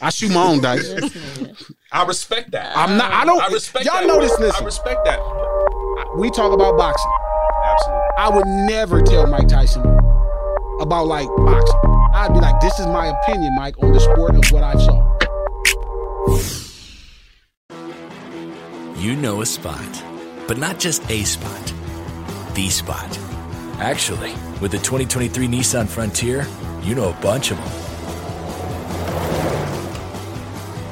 I 0.00 0.10
shoot 0.10 0.32
my 0.32 0.46
own 0.46 0.60
dice. 0.60 0.92
I 1.92 2.04
respect 2.04 2.50
that. 2.52 2.76
I'm 2.76 2.96
not. 2.96 3.12
I 3.12 3.24
don't. 3.24 3.40
I 3.40 3.48
respect 3.48 3.86
y'all 3.86 3.94
that. 4.00 4.06
know 4.06 4.20
this. 4.20 4.54
I 4.54 4.64
respect 4.64 5.04
that. 5.04 5.20
we 6.18 6.30
talk 6.30 6.52
about 6.52 6.76
boxing. 6.76 7.10
Absolutely. 7.64 8.02
I 8.18 8.28
would 8.34 8.46
never 8.46 9.02
tell 9.02 9.26
Mike 9.26 9.48
Tyson 9.48 9.82
about 10.80 11.06
like 11.06 11.28
boxing. 11.28 11.80
I'd 12.14 12.32
be 12.32 12.40
like, 12.40 12.60
this 12.60 12.78
is 12.78 12.86
my 12.86 13.06
opinion, 13.08 13.54
Mike, 13.56 13.74
on 13.82 13.92
the 13.92 14.00
sport 14.00 14.34
of 14.34 14.44
what 14.50 14.64
I 14.64 14.74
saw. 14.74 15.06
You 18.96 19.14
know 19.16 19.42
a 19.42 19.46
spot, 19.46 20.04
but 20.48 20.58
not 20.58 20.78
just 20.78 21.08
a 21.10 21.24
spot, 21.24 21.72
the 22.54 22.68
spot. 22.70 23.18
Actually, 23.78 24.32
with 24.60 24.72
the 24.72 24.78
2023 24.78 25.46
Nissan 25.46 25.86
Frontier, 25.86 26.46
you 26.82 26.94
know 26.94 27.10
a 27.10 27.22
bunch 27.22 27.50
of 27.50 27.58
them. 27.58 27.85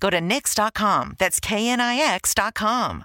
Go 0.00 0.10
to 0.10 0.20
Knix.com. 0.20 1.14
That's 1.18 1.40
K-N-I-X.com. 1.40 3.04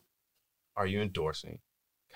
are 0.81 0.87
you 0.87 1.01
endorsing 1.01 1.59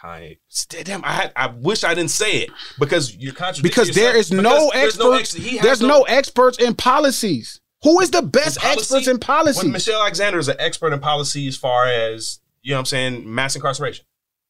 Kanye? 0.02 0.38
Damn, 0.84 1.04
I 1.06 1.12
had, 1.14 1.32
I 1.36 1.48
wish 1.48 1.84
I 1.84 1.94
didn't 1.94 2.10
say 2.12 2.38
it 2.38 2.50
because 2.80 3.16
you're 3.16 3.34
contradicting 3.34 3.64
Because 3.84 3.96
there 3.96 4.16
is 4.18 4.32
yourself. 4.32 4.44
no 4.44 4.72
Because 4.72 4.98
there's 4.98 5.00
no 5.00 5.14
experts. 5.14 5.46
ex- 5.54 5.64
there's 5.64 5.82
no, 5.82 6.02
experts 6.04 6.58
in 6.60 6.74
policies. 6.76 7.62
Who 7.84 8.00
is 8.02 8.10
the 8.12 8.22
best 8.24 8.58
policy? 8.60 8.80
experts 8.80 9.08
in 9.08 9.20
policy? 9.20 9.60
When 9.68 9.72
Michelle 9.72 10.02
Alexander 10.02 10.40
is 10.40 10.48
an 10.48 10.56
expert 10.60 10.92
in 10.94 11.00
policy 11.00 11.48
as 11.48 11.56
far 11.56 11.86
as 11.86 12.40
you 12.64 12.72
know, 12.72 12.78
what 12.78 12.80
I'm 12.80 12.86
saying 12.86 13.34
mass 13.34 13.56
incarceration. 13.56 14.06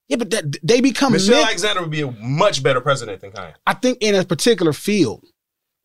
yeah, 0.08 0.16
but 0.18 0.30
that, 0.32 0.56
they 0.64 0.80
become. 0.80 1.12
Michelle 1.12 1.36
men- 1.36 1.44
Alexander 1.46 1.82
would 1.82 1.92
be 1.92 2.02
a 2.02 2.12
much 2.12 2.64
better 2.64 2.80
president 2.80 3.20
than 3.22 3.32
Kanye. 3.32 3.54
I 3.68 3.74
think 3.74 3.98
in 4.02 4.16
a 4.16 4.24
particular 4.24 4.72
field. 4.72 5.26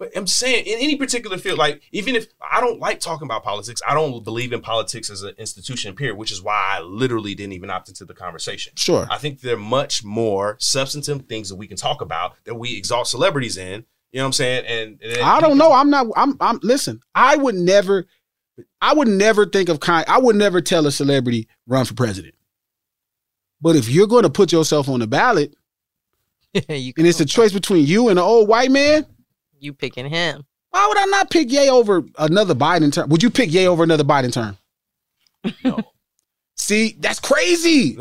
But 0.01 0.17
I'm 0.17 0.27
saying 0.27 0.65
in 0.65 0.79
any 0.79 0.97
particular 0.97 1.37
field, 1.37 1.59
like 1.59 1.83
even 1.93 2.17
if 2.17 2.29
I 2.41 2.59
don't 2.63 2.81
like 2.81 3.01
talking 3.01 3.27
about 3.27 3.45
politics, 3.45 3.83
I 3.87 3.93
don't 3.93 4.25
believe 4.25 4.51
in 4.55 4.63
politics 4.63 5.11
as 5.11 5.23
an 5.23 5.35
institution, 5.37 5.95
period, 5.95 6.17
which 6.17 6.33
is 6.33 6.43
why 6.43 6.79
I 6.79 6.81
literally 6.81 7.35
didn't 7.35 7.53
even 7.53 7.69
opt 7.69 7.91
into 7.91 8.07
the 8.07 8.15
conversation. 8.15 8.73
Sure. 8.77 9.07
I 9.11 9.19
think 9.19 9.43
there 9.43 9.57
are 9.57 9.59
much 9.59 10.03
more 10.03 10.57
substantive 10.59 11.27
things 11.27 11.51
that 11.51 11.57
we 11.57 11.67
can 11.67 11.77
talk 11.77 12.01
about 12.01 12.33
that 12.45 12.55
we 12.55 12.79
exalt 12.79 13.09
celebrities 13.09 13.59
in. 13.59 13.85
You 14.11 14.21
know 14.21 14.23
what 14.23 14.27
I'm 14.29 14.33
saying? 14.33 14.65
And, 14.67 15.03
and 15.03 15.21
I 15.21 15.39
don't 15.39 15.59
know. 15.59 15.71
I'm 15.71 15.91
not. 15.91 16.07
I'm. 16.17 16.35
I'm. 16.41 16.59
Listen. 16.63 17.03
I 17.15 17.37
would 17.37 17.55
never. 17.55 18.07
I 18.81 18.95
would 18.95 19.07
never 19.07 19.45
think 19.45 19.69
of 19.69 19.81
kind. 19.81 20.07
I 20.09 20.19
would 20.19 20.35
never 20.35 20.63
tell 20.63 20.87
a 20.87 20.91
celebrity 20.91 21.47
run 21.67 21.85
for 21.85 21.93
president. 21.93 22.35
But 23.61 23.77
if 23.77 23.91
you're 23.91 24.07
going 24.07 24.23
to 24.23 24.31
put 24.31 24.51
yourself 24.51 24.89
on 24.89 25.01
the 25.01 25.07
ballot, 25.07 25.55
and 26.55 26.65
it's 26.69 27.21
a 27.21 27.27
choice 27.27 27.53
between 27.53 27.85
you 27.85 28.09
and 28.09 28.19
an 28.19 28.25
old 28.25 28.49
white 28.49 28.71
man, 28.71 29.05
You 29.61 29.73
picking 29.73 30.09
him? 30.09 30.45
why 30.71 30.87
would 30.89 30.99
I 30.99 31.05
not 31.07 31.31
pick 31.31 31.51
Ye 31.51 31.69
over 31.69 32.05
another 32.19 32.55
Biden 32.55 32.93
term? 32.93 33.09
Would 33.11 33.23
you 33.23 33.31
pick 33.31 33.53
Ye 33.53 33.67
over 33.67 33.83
another 33.83 34.05
Biden 34.05 34.33
term? 34.33 34.57
No. 35.65 35.81
See, 36.57 36.97
that's 37.01 37.19
crazy. 37.19 37.99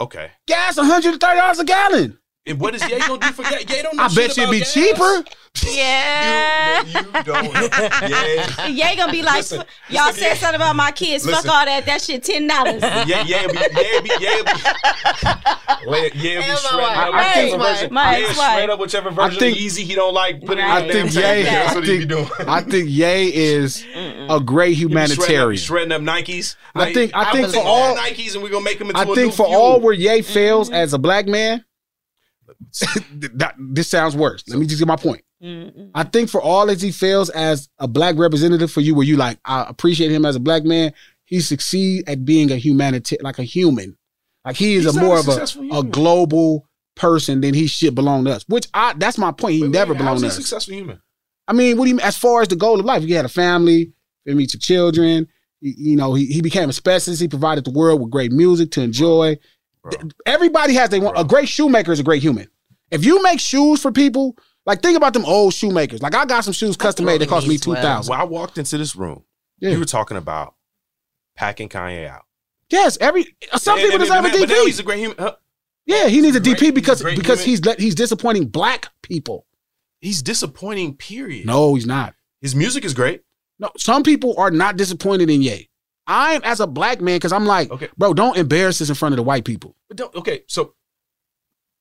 Okay. 0.00 0.30
Gas 0.46 0.76
one 0.76 0.86
hundred 0.86 1.12
and 1.12 1.20
thirty 1.20 1.38
dollars 1.38 1.58
a 1.58 1.64
gallon. 1.64 2.18
And 2.46 2.58
what 2.58 2.74
is 2.74 2.82
Ye 2.88 2.98
gonna 2.98 3.18
do 3.20 3.32
for 3.32 3.42
Ye? 3.42 3.58
Ye 3.68 3.82
don't 3.82 3.96
know 3.96 4.04
I 4.04 4.08
shit 4.08 4.28
bet 4.28 4.36
you 4.38 4.42
it'd 4.44 4.52
be 4.52 4.58
gas. 4.60 4.72
cheaper. 4.74 5.24
Yeah. 5.74 6.84
You 6.84 7.02
don't 7.24 7.52
know. 7.52 8.66
Ye 8.68 8.96
gonna 8.96 9.10
be 9.10 9.20
like, 9.20 9.38
Listen, 9.38 9.64
y'all 9.88 10.06
listen, 10.06 10.22
said 10.22 10.34
something 10.36 10.54
about 10.60 10.76
my 10.76 10.92
kids. 10.92 11.26
Listen. 11.26 11.42
Fuck 11.42 11.52
all 11.52 11.64
that. 11.64 11.84
That 11.86 12.00
shit 12.00 12.22
ten 12.22 12.46
dollars. 12.46 12.80
Yeah, 12.82 13.24
yeah, 13.26 13.46
be, 13.48 13.54
yeah, 13.58 14.00
be, 14.00 14.10
yeah, 14.20 14.42
be, 14.44 14.50
yeah, 15.90 16.08
yeah, 16.14 16.40
be 16.40 16.56
shredding 16.56 16.80
up 16.80 17.14
I 17.14 17.32
think- 17.34 17.60
version. 17.60 17.92
my 17.92 18.18
Yeah, 18.18 18.32
shred 18.32 18.70
up 18.70 18.78
whichever 18.78 19.10
version 19.10 19.36
I 19.36 19.38
think- 19.40 19.56
of 19.56 19.62
Yeezy 19.62 19.82
he 19.82 19.94
don't 19.96 20.14
like. 20.14 20.40
Put 20.46 20.58
it 20.58 20.60
in 20.62 20.70
I 20.70 20.88
think 20.88 21.14
Ye. 21.14 21.20
tank. 21.20 21.46
That's 21.46 21.72
I 21.72 21.74
what 21.74 21.84
he 21.84 21.90
be 21.90 21.98
think, 22.06 22.10
doing. 22.10 22.48
I 22.48 22.60
think 22.62 22.88
Ye 22.88 23.34
is 23.34 23.84
a 24.28 24.40
great 24.40 24.74
He 24.76 24.82
shredding 24.84 24.96
up- 24.98 25.08
humanitarian. 25.10 25.58
shredding 25.60 25.92
up 25.92 26.02
Nikes. 26.02 26.54
I 26.76 26.92
think- 26.92 27.10
I 27.14 27.32
think 27.32 27.48
believe 27.48 27.62
for 27.62 27.68
all- 27.68 27.96
Nikes, 27.96 28.34
and 28.34 28.42
we 28.44 28.48
are 28.50 28.52
gonna 28.52 28.64
make 28.64 28.78
them 28.78 28.88
into 28.90 29.00
I 29.00 29.02
a 29.02 29.06
think 29.06 29.18
new 29.18 29.30
for 29.32 29.46
all 29.46 29.80
where 29.80 29.94
Ye 29.94 30.22
fails 30.22 30.68
mm-hmm. 30.68 30.76
as 30.76 30.92
a 30.94 30.98
black 30.98 31.26
man, 31.26 31.64
that, 33.34 33.54
this 33.58 33.88
sounds 33.88 34.14
worse. 34.16 34.44
Let 34.48 34.58
me 34.58 34.66
just 34.66 34.78
get 34.78 34.88
my 34.88 34.96
point. 34.96 35.22
I 35.94 36.04
think 36.04 36.28
for 36.28 36.40
all 36.42 36.68
as 36.70 36.82
he 36.82 36.92
fails 36.92 37.30
as 37.30 37.68
a 37.78 37.88
black 37.88 38.16
representative 38.18 38.70
for 38.70 38.80
you, 38.82 38.94
where 38.94 39.06
you 39.06 39.16
like, 39.16 39.38
I 39.44 39.64
appreciate 39.68 40.10
him 40.10 40.26
as 40.26 40.36
a 40.36 40.40
black 40.40 40.64
man, 40.64 40.92
he 41.24 41.40
succeed 41.40 42.08
at 42.08 42.24
being 42.24 42.50
a 42.50 42.56
humanitarian, 42.56 43.24
like 43.24 43.38
a 43.38 43.44
human. 43.44 43.96
Like 44.44 44.56
he 44.56 44.74
is 44.74 44.84
He's 44.84 44.96
a 44.96 45.00
more 45.00 45.16
a 45.16 45.20
of 45.20 45.28
a, 45.28 45.32
successful 45.32 45.78
a 45.78 45.82
global 45.84 46.66
person 46.96 47.40
than 47.40 47.54
he 47.54 47.66
should 47.66 47.94
belong 47.94 48.24
to 48.26 48.32
us. 48.32 48.44
Which 48.48 48.66
I 48.74 48.94
that's 48.96 49.16
my 49.16 49.32
point. 49.32 49.54
He 49.54 49.62
never 49.68 49.94
How's 49.94 49.98
belonged 50.02 50.18
he 50.18 50.22
to 50.22 50.26
a 50.26 50.28
us. 50.30 50.34
successful 50.36 50.74
human? 50.74 51.00
I 51.48 51.52
mean, 51.52 51.76
what 51.78 51.84
do 51.84 51.88
you 51.90 51.96
mean 51.96 52.04
as 52.06 52.16
far 52.18 52.42
as 52.42 52.48
the 52.48 52.56
goal 52.56 52.78
of 52.78 52.84
life? 52.86 53.02
He 53.02 53.12
had 53.12 53.24
a 53.24 53.28
family, 53.30 53.92
he 54.24 54.34
meet 54.34 54.52
your 54.54 54.60
children. 54.60 55.26
He- 55.60 55.74
you 55.76 55.96
know, 55.96 56.14
he, 56.14 56.26
he 56.26 56.40
became 56.42 56.68
a 56.68 56.72
specialist. 56.72 57.20
He 57.22 57.28
provided 57.28 57.64
the 57.64 57.70
world 57.70 58.00
with 58.00 58.10
great 58.10 58.32
music 58.32 58.70
to 58.72 58.82
enjoy. 58.82 59.38
Th- 59.90 60.02
Everybody 60.26 60.74
has 60.74 60.90
they 60.90 61.00
want 61.00 61.18
a 61.18 61.24
great 61.24 61.48
shoemaker 61.48 61.92
is 61.92 62.00
a 62.00 62.02
great 62.02 62.22
human. 62.22 62.48
If 62.90 63.04
you 63.04 63.22
make 63.22 63.40
shoes 63.40 63.80
for 63.80 63.92
people, 63.92 64.36
like 64.66 64.82
think 64.82 64.96
about 64.96 65.14
them 65.14 65.24
old 65.24 65.54
shoemakers. 65.54 66.02
Like 66.02 66.14
I 66.14 66.24
got 66.26 66.44
some 66.44 66.52
shoes 66.52 66.76
custom 66.76 67.04
made 67.06 67.20
that 67.20 67.28
cost 67.28 67.46
me 67.48 67.56
two 67.56 67.74
thousand. 67.74 68.10
When 68.10 68.20
I 68.20 68.24
walked 68.24 68.58
into 68.58 68.76
this 68.76 68.94
room, 68.96 69.24
Yeah. 69.58 69.70
you 69.70 69.78
were 69.78 69.84
talking 69.84 70.16
about 70.16 70.54
packing 71.36 71.68
Kanye 71.68 72.06
out. 72.08 72.22
Yes, 72.68 72.98
every 73.00 73.36
some 73.56 73.78
And- 73.78 73.84
people 73.86 73.94
and- 73.96 74.04
deserve 74.04 74.24
a 74.24 74.46
but 74.46 74.66
he's 74.66 74.78
a 74.78 74.82
great 74.82 74.98
human. 74.98 75.16
huh? 75.18 75.36
Yeah, 75.86 76.08
he 76.08 76.20
needs 76.20 76.36
a 76.36 76.40
DP 76.40 76.72
because 76.74 77.00
great 77.02 77.16
because 77.16 77.42
human. 77.42 77.74
he's 77.78 77.82
he's 77.84 77.94
disappointing 77.94 78.46
black 78.48 78.88
people. 79.02 79.46
He's 80.00 80.22
disappointing. 80.22 80.96
Period. 80.96 81.46
No, 81.46 81.74
he's 81.74 81.86
not. 81.86 82.14
His 82.42 82.54
music 82.54 82.84
is 82.84 82.92
great. 82.94 83.22
No, 83.58 83.70
some 83.76 84.02
people 84.02 84.34
are 84.38 84.50
not 84.50 84.76
disappointed 84.76 85.30
in 85.30 85.42
Ye. 85.42 85.68
I'm 86.10 86.42
as 86.44 86.58
a 86.60 86.66
black 86.66 87.00
man 87.00 87.16
because 87.16 87.32
I'm 87.32 87.46
like, 87.46 87.70
Okay. 87.70 87.88
bro, 87.96 88.12
don't 88.14 88.36
embarrass 88.36 88.78
this 88.80 88.88
in 88.88 88.94
front 88.96 89.12
of 89.12 89.16
the 89.16 89.22
white 89.22 89.44
people. 89.44 89.76
But 89.88 89.96
don't. 89.96 90.14
Okay, 90.16 90.42
so 90.48 90.74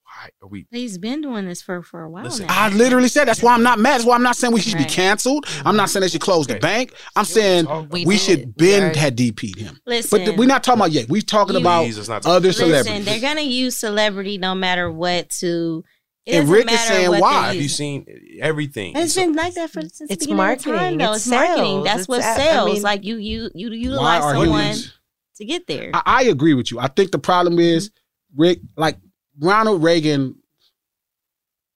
why 0.04 0.30
are 0.42 0.48
we? 0.48 0.68
He's 0.72 0.98
been 0.98 1.22
doing 1.22 1.46
this 1.48 1.62
for 1.62 1.82
for 1.82 2.04
a 2.04 2.10
while 2.10 2.24
Listen, 2.26 2.48
now. 2.48 2.54
I 2.66 2.70
literally 2.70 3.08
said 3.08 3.26
that's 3.28 3.42
why 3.42 3.54
I'm 3.54 3.64
not 3.64 3.80
mad. 3.80 3.94
That's 3.94 4.06
why 4.06 4.16
I'm 4.16 4.24
not 4.24 4.36
saying 4.36 4.54
we 4.54 4.60
should 4.62 4.78
be 4.78 4.84
canceled. 4.86 5.46
I'm 5.66 5.76
not 5.76 5.90
saying 5.90 6.02
they 6.02 6.08
should 6.10 6.22
close 6.22 6.46
the 6.48 6.60
bank. 6.60 6.94
I'm 7.16 7.26
saying 7.26 7.68
we, 7.90 8.06
We 8.06 8.18
should 8.18 8.56
did. 8.56 8.58
been 8.58 8.94
had 8.94 9.18
DP'd 9.18 9.58
him. 9.60 9.80
Listen, 9.86 10.10
But 10.20 10.26
th- 10.26 10.38
we're 10.38 10.46
not 10.48 10.64
talking 10.64 10.82
about 10.82 10.92
yet. 10.92 11.10
We're 11.10 11.22
talking 11.22 11.56
You- 11.56 11.62
about 11.62 11.84
Please, 11.86 12.10
let's 12.10 12.26
other 12.28 12.50
Listen, 12.50 12.68
celebrities. 12.68 13.06
they're 13.06 13.22
gonna 13.22 13.42
use 13.42 13.78
celebrity 13.78 14.38
no 14.38 14.54
matter 14.56 14.92
what 14.92 15.30
to. 15.40 15.84
It 16.26 16.36
And 16.36 16.42
doesn't 16.44 16.54
Rick 16.54 16.66
is 16.68 16.72
matter 16.74 16.94
saying 16.94 17.10
why. 17.22 17.32
they're 17.34 17.42
Have 17.54 17.56
you 17.56 17.70
seen 17.70 18.06
everything? 18.42 18.96
It's 18.96 19.14
So- 19.14 19.22
been 19.22 19.34
like 19.36 19.54
that 19.56 19.70
for 19.72 19.82
since 19.82 19.98
the 19.98 20.04
It's 20.10 20.26
beginning 20.28 20.50
of 20.52 20.62
time, 20.62 20.74
marketing. 20.76 20.98
though. 21.00 21.12
It's 21.14 21.18
It's, 21.26 21.28
marketing. 21.32 21.64
sales. 21.64 21.84
That's 21.86 22.00
It's 22.02 22.08
what 22.10 22.22
a- 22.22 22.26
I 22.28 22.36
sells. 22.36 22.74
mean- 22.74 22.82
like 22.84 23.04
you, 23.06 23.16
you, 23.16 23.50
you 23.56 23.70
Why 23.70 23.76
utilize 23.76 24.24
are 24.24 24.32
someone 24.36 24.48
humans- 24.50 24.94
to 25.38 25.46
get 25.46 25.68
there. 25.68 25.92
I, 25.94 26.02
I 26.06 26.24
agree 26.24 26.54
with 26.54 26.70
you. 26.72 26.80
I 26.80 26.88
think 26.88 27.12
the 27.12 27.20
problem 27.20 27.54
mm-hmm. 27.54 27.62
is 27.62 27.92
Rick, 28.36 28.60
like 28.76 28.98
Ronald 29.40 29.82
Reagan. 29.82 30.36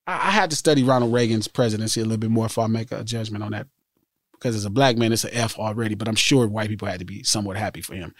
I, 0.06 0.14
I 0.28 0.32
had 0.32 0.49
to 0.49 0.56
study 0.56 0.84
Ronald 0.84 1.14
Reagan's 1.14 1.48
presidency 1.48 2.02
a 2.02 2.03
little 2.03 2.18
bit 2.18 2.30
more 2.30 2.48
before 2.48 2.65
I 2.65 2.68
make 2.68 2.91
a 2.91 3.03
judgment 3.03 3.44
on 3.44 3.52
that. 3.53 3.68
Because 4.34 4.56
as 4.57 4.65
a 4.65 4.70
black 4.70 4.98
man, 4.98 5.14
it's 5.14 5.24
an 5.24 5.34
F 5.34 5.57
already. 5.57 5.95
But 5.95 6.10
I'm 6.10 6.15
sure 6.15 6.45
white 6.48 6.70
people 6.70 6.88
had 6.90 6.99
to 6.99 7.06
be 7.06 7.24
somewhat 7.24 7.56
happy 7.56 7.80
for 7.82 7.95
him. 7.95 8.14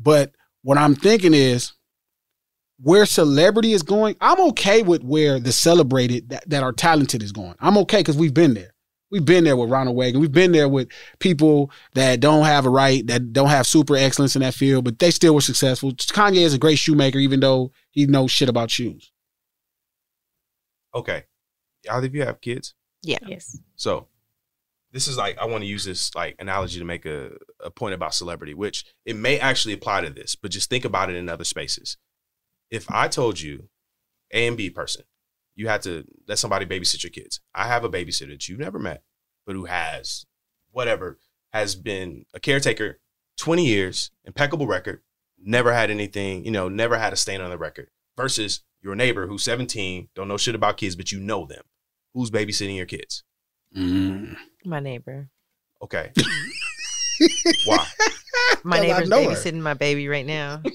But 0.00 0.32
what 0.62 0.76
I'm 0.76 0.96
thinking 0.96 1.32
is, 1.34 1.72
where 2.80 3.06
celebrity 3.06 3.72
is 3.72 3.82
going, 3.82 4.16
I'm 4.20 4.40
okay 4.50 4.82
with 4.82 5.02
where 5.02 5.40
the 5.40 5.52
celebrated 5.52 6.30
that, 6.30 6.48
that 6.48 6.62
are 6.62 6.72
talented 6.72 7.22
is 7.22 7.32
going. 7.32 7.54
I'm 7.60 7.76
okay 7.78 7.98
because 7.98 8.16
we've 8.16 8.34
been 8.34 8.54
there. 8.54 8.74
We've 9.10 9.24
been 9.24 9.44
there 9.44 9.56
with 9.56 9.70
Ronald 9.70 9.98
Reagan. 9.98 10.20
We've 10.20 10.30
been 10.30 10.52
there 10.52 10.68
with 10.68 10.88
people 11.18 11.70
that 11.94 12.20
don't 12.20 12.44
have 12.44 12.66
a 12.66 12.70
right, 12.70 13.06
that 13.06 13.32
don't 13.32 13.48
have 13.48 13.66
super 13.66 13.96
excellence 13.96 14.36
in 14.36 14.42
that 14.42 14.54
field, 14.54 14.84
but 14.84 14.98
they 14.98 15.10
still 15.10 15.34
were 15.34 15.40
successful. 15.40 15.92
Kanye 15.92 16.42
is 16.42 16.52
a 16.52 16.58
great 16.58 16.78
shoemaker, 16.78 17.18
even 17.18 17.40
though 17.40 17.72
he 17.90 18.06
knows 18.06 18.30
shit 18.30 18.50
about 18.50 18.70
shoes. 18.70 19.10
okay. 20.94 21.24
Either 21.88 22.06
of 22.06 22.14
you 22.14 22.22
have 22.22 22.40
kids? 22.40 22.74
Yeah. 23.02 23.18
Yes. 23.26 23.58
So 23.76 24.08
this 24.92 25.08
is 25.08 25.16
like 25.16 25.38
I 25.38 25.46
want 25.46 25.62
to 25.62 25.68
use 25.68 25.84
this 25.84 26.14
like 26.14 26.36
analogy 26.38 26.78
to 26.78 26.84
make 26.84 27.06
a, 27.06 27.30
a 27.60 27.70
point 27.70 27.94
about 27.94 28.14
celebrity, 28.14 28.52
which 28.52 28.84
it 29.06 29.16
may 29.16 29.38
actually 29.38 29.74
apply 29.74 30.02
to 30.02 30.10
this, 30.10 30.34
but 30.34 30.50
just 30.50 30.68
think 30.68 30.84
about 30.84 31.08
it 31.08 31.16
in 31.16 31.28
other 31.28 31.44
spaces. 31.44 31.96
If 32.70 32.90
I 32.90 33.08
told 33.08 33.40
you, 33.40 33.68
A 34.32 34.46
and 34.46 34.56
B 34.56 34.70
person, 34.70 35.04
you 35.54 35.68
had 35.68 35.82
to 35.82 36.04
let 36.26 36.38
somebody 36.38 36.66
babysit 36.66 37.02
your 37.02 37.10
kids. 37.10 37.40
I 37.54 37.66
have 37.66 37.84
a 37.84 37.90
babysitter 37.90 38.30
that 38.30 38.48
you've 38.48 38.60
never 38.60 38.78
met, 38.78 39.02
but 39.46 39.54
who 39.54 39.64
has 39.64 40.26
whatever, 40.70 41.18
has 41.52 41.74
been 41.74 42.24
a 42.34 42.40
caretaker 42.40 43.00
20 43.38 43.64
years, 43.64 44.10
impeccable 44.24 44.66
record, 44.66 45.02
never 45.42 45.72
had 45.72 45.90
anything, 45.90 46.44
you 46.44 46.50
know, 46.50 46.68
never 46.68 46.98
had 46.98 47.12
a 47.12 47.16
stain 47.16 47.40
on 47.40 47.50
the 47.50 47.58
record, 47.58 47.88
versus 48.16 48.62
your 48.80 48.94
neighbor 48.94 49.26
who's 49.26 49.44
17, 49.44 50.08
don't 50.14 50.28
know 50.28 50.36
shit 50.36 50.54
about 50.54 50.76
kids, 50.76 50.96
but 50.96 51.10
you 51.10 51.20
know 51.20 51.46
them. 51.46 51.62
Who's 52.14 52.30
babysitting 52.30 52.76
your 52.76 52.86
kids? 52.86 53.24
Mm. 53.76 54.36
My 54.64 54.80
neighbor. 54.80 55.28
Okay. 55.82 56.12
Why? 57.64 57.86
My 58.64 58.76
'Cause 58.78 58.84
I 58.84 58.88
neighbor's 58.88 59.08
know 59.08 59.22
her. 59.24 59.30
babysitting 59.30 59.60
my 59.60 59.74
baby 59.74 60.08
right 60.08 60.26
now. 60.26 60.62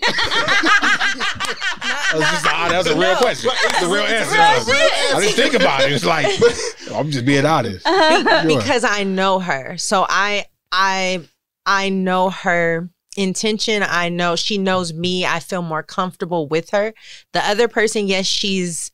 That 1.14 2.20
was 2.20 2.30
just, 2.30 2.46
ah, 2.46 2.68
that 2.70 2.78
was 2.78 2.88
a 2.88 2.96
real 2.98 3.16
question. 3.18 3.52
That's 3.64 3.82
a 3.84 3.88
real 3.88 4.04
answer. 4.04 4.36
I 4.40 5.20
didn't 5.20 5.36
think 5.36 5.54
about 5.56 5.82
it. 5.82 5.92
It's 5.92 6.06
like, 6.06 6.26
I'm 6.94 7.10
just 7.12 7.26
being 7.26 7.46
honest. 7.46 7.84
Be- 7.86 7.92
Sure. 8.24 8.46
because 8.60 8.84
I 8.84 9.04
know 9.04 9.40
her. 9.40 9.78
So 9.78 10.06
I 10.08 10.46
I 10.72 11.22
I 11.66 11.90
know 11.90 12.30
her 12.30 12.90
intention. 13.18 13.84
I 13.84 14.10
know 14.10 14.36
she 14.36 14.58
knows 14.58 14.94
me. 14.94 15.26
I 15.26 15.40
feel 15.40 15.62
more 15.64 15.84
comfortable 15.84 16.48
with 16.48 16.70
her. 16.72 16.94
The 17.34 17.40
other 17.48 17.68
person, 17.68 18.08
yes, 18.08 18.26
she's 18.26 18.92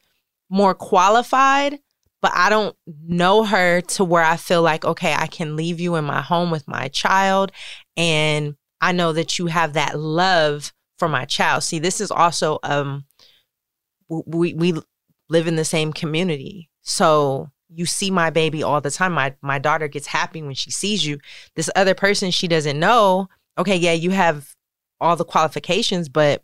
more 0.50 0.74
qualified, 0.74 1.80
but 2.22 2.32
I 2.34 2.50
don't 2.50 2.76
know 3.08 3.44
her 3.44 3.82
to 3.82 4.04
where 4.04 4.24
I 4.24 4.38
feel 4.38 4.62
like, 4.62 4.84
okay, 4.86 5.14
I 5.14 5.28
can 5.28 5.56
leave 5.56 5.80
you 5.80 5.96
in 5.96 6.06
my 6.06 6.22
home 6.22 6.52
with 6.52 6.68
my 6.68 6.88
child. 6.88 7.52
And 7.98 8.56
I 8.82 8.92
know 8.92 9.14
that 9.14 9.38
you 9.40 9.48
have 9.48 9.74
that 9.74 10.00
love 10.00 10.72
for 10.98 11.08
my 11.10 11.26
child. 11.26 11.64
See, 11.64 11.80
this 11.80 12.02
is 12.02 12.12
also, 12.12 12.60
um, 12.64 13.06
we, 14.08 14.54
we 14.54 14.74
live 15.30 15.48
in 15.48 15.56
the 15.56 15.66
same 15.66 15.94
community. 15.94 16.70
So 16.82 17.50
you 17.70 17.86
see 17.86 18.10
my 18.12 18.30
baby 18.30 18.64
all 18.64 18.82
the 18.82 18.92
time. 18.92 19.14
My 19.14 19.36
my 19.42 19.60
daughter 19.60 19.88
gets 19.88 20.08
happy 20.08 20.42
when 20.42 20.56
she 20.56 20.72
sees 20.72 21.06
you. 21.06 21.20
This 21.56 21.70
other 21.76 21.94
person 21.94 22.32
she 22.32 22.48
doesn't 22.48 22.80
know, 22.80 23.30
okay, 23.58 23.76
yeah, 23.76 23.94
you 23.94 24.12
have 24.12 24.56
all 25.00 25.16
the 25.16 25.26
qualifications, 25.26 26.10
but 26.10 26.42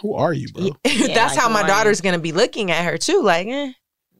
who 0.00 0.14
are 0.14 0.32
you, 0.32 0.48
bro? 0.48 0.70
that's 0.84 1.08
like, 1.08 1.38
how 1.38 1.48
my 1.48 1.62
are 1.62 1.66
daughter's 1.66 2.00
gonna 2.00 2.18
be 2.18 2.32
looking 2.32 2.70
at 2.70 2.84
her 2.84 2.98
too. 2.98 3.22
Like, 3.22 3.46
eh. 3.46 3.72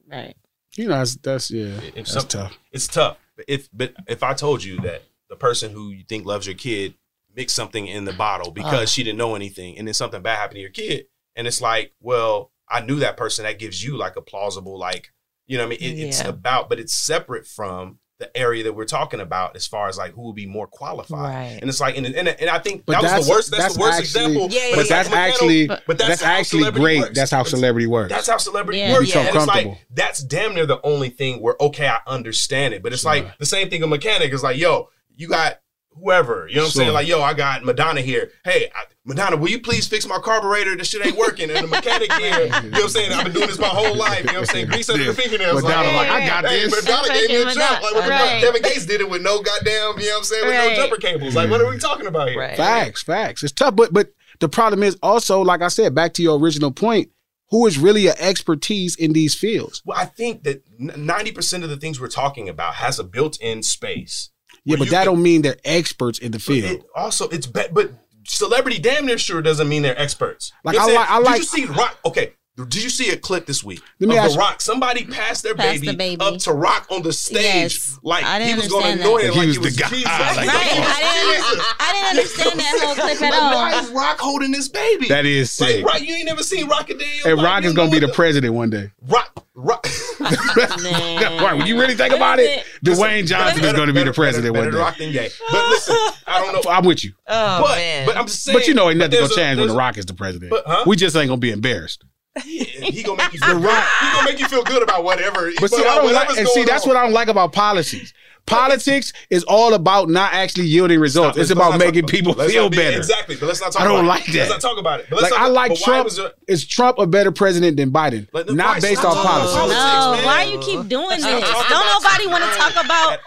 Right. 0.09 0.37
You 0.77 0.89
know, 0.89 0.99
that's, 0.99 1.17
that's 1.17 1.51
yeah, 1.51 1.81
If 1.95 1.95
that's 1.95 2.13
some- 2.13 2.29
tough. 2.29 2.59
It's 2.71 2.87
tough. 2.87 3.17
If 3.49 3.69
but 3.73 3.95
if 4.07 4.23
I 4.23 4.35
told 4.35 4.63
you 4.63 4.79
that 4.83 5.03
the 5.31 5.37
person 5.37 5.73
who 5.73 5.91
you 5.91 6.05
think 6.07 6.27
loves 6.27 6.47
your 6.47 6.57
kid 6.57 6.95
mixed 7.35 7.55
something 7.57 7.87
in 7.87 8.05
the 8.05 8.13
bottle 8.13 8.51
because 8.51 8.83
Ah. 8.83 8.93
she 8.93 9.03
didn't 9.05 9.19
know 9.19 9.35
anything, 9.37 9.79
and 9.79 9.87
then 9.87 9.95
something 9.95 10.21
bad 10.21 10.37
happened 10.37 10.57
to 10.57 10.61
your 10.61 10.71
kid, 10.71 11.07
and 11.37 11.47
it's 11.47 11.61
like, 11.63 11.93
well, 12.01 12.51
I 12.69 12.81
knew 12.81 12.97
that 13.01 13.17
person. 13.17 13.45
That 13.45 13.59
gives 13.59 13.83
you 13.83 13.97
like 13.97 14.17
a 14.17 14.21
plausible, 14.23 14.79
like 14.79 15.13
you 15.47 15.57
know, 15.59 15.67
what 15.67 15.79
I 15.83 15.85
mean, 15.85 15.99
it, 15.99 16.03
it's 16.09 16.21
about, 16.25 16.69
but 16.69 16.79
it's 16.79 16.93
separate 16.93 17.45
from 17.47 17.99
the 18.21 18.37
area 18.37 18.63
that 18.65 18.75
we're 18.75 18.85
talking 18.85 19.19
about 19.19 19.57
as 19.57 19.67
far 19.67 19.89
as 19.89 19.97
like 19.99 20.13
who 20.13 20.23
would 20.27 20.37
be 20.37 20.47
more 20.47 20.67
qualified. 20.69 21.19
Right. 21.19 21.59
And 21.61 21.69
it's 21.71 21.81
like, 21.81 21.97
and, 21.97 22.05
and, 22.07 22.29
and 22.29 22.51
I 22.51 22.59
think 22.59 22.85
But 22.85 23.01
that 23.01 23.17
was 23.17 23.27
the 23.27 23.33
worst. 23.33 23.51
That's, 23.51 23.63
that's 23.63 23.75
the 23.75 23.81
worst 23.81 23.99
actually- 23.99 24.35
example. 24.37 24.49
Yeah, 24.51 24.67
yeah, 24.69 24.75
but 24.75 24.81
it's 24.83 24.89
that's 24.91 25.09
like 25.11 25.19
actually 25.19 25.67
but 25.67 25.99
that's, 25.99 26.21
how 26.23 26.33
actually 26.33 26.59
celebrity 26.61 26.85
great. 26.85 27.01
works. 27.01 27.15
That's 27.17 27.31
how 27.31 27.43
celebrity 27.45 27.87
works. 27.89 28.13
that's 28.13 28.29
how 28.29 28.37
celebrity 28.37 28.79
Yeah. 28.81 28.93
works. 28.93 29.07
You 29.07 29.13
become 29.15 29.27
and 29.27 29.37
it's 29.37 29.45
comfortable. 29.47 29.71
like 29.73 29.87
that's 29.93 30.23
damn 30.23 30.55
near 30.55 30.67
the 30.67 30.81
only 30.85 31.09
thing 31.09 31.41
where 31.41 31.57
okay, 31.61 31.89
I 31.89 31.99
understand 32.07 32.75
it. 32.75 32.83
But 32.83 32.93
it's 32.93 33.05
like 33.07 33.39
the 33.39 33.47
same 33.47 33.71
thing 33.71 33.83
a 33.83 33.87
mechanic 33.87 34.33
is 34.35 34.43
like, 34.43 34.59
yo, 34.59 34.91
you 35.21 35.29
got 35.29 35.61
whoever. 35.91 36.49
You 36.49 36.57
know 36.57 36.63
what 36.63 36.67
I'm 36.69 36.73
saying? 36.73 36.93
Like, 36.95 37.07
yo, 37.07 37.21
I 37.21 37.35
got 37.35 37.63
Madonna 37.63 38.01
here. 38.01 38.31
Hey, 38.43 38.71
I, 38.75 38.85
Madonna, 39.05 39.37
will 39.37 39.51
you 39.51 39.61
please 39.61 39.87
fix 39.87 40.07
my 40.07 40.19
carburetor? 40.19 40.77
This 40.77 40.89
shit 40.89 41.05
ain't 41.05 41.17
working. 41.17 41.51
And 41.51 41.65
the 41.65 41.67
mechanic 41.67 42.11
here, 42.15 42.45
you 42.45 42.49
know 42.49 42.71
what 42.71 42.83
I'm 42.83 42.89
saying? 42.89 43.13
I've 43.13 43.25
been 43.25 43.35
doing 43.35 43.49
this 43.49 43.59
my 43.59 43.67
whole 43.67 43.95
life. 43.95 44.21
You 44.21 44.27
know 44.27 44.41
what 44.41 44.49
I'm 44.51 44.55
saying? 44.55 44.67
Grease 44.69 44.89
under 44.89 45.05
the 45.05 45.13
fingernails. 45.15 45.63
Madonna 45.63 45.89
like, 45.89 46.09
like, 46.09 46.23
I 46.23 46.27
got 46.27 46.47
hey, 46.47 46.61
this. 46.61 46.85
Madonna 46.85 47.09
That's 47.09 47.21
gave 47.21 47.29
me 47.29 47.37
a 47.37 47.45
fucking 47.45 47.59
jump. 47.61 47.83
Like, 47.83 47.95
what 47.95 48.05
the 48.05 48.11
fuck? 48.11 48.41
Kevin 48.41 48.63
Gates 48.63 48.87
did 48.87 49.01
it 49.03 49.11
with 49.11 49.23
no 49.23 49.43
goddamn, 49.43 49.73
you 49.73 50.07
know 50.07 50.13
what 50.13 50.19
I'm 50.19 50.25
saying? 50.25 50.47
With 50.47 50.55
Right. 50.55 50.71
no 50.71 50.77
jumper 50.77 50.97
cables. 50.97 51.35
Like, 51.35 51.51
what 51.51 51.61
are 51.61 51.69
we 51.69 51.79
talking 51.79 52.07
about 52.07 52.29
here? 52.31 52.39
Right. 52.39 52.57
Facts, 52.57 53.03
facts. 53.03 53.43
It's 53.43 53.53
tough, 53.53 53.77
but 53.77 53.93
but 53.93 54.13
the 54.39 54.49
problem 54.49 54.83
is 54.83 54.97
also, 55.03 55.43
like 55.43 55.61
I 55.61 55.69
said, 55.69 55.95
back 55.95 56.15
to 56.15 56.23
your 56.23 56.39
original 56.39 56.71
point, 56.71 57.11
who 57.51 57.67
is 57.67 57.79
really 57.79 58.07
an 58.07 58.15
expertise 58.19 58.97
in 58.97 59.13
these 59.13 59.35
fields? 59.35 59.83
Well, 59.85 59.99
I 59.99 60.07
think 60.07 60.45
that 60.45 60.63
ninety 60.79 61.33
percent 61.33 61.65
of 61.65 61.69
the 61.69 61.77
things 61.77 62.01
we're 62.01 62.09
talking 62.09 62.49
about 62.49 62.75
has 62.77 62.99
a 62.99 63.05
built-in 63.05 63.63
space. 63.63 64.31
Yeah, 64.65 64.77
but 64.77 64.89
that 64.91 65.05
can- 65.05 65.15
don't 65.15 65.23
mean 65.23 65.43
they're 65.43 65.57
experts 65.65 66.19
in 66.19 66.33
the 66.33 66.39
field. 66.39 66.71
It 66.81 66.83
also, 66.95 67.29
it's 67.29 67.47
be- 67.47 67.67
but 67.73 67.93
celebrity 68.27 68.79
damn 68.79 69.07
near 69.07 69.19
sure 69.19 69.41
doesn't 69.43 69.69
mean 69.69 69.83
they're 69.83 69.99
experts. 69.99 70.53
Like, 70.65 70.75
You 70.75 70.81
know 70.81 70.89
I 70.89 70.95
like- 70.95 71.11
I 71.11 71.19
like- 71.19 71.41
Did 71.41 71.53
you 71.53 71.67
see 71.67 71.73
Rock? 71.73 71.99
Okay, 72.05 72.33
did 72.69 72.83
you 72.83 72.91
see 72.91 73.11
a 73.11 73.17
clip 73.17 73.47
this 73.47 73.63
week 73.65 73.81
Let 73.99 74.09
me 74.09 74.17
of 74.19 74.25
ask 74.25 74.31
the 74.31 74.35
you- 74.35 74.41
Rock? 74.41 74.61
Somebody 74.61 75.05
passed 75.05 75.43
their 75.43 75.55
Passed 75.55 75.81
baby, 75.81 75.87
the 75.89 75.93
baby. 75.97 76.21
up 76.25 76.39
to 76.39 76.53
Rock 76.53 76.87
on 76.91 77.03
the 77.03 77.13
stage, 77.13 77.43
Yes. 77.45 77.99
like 78.03 78.25
I 78.25 78.41
he 78.41 78.47
didn't 78.47 78.59
was 78.65 78.69
going 78.69 78.83
to 78.85 78.89
understand 78.91 79.09
annoy 79.09 79.21
that. 79.23 79.27
it 79.29 79.33
He 79.35 79.39
like 79.39 79.47
was 79.49 79.57
the 79.57 79.63
was 79.63 79.77
guy. 79.77 79.89
Jesus. 79.89 80.05
Like, 80.07 80.37
Right. 80.37 80.49
I 80.49 81.33
didn't, 81.33 81.65
I 81.81 81.93
didn't 81.93 82.09
understand 82.19 82.59
that 82.61 82.81
whole 82.83 82.95
clip 82.95 83.23
at 83.23 83.33
all. 83.43 83.55
Why 83.55 83.81
is 83.81 83.89
Rock 83.91 84.19
holding 84.21 84.53
this 84.53 84.69
baby? 84.69 85.09
That 85.09 85.27
is 85.27 85.61
like, 85.61 85.71
sick. 85.71 85.85
Rock, 85.87 86.01
you 86.01 86.15
ain't 86.15 86.27
never 86.27 86.43
seen 86.43 86.67
Rock 86.69 86.91
a 86.91 86.95
day. 86.95 87.05
in 87.05 87.19
your 87.19 87.29
And 87.29 87.37
life. 87.39 87.45
Rock 87.47 87.65
is 87.65 87.73
know 87.75 87.77
gonna 87.83 87.91
be 87.91 88.01
what 88.01 88.07
the 88.09 88.13
president 88.15 88.55
one 88.55 88.71
day. 88.71 88.91
Rock, 89.09 89.47
Rock. 89.55 89.87
right, 90.21 91.55
when 91.57 91.67
you 91.67 91.79
really 91.81 91.95
think 91.95 92.15
about 92.15 92.39
it, 92.39 92.65
Dwayne 92.85 93.27
Johnson 93.27 93.65
is 93.65 93.73
going 93.73 93.89
to 93.89 93.93
be 93.95 94.03
the 94.05 94.13
president 94.13 94.53
better, 94.55 94.65
one 94.71 94.71
better 94.71 94.77
day. 94.77 94.83
Rock 94.83 94.99
than 94.99 95.09
Ye. 95.11 95.29
But 95.51 95.69
listen, 95.71 95.97
I 96.27 96.41
don't 96.53 96.65
know. 96.65 96.71
I'm 96.71 96.85
with 96.85 97.05
you, 97.05 97.13
Oh 97.27 97.63
but, 97.67 97.77
man. 97.77 98.07
but 98.07 98.17
I'm 98.17 98.27
just 98.27 98.45
saying. 98.45 98.57
but 98.59 98.67
you 98.69 98.75
know, 98.75 98.89
ain't 98.91 98.99
nothing 98.99 99.19
gonna 99.21 99.33
a- 99.33 99.37
change 99.37 99.57
when 99.57 99.57
there's 99.59 99.69
The 99.69 99.75
a- 99.75 99.79
Rock 99.79 99.99
is 99.99 100.07
the 100.07 100.15
president. 100.15 100.51
But, 100.51 100.65
huh? 100.67 100.85
We 100.87 100.97
just 100.97 101.17
ain't 101.17 101.29
gonna 101.29 101.39
be 101.39 101.51
embarrassed. 101.53 102.05
Yeah, 102.45 102.65
he 102.65 103.03
gonna 103.03 103.23
make 103.23 103.33
you 103.33 103.41
feel 103.45 103.61
good. 103.61 103.85
He 104.01 104.13
gonna 104.13 104.25
make 104.25 104.41
you 104.41 104.49
feel 104.49 104.63
good 104.63 104.83
about 104.83 105.05
whatever. 105.05 105.51
But 105.61 105.71
see, 105.71 105.85
I 105.85 105.97
don't 105.97 106.13
like, 106.13 106.39
and 106.39 106.49
see, 106.49 106.65
that's 106.65 106.87
what 106.87 106.97
I 106.97 107.03
don't 107.03 107.13
like 107.13 107.29
about 107.29 107.53
policies. 107.53 108.15
Politics 108.47 109.13
is 109.31 109.45
all 109.45 109.75
about 109.75 110.09
not 110.09 110.33
actually 110.33 110.67
yielding 110.67 110.99
results. 110.99 111.37
Let's- 111.37 111.51
it's 111.51 111.59
about 111.59 111.79
making 111.79 112.03
talk- 112.03 112.11
people 112.11 112.35
feel 112.35 112.65
not 112.65 112.73
be- 112.73 112.77
better. 112.79 112.97
Exactly, 112.97 113.37
but 113.37 113.47
let's 113.47 113.61
not 113.61 113.73
talk. 113.73 113.83
I 113.83 113.85
don't 113.85 114.01
about 114.01 114.07
like 114.09 114.29
it. 114.29 114.33
that. 114.33 114.39
Let's 114.51 114.51
not 114.51 114.61
talk 114.61 114.79
about 114.79 115.01
it. 115.01 115.07
But 115.11 115.23
let's 115.23 115.31
Like 115.33 115.39
talk, 115.41 115.49
I 115.49 115.53
like 115.53 115.69
but 115.71 115.79
why 115.79 115.85
Trump. 115.85 116.05
was 116.05 116.17
there- 116.17 116.33
Is 116.49 116.67
Trump 116.67 116.99
a 116.99 117.07
better 117.07 117.31
president 117.31 117.77
than 117.77 117.91
Biden? 117.93 118.27
Like, 118.33 118.47
the- 118.47 118.55
not 118.55 118.77
why- 118.77 118.81
based 118.81 119.01
stop 119.03 119.17
off 119.17 119.23
talking 119.25 119.41
policy. 119.41 119.55
politics, 119.57 119.83
No, 119.85 120.13
man. 120.17 120.25
why 120.25 120.43
you 120.45 120.59
keep 120.59 120.89
doing 120.89 121.09
this? 121.11 121.23
Don't 121.23 121.87
nobody 121.87 122.27
want 122.27 122.45
to 122.45 122.59
talk 122.59 122.85
about. 122.85 123.19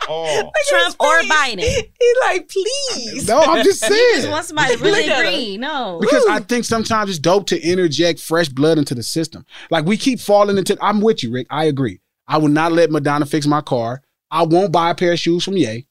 Trump 0.69 0.95
or 0.99 1.19
Biden. 1.21 1.59
He 1.61 2.13
like, 2.25 2.49
please. 2.49 3.27
No, 3.27 3.39
I'm 3.41 3.63
just 3.63 3.81
You 3.89 3.89
just 3.89 4.13
saying. 4.21 4.31
want 4.31 4.45
somebody 4.45 4.75
to 4.75 4.83
really 4.83 5.07
agree. 5.07 5.57
No. 5.57 5.97
Because 6.01 6.25
I 6.29 6.39
think 6.39 6.65
sometimes 6.65 7.09
it's 7.09 7.19
dope 7.19 7.47
to 7.47 7.61
interject 7.61 8.19
fresh 8.19 8.49
blood 8.49 8.77
into 8.77 8.93
the 8.95 9.03
system. 9.03 9.45
Like 9.69 9.85
we 9.85 9.97
keep 9.97 10.19
falling 10.19 10.57
into. 10.57 10.77
I'm 10.81 11.01
with 11.01 11.23
you, 11.23 11.31
Rick. 11.31 11.47
I 11.49 11.65
agree. 11.65 11.99
I 12.27 12.37
will 12.37 12.49
not 12.49 12.71
let 12.71 12.89
Madonna 12.91 13.25
fix 13.25 13.45
my 13.45 13.61
car. 13.61 14.01
I 14.33 14.43
won't 14.43 14.71
buy 14.71 14.89
a 14.89 14.95
pair 14.95 15.13
of 15.13 15.19
shoes 15.19 15.43
from 15.43 15.55
Ye. 15.55 15.85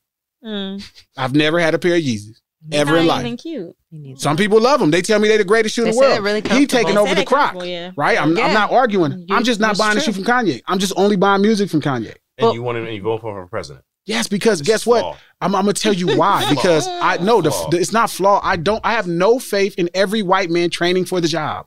Mm. 0.44 0.84
I've 1.16 1.34
never 1.34 1.60
had 1.60 1.74
a 1.74 1.78
pair 1.78 1.94
of 1.94 2.02
Yeezys 2.02 2.40
ever 2.72 2.96
in 2.96 3.06
Not 3.06 3.24
life. 3.24 3.38
cute. 3.38 3.76
Some 4.16 4.36
people 4.36 4.60
love 4.60 4.80
them. 4.80 4.90
They 4.90 5.02
tell 5.02 5.20
me 5.20 5.28
they're 5.28 5.38
the 5.38 5.44
greatest 5.44 5.74
shoe 5.74 5.84
in 5.84 5.92
the 5.92 5.96
world. 5.96 6.22
really 6.22 6.40
he 6.40 6.66
taking 6.66 6.96
over 6.98 7.10
the 7.10 7.16
they're 7.16 7.24
crock, 7.24 7.56
yeah. 7.64 7.92
right? 7.96 8.20
I'm, 8.20 8.36
I'm 8.38 8.52
not 8.52 8.72
arguing. 8.72 9.26
I'm 9.30 9.44
just 9.44 9.60
not 9.60 9.72
It's 9.72 9.80
buying 9.80 9.96
a 9.96 10.00
shoe 10.00 10.12
from 10.12 10.24
Kanye. 10.24 10.60
I'm 10.66 10.78
just 10.78 10.92
only 10.96 11.16
buying 11.16 11.42
music 11.42 11.70
from 11.70 11.80
Kanye. 11.80 12.14
And 12.38 12.54
you 12.54 12.62
want 12.62 12.78
him 12.78 12.86
and 12.86 12.94
you 12.94 13.02
vote 13.02 13.20
for 13.20 13.38
him 13.38 13.44
for 13.44 13.50
president. 13.50 13.84
Yes, 14.04 14.26
because 14.26 14.58
This 14.58 14.66
guess 14.66 14.80
is 14.80 14.86
what? 14.86 15.16
I'm, 15.40 15.54
I'm 15.54 15.62
gonna 15.62 15.74
tell 15.74 15.92
you 15.92 16.16
why. 16.16 16.48
because 16.50 16.88
I 16.88 17.18
know 17.18 17.40
the, 17.40 17.50
the 17.70 17.78
it's 17.78 17.92
not 17.92 18.10
flawed. 18.10 18.40
I 18.44 18.56
don't. 18.56 18.80
I 18.84 18.94
have 18.94 19.06
no 19.06 19.38
faith 19.38 19.76
in 19.78 19.88
every 19.94 20.22
white 20.22 20.50
man 20.50 20.70
training 20.70 21.04
for 21.04 21.20
the 21.20 21.28
job. 21.28 21.66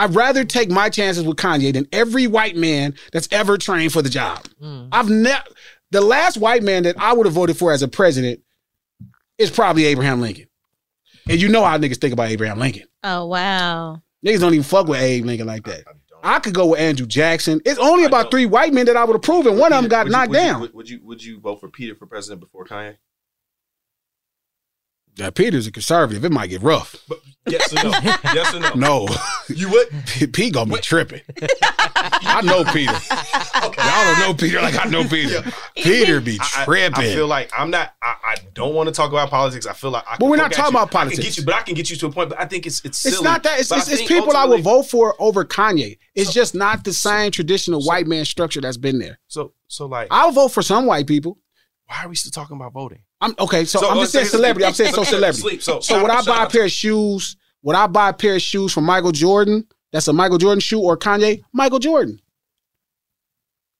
I'd 0.00 0.14
rather 0.14 0.44
take 0.44 0.70
my 0.70 0.88
chances 0.88 1.24
with 1.24 1.36
Kanye 1.36 1.72
than 1.74 1.86
every 1.92 2.26
white 2.26 2.56
man 2.56 2.94
that's 3.12 3.28
ever 3.30 3.58
trained 3.58 3.92
for 3.92 4.00
the 4.02 4.08
job. 4.08 4.44
Mm. 4.62 4.88
I've 4.92 5.10
never. 5.10 5.44
The 5.90 6.00
last 6.00 6.38
white 6.38 6.62
man 6.62 6.84
that 6.84 6.96
I 6.98 7.12
would 7.12 7.26
have 7.26 7.34
voted 7.34 7.56
for 7.58 7.70
as 7.72 7.82
a 7.82 7.88
president 7.88 8.40
is 9.38 9.50
probably 9.50 9.84
Abraham 9.86 10.20
Lincoln. 10.20 10.46
And 11.28 11.40
you 11.40 11.48
know 11.48 11.64
how 11.64 11.76
niggas 11.78 11.98
think 12.00 12.12
about 12.12 12.30
Abraham 12.30 12.58
Lincoln. 12.58 12.84
Oh 13.04 13.26
wow. 13.26 14.00
Niggas 14.24 14.40
don't 14.40 14.54
even 14.54 14.64
fuck 14.64 14.86
with 14.86 15.00
Abe 15.00 15.24
Lincoln 15.24 15.46
like 15.46 15.64
that. 15.64 15.84
I 16.22 16.38
could 16.38 16.54
go 16.54 16.66
with 16.68 16.80
Andrew 16.80 17.06
Jackson. 17.06 17.60
It's 17.64 17.78
only 17.78 18.04
about 18.04 18.30
three 18.30 18.44
white 18.46 18.72
men 18.74 18.86
that 18.86 18.96
I 18.96 19.04
would 19.04 19.16
approve, 19.16 19.46
and 19.46 19.58
one 19.58 19.72
of 19.72 19.82
them 19.82 19.88
got 19.88 20.04
Would 20.04 20.08
you- 20.08 20.12
knocked 20.12 20.30
would 20.30 20.36
you- 20.38 20.44
down. 20.44 20.60
Would, 20.60 20.74
would 20.74 20.88
you 20.90 21.00
would 21.02 21.24
you 21.24 21.40
vote 21.40 21.60
for 21.60 21.68
Peter 21.68 21.94
for 21.94 22.06
president 22.06 22.40
before 22.40 22.64
Kanye? 22.66 22.96
That 25.16 25.34
Peter's 25.34 25.66
a 25.66 25.72
conservative. 25.72 26.24
It 26.24 26.32
might 26.32 26.46
get 26.48 26.62
rough. 26.62 26.96
Yes 27.46 27.72
or 27.72 27.82
no? 27.84 27.90
yes 28.34 28.54
or 28.54 28.60
no? 28.60 28.74
No, 28.74 29.08
You 29.48 29.70
would? 29.70 29.88
P, 30.06 30.26
P 30.26 30.50
gonna 30.50 30.72
be 30.74 30.80
tripping. 30.80 31.20
I 31.96 32.40
know 32.44 32.64
Peter. 32.64 32.92
Y'all 32.92 34.04
don't 34.04 34.18
know 34.20 34.34
Peter 34.34 34.60
like 34.62 34.78
I 34.84 34.88
know 34.88 35.04
Peter. 35.06 35.42
Peter 35.74 36.20
be 36.20 36.38
I- 36.40 36.62
I- 36.62 36.64
tripping. 36.64 36.94
I, 37.04 37.14
feel 37.14 37.26
like 37.26 37.50
I'm 37.58 37.70
not. 37.70 37.94
I, 38.02 38.14
I 38.24 38.36
don't 38.54 38.74
want 38.74 38.88
to 38.88 38.92
talk 38.94 39.10
about 39.10 39.30
politics. 39.30 39.66
I 39.66 39.72
feel 39.72 39.90
like. 39.90 40.04
I 40.08 40.16
But 40.18 40.28
we're 40.28 40.36
not 40.36 40.52
talking 40.52 40.72
you. 40.74 40.78
about 40.78 40.90
politics. 40.90 41.22
get 41.24 41.36
you, 41.38 41.44
but 41.44 41.54
I 41.54 41.62
can 41.62 41.74
get 41.74 41.90
you 41.90 41.96
to 41.96 42.06
a 42.06 42.10
point. 42.12 42.30
But 42.30 42.40
I 42.40 42.46
think 42.46 42.66
it's 42.66 42.84
it's 42.84 42.98
silly. 42.98 43.14
it's 43.14 43.22
not 43.22 43.42
that. 43.42 43.60
It's, 43.60 43.70
it's, 43.72 43.88
it's 43.90 44.02
people 44.08 44.36
I 44.36 44.44
would 44.44 44.62
vote 44.62 44.84
for 44.84 45.14
over 45.18 45.44
Kanye. 45.44 45.98
It's 46.14 46.32
just 46.32 46.54
not 46.54 46.84
the 46.84 46.92
same 46.92 47.30
traditional 47.32 47.82
white 47.82 48.06
man 48.06 48.24
structure 48.24 48.60
that's 48.60 48.76
been 48.76 48.98
there. 48.98 49.18
So 49.28 49.54
so 49.66 49.86
like, 49.86 50.08
I'll 50.10 50.32
vote 50.32 50.48
for 50.48 50.62
some 50.62 50.86
white 50.86 51.06
people. 51.06 51.38
why 51.86 52.04
are 52.04 52.08
we 52.08 52.16
still 52.16 52.30
talking 52.32 52.56
about 52.56 52.72
voting? 52.72 53.02
I'm 53.20 53.34
okay. 53.38 53.64
So, 53.64 53.80
So, 53.80 53.90
I'm 53.90 53.98
uh, 53.98 54.00
just 54.02 54.12
saying 54.12 54.26
celebrity. 54.26 54.64
I'm 54.66 54.72
saying 54.74 54.94
so 54.94 55.04
celebrity. 55.04 55.40
sleep. 55.40 55.62
So, 55.62 55.80
So 55.80 56.00
would 56.02 56.10
I 56.10 56.22
buy 56.22 56.44
a 56.44 56.48
pair 56.48 56.64
of 56.64 56.70
shoes? 56.72 57.36
Would 57.62 57.76
I 57.76 57.86
buy 57.86 58.08
a 58.08 58.12
pair 58.14 58.36
of 58.36 58.42
shoes 58.42 58.72
from 58.72 58.84
Michael 58.84 59.12
Jordan? 59.12 59.66
That's 59.92 60.08
a 60.08 60.12
Michael 60.12 60.38
Jordan 60.38 60.60
shoe 60.60 60.80
or 60.80 60.96
Kanye? 60.96 61.42
Michael 61.52 61.78
Jordan. 61.80 62.20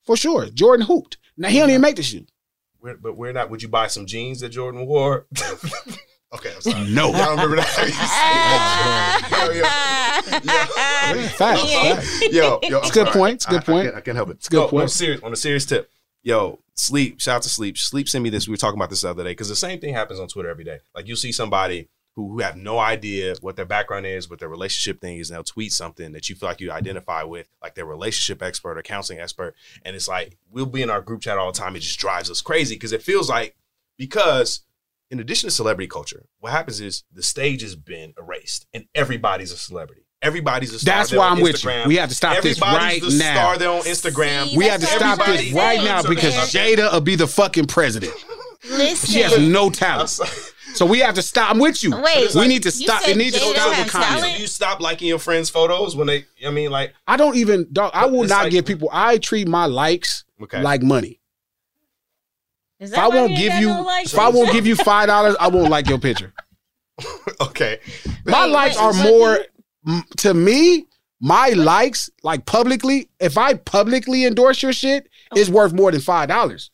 For 0.04 0.16
sure. 0.16 0.46
Jordan 0.46 0.84
hooped. 0.86 1.16
Now 1.36 1.48
he 1.48 1.58
don't 1.58 1.70
even 1.70 1.80
make 1.80 1.96
the 1.96 2.02
shoe. 2.02 2.26
We're, 2.82 2.96
but 2.96 3.16
we're 3.16 3.32
not. 3.32 3.48
Would 3.50 3.62
you 3.62 3.68
buy 3.68 3.86
some 3.86 4.06
jeans 4.06 4.40
that 4.40 4.48
Jordan 4.50 4.86
wore? 4.86 5.26
okay, 6.34 6.52
I'm 6.54 6.60
sorry. 6.60 6.90
No. 6.90 7.10
Y'all 7.12 7.30
remember 7.30 7.56
that? 7.56 9.26
yo, 9.30 9.50
yo, 9.52 11.22
yo, 11.22 11.28
Facts, 11.28 11.62
facts. 11.72 12.22
yo, 12.22 12.28
yo, 12.30 12.58
It's 12.62 12.66
I'm 12.72 12.76
a 12.78 12.80
good 12.80 12.92
sorry. 12.92 13.10
point. 13.12 13.34
It's 13.36 13.46
a 13.46 13.50
good 13.50 13.56
I- 13.56 13.60
I 13.60 13.64
point. 13.64 13.84
can't- 13.84 13.96
I 13.96 14.00
can't 14.00 14.16
help 14.16 14.30
it. 14.30 14.36
It's 14.36 14.46
a 14.48 14.50
good 14.50 14.56
No, 14.56 14.68
point. 14.68 14.80
On 14.82 14.86
a 14.86 14.88
serious, 14.88 15.22
on 15.22 15.32
a 15.32 15.36
serious 15.36 15.64
tip, 15.66 15.90
yo, 15.90 15.99
sleep. 16.74 17.20
Shout 17.20 17.36
out 17.36 17.42
to 17.42 17.48
sleep. 17.48 17.78
Sleep 17.78 18.08
sent 18.08 18.24
me 18.24 18.30
this. 18.30 18.48
We 18.48 18.52
were 18.52 18.56
talking 18.56 18.78
about 18.78 18.90
this 18.90 19.02
the 19.02 19.10
other 19.10 19.24
day 19.24 19.30
because 19.30 19.48
the 19.48 19.56
same 19.56 19.80
thing 19.80 19.94
happens 19.94 20.20
on 20.20 20.28
Twitter 20.28 20.48
every 20.48 20.64
day. 20.64 20.78
Like 20.94 21.06
you'll 21.06 21.16
see 21.16 21.32
somebody 21.32 21.88
who, 22.16 22.32
who 22.32 22.40
have 22.40 22.56
no 22.56 22.78
idea 22.78 23.34
what 23.40 23.56
their 23.56 23.64
background 23.64 24.06
is, 24.06 24.28
what 24.28 24.38
their 24.38 24.48
relationship 24.48 25.00
thing 25.00 25.18
is, 25.18 25.30
and 25.30 25.36
they'll 25.36 25.44
tweet 25.44 25.72
something 25.72 26.12
that 26.12 26.28
you 26.28 26.34
feel 26.34 26.48
like 26.48 26.60
you 26.60 26.72
identify 26.72 27.22
with, 27.22 27.48
like 27.62 27.74
their 27.74 27.86
relationship 27.86 28.42
expert 28.42 28.78
or 28.78 28.82
counseling 28.82 29.20
expert, 29.20 29.54
and 29.84 29.94
it's 29.94 30.08
like 30.08 30.36
we'll 30.50 30.66
be 30.66 30.82
in 30.82 30.90
our 30.90 31.00
group 31.00 31.22
chat 31.22 31.38
all 31.38 31.52
the 31.52 31.58
time. 31.58 31.76
It 31.76 31.80
just 31.80 32.00
drives 32.00 32.30
us 32.30 32.40
crazy 32.40 32.74
because 32.74 32.92
it 32.92 33.02
feels 33.02 33.28
like 33.28 33.56
because 33.96 34.62
in 35.10 35.18
addition 35.18 35.48
to 35.48 35.54
celebrity 35.54 35.88
culture, 35.88 36.26
what 36.38 36.52
happens 36.52 36.80
is 36.80 37.04
the 37.12 37.22
stage 37.22 37.62
has 37.62 37.74
been 37.74 38.14
erased 38.16 38.66
and 38.72 38.86
everybody's 38.94 39.52
a 39.52 39.56
celebrity. 39.56 39.99
Everybody's 40.22 40.72
a 40.74 40.78
star. 40.78 40.96
That's 40.96 41.12
why 41.12 41.26
on 41.28 41.38
I'm 41.38 41.42
with 41.42 41.64
you. 41.64 41.70
We 41.86 41.96
have 41.96 42.10
to 42.10 42.14
stop 42.14 42.42
this 42.42 42.60
right 42.60 43.00
the 43.00 43.08
now. 43.16 43.34
Star 43.34 43.58
there 43.58 43.70
on 43.70 43.80
Instagram. 43.82 44.54
we 44.54 44.66
have 44.66 44.80
to 44.80 44.86
stop 44.86 45.24
this 45.24 45.50
right 45.52 45.78
on 45.78 45.84
now 45.84 46.02
because 46.02 46.34
Jada 46.34 46.92
will 46.92 47.00
be 47.00 47.16
the 47.16 47.26
fucking 47.26 47.66
president. 47.66 48.12
Listen. 48.68 49.10
She 49.10 49.20
has 49.22 49.38
no 49.38 49.70
talent. 49.70 50.10
So 50.74 50.84
we 50.86 50.98
have 51.00 51.14
to 51.14 51.22
stop. 51.22 51.50
I'm 51.50 51.58
with 51.58 51.82
you. 51.82 51.90
Wait, 52.00 52.34
we 52.34 52.46
need 52.46 52.62
to 52.64 52.70
stop. 52.70 53.02
said 53.02 53.12
It 53.12 53.16
needs 53.16 53.36
to 53.38 53.40
stop 53.44 53.72
has 53.72 53.84
with 53.84 53.92
comments. 53.92 54.38
You 54.38 54.46
stop 54.46 54.80
liking 54.80 55.08
your 55.08 55.18
friends' 55.18 55.48
photos 55.50 55.96
when 55.96 56.06
they. 56.06 56.26
I 56.46 56.50
mean, 56.50 56.70
like 56.70 56.94
I 57.08 57.16
don't 57.16 57.36
even. 57.36 57.66
Dog, 57.72 57.90
I 57.94 58.06
will 58.06 58.24
not 58.24 58.44
like- 58.44 58.52
give 58.52 58.66
people. 58.66 58.88
I 58.92 59.18
treat 59.18 59.48
my 59.48 59.66
likes 59.66 60.24
Okay. 60.42 60.60
like 60.62 60.82
money. 60.82 61.18
If 62.78 62.96
I 62.96 63.08
won't 63.08 63.36
give 63.36 63.54
you, 63.54 63.70
if 64.04 64.18
I 64.18 64.28
won't 64.28 64.52
give 64.52 64.66
you 64.66 64.76
five 64.76 65.08
dollars, 65.08 65.34
I 65.40 65.48
won't 65.48 65.70
like 65.70 65.88
your 65.88 65.98
picture. 65.98 66.32
okay. 67.40 67.80
My 68.24 68.44
likes 68.46 68.76
are 68.76 68.92
more 68.92 69.38
m- 69.38 69.44
to 70.18 70.34
me. 70.34 70.86
My 71.22 71.50
likes, 71.50 72.08
like 72.22 72.46
publicly, 72.46 73.10
if 73.20 73.36
I 73.36 73.52
publicly 73.52 74.24
endorse 74.24 74.62
your 74.62 74.72
shit, 74.72 75.06
is 75.36 75.50
worth 75.50 75.74
more 75.74 75.92
than 75.92 76.00
five 76.00 76.28
dollars. 76.28 76.70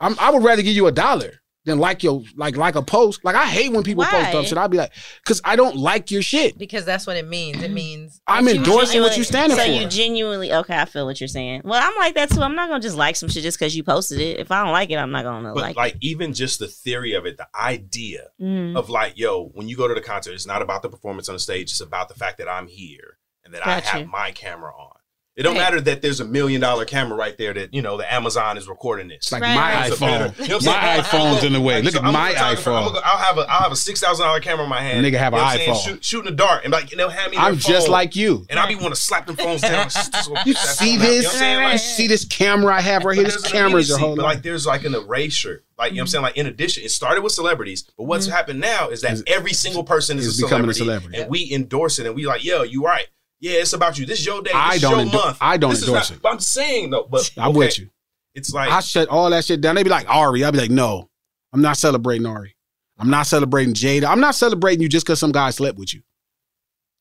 I'm, 0.00 0.16
I 0.18 0.30
would 0.30 0.42
rather 0.42 0.62
give 0.62 0.74
you 0.74 0.88
a 0.88 0.92
dollar 0.92 1.39
than 1.66 1.78
like 1.78 2.02
your 2.02 2.22
like 2.36 2.56
like 2.56 2.74
a 2.74 2.82
post. 2.82 3.20
Like 3.24 3.36
I 3.36 3.44
hate 3.46 3.70
when 3.72 3.82
people 3.82 4.04
post 4.04 4.32
Why? 4.32 4.40
up 4.40 4.46
shit. 4.46 4.56
I'd 4.56 4.70
be 4.70 4.78
like, 4.78 4.92
because 5.22 5.40
I 5.44 5.56
don't 5.56 5.76
like 5.76 6.10
your 6.10 6.22
shit. 6.22 6.56
Because 6.58 6.84
that's 6.86 7.06
what 7.06 7.16
it 7.16 7.26
means. 7.28 7.62
It 7.62 7.70
means 7.70 8.20
I'm 8.26 8.48
endorsing 8.48 9.02
what 9.02 9.12
genuinely- 9.12 9.16
you 9.18 9.24
standing 9.24 9.58
so 9.58 9.64
for. 9.64 9.70
you 9.70 9.86
genuinely 9.88 10.52
okay? 10.52 10.78
I 10.78 10.84
feel 10.86 11.04
what 11.04 11.20
you're 11.20 11.28
saying. 11.28 11.62
Well, 11.64 11.80
I'm 11.82 11.94
like 11.98 12.14
that 12.14 12.30
too. 12.30 12.40
I'm 12.42 12.54
not 12.54 12.68
gonna 12.70 12.80
just 12.80 12.96
like 12.96 13.14
some 13.16 13.28
shit 13.28 13.42
just 13.42 13.58
because 13.58 13.76
you 13.76 13.82
posted 13.84 14.20
it. 14.20 14.38
If 14.40 14.50
I 14.50 14.64
don't 14.64 14.72
like 14.72 14.90
it, 14.90 14.96
I'm 14.96 15.10
not 15.10 15.24
gonna 15.24 15.52
But 15.52 15.60
like. 15.62 15.76
like, 15.76 15.96
even 16.00 16.32
just 16.32 16.58
the 16.60 16.66
theory 16.68 17.12
of 17.12 17.26
it, 17.26 17.36
the 17.36 17.46
idea 17.54 18.28
Mhm. 18.40 18.76
of 18.76 18.88
like, 18.88 19.18
yo, 19.18 19.48
when 19.54 19.68
you 19.68 19.76
go 19.76 19.86
to 19.86 19.94
the 19.94 20.00
concert, 20.00 20.32
it's 20.32 20.46
not 20.46 20.62
about 20.62 20.82
the 20.82 20.88
performance 20.88 21.28
on 21.28 21.34
the 21.34 21.40
stage. 21.40 21.70
It's 21.70 21.80
about 21.80 22.08
the 22.08 22.14
fact 22.14 22.38
that 22.38 22.48
I'm 22.48 22.68
here 22.68 23.18
and 23.44 23.52
that 23.54 23.64
Got 23.64 23.68
I 23.68 23.98
you. 23.98 24.04
have 24.04 24.06
my 24.08 24.30
camera 24.32 24.72
on. 24.74 24.89
It 25.40 25.44
don't 25.44 25.54
Right. 25.54 25.62
matter 25.62 25.80
that 25.80 26.02
there's 26.02 26.20
a 26.20 26.26
million 26.26 26.60
dollar 26.60 26.84
camera 26.84 27.16
right 27.16 27.34
there 27.38 27.54
that 27.54 27.72
you 27.72 27.80
know 27.80 27.96
the 27.96 28.12
Amazon 28.12 28.58
is 28.58 28.68
recording 28.68 29.08
this. 29.08 29.16
It's 29.20 29.32
like 29.32 29.40
Right, 29.40 29.54
my 29.54 29.72
right. 29.72 29.90
a 29.90 29.98
better- 29.98 30.24
iPhone. 30.28 30.38
you 30.42 30.48
know 30.48 30.54
My 30.56 30.60
saying? 30.60 31.02
iPhone's 31.02 31.44
in 31.44 31.52
the 31.54 31.60
way. 31.62 31.80
Look 31.80 31.94
at 31.94 32.04
I'm 32.04 32.12
my 32.12 32.32
iPhone. 32.32 32.76
I'm 32.76 32.84
gonna 32.84 32.90
go- 32.92 33.00
I'll 33.02 33.16
have 33.16 33.38
a 33.38 33.50
I'll 33.50 33.62
have 33.62 33.72
a 33.72 33.76
six 33.76 34.00
thousand 34.02 34.26
dollar 34.26 34.40
camera 34.40 34.64
in 34.64 34.68
my 34.68 34.82
hand. 34.82 35.02
Nigga 35.06 35.16
have 35.16 35.32
you 35.32 35.38
know 35.38 35.42
an 35.42 35.48
what 35.48 35.52
I'm 35.52 35.56
saying? 35.56 35.70
iPhone. 35.72 35.84
Shoot, 35.86 36.04
shooting 36.04 36.32
a 36.34 36.36
dart 36.36 36.64
and 36.64 36.72
like, 36.74 36.90
and 36.90 37.00
they'll 37.00 37.08
have 37.08 37.30
me. 37.30 37.38
I'm 37.38 37.54
their 37.54 37.60
just 37.72 37.88
like 37.88 38.14
you. 38.16 38.44
and 38.50 38.60
I'll 38.60 38.68
be 38.68 38.74
want 38.74 38.94
to 38.94 39.00
slap 39.00 39.26
them 39.26 39.36
phones 39.36 39.62
down. 39.62 39.88
You 40.44 40.52
see 40.52 40.98
this? 40.98 41.40
You 41.40 41.78
see 41.78 42.06
this 42.06 42.26
camera 42.26 42.74
I 42.74 42.82
have 42.82 43.06
right 43.06 43.16
here? 43.16 43.24
This 43.24 43.40
camera's 43.40 43.44
an 43.46 43.50
camera 43.50 43.80
is 43.80 43.88
your 43.88 43.96
immediacy, 43.96 44.06
whole 44.06 44.16
but 44.16 44.24
like 44.24 44.42
there's 44.42 44.66
like 44.66 44.84
an 44.84 44.94
erasure. 44.94 45.62
Like 45.78 45.92
you 45.92 45.96
know 45.96 46.00
what 46.00 46.02
I'm 46.02 46.06
saying? 46.08 46.22
Like 46.22 46.36
in 46.36 46.46
addition, 46.48 46.84
it 46.84 46.90
started 46.90 47.22
with 47.22 47.32
celebrities, 47.32 47.84
but 47.96 48.04
what's 48.04 48.26
mm-hmm. 48.26 48.34
happened 48.34 48.60
now 48.60 48.90
is 48.90 49.00
that 49.00 49.22
every 49.26 49.54
single 49.54 49.84
person 49.84 50.18
is, 50.18 50.26
is 50.26 50.42
a 50.42 50.44
becoming 50.44 50.68
a 50.68 50.74
celebrity, 50.74 51.16
celebrity. 51.16 51.22
and 51.22 51.30
we 51.30 51.50
endorse 51.50 51.98
it, 51.98 52.04
and 52.04 52.14
we 52.14 52.26
like, 52.26 52.44
yo, 52.44 52.62
you 52.62 52.84
right. 52.84 53.06
Yeah, 53.40 53.52
it's 53.60 53.72
about 53.72 53.98
you. 53.98 54.04
This 54.06 54.20
is 54.20 54.26
your 54.26 54.42
day. 54.42 54.50
I 54.54 54.74
is 54.74 54.82
don't 54.82 54.90
your 54.92 55.00
endo- 55.00 55.16
month. 55.18 55.38
I 55.40 55.56
don't 55.56 55.70
This 55.70 55.82
endorse 55.82 56.10
not- 56.10 56.16
it. 56.16 56.22
But 56.22 56.32
I'm 56.32 56.40
saying 56.40 56.90
though, 56.90 57.08
but 57.10 57.30
I'm 57.38 57.50
okay, 57.50 57.58
with 57.58 57.78
you. 57.78 57.90
It's 58.34 58.52
like 58.52 58.70
I 58.70 58.80
shut 58.80 59.08
all 59.08 59.30
that 59.30 59.44
shit 59.44 59.60
down. 59.60 59.74
They 59.74 59.82
be 59.82 59.90
like, 59.90 60.08
Ari. 60.08 60.44
I'll 60.44 60.52
be 60.52 60.58
like, 60.58 60.70
no, 60.70 61.08
I'm 61.52 61.62
not 61.62 61.76
celebrating 61.76 62.26
Ari. 62.26 62.54
I'm 62.98 63.08
not 63.10 63.26
celebrating 63.26 63.72
Jada. 63.74 64.04
I'm 64.04 64.20
not 64.20 64.34
celebrating 64.34 64.82
you 64.82 64.88
just 64.88 65.06
because 65.06 65.18
some 65.18 65.32
guy 65.32 65.50
slept 65.50 65.78
with 65.78 65.94
you. 65.94 66.02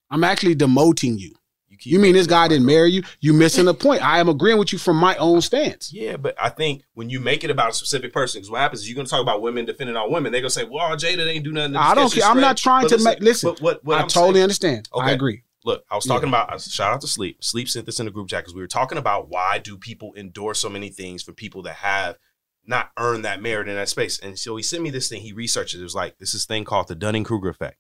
I'm 0.10 0.24
actually 0.24 0.56
demoting 0.56 1.20
you. 1.20 1.36
You, 1.82 1.98
mean 2.00 2.14
this 2.14 2.28
guy 2.28 2.50
didn't 2.50 2.66
marry 2.66 2.92
you? 2.92 3.04
You 3.22 3.32
missing 3.32 3.64
the 3.64 3.74
point. 3.74 4.04
I 4.04 4.20
am 4.20 4.28
agreeing 4.28 4.58
with 4.58 4.74
you 4.74 4.80
from 4.80 4.98
my 4.98 5.16
own 5.16 5.40
stance. 5.40 5.94
Yeah, 5.94 6.18
but 6.18 6.36
I 6.42 6.50
think 6.50 6.84
when 6.94 7.10
you 7.10 7.22
make 7.22 7.46
it 7.46 7.50
about 7.52 7.70
a 7.70 7.74
specific 7.74 8.12
person, 8.12 8.40
because 8.40 8.52
what 8.52 8.60
happens 8.60 8.82
is 8.82 8.90
you're 8.90 8.98
gonna 8.98 9.08
talk 9.08 9.22
about 9.22 9.42
women 9.42 9.64
defending 9.64 9.96
all 9.96 10.12
women. 10.12 10.34
They're 10.34 10.42
gonna 10.42 10.50
say, 10.50 10.66
"Well, 10.66 10.90
Jada 10.98 11.16
didn't 11.16 11.44
do 11.44 11.54
nothing." 11.54 11.74
to 11.74 11.80
I 11.80 11.96
don't 11.96 12.12
care. 12.12 12.26
I'm 12.26 12.42
not 12.42 12.58
trying 12.58 12.84
But 12.90 12.98
to 12.98 13.04
make. 13.04 13.22
Listen, 13.22 13.52
but 13.52 13.62
what, 13.62 13.86
what 13.86 13.98
I 13.98 14.02
I'm 14.02 14.08
totally 14.10 14.34
saying- 14.34 14.44
understand. 14.44 14.90
I 14.94 15.12
agree. 15.12 15.44
Look, 15.66 15.84
I 15.92 15.96
was 15.96 16.06
Yeah. 16.06 16.14
talking 16.14 16.30
about 16.30 16.54
uh, 16.54 16.58
shout 16.58 16.94
out 16.94 17.02
to 17.02 17.08
Sleep. 17.08 17.44
Sleep 17.44 17.68
sent 17.70 17.86
this 17.86 18.00
in 18.00 18.06
the 18.06 18.12
group 18.12 18.30
chat 18.30 18.44
because 18.44 18.56
we 18.56 18.62
were 18.62 18.68
talking 18.68 18.98
about 18.98 19.30
why 19.30 19.60
do 19.60 19.78
people 19.78 20.14
endorse 20.16 20.60
so 20.60 20.70
many 20.70 20.90
things 20.90 21.22
for 21.22 21.34
people 21.34 21.62
that 21.64 21.76
have 21.76 22.18
not 22.66 22.92
earned 22.98 23.26
that 23.26 23.42
merit 23.42 23.68
in 23.68 23.76
that 23.76 23.90
space. 23.90 24.20
And 24.20 24.38
so 24.38 24.56
he 24.56 24.64
sent 24.64 24.84
me 24.84 24.90
this 24.90 25.10
thing. 25.10 25.22
He 25.22 25.34
researched 25.34 25.74
it. 25.74 25.80
It 25.80 25.84
was 25.84 25.96
like 25.96 26.18
this 26.18 26.34
is 26.34 26.46
thing 26.46 26.64
called 26.66 26.88
the 26.88 26.96
Dunning 26.96 27.24
Kruger 27.24 27.50
effect. 27.50 27.78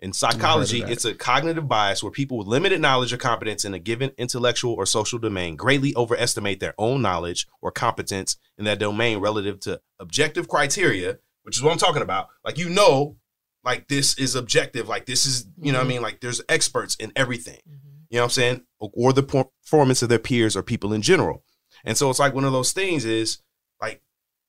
In 0.00 0.12
psychology, 0.12 0.82
it's 0.82 1.04
a 1.04 1.14
cognitive 1.14 1.68
bias 1.68 2.02
where 2.02 2.10
people 2.10 2.36
with 2.36 2.48
limited 2.48 2.80
knowledge 2.80 3.12
or 3.12 3.16
competence 3.18 3.64
in 3.64 3.72
a 3.72 3.78
given 3.78 4.10
intellectual 4.18 4.74
or 4.74 4.84
social 4.84 5.20
domain 5.20 5.54
greatly 5.54 5.94
overestimate 5.94 6.58
their 6.58 6.74
own 6.76 7.02
knowledge 7.02 7.46
or 7.60 7.70
competence 7.70 8.36
in 8.58 8.64
that 8.64 8.80
domain 8.80 9.18
relative 9.18 9.60
to 9.60 9.80
objective 10.00 10.48
criteria, 10.48 11.18
which 11.44 11.56
is 11.56 11.62
what 11.62 11.70
I'm 11.70 11.78
talking 11.78 12.02
about. 12.02 12.30
Like 12.44 12.58
you 12.58 12.68
know, 12.68 13.16
like 13.64 13.88
this 13.88 14.18
is 14.18 14.34
objective, 14.34 14.88
like 14.88 15.06
this 15.06 15.24
is, 15.26 15.46
you 15.60 15.72
know 15.72 15.78
what 15.78 15.82
I 15.82 15.84
mm-hmm. 15.84 15.88
mean? 15.88 16.02
Like 16.02 16.20
there's 16.20 16.42
experts 16.48 16.96
in 16.96 17.12
everything. 17.14 17.60
Mm-hmm. 17.68 17.88
You 18.10 18.16
know 18.16 18.22
what 18.22 18.24
I'm 18.24 18.30
saying? 18.30 18.62
Or, 18.78 18.90
or 18.94 19.12
the 19.12 19.22
performance 19.22 20.02
of 20.02 20.08
their 20.08 20.18
peers 20.18 20.56
or 20.56 20.62
people 20.62 20.92
in 20.92 21.02
general. 21.02 21.44
And 21.84 21.96
so 21.96 22.10
it's 22.10 22.18
like 22.18 22.34
one 22.34 22.44
of 22.44 22.52
those 22.52 22.72
things 22.72 23.04
is 23.04 23.38
like 23.80 24.02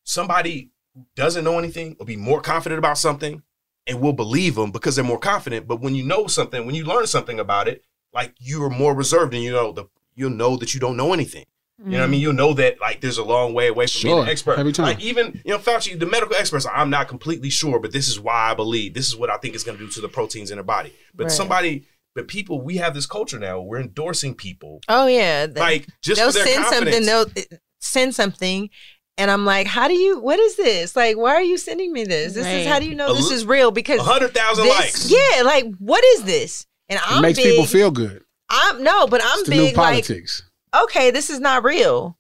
somebody 0.04 0.72
who 0.94 1.06
doesn't 1.16 1.44
know 1.44 1.60
anything 1.60 1.96
will 1.98 2.06
be 2.06 2.18
more 2.18 2.42
confident 2.42 2.80
about 2.80 2.98
something 2.98 3.42
and 3.88 4.02
will 4.02 4.14
believe 4.14 4.56
them 4.56 4.72
because 4.72 4.96
they're 4.96 5.06
more 5.06 5.20
confident. 5.20 5.68
But 5.68 5.82
when 5.82 5.96
you 5.96 6.04
know 6.04 6.28
something, 6.28 6.66
when 6.66 6.76
you 6.76 6.86
learn 6.86 7.08
something 7.08 7.40
about 7.40 7.68
it, 7.68 7.84
like 8.14 8.36
you 8.40 8.64
are 8.64 8.70
more 8.70 8.94
reserved 8.94 9.34
and 9.34 9.44
you 9.44 9.52
know 9.52 9.72
the 9.72 9.86
you'll 10.16 10.30
know 10.30 10.58
that 10.58 10.74
you 10.74 10.80
don't 10.80 10.98
know 10.98 11.14
anything. 11.14 11.46
You 11.80 11.92
know 11.92 11.98
what 12.00 12.04
I 12.04 12.08
mean? 12.08 12.22
You'll 12.22 12.34
know 12.34 12.54
that 12.54 12.80
like 12.80 13.02
there's 13.02 13.18
a 13.18 13.24
long 13.24 13.54
way 13.54 13.68
away 13.68 13.88
from 13.88 14.02
being 14.04 14.20
an 14.20 14.28
expert. 14.30 14.60
every 14.60 14.72
time. 14.72 14.86
Like 14.86 15.02
even 15.02 15.42
you 15.44 15.52
know 15.52 15.58
Fauci, 15.58 16.00
the 16.00 16.06
medical 16.06 16.36
experts, 16.36 16.66
I'm 16.72 16.90
not 16.90 17.08
completely 17.08 17.50
sure, 17.50 17.80
but 17.80 17.92
this 17.92 18.08
is 18.08 18.20
why 18.20 18.52
I 18.52 18.54
believe. 18.54 18.94
This 18.94 19.08
is 19.08 19.16
what 19.16 19.30
I 19.30 19.38
think 19.38 19.56
is 19.56 19.64
going 19.64 19.78
to 19.78 19.84
do 19.86 19.90
to 19.92 20.02
the 20.02 20.08
proteins 20.08 20.52
in 20.52 20.58
the 20.58 20.64
body. 20.64 20.94
But 21.16 21.26
Right. 21.26 21.32
somebody, 21.32 21.88
but 22.16 22.28
people, 22.28 22.62
we 22.62 22.78
have 22.78 22.94
this 22.94 23.06
culture 23.08 23.40
now. 23.40 23.60
We're 23.60 23.80
endorsing 23.82 24.36
people. 24.36 24.82
Oh 24.88 25.08
yeah, 25.08 25.48
They- 25.48 25.60
Like, 25.60 25.88
just 26.02 26.22
they'll 26.22 26.32
send 26.32 26.64
confidence. 26.64 26.96
something. 26.96 27.06
They'll 27.06 27.56
uh, 27.56 27.58
send 27.82 28.16
something, 28.16 28.70
and 29.18 29.32
I'm 29.32 29.44
like, 29.44 29.66
how 29.68 29.88
do 29.88 29.96
you? 29.96 30.20
What 30.20 30.40
is 30.40 30.56
this? 30.56 30.96
Like, 30.96 31.18
why 31.18 31.34
are 31.34 31.42
you 31.44 31.58
sending 31.58 31.92
me 31.92 32.04
this? 32.06 32.34
This 32.36 32.46
is 32.46 32.68
how 32.68 32.80
do 32.80 32.86
you 32.88 32.96
know 32.96 33.12
A 33.12 33.16
this 33.16 33.32
is 33.32 33.46
real? 33.48 33.72
Because 33.72 34.00
hundred 34.00 34.34
thousand 34.36 34.68
likes. 34.70 35.10
Yeah, 35.12 35.42
like 35.44 35.66
what 35.80 36.04
is 36.04 36.24
this? 36.24 36.66
And 36.88 37.00
I'm 37.08 37.24
makes 37.24 37.40
big, 37.40 37.50
people 37.52 37.66
feel 37.66 37.90
good. 37.92 38.24
I'm 38.50 38.84
no, 38.84 39.08
but 39.08 39.22
I'm 39.24 39.40
It's 39.40 39.50
big. 39.50 39.76
Like 39.76 40.06
politics. 40.06 40.44
Okay, 40.74 41.12
this 41.12 41.30
is 41.30 41.40
not 41.40 41.64
real. 41.64 42.18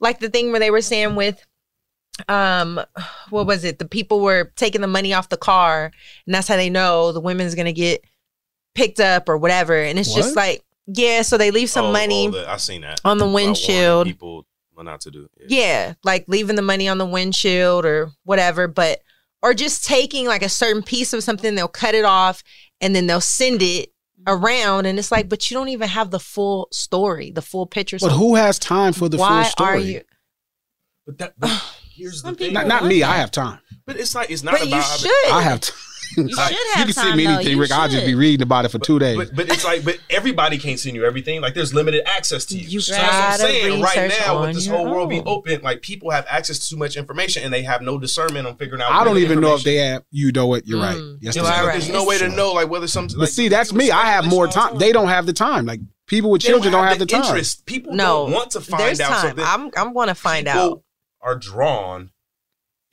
Like 0.00 0.18
the 0.20 0.28
thing 0.28 0.50
where 0.50 0.60
they 0.60 0.70
were 0.70 0.80
saying 0.82 1.14
with 1.16 1.44
um 2.28 2.80
what 3.30 3.46
was 3.46 3.64
it? 3.64 3.78
The 3.78 3.88
people 3.88 4.20
were 4.20 4.52
taking 4.56 4.80
the 4.80 4.86
money 4.86 5.12
off 5.12 5.28
the 5.28 5.36
car 5.36 5.92
and 6.26 6.34
that's 6.34 6.48
how 6.48 6.56
they 6.56 6.70
know 6.70 7.12
the 7.12 7.20
women's 7.20 7.54
gonna 7.54 7.72
get 7.72 8.02
picked 8.74 9.00
up 9.00 9.28
or 9.28 9.36
whatever. 9.36 9.74
And 9.76 9.98
it's 9.98 10.14
just 10.14 10.36
like, 10.36 10.62
yeah, 10.86 11.22
so 11.22 11.36
they 11.36 11.50
leave 11.50 11.70
some 11.70 11.86
Oh, 11.86 11.92
money 11.92 12.28
oh, 12.28 12.30
the- 12.32 12.50
I 12.50 12.56
seen 12.56 12.82
that 12.82 13.00
on 13.04 13.18
the 13.18 13.28
windshield. 13.28 14.06
People 14.06 14.46
what 14.72 14.84
not 14.84 15.00
to 15.02 15.10
do. 15.10 15.28
Yeah, 15.48 15.94
like 16.04 16.26
leaving 16.28 16.56
the 16.56 16.62
money 16.62 16.86
on 16.88 16.98
the 16.98 17.06
windshield 17.06 17.86
or 17.86 18.10
whatever, 18.24 18.68
but 18.68 19.00
or 19.42 19.54
just 19.54 19.84
taking 19.84 20.26
like 20.26 20.42
a 20.42 20.48
certain 20.48 20.82
piece 20.82 21.12
of 21.12 21.22
something, 21.22 21.54
they'll 21.54 21.68
cut 21.68 21.94
it 21.94 22.04
off 22.04 22.42
and 22.80 22.94
then 22.94 23.06
they'll 23.06 23.20
send 23.20 23.62
it 23.62 23.90
around 24.26 24.86
and 24.86 24.98
it's 24.98 25.12
like, 25.12 25.28
but 25.28 25.50
you 25.50 25.56
don't 25.56 25.68
even 25.68 25.88
have 25.88 26.10
the 26.10 26.20
full 26.20 26.68
story, 26.72 27.30
the 27.30 27.42
full 27.42 27.66
picture. 27.66 27.96
But 28.00 28.10
So 28.10 28.16
who 28.16 28.34
has 28.34 28.58
time 28.58 28.92
for 28.92 29.08
the 29.08 29.16
why 29.16 29.42
full 29.44 29.50
story? 29.50 29.68
are 29.68 29.78
you 29.78 30.00
But 31.06 31.18
that 31.18 31.34
but 31.38 31.50
here's 31.94 32.22
the 32.22 32.34
thing. 32.34 32.52
Not, 32.52 32.66
not 32.66 32.84
me. 32.84 33.02
I 33.02 33.16
have 33.16 33.30
time. 33.30 33.60
But 33.86 33.96
it's 33.96 34.14
like 34.14 34.30
it's 34.30 34.42
not 34.42 34.52
But 34.52 34.68
you 34.68 34.82
should. 34.82 35.30
I 35.30 35.42
have 35.42 35.60
time. 35.60 35.78
You 36.16 36.28
should 36.28 36.38
have 36.38 36.50
you 36.50 36.56
can 36.56 36.86
time, 36.86 36.92
send 36.92 37.16
me 37.16 37.26
anything, 37.26 37.52
You 37.52 37.60
Rick. 37.60 37.72
I'll 37.72 37.88
just 37.88 38.06
be 38.06 38.14
reading 38.14 38.42
about 38.42 38.64
it 38.64 38.68
for 38.68 38.78
two 38.78 38.98
days. 38.98 39.16
But, 39.16 39.34
but 39.34 39.48
it's 39.48 39.64
like, 39.64 39.84
but 39.84 39.98
everybody 40.10 40.58
can't 40.58 40.78
send 40.78 40.96
you 40.96 41.04
everything. 41.04 41.40
Like 41.40 41.54
there's 41.54 41.74
limited 41.74 42.08
access 42.08 42.44
to 42.46 42.58
you. 42.58 42.66
You 42.66 42.80
so 42.80 42.92
that's 42.92 43.02
what 43.04 43.14
I'm 43.14 43.30
gotta 43.30 43.42
saying. 43.42 43.82
Right 43.82 44.12
now, 44.20 44.40
with 44.40 44.54
this 44.54 44.66
your 44.66 44.76
whole 44.76 44.90
world 44.90 45.10
being 45.10 45.24
open, 45.26 45.62
like 45.62 45.82
people 45.82 46.10
have 46.10 46.26
access 46.28 46.58
to 46.58 46.70
too 46.70 46.76
much 46.76 46.96
information 46.96 47.42
and 47.42 47.52
they 47.52 47.62
have 47.62 47.82
no 47.82 47.98
discernment 47.98 48.46
on 48.46 48.56
figuring 48.56 48.82
out. 48.82 48.92
I 48.92 49.04
don't 49.04 49.18
even 49.18 49.40
know 49.40 49.54
if 49.54 49.62
they 49.64 49.76
have. 49.76 50.04
You 50.10 50.32
know 50.32 50.46
what? 50.46 50.66
You're 50.66 50.80
right. 50.80 50.96
Mm. 50.96 51.18
Yes, 51.20 51.36
You 51.36 51.42
they 51.42 51.48
know, 51.48 51.54
have. 51.54 51.66
There's 51.66 51.90
no 51.90 52.04
way 52.04 52.18
to 52.18 52.28
know 52.28 52.52
like 52.52 52.68
whether 52.70 52.86
some. 52.86 53.08
But 53.16 53.28
see, 53.28 53.48
that's 53.48 53.72
me. 53.72 53.90
I 53.90 54.06
have 54.06 54.26
more 54.26 54.46
time. 54.46 54.78
They 54.78 54.92
don't 54.92 55.08
have 55.08 55.26
the 55.26 55.32
time. 55.32 55.66
Like 55.66 55.80
people 56.06 56.30
with 56.30 56.42
children 56.42 56.72
don't 56.72 56.82
have 56.82 56.90
have 56.90 56.98
the 56.98 57.04
the 57.06 57.12
time. 57.12 57.24
interest. 57.24 57.66
People 57.66 57.94
no 57.94 58.24
don't 58.24 58.32
want 58.32 58.50
to 58.52 58.60
find 58.60 59.00
out 59.00 59.22
time. 59.22 59.40
I'm 59.40 59.70
I'm 59.76 59.94
gonna 59.94 60.14
find 60.14 60.48
out. 60.48 60.82
Are 61.20 61.36
drawn. 61.36 62.10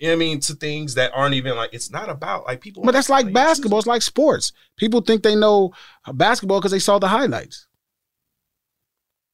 You 0.04 0.10
know 0.10 0.16
what 0.16 0.18
I 0.18 0.20
mean 0.20 0.40
to 0.42 0.54
things 0.56 0.96
that 0.96 1.14
aren't 1.16 1.34
even 1.36 1.56
like 1.56 1.74
it's 1.74 1.90
not 1.90 2.10
about 2.10 2.44
like 2.44 2.60
people. 2.60 2.84
But 2.84 2.92
that's 2.92 3.10
like 3.10 3.32
basketball. 3.32 3.80
It's 3.80 3.88
like 3.88 4.02
sports. 4.02 4.52
People 4.76 5.00
think 5.00 5.24
they 5.24 5.34
know 5.34 5.72
basketball 6.12 6.60
because 6.60 6.74
they 6.74 6.80
saw 6.80 7.00
the 7.00 7.08
highlights. 7.08 7.68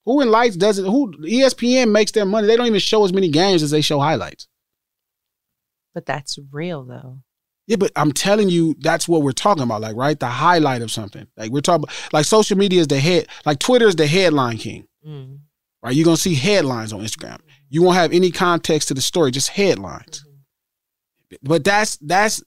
Who 0.05 0.21
in 0.21 0.29
lights 0.29 0.55
doesn't? 0.55 0.85
Who 0.85 1.11
E 1.25 1.41
ESPN 1.41 1.89
makes 1.89 2.11
their 2.11 2.23
money? 2.23 2.45
They 2.45 2.55
don't 2.55 2.67
even 2.67 2.79
show 2.79 3.03
as 3.03 3.11
many 3.11 3.29
games 3.29 3.63
as 3.63 3.71
they 3.71 3.81
show 3.81 3.99
highlights. 3.99 4.47
But 5.95 6.05
that's 6.05 6.37
real 6.51 6.83
though. 6.83 7.17
Yeah, 7.65 7.77
but 7.77 7.91
I'm 7.95 8.11
telling 8.11 8.49
you, 8.49 8.75
that's 8.79 9.07
what 9.07 9.23
we're 9.23 9.31
talking 9.31 9.63
about. 9.63 9.81
Like, 9.81 9.95
right, 9.95 10.19
the 10.19 10.27
highlight 10.27 10.83
of 10.83 10.91
something. 10.91 11.25
Like 11.35 11.49
we're 11.49 11.61
talking, 11.61 11.87
like 12.13 12.25
social 12.25 12.59
media 12.59 12.81
is 12.81 12.87
the 12.87 12.99
head. 12.99 13.25
Like 13.43 13.57
Twitter 13.57 13.87
is 13.87 13.95
the 13.95 14.05
headline 14.05 14.57
king. 14.57 14.85
Mm. 15.03 15.39
Right, 15.81 15.95
you're 15.95 16.05
gonna 16.05 16.17
see 16.17 16.35
headlines 16.35 16.93
on 16.93 16.99
Instagram. 16.99 17.39
You 17.69 17.81
won't 17.81 17.97
have 17.97 18.13
any 18.13 18.29
context 18.29 18.89
to 18.89 18.93
the 18.93 19.01
story, 19.01 19.31
just 19.31 19.49
headlines. 19.49 20.25
But 21.43 21.63
that's 21.63 21.97
that's 21.97 22.43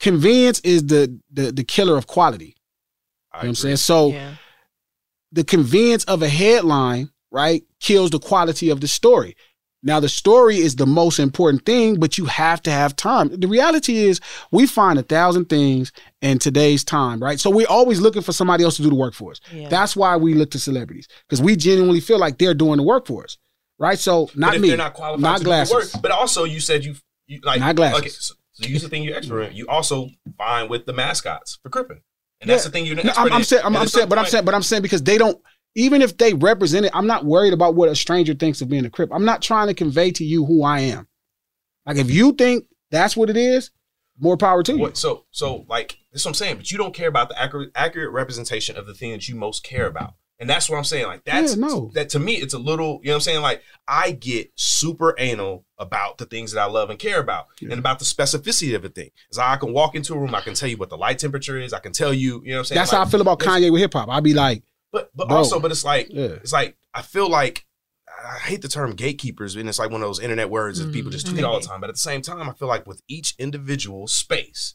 convenience 0.00 0.60
is 0.60 0.86
the 0.86 1.18
the 1.32 1.52
the 1.52 1.64
killer 1.64 1.96
of 1.96 2.06
quality. 2.06 2.44
You 2.46 2.52
know 2.52 3.38
what 3.38 3.48
I'm 3.48 3.54
saying? 3.54 3.76
So 3.76 4.10
the 5.32 5.44
convenience 5.44 6.04
of 6.04 6.22
a 6.22 6.28
headline, 6.28 7.10
right, 7.30 7.62
kills 7.80 8.10
the 8.10 8.18
quality 8.18 8.68
of 8.68 8.80
the 8.80 8.88
story. 8.88 9.36
Now 9.84 9.98
the 9.98 10.08
story 10.08 10.58
is 10.58 10.76
the 10.76 10.86
most 10.86 11.18
important 11.18 11.66
thing, 11.66 11.98
but 11.98 12.16
you 12.16 12.26
have 12.26 12.62
to 12.62 12.70
have 12.70 12.94
time. 12.94 13.28
The 13.28 13.48
reality 13.48 13.96
is 13.96 14.20
we 14.52 14.66
find 14.66 14.98
a 14.98 15.02
thousand 15.02 15.46
things 15.46 15.90
in 16.20 16.38
today's 16.38 16.84
time, 16.84 17.20
right? 17.20 17.40
So 17.40 17.50
we're 17.50 17.66
always 17.66 18.00
looking 18.00 18.22
for 18.22 18.32
somebody 18.32 18.62
else 18.62 18.76
to 18.76 18.82
do 18.82 18.90
the 18.90 18.94
work 18.94 19.14
for 19.14 19.32
us. 19.32 19.40
Yeah. 19.52 19.68
That's 19.68 19.96
why 19.96 20.16
we 20.16 20.34
look 20.34 20.52
to 20.52 20.60
celebrities 20.60 21.08
because 21.28 21.42
we 21.42 21.56
genuinely 21.56 22.00
feel 22.00 22.18
like 22.18 22.38
they're 22.38 22.54
doing 22.54 22.76
the 22.76 22.84
work 22.84 23.06
for 23.08 23.24
us, 23.24 23.38
right? 23.82 23.98
So 23.98 24.30
not 24.36 24.58
me, 24.58 24.68
they're 24.68 24.76
not 24.76 24.94
qualified 24.94 25.20
not 25.20 25.42
glasses. 25.42 25.74
work. 25.74 26.02
But 26.02 26.12
also, 26.12 26.44
you 26.44 26.60
said 26.60 26.84
you, 26.84 26.94
you 27.26 27.40
like 27.42 27.60
Not 27.60 27.76
glasses. 27.76 27.98
Okay, 27.98 28.08
so, 28.08 28.34
so 28.52 28.66
you 28.66 28.72
use 28.72 28.82
the 28.82 28.88
thing 28.88 29.02
you're 29.02 29.16
expert 29.16 29.42
in. 29.42 29.56
You 29.56 29.66
also 29.66 30.08
fine 30.38 30.68
with 30.68 30.86
the 30.86 30.92
mascots 30.92 31.58
for 31.62 31.68
cripping, 31.68 32.00
and 32.40 32.48
that's 32.48 32.64
the 32.64 32.70
thing 32.70 32.86
you're 32.86 32.98
an 32.98 33.06
No, 33.06 33.12
I'm, 33.16 33.32
I'm 33.32 33.44
saying, 33.44 33.62
I'm, 33.64 33.76
I'm 33.76 33.88
saying, 33.88 34.08
but 34.08 34.18
I'm 34.18 34.26
saying, 34.26 34.44
but 34.44 34.54
I'm 34.54 34.62
saying 34.62 34.82
because 34.82 35.02
they 35.02 35.18
don't. 35.18 35.38
Even 35.74 36.02
if 36.02 36.18
they 36.18 36.34
represent 36.34 36.84
it, 36.84 36.92
I'm 36.94 37.06
not 37.06 37.24
worried 37.24 37.54
about 37.54 37.74
what 37.74 37.88
a 37.88 37.96
stranger 37.96 38.34
thinks 38.34 38.60
of 38.60 38.68
being 38.68 38.84
a 38.84 38.90
crip. 38.90 39.10
I'm 39.10 39.24
not 39.24 39.40
trying 39.40 39.68
to 39.68 39.74
convey 39.74 40.10
to 40.12 40.24
you 40.24 40.44
who 40.44 40.62
I 40.62 40.80
am. 40.80 41.08
Like 41.86 41.96
if 41.96 42.10
you 42.10 42.32
think 42.32 42.66
that's 42.90 43.16
what 43.16 43.30
it 43.30 43.38
is, 43.38 43.70
more 44.18 44.36
power 44.36 44.62
to 44.62 44.72
you. 44.72 44.78
What, 44.78 44.98
so, 44.98 45.24
so 45.30 45.64
like 45.68 45.98
that's 46.12 46.24
what 46.24 46.30
I'm 46.30 46.34
saying. 46.34 46.56
But 46.58 46.70
you 46.70 46.76
don't 46.78 46.94
care 46.94 47.08
about 47.08 47.30
the 47.30 47.40
accurate, 47.40 47.70
accurate 47.74 48.12
representation 48.12 48.76
of 48.76 48.86
the 48.86 48.92
thing 48.92 49.12
that 49.12 49.28
you 49.28 49.34
most 49.34 49.64
care 49.64 49.86
about, 49.86 50.14
and 50.38 50.50
that's 50.50 50.68
what 50.68 50.76
I'm 50.76 50.84
saying. 50.84 51.06
Like 51.06 51.24
that's 51.24 51.56
Yeah, 51.56 51.66
no. 51.66 51.90
that 51.94 52.08
to 52.10 52.18
me, 52.18 52.34
it's 52.34 52.54
a 52.54 52.58
little. 52.58 53.00
You 53.02 53.08
know 53.08 53.12
what 53.12 53.14
I'm 53.16 53.20
saying? 53.20 53.42
Like 53.42 53.62
I 53.86 54.10
get 54.12 54.50
super 54.56 55.14
anal 55.18 55.64
about 55.78 56.18
the 56.18 56.24
things 56.24 56.52
that 56.52 56.60
I 56.60 56.66
love 56.66 56.90
and 56.90 56.98
care 56.98 57.20
about, 57.20 57.46
and 57.60 57.74
about 57.74 57.98
the 57.98 58.04
specificity 58.04 58.74
of 58.74 58.84
a 58.84 58.88
thing. 58.88 59.10
Is 59.30 59.38
I 59.38 59.56
can 59.56 59.72
walk 59.72 59.94
into 59.94 60.14
a 60.14 60.18
room, 60.18 60.34
I 60.34 60.40
can 60.40 60.54
tell 60.54 60.68
you 60.68 60.76
what 60.76 60.90
the 60.90 60.96
light 60.96 61.18
temperature 61.18 61.58
is. 61.58 61.72
I 61.72 61.78
can 61.78 61.92
tell 61.92 62.12
you. 62.12 62.42
You 62.44 62.50
know 62.50 62.56
what 62.56 62.58
I'm 62.58 62.64
saying? 62.66 62.78
That's 62.78 62.90
how 62.90 63.02
I 63.02 63.04
feel 63.06 63.20
about 63.20 63.38
Kanye 63.38 63.70
with 63.70 63.80
hip 63.80 63.92
hop. 63.92 64.08
I'd 64.08 64.24
be 64.24 64.34
like, 64.34 64.62
But 64.92 65.10
but 65.14 65.28
Bro. 65.28 65.38
also, 65.38 65.60
but 65.60 65.70
it's 65.70 65.84
like 65.84 66.08
Yeah. 66.10 66.24
it's 66.24 66.52
like 66.52 66.76
I 66.94 67.02
feel 67.02 67.28
like 67.28 67.64
I 68.08 68.38
hate 68.38 68.62
the 68.62 68.68
term 68.68 68.92
gatekeepers, 68.94 69.56
and 69.56 69.68
it's 69.68 69.78
like 69.78 69.90
one 69.90 70.02
of 70.02 70.08
those 70.08 70.20
internet 70.20 70.50
words 70.50 70.78
that 70.78 70.92
people 70.92 71.10
just 71.10 71.26
mm-hmm. 71.26 71.36
tweet 71.36 71.44
all 71.44 71.60
the 71.60 71.66
time. 71.66 71.80
But 71.80 71.90
at 71.90 71.94
the 71.94 72.00
same 72.00 72.22
time, 72.22 72.48
I 72.48 72.52
feel 72.52 72.68
like 72.68 72.86
with 72.86 73.02
each 73.08 73.34
individual 73.38 74.06
space, 74.06 74.74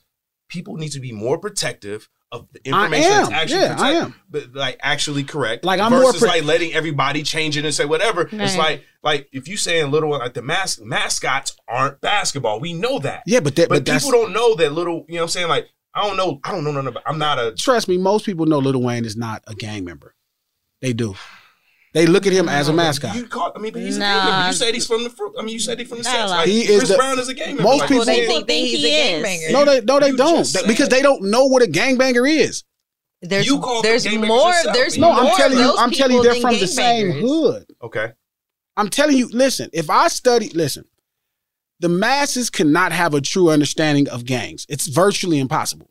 people 0.49 0.75
need 0.75 0.91
to 0.93 0.99
be 0.99 1.11
more 1.11 1.37
protective 1.37 2.09
of 2.31 2.47
the 2.51 2.59
I 2.71 2.85
information 2.85 3.09
that's 3.09 3.31
actually 3.31 3.59
Yeah, 3.61 3.75
I 3.79 3.91
am. 3.93 4.15
but 4.29 4.53
like 4.53 4.77
actually 4.81 5.23
correct. 5.23 5.63
Like, 5.63 5.79
I'm 5.79 5.91
more 5.91 6.01
versus 6.01 6.19
pro- 6.19 6.29
like 6.29 6.43
letting 6.43 6.73
everybody 6.73 7.23
change 7.23 7.55
it 7.57 7.63
and 7.65 7.73
say 7.73 7.85
whatever. 7.85 8.27
It's 8.31 8.57
like 8.57 8.83
like 9.03 9.29
if 9.31 9.47
you 9.47 9.55
saying 9.57 9.91
little 9.91 10.09
like 10.11 10.33
the 10.33 10.41
mas- 10.41 10.79
mascots 10.81 11.55
aren't 11.67 12.01
basketball, 12.01 12.59
we 12.59 12.73
know 12.73 12.99
that. 12.99 13.23
Yeah, 13.25 13.39
but 13.39 13.55
that- 13.55 13.69
but 13.69 13.85
but 13.85 13.93
people 13.93 14.11
don't 14.11 14.33
know 14.33 14.55
that 14.55 14.73
little. 14.73 15.05
You 15.07 15.15
know 15.15 15.21
what 15.21 15.23
I'm 15.23 15.29
saying? 15.29 15.47
Like 15.47 15.67
I 15.93 16.05
don't 16.05 16.17
know. 16.17 16.39
I 16.43 16.51
don't 16.51 16.63
know 16.63 16.71
nothing 16.71 16.89
about. 16.89 17.03
I'm 17.05 17.17
not 17.17 17.39
a 17.39 17.53
trust 17.55 17.87
me, 17.87 17.97
most 17.97 18.25
people 18.25 18.45
know 18.45 18.59
Lil 18.59 18.81
Wayne 18.81 19.05
is 19.05 19.15
not 19.15 19.43
a 19.47 19.55
gang 19.55 19.85
member. 19.85 20.13
They 20.81 20.93
do. 20.93 21.15
They 21.93 22.05
look 22.05 22.27
at 22.27 22.33
him 22.33 22.47
as 22.49 22.67
a 22.67 22.73
mascot. 22.73 23.15
You 23.15 23.25
call, 23.27 23.51
I 23.55 23.59
mean, 23.59 23.73
but 23.73 23.81
he's 23.81 23.97
a 23.97 23.99
Nah. 24.01 24.05
gang 24.05 24.25
member. 24.31 24.47
You 24.47 24.53
said 24.53 24.73
he's 24.73 24.85
from 24.85 25.03
the 25.03 25.09
fruit. 25.09 25.33
I 25.39 25.41
mean, 25.41 25.53
you 25.53 25.59
said 25.59 25.79
he's 25.79 25.87
from 25.87 25.99
the 25.99 26.03
South. 26.03 26.13
States. 26.15 26.31
Like, 26.31 26.47
He 26.47 26.61
is 26.61 26.77
Chris 26.79 26.89
the- 26.89 26.97
Brown 26.97 27.19
is 27.19 27.29
a 27.29 27.33
gang 27.33 27.47
member. 27.55 27.63
most 27.63 27.79
Like, 27.79 27.89
people 27.89 28.05
they 28.05 28.15
think- 28.17 28.27
think 28.29 28.47
think 28.47 28.67
he's 28.67 28.79
he 28.79 28.87
a 28.95 29.17
is. 29.19 29.25
gangbanger. 29.25 29.51
No, 29.53 29.65
they 29.65 29.81
no, 29.81 29.99
they 29.99 30.07
You 30.09 30.17
don't 30.17 30.37
just 30.45 30.67
because 30.67 30.89
they 30.89 31.01
don't 31.01 31.23
know 31.23 31.45
what 31.45 31.63
a 31.63 31.65
gangbanger 31.67 32.29
is. 32.29 32.63
There's 33.21 33.47
You 33.47 33.59
call 33.59 33.81
there's 33.81 34.05
gangbangers 34.05 34.27
more 34.27 34.49
yourself. 34.49 34.75
there's 34.75 34.97
No, 34.97 35.11
more 35.13 35.21
I'm 35.23 35.37
telling 35.37 35.57
you, 35.57 35.75
I'm 35.77 35.91
telling 35.91 36.17
you, 36.17 36.23
they're 36.23 36.35
from 36.35 36.59
the 36.59 36.67
same 36.67 37.11
hood. 37.13 37.65
Okay. 37.81 38.11
I'm 38.75 38.89
telling 38.89 39.17
you, 39.17 39.27
listen, 39.31 39.69
if 39.73 39.89
I 39.89 40.07
study, 40.09 40.49
listen, 40.49 40.85
the 41.79 41.89
masses 41.89 42.49
cannot 42.51 42.91
have 42.91 43.15
a 43.15 43.21
true 43.21 43.49
understanding 43.49 44.07
of 44.09 44.25
gangs. 44.25 44.65
It's 44.69 44.85
virtually 44.87 45.39
impossible. 45.39 45.89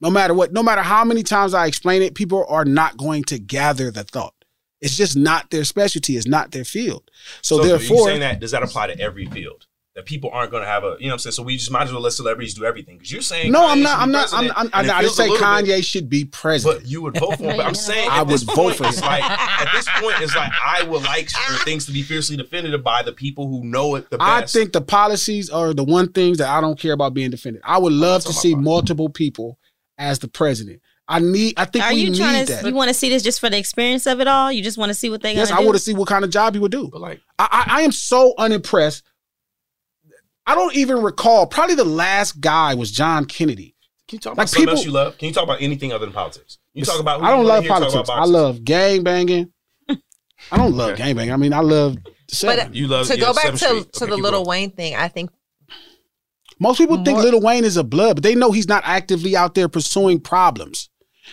No 0.00 0.10
matter 0.10 0.34
what, 0.34 0.52
no 0.52 0.62
matter 0.62 0.82
how 0.82 1.04
many 1.04 1.22
times 1.24 1.52
I 1.54 1.66
explain 1.66 2.02
it, 2.02 2.14
people 2.14 2.44
are 2.48 2.64
not 2.64 2.96
going 2.96 3.24
to 3.24 3.38
gather 3.40 3.90
the 3.90 4.04
thought. 4.04 4.34
It's 4.82 4.96
just 4.96 5.16
not 5.16 5.48
their 5.50 5.64
specialty. 5.64 6.16
It's 6.16 6.26
not 6.26 6.50
their 6.50 6.64
field. 6.64 7.10
So, 7.40 7.56
So, 7.56 7.62
you 7.62 7.68
therefore, 7.68 8.06
saying 8.08 8.20
that 8.20 8.40
does 8.40 8.50
that 8.50 8.62
apply 8.62 8.88
to 8.88 8.98
every 9.00 9.26
field? 9.26 9.66
That 9.94 10.06
people 10.06 10.30
aren't 10.32 10.50
going 10.50 10.62
to 10.62 10.68
have 10.68 10.84
a, 10.84 10.96
you 10.98 11.06
know, 11.06 11.08
what 11.08 11.12
I'm 11.12 11.18
saying. 11.18 11.32
So 11.32 11.42
we 11.42 11.58
just 11.58 11.70
might 11.70 11.82
as 11.82 11.92
well 11.92 12.00
let 12.00 12.14
celebrities 12.14 12.54
do 12.54 12.64
everything 12.64 12.96
because 12.96 13.12
you're 13.12 13.20
saying 13.20 13.52
no, 13.52 13.60
Kanye 13.60 13.70
I'm 13.72 13.82
not. 13.82 13.98
I'm 14.00 14.10
not. 14.10 14.32
I'm, 14.32 14.50
I'm, 14.56 14.70
I'm 14.72 14.84
it 14.84 14.88
not. 14.88 14.96
I 14.96 15.00
feels 15.02 15.16
didn't 15.18 15.28
say 15.28 15.30
little 15.30 15.36
bit- 15.36 15.66
Kanye 15.66 15.84
should 15.84 16.08
be 16.08 16.24
president. 16.24 16.82
But 16.82 16.90
you 16.90 17.02
would 17.02 17.18
vote 17.18 17.36
for 17.36 17.44
him. 17.44 17.58
But 17.58 17.66
I'm 17.66 17.74
saying 17.74 18.08
I 18.10 18.22
would 18.22 18.40
vote 18.40 18.54
point, 18.56 18.76
for 18.76 18.86
him. 18.86 18.94
Like 19.02 19.22
at 19.22 19.68
this 19.74 19.86
point, 20.00 20.16
it's 20.20 20.34
like 20.34 20.50
I 20.64 20.82
would 20.84 21.02
like 21.02 21.28
for 21.46 21.62
things 21.64 21.84
to 21.86 21.92
be 21.92 22.02
fiercely 22.02 22.38
defended 22.38 22.82
by 22.82 23.02
the 23.02 23.12
people 23.12 23.46
who 23.48 23.64
know 23.64 23.94
it 23.96 24.08
the 24.08 24.16
best. 24.16 24.56
I 24.56 24.58
think 24.58 24.72
the 24.72 24.80
policies 24.80 25.50
are 25.50 25.74
the 25.74 25.84
one 25.84 26.10
things 26.10 26.38
that 26.38 26.48
I 26.48 26.62
don't 26.62 26.78
care 26.78 26.94
about 26.94 27.12
being 27.12 27.30
defended. 27.30 27.60
I 27.62 27.76
would 27.76 27.92
love 27.92 28.24
to 28.24 28.32
see 28.32 28.54
multiple 28.54 29.10
people 29.10 29.58
as 29.98 30.20
the 30.20 30.28
president. 30.28 30.80
I 31.12 31.18
need. 31.18 31.54
I 31.56 31.64
think 31.66 31.84
Are 31.84 31.92
we 31.92 32.00
you 32.00 32.10
need 32.10 32.18
trying 32.18 32.46
to? 32.46 32.52
that. 32.52 32.64
You 32.66 32.74
want 32.74 32.88
to 32.88 32.94
see 32.94 33.08
this 33.10 33.22
just 33.22 33.38
for 33.40 33.50
the 33.50 33.58
experience 33.58 34.06
of 34.06 34.20
it 34.20 34.26
all? 34.26 34.50
You 34.50 34.62
just 34.62 34.78
want 34.78 34.90
to 34.90 34.94
see 34.94 35.10
what 35.10 35.22
they 35.22 35.34
Yes, 35.34 35.50
I 35.50 35.60
want 35.60 35.74
to 35.74 35.78
see 35.78 35.94
what 35.94 36.08
kind 36.08 36.24
of 36.24 36.30
job 36.30 36.54
he 36.54 36.60
would 36.60 36.72
do. 36.72 36.88
But 36.88 37.00
like, 37.00 37.20
I, 37.38 37.64
I, 37.68 37.78
I 37.78 37.82
am 37.82 37.92
so 37.92 38.34
unimpressed. 38.38 39.02
I 40.46 40.54
don't 40.54 40.74
even 40.74 41.02
recall. 41.02 41.46
Probably 41.46 41.74
the 41.76 41.84
last 41.84 42.40
guy 42.40 42.74
was 42.74 42.90
John 42.90 43.26
Kennedy. 43.26 43.76
Can 44.08 44.16
you 44.16 44.20
talk 44.20 44.30
Like 44.32 44.34
about 44.34 44.48
something 44.48 44.62
people- 44.62 44.76
else 44.76 44.84
you 44.84 44.90
love? 44.92 45.18
Can 45.18 45.28
you 45.28 45.34
talk 45.34 45.44
about 45.44 45.62
anything 45.62 45.92
other 45.92 46.04
than 46.06 46.12
politics? 46.12 46.58
You 46.74 46.84
talk 46.84 46.98
about. 47.00 47.20
who 47.20 47.26
I 47.26 47.30
don't 47.30 47.44
love 47.44 47.48
wanna 47.48 47.60
hear 47.62 47.68
talk 47.68 48.06
politics. 48.06 48.10
I 48.10 48.24
love 48.24 48.64
gang 48.64 49.02
banging. 49.04 49.52
I 50.50 50.56
don't 50.56 50.72
love 50.74 50.96
gang 50.96 51.14
banging. 51.14 51.32
I 51.32 51.36
mean, 51.36 51.52
I 51.52 51.60
love. 51.60 51.96
the 52.02 52.38
But. 52.42 52.74
You 52.74 52.88
love 52.88 53.06
to 53.06 53.16
go 53.16 53.32
back 53.32 53.50
to, 53.52 53.58
Street. 53.58 53.92
to 53.92 54.04
Okay, 54.04 54.10
the 54.10 54.16
Lil. 54.16 54.44
Wayne 54.44 54.70
thing, 54.70 54.94
I 54.96 55.06
think 55.08 55.30
Most 56.58 56.78
people 56.78 57.02
think 57.04 57.18
Lil 57.18 57.40
Wayne 57.40 57.64
is 57.64 57.76
a 57.76 57.84
blood, 57.84 58.16
but 58.16 58.22
they 58.24 58.34
know 58.34 58.50
he's 58.52 58.68
not 58.68 58.82
actively 58.84 59.36
out 59.36 59.54
there 59.54 59.68
pursuing 59.68 60.18
problems. 60.20 60.88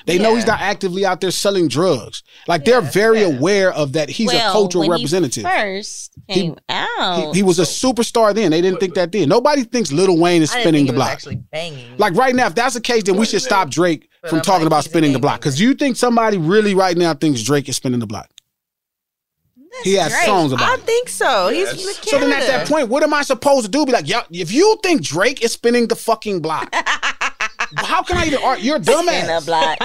They 0.06 0.18
know 0.20 0.36
he's 0.36 0.46
not 0.46 0.60
actively 0.62 1.06
out 1.06 1.20
there 1.22 1.32
selling 1.32 1.68
drugs. 1.68 2.24
Like 2.48 2.64
they're 2.66 2.82
very 2.82 3.24
aware 3.24 3.72
of 3.74 3.94
that. 3.94 4.10
He's 4.10 4.32
a 4.32 4.40
cultural 4.52 4.84
when 4.88 4.92
representative. 5.00 5.44
He 5.44 5.50
first 5.50 6.12
He- 6.28 6.54
out. 6.70 7.34
He, 7.34 7.40
he 7.40 7.44
was 7.44 7.60
a 7.60 7.64
superstar 7.64 8.34
then. 8.34 8.52
They 8.52 8.62
didn't 8.62 8.80
think 8.80 8.94
that 8.96 9.12
then. 9.12 9.30
Nobody 9.30 9.64
thinks 9.64 9.92
Lil 9.92 10.18
Wayne 10.18 10.42
is 10.42 10.52
spinning 10.52 10.86
the 10.86 10.94
block. 10.94 11.12
actually 11.12 11.38
banging. 11.52 11.98
Like 11.98 12.14
right 12.16 12.36
now, 12.36 12.48
if 12.48 12.56
that's 12.56 12.76
the 12.76 12.82
case, 12.82 13.04
then 13.04 13.18
we 13.18 13.26
should 13.26 13.42
stop 13.42 13.70
Drake 13.70 14.08
But 14.22 14.30
from 14.30 14.38
I'm 14.40 14.44
talking 14.44 14.62
like, 14.64 14.68
about 14.68 14.84
spinning 14.86 15.14
the 15.14 15.20
block. 15.20 15.40
Because 15.40 15.60
you 15.60 15.74
think 15.74 15.96
somebody 15.98 16.38
really 16.38 16.76
right 16.76 16.96
now 16.98 17.14
thinks 17.14 17.42
Drake 17.44 17.68
is 17.70 17.76
spinning 17.76 18.00
the 18.00 18.08
block. 18.08 18.30
He 19.84 19.94
has 19.96 20.12
Drake. 20.12 20.26
songs 20.26 20.52
about 20.52 20.70
I 20.70 20.74
it. 20.76 20.82
think 20.82 21.10
so. 21.10 21.50
He's 21.50 21.70
from 21.70 21.94
So 22.10 22.20
then 22.20 22.32
at 22.34 22.48
that 22.48 22.68
point, 22.68 22.90
what 22.90 23.02
am 23.04 23.14
I 23.14 23.22
supposed 23.22 23.66
to 23.66 23.72
do? 23.72 23.86
Be 23.86 23.92
like, 23.92 24.08
yeah, 24.10 24.24
if 24.32 24.52
you 24.52 24.78
think 24.84 25.02
Drake 25.02 25.44
is 25.44 25.54
spinning 25.54 25.88
the 25.88 25.96
fucking 25.96 26.42
block, 26.42 26.74
how 27.78 28.04
can 28.04 28.18
I 28.18 28.26
even? 28.26 28.42
Ar- 28.44 28.60
you're 28.60 28.76
a 28.76 28.80
in 28.80 28.84
the 28.86 29.42
block, 29.46 29.80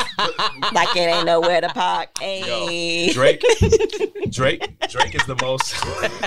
like 0.73 0.97
it 0.97 1.01
ain't 1.01 1.27
nowhere 1.27 1.61
to 1.61 1.69
park. 1.69 2.11
Hey. 2.19 3.13
Drake, 3.13 3.41
Drake, 4.31 4.89
Drake 4.89 5.15
is 5.15 5.27
the 5.27 5.37
most. 5.41 5.73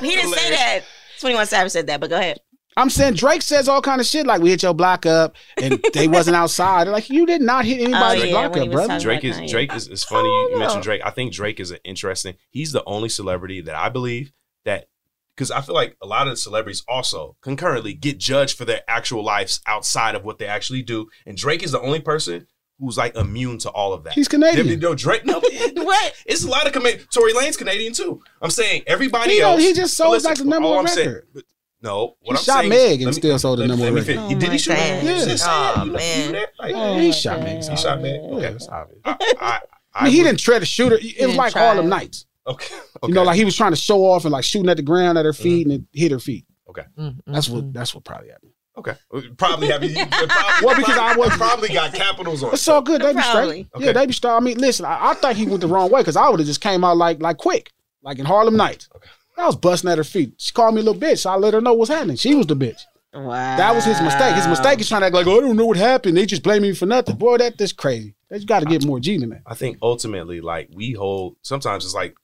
He 0.04 0.10
didn't 0.16 0.34
say 0.34 0.50
that. 0.52 0.82
Twenty 1.20 1.36
One 1.36 1.46
Savage 1.48 1.72
said 1.72 1.88
that, 1.88 2.00
but 2.00 2.10
go 2.10 2.18
ahead. 2.18 2.40
I'm 2.78 2.92
saying 2.92 3.16
Drake 3.16 3.42
says 3.42 3.68
all 3.68 3.82
kind 3.82 4.00
of 4.00 4.06
shit 4.06 4.28
like 4.28 4.40
we 4.40 4.52
hit 4.52 4.62
your 4.62 4.76
block 4.76 5.08
up 5.08 5.36
and 5.60 5.84
they 5.94 6.08
wasn't 6.08 6.36
outside. 6.36 6.86
They're 6.86 6.94
like 6.94 7.10
you 7.10 7.26
did 7.26 7.42
not 7.42 7.66
hit 7.66 7.80
oh, 7.82 7.86
anybody's 7.86 8.24
Oh, 8.24 8.26
yeah, 8.28 8.32
block 8.32 8.58
up, 8.58 8.68
was 8.68 8.76
brother. 8.76 9.00
Drake 9.00 9.24
is 9.24 9.36
Kanye. 9.36 9.50
Drake 9.50 9.74
is, 9.74 9.88
is 9.88 10.04
funny. 10.04 10.30
You, 10.30 10.36
you 10.36 10.52
know. 10.52 10.60
mentioned 10.60 10.84
Drake. 10.84 11.02
I 11.04 11.10
think 11.10 11.34
Drake 11.34 11.60
is 11.60 11.72
an 11.72 11.80
interesting. 11.84 12.36
He's 12.52 12.72
the 12.72 12.84
only 12.86 13.10
celebrity 13.10 13.62
that 13.62 13.74
I 13.74 13.90
believe 13.90 14.32
that 14.66 14.90
because 15.38 15.52
I 15.52 15.62
feel 15.62 15.76
like 15.76 15.96
a 16.02 16.08
lot 16.08 16.26
of 16.28 16.34
the 16.34 16.38
celebrities 16.38 16.84
also 16.88 17.38
concurrently 17.42 17.94
get 17.94 18.18
judged 18.18 18.58
for 18.58 18.66
their 18.66 18.82
actual 18.88 19.24
lives 19.24 19.62
outside 19.68 20.16
of 20.16 20.26
what 20.26 20.40
they 20.40 20.48
actually 20.48 20.82
do, 20.82 21.08
and 21.28 21.38
Drake 21.38 21.62
is 21.62 21.72
the 21.72 21.80
only 21.80 22.00
person 22.02 22.48
who's 22.80 22.98
like 22.98 23.16
immune 23.16 23.58
to 23.60 23.70
all 23.70 23.94
of 23.94 24.04
that. 24.04 24.14
He's 24.14 24.28
Canadian. 24.28 24.80
No, 24.80 24.94
Drake. 24.96 25.26
No, 25.26 25.40
what? 25.76 26.14
It's 26.26 26.44
a 26.44 26.48
lot 26.50 26.66
of 26.68 26.74
Canadian. 26.74 27.06
Tory 27.14 27.34
Lanez 27.34 27.58
Canadian 27.58 27.94
too. 27.94 28.22
I'm 28.42 28.50
saying 28.50 28.84
everybody 28.88 29.34
He, 29.34 29.42
else. 29.42 29.62
he 29.62 29.74
just 29.74 29.96
sold 29.96 30.14
Listen, 30.14 30.30
like 30.32 30.38
the 30.40 30.46
number 30.46 30.68
all 30.68 30.76
one 30.78 30.86
I'm 30.88 30.92
saying- 30.94 31.08
record. 31.10 31.28
but- 31.34 31.44
no, 31.80 32.16
what 32.22 32.32
He 32.32 32.32
I'm 32.32 32.38
shot 32.38 32.58
saying 32.62 32.70
Meg 32.70 33.02
and 33.04 33.06
me- 33.06 33.12
still 33.14 33.38
sold 33.38 33.60
the 33.60 33.68
number 33.68 33.86
one 33.86 33.94
record. 33.94 34.08
fin- 34.08 34.30
He 34.30 34.34
did 34.36 34.52
he 34.52 34.58
shoot 34.58 34.74
Meg? 34.74 35.04
Yeah. 35.04 35.26
Just. 35.26 35.46
Oh, 35.48 35.74
You 35.86 35.92
know- 35.92 35.98
man. 35.98 36.34
you? 36.34 36.40
Oh, 36.40 36.64
like, 36.64 36.72
Yeah, 36.72 37.00
he 37.00 37.12
shot 37.12 37.40
Meg. 37.42 37.64
He 37.64 37.76
shot 37.78 38.02
Meg. 38.02 38.20
Okay, 38.20 38.42
that's 38.52 38.68
obvious. 38.68 39.00
I, 39.06 39.16
I, 39.40 39.60
I 39.94 40.04
mean, 40.06 40.14
he 40.14 40.20
would- 40.20 40.26
didn't 40.26 40.40
try 40.40 40.58
to 40.60 40.66
shoot 40.66 40.92
her. 40.92 40.98
It 41.00 41.28
was 41.28 41.36
like 41.36 41.52
try. 41.54 41.62
Harlem 41.66 41.88
Nights. 41.88 42.26
Okay. 42.48 42.76
You 43.08 43.14
know, 43.14 43.24
like 43.24 43.36
he 43.38 43.46
was 43.46 43.56
trying 43.56 43.72
to 43.74 43.78
show 43.78 44.04
off 44.06 44.26
and 44.26 44.32
like 44.32 44.44
shooting 44.44 44.70
at 44.70 44.78
the 44.78 44.84
ground 44.84 45.18
at 45.20 45.26
her 45.26 45.34
feet 45.34 45.68
Mm-hmm. 45.68 45.72
and 45.72 45.88
it 45.94 46.00
hit 46.00 46.12
her 46.12 46.20
feet. 46.20 46.46
Okay. 46.70 46.84
That's 47.28 47.48
what. 47.50 47.72
That's 47.74 47.94
what 47.94 48.04
probably 48.04 48.30
happened. 48.30 48.52
Okay. 48.78 48.96
Probably 49.38 49.68
have 49.70 49.84
you. 49.84 49.90
you 49.90 50.06
probably, 50.06 50.66
Well, 50.66 50.76
because 50.76 50.98
I 50.98 51.16
was- 51.16 51.30
probably 51.38 51.70
got 51.70 51.94
capitals 51.94 52.44
on. 52.44 52.54
It's 52.54 52.68
all 52.68 52.82
good. 52.82 53.02
They 53.02 53.14
be 53.14 53.20
Probably. 53.22 53.64
straight. 53.66 53.68
Yeah, 53.86 53.92
they 53.92 54.06
be 54.06 54.14
straight. 54.14 54.32
I 54.32 54.40
mean, 54.40 54.58
listen, 54.60 54.86
I, 54.86 55.10
I 55.10 55.14
think 55.16 55.38
he 55.38 55.46
went 55.46 55.62
the 55.62 55.68
wrong 55.68 55.90
way 55.92 56.02
because 56.02 56.16
I 56.16 56.30
would 56.30 56.40
have 56.40 56.48
just 56.48 56.62
came 56.62 56.84
out 56.84 56.98
like 56.98 57.22
like 57.22 57.38
quick, 57.38 57.72
like 58.04 58.20
in 58.20 58.26
Harlem 58.26 58.56
Nights. 58.58 58.90
I 59.38 59.46
was 59.46 59.56
busting 59.56 59.90
at 59.92 59.98
her 60.00 60.04
feet. 60.04 60.34
She 60.38 60.52
called 60.52 60.74
me 60.76 60.82
a 60.82 60.84
little 60.84 61.00
bitch. 61.00 61.20
So 61.20 61.30
I 61.30 61.36
let 61.38 61.54
her 61.54 61.62
know 61.62 61.74
what's 61.76 61.92
happening. 61.92 62.16
She 62.18 62.34
was 62.36 62.48
the 62.48 62.56
bitch. 62.56 62.82
Wow. 63.14 63.58
That 63.58 63.74
was 63.74 63.86
his 63.86 64.02
mistake. 64.02 64.36
His 64.36 64.48
mistake 64.48 64.80
is 64.80 64.88
trying 64.90 65.02
to 65.02 65.08
act 65.08 65.16
like, 65.16 65.28
oh, 65.28 65.38
I 65.38 65.42
don't 65.42 65.56
know 65.56 65.66
what 65.68 65.78
happened. 65.78 66.18
They 66.18 66.26
just 66.26 66.44
blame 66.44 66.62
me 66.64 66.74
for 66.74 66.86
nothing. 66.88 67.16
Boy, 67.18 67.38
that 67.38 67.58
that's 67.58 67.72
crazy. 67.72 68.16
They 68.30 68.38
just 68.38 68.48
got 68.48 68.60
to 68.60 68.66
get 68.66 68.86
more 68.86 69.00
G 69.00 69.18
than 69.18 69.30
that. 69.30 69.42
I 69.48 69.54
think 69.56 69.78
ultimately, 69.82 70.42
like 70.42 70.70
we 70.74 70.92
hold. 70.94 71.38
Sometimes 71.42 71.86
it's 71.86 71.94
like 71.96 72.16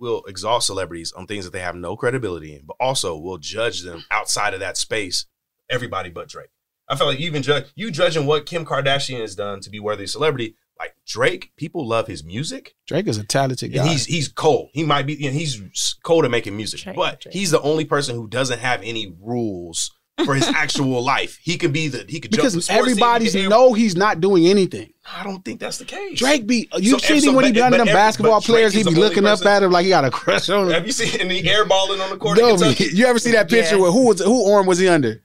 will 0.00 0.24
exalt 0.26 0.64
celebrities 0.64 1.12
on 1.12 1.26
things 1.26 1.44
that 1.44 1.52
they 1.52 1.60
have 1.60 1.76
no 1.76 1.96
credibility 1.96 2.54
in, 2.54 2.62
but 2.64 2.76
also 2.80 3.16
we'll 3.16 3.38
judge 3.38 3.82
them 3.82 4.04
outside 4.10 4.54
of 4.54 4.60
that 4.60 4.76
space. 4.76 5.26
Everybody 5.68 6.10
but 6.10 6.28
Drake. 6.28 6.50
I 6.88 6.96
feel 6.96 7.06
like 7.06 7.20
you 7.20 7.26
even 7.26 7.42
judge 7.42 7.66
you 7.76 7.92
judging 7.92 8.26
what 8.26 8.46
Kim 8.46 8.64
Kardashian 8.64 9.20
has 9.20 9.36
done 9.36 9.60
to 9.60 9.70
be 9.70 9.78
worthy 9.78 10.04
of 10.04 10.10
celebrity. 10.10 10.56
Like 10.76 10.96
Drake, 11.06 11.52
people 11.56 11.86
love 11.86 12.06
his 12.08 12.24
music. 12.24 12.74
Drake 12.86 13.06
is 13.06 13.18
a 13.18 13.24
talented 13.24 13.72
guy. 13.72 13.82
And 13.82 13.90
he's 13.90 14.06
he's 14.06 14.26
cold. 14.28 14.70
He 14.72 14.82
might 14.82 15.06
be 15.06 15.14
you 15.14 15.30
know, 15.30 15.36
he's 15.36 15.96
cold 16.02 16.24
at 16.24 16.30
making 16.30 16.56
music, 16.56 16.80
but 16.96 17.26
he's 17.30 17.52
the 17.52 17.60
only 17.60 17.84
person 17.84 18.16
who 18.16 18.26
doesn't 18.26 18.58
have 18.58 18.80
any 18.82 19.14
rules 19.20 19.92
for 20.24 20.34
his 20.34 20.46
actual 20.48 21.02
life. 21.02 21.38
He 21.42 21.56
could 21.58 21.72
be 21.72 21.88
the 21.88 22.04
he 22.08 22.20
could 22.20 22.30
jump 22.32 22.42
because 22.44 22.52
sports 22.52 22.66
team, 22.68 22.74
he 22.76 22.80
everybody's 22.80 23.32
could- 23.32 23.48
know 23.48 23.72
he's 23.72 23.96
not 23.96 24.20
doing 24.20 24.46
anything. 24.46 24.92
I 25.16 25.24
don't 25.24 25.44
think 25.44 25.60
that's 25.60 25.78
the 25.78 25.84
case. 25.84 26.18
Drake 26.18 26.46
be 26.46 26.68
you 26.78 26.92
So- 26.92 26.98
seen 26.98 27.16
and 27.16 27.22
so- 27.24 27.30
him 27.30 27.36
when 27.36 27.44
he 27.46 27.50
but- 27.52 27.54
be 27.56 27.62
under 27.62 27.78
but 27.78 27.84
them 27.84 27.88
every- 27.88 27.98
basketball 27.98 28.40
players. 28.40 28.72
He 28.72 28.82
be 28.82 28.88
only 28.88 29.00
looking 29.00 29.26
up 29.26 29.44
at 29.44 29.62
him 29.62 29.70
like 29.72 29.84
he 29.84 29.90
got 29.90 30.04
a 30.04 30.10
crush 30.10 30.48
on 30.50 30.66
him. 30.66 30.72
Have 30.72 30.86
you 30.86 30.92
seen 30.92 31.28
the 31.28 31.42
airballing 31.42 32.02
on 32.02 32.10
the 32.10 32.16
court? 32.16 32.38
No, 32.38 32.48
in 32.56 32.74
you 32.78 33.06
ever 33.06 33.18
see 33.18 33.32
that 33.32 33.48
picture 33.48 33.78
where 33.78 33.90
who 33.90 34.06
was 34.06 34.20
who 34.20 34.52
arm 34.52 34.66
was 34.66 34.78
he 34.78 34.88
under? 34.88 35.22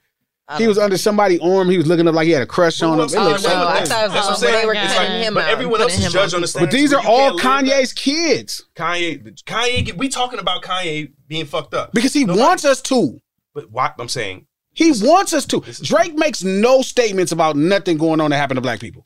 He 0.59 0.67
was 0.67 0.77
under 0.77 0.95
somebody's 0.95 1.39
arm. 1.39 1.71
He 1.71 1.77
was 1.77 1.87
looking 1.87 2.07
up 2.07 2.13
like 2.13 2.27
he 2.27 2.31
had 2.31 2.43
a 2.43 2.45
crush 2.45 2.79
on 2.83 2.93
him. 2.93 2.99
else 2.99 3.13
It 3.13 3.17
is 3.17 3.23
looked 3.23 3.41
judging 3.41 3.49
so 3.49 3.65
on 3.65 3.73
nice. 3.73 3.89
That's 3.89 4.13
what 4.13 4.25
I'm 4.25 4.35
saying. 4.35 4.69
It's 4.75 4.95
like- 4.95 5.33
but 5.33 5.49
everyone 5.49 5.81
else 5.81 5.97
is 5.97 6.13
judged 6.13 6.35
on 6.35 6.41
the 6.41 6.57
But 6.59 6.69
these 6.69 6.93
are 6.93 7.03
all 7.03 7.39
Kanye's 7.39 7.93
kids 7.93 8.63
Kanye, 8.75 9.43
Kanye, 9.45 9.97
we 9.97 10.07
talking 10.07 10.37
about 10.37 10.61
Kanye 10.61 11.11
being 11.27 11.45
fucked 11.47 11.73
up 11.73 11.93
because 11.93 12.13
he 12.13 12.25
wants 12.25 12.63
us 12.63 12.79
to. 12.83 13.19
But 13.55 13.71
why? 13.71 13.91
I'm 13.97 14.07
saying 14.07 14.45
He 14.75 14.91
wants 14.91 15.33
us 15.33 15.45
to. 15.47 15.61
Drake 15.81 16.13
makes 16.15 16.43
no 16.43 16.83
statements 16.83 17.31
about 17.31 17.55
nothing 17.55 17.97
going 17.97 18.21
on 18.21 18.29
that 18.29 18.37
happened 18.37 18.57
to 18.57 18.61
black 18.61 18.79
people. 18.79 19.05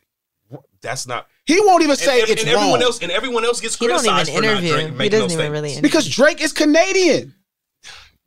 that's 0.81 1.07
not. 1.07 1.27
He 1.45 1.59
won't 1.61 1.81
even 1.83 1.91
And 1.91 1.99
say 1.99 2.21
ev- 2.21 2.29
it's 2.29 2.41
and 2.41 2.49
everyone 2.51 2.73
wrong. 2.73 2.81
else 2.83 2.99
and 3.01 3.11
everyone 3.11 3.43
else 3.45 3.59
gets 3.61 3.75
He 3.77 3.87
don't 3.87 4.03
even 4.03 4.13
criticized 4.15 4.35
for 4.35 4.41
not 4.41 4.51
interview. 4.51 4.71
Drake 4.73 4.85
He 4.87 4.91
making 4.91 5.11
doesn't 5.11 5.27
those 5.29 5.37
even 5.39 5.51
really 5.51 5.69
statements. 5.69 5.81
because 5.95 6.07
Drake 6.09 6.41
is 6.41 6.53
Canadian. 6.53 7.35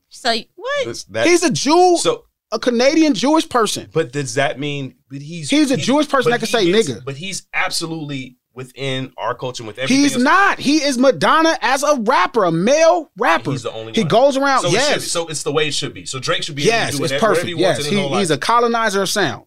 So 0.08 0.36
what? 0.54 0.84
This- 0.86 1.04
that- 1.04 1.26
He's 1.26 1.42
a 1.42 1.50
Jew, 1.50 1.96
So, 1.98 2.24
a 2.52 2.58
Canadian 2.58 3.14
Jewish 3.14 3.48
person. 3.48 3.88
but 3.92 4.12
does 4.12 4.34
that 4.34 4.58
mean? 4.60 4.94
But 5.10 5.22
he's 5.22 5.50
He's 5.50 5.70
a 5.70 5.76
he- 5.76 5.82
Jewish 5.82 6.08
person 6.08 6.30
but 6.30 6.40
that 6.40 6.46
can 6.46 6.52
say 6.60 6.70
gets- 6.70 6.88
nigga. 6.88 7.04
But 7.04 7.16
he's 7.16 7.46
absolutely 7.54 8.36
within 8.54 9.12
our 9.16 9.34
culture 9.34 9.62
and 9.62 9.68
with 9.68 9.78
everything. 9.78 10.02
He's 10.02 10.14
else. 10.14 10.22
not. 10.22 10.58
He 10.58 10.76
is 10.82 10.98
Madonna 10.98 11.56
as 11.62 11.82
a 11.82 12.00
rapper, 12.02 12.44
a 12.44 12.52
male 12.52 13.10
rapper. 13.18 13.50
He's 13.52 13.62
the 13.62 13.72
only 13.72 13.92
he 13.94 14.02
one. 14.02 14.08
goes 14.08 14.36
around. 14.36 14.62
So 14.62 14.68
yes, 14.68 14.94
be- 14.96 15.00
so 15.02 15.26
it's 15.28 15.42
the 15.42 15.52
way 15.52 15.68
it 15.68 15.74
should 15.74 15.94
be. 15.94 16.04
So 16.04 16.18
Drake 16.18 16.42
should 16.42 16.56
be 16.56 16.62
yes, 16.62 16.90
able 16.90 16.92
to 16.92 16.98
do 16.98 17.04
it's 17.04 17.12
whatever, 17.22 17.32
whatever 17.32 17.34
perfect. 17.34 17.48
he 17.48 17.54
wants 17.54 17.78
Yes, 17.78 17.88
in 17.88 17.96
his 17.98 18.08
he, 18.10 18.16
he's 18.18 18.30
life. 18.30 18.36
a 18.36 18.40
colonizer 18.40 19.02
of 19.02 19.08
sound, 19.08 19.44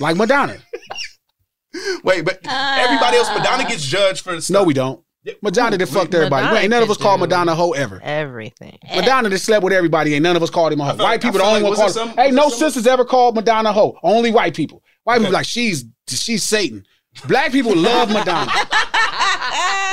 like 0.00 0.16
Madonna. 0.16 0.56
Wait, 2.04 2.24
but 2.24 2.38
everybody 2.46 3.16
else, 3.16 3.28
Madonna 3.36 3.64
gets 3.68 3.84
judged 3.84 4.22
for 4.22 4.40
stuff. 4.40 4.54
No, 4.54 4.62
we 4.62 4.74
don't. 4.74 5.02
Madonna 5.42 5.78
did 5.78 5.88
fucked 5.88 6.12
everybody. 6.14 6.44
Madonna 6.44 6.60
Ain't 6.60 6.70
none 6.70 6.82
of 6.82 6.90
us 6.90 6.98
called 6.98 7.18
Madonna 7.18 7.52
a 7.52 7.54
hoe 7.54 7.72
ever. 7.72 7.98
Everything. 8.02 8.78
Madonna 8.94 9.30
just 9.30 9.44
slept 9.46 9.64
with 9.64 9.72
everybody. 9.72 10.12
Ain't 10.14 10.22
none 10.22 10.36
of 10.36 10.42
us 10.42 10.50
called 10.50 10.72
him 10.72 10.80
a 10.80 10.84
hoe. 10.84 10.90
White 10.90 10.98
like- 11.00 11.20
people 11.22 11.40
I 11.40 11.44
the 11.44 11.48
only 11.48 11.60
felt 11.62 11.78
one 11.78 11.86
like- 11.86 11.94
called. 11.94 12.08
was 12.08 12.18
it 12.18 12.22
Hey, 12.26 12.30
no 12.30 12.44
was 12.44 12.52
some- 12.58 12.66
sisters 12.68 12.86
ever 12.86 13.04
called 13.06 13.34
Madonna 13.34 13.70
a 13.70 13.72
hoe. 13.72 13.98
Only 14.02 14.30
white 14.30 14.54
people. 14.54 14.82
White 15.04 15.18
people 15.18 15.32
like 15.32 15.46
she's 15.46 15.86
she's 16.06 16.44
Satan. 16.44 16.84
Black 17.28 17.52
people 17.52 17.74
love 17.76 18.10
Madonna. 18.10 18.50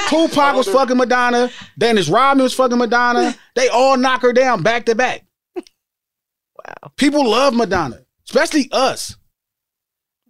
Tupac 0.08 0.56
was 0.56 0.68
fucking 0.68 0.98
Madonna. 0.98 1.50
Dennis 1.78 2.10
Rodman 2.10 2.44
was 2.44 2.54
fucking 2.54 2.78
Madonna. 2.78 3.36
They 3.56 3.70
all 3.70 3.98
knock 3.98 4.22
her 4.24 4.34
down 4.34 4.64
back 4.64 4.86
to 4.86 4.96
back. 4.96 5.26
Wow. 5.56 6.92
People 6.98 7.30
love 7.30 7.54
Madonna, 7.54 8.02
especially 8.28 8.68
us. 8.72 9.16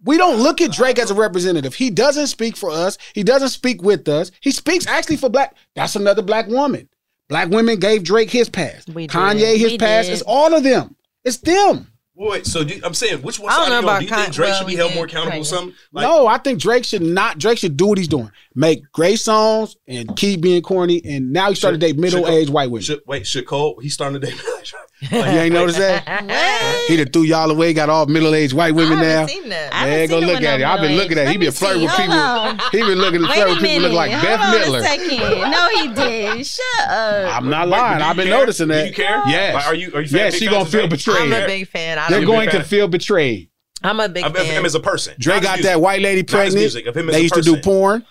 We 0.04 0.16
don't 0.18 0.40
look 0.40 0.60
at 0.60 0.72
Drake 0.72 0.98
as 0.98 1.10
a 1.10 1.14
representative. 1.14 1.74
He 1.74 1.90
doesn't 1.90 2.26
speak 2.28 2.56
for 2.56 2.70
us. 2.70 2.98
He 3.14 3.22
doesn't 3.22 3.50
speak 3.50 3.82
with 3.82 4.08
us. 4.08 4.30
He 4.40 4.50
speaks 4.50 4.86
actually 4.86 5.16
for 5.16 5.28
black. 5.28 5.54
That's 5.76 5.94
another 5.94 6.22
black 6.22 6.48
woman. 6.48 6.88
Black 7.28 7.50
women 7.50 7.78
gave 7.78 8.02
Drake 8.02 8.30
his 8.30 8.48
pass. 8.48 8.86
We 8.88 9.06
did. 9.06 9.10
Kanye 9.14 9.56
his 9.56 9.72
We 9.72 9.78
pass. 9.78 10.06
did. 10.06 10.12
It's 10.14 10.22
all 10.22 10.54
of 10.54 10.64
them. 10.64 10.96
It's 11.24 11.38
them. 11.38 11.91
Wait, 12.14 12.46
so 12.46 12.62
do, 12.62 12.78
I'm 12.84 12.92
saying, 12.92 13.22
which 13.22 13.38
one 13.40 13.50
I 13.50 13.56
don't 13.56 13.64
side 13.64 13.70
know 13.70 13.78
you 13.78 13.82
about 13.84 13.98
Do 14.00 14.04
you 14.04 14.10
think 14.14 14.34
Drake 14.34 14.48
well, 14.50 14.58
should 14.58 14.66
be 14.66 14.76
held 14.76 14.90
did 14.90 14.96
more 14.96 15.06
accountable? 15.06 15.38
Kanye. 15.38 15.40
or 15.40 15.44
Something 15.44 15.74
like 15.92 16.02
no, 16.06 16.26
I 16.26 16.36
think 16.38 16.60
Drake 16.60 16.84
should 16.84 17.02
not. 17.02 17.38
Drake 17.38 17.58
should 17.58 17.76
do 17.76 17.86
what 17.86 17.96
he's 17.98 18.06
doing. 18.08 18.30
Make 18.54 18.82
great 18.92 19.18
songs 19.18 19.76
and 19.88 20.14
keep 20.16 20.42
being 20.42 20.60
corny. 20.62 21.00
And 21.04 21.32
now 21.32 21.48
he 21.48 21.54
started 21.54 21.80
to 21.80 21.86
date 21.86 21.98
middle 21.98 22.28
aged 22.28 22.50
white 22.50 22.70
women. 22.70 22.82
Should, 22.82 23.00
wait, 23.06 23.26
should 23.26 23.46
Cole? 23.46 23.78
He's 23.80 23.94
starting 23.94 24.20
to 24.20 24.26
date. 24.26 24.40
you 25.10 25.16
ain't 25.18 25.52
noticed 25.54 25.78
that? 25.78 26.86
He 26.86 26.96
done 26.96 27.06
threw 27.08 27.22
y'all 27.22 27.50
away. 27.50 27.72
Got 27.72 27.88
all 27.88 28.06
middle 28.06 28.34
aged 28.34 28.52
white 28.54 28.74
women 28.74 28.98
I 28.98 29.02
now. 29.02 29.08
haven't 29.08 29.28
seen 29.30 29.48
that. 29.48 29.74
I 29.74 29.84
Man, 29.86 29.92
haven't 29.92 30.10
go 30.10 30.20
seen 30.20 30.28
look 30.28 30.42
at 30.42 30.60
it. 30.60 30.64
I've 30.64 30.80
been 30.80 30.96
looking 30.96 31.18
at. 31.18 31.24
it. 31.26 31.28
He 31.28 31.34
age. 31.34 31.40
been 31.40 31.52
flirting 31.52 31.82
with 31.82 31.90
people. 31.96 32.12
On. 32.12 32.58
He 32.70 32.78
been 32.78 32.98
looking, 32.98 33.22
Wait 33.22 33.32
flirting 33.32 33.52
a 33.52 33.56
with 33.56 33.64
people 33.64 33.82
look 33.82 33.92
like 33.94 34.10
minute. 34.10 34.22
Bette 34.22 34.42
Hold 34.42 34.82
Midler. 34.84 35.50
No, 35.50 35.68
he 35.80 35.88
did. 35.94 36.46
Shut 36.46 36.88
up. 36.88 37.36
I'm 37.36 37.48
not 37.48 37.66
lying. 37.68 38.00
I've 38.02 38.16
been 38.16 38.28
care? 38.28 38.38
noticing 38.38 38.68
Do 38.68 38.74
that. 38.74 38.86
you 38.86 38.92
care? 38.92 39.22
Yes. 39.26 39.66
Are 39.66 39.74
you- 39.74 39.92
are 39.94 40.02
you 40.02 40.08
fan- 40.08 40.18
Yes, 40.18 40.34
she 40.36 40.46
gonna 40.46 40.66
feel 40.66 40.86
betrayed. 40.86 41.16
I'm 41.32 41.32
a 41.32 41.46
big 41.46 41.66
fan. 41.68 41.98
I 42.06 42.10
They're 42.10 42.26
going 42.26 42.50
to 42.50 42.62
feel 42.64 42.88
betrayed. 42.88 43.50
I'm 43.82 43.98
a 44.00 44.08
big 44.08 44.24
Of, 44.24 44.32
of 44.36 44.38
fan. 44.46 44.46
him 44.60 44.64
as 44.64 44.74
a 44.74 44.80
person. 44.80 45.14
Dre 45.18 45.34
Not 45.34 45.42
got 45.42 45.50
music. 45.56 45.64
that 45.72 45.80
white 45.80 46.00
lady 46.02 46.20
Not 46.22 46.28
his 46.28 46.34
pregnant. 46.34 46.56
music, 46.60 46.86
of 46.86 46.96
him 46.96 47.08
as 47.08 47.14
They 47.14 47.20
a 47.20 47.22
used 47.22 47.34
to 47.34 47.42
do 47.42 47.56
porn. 47.60 48.06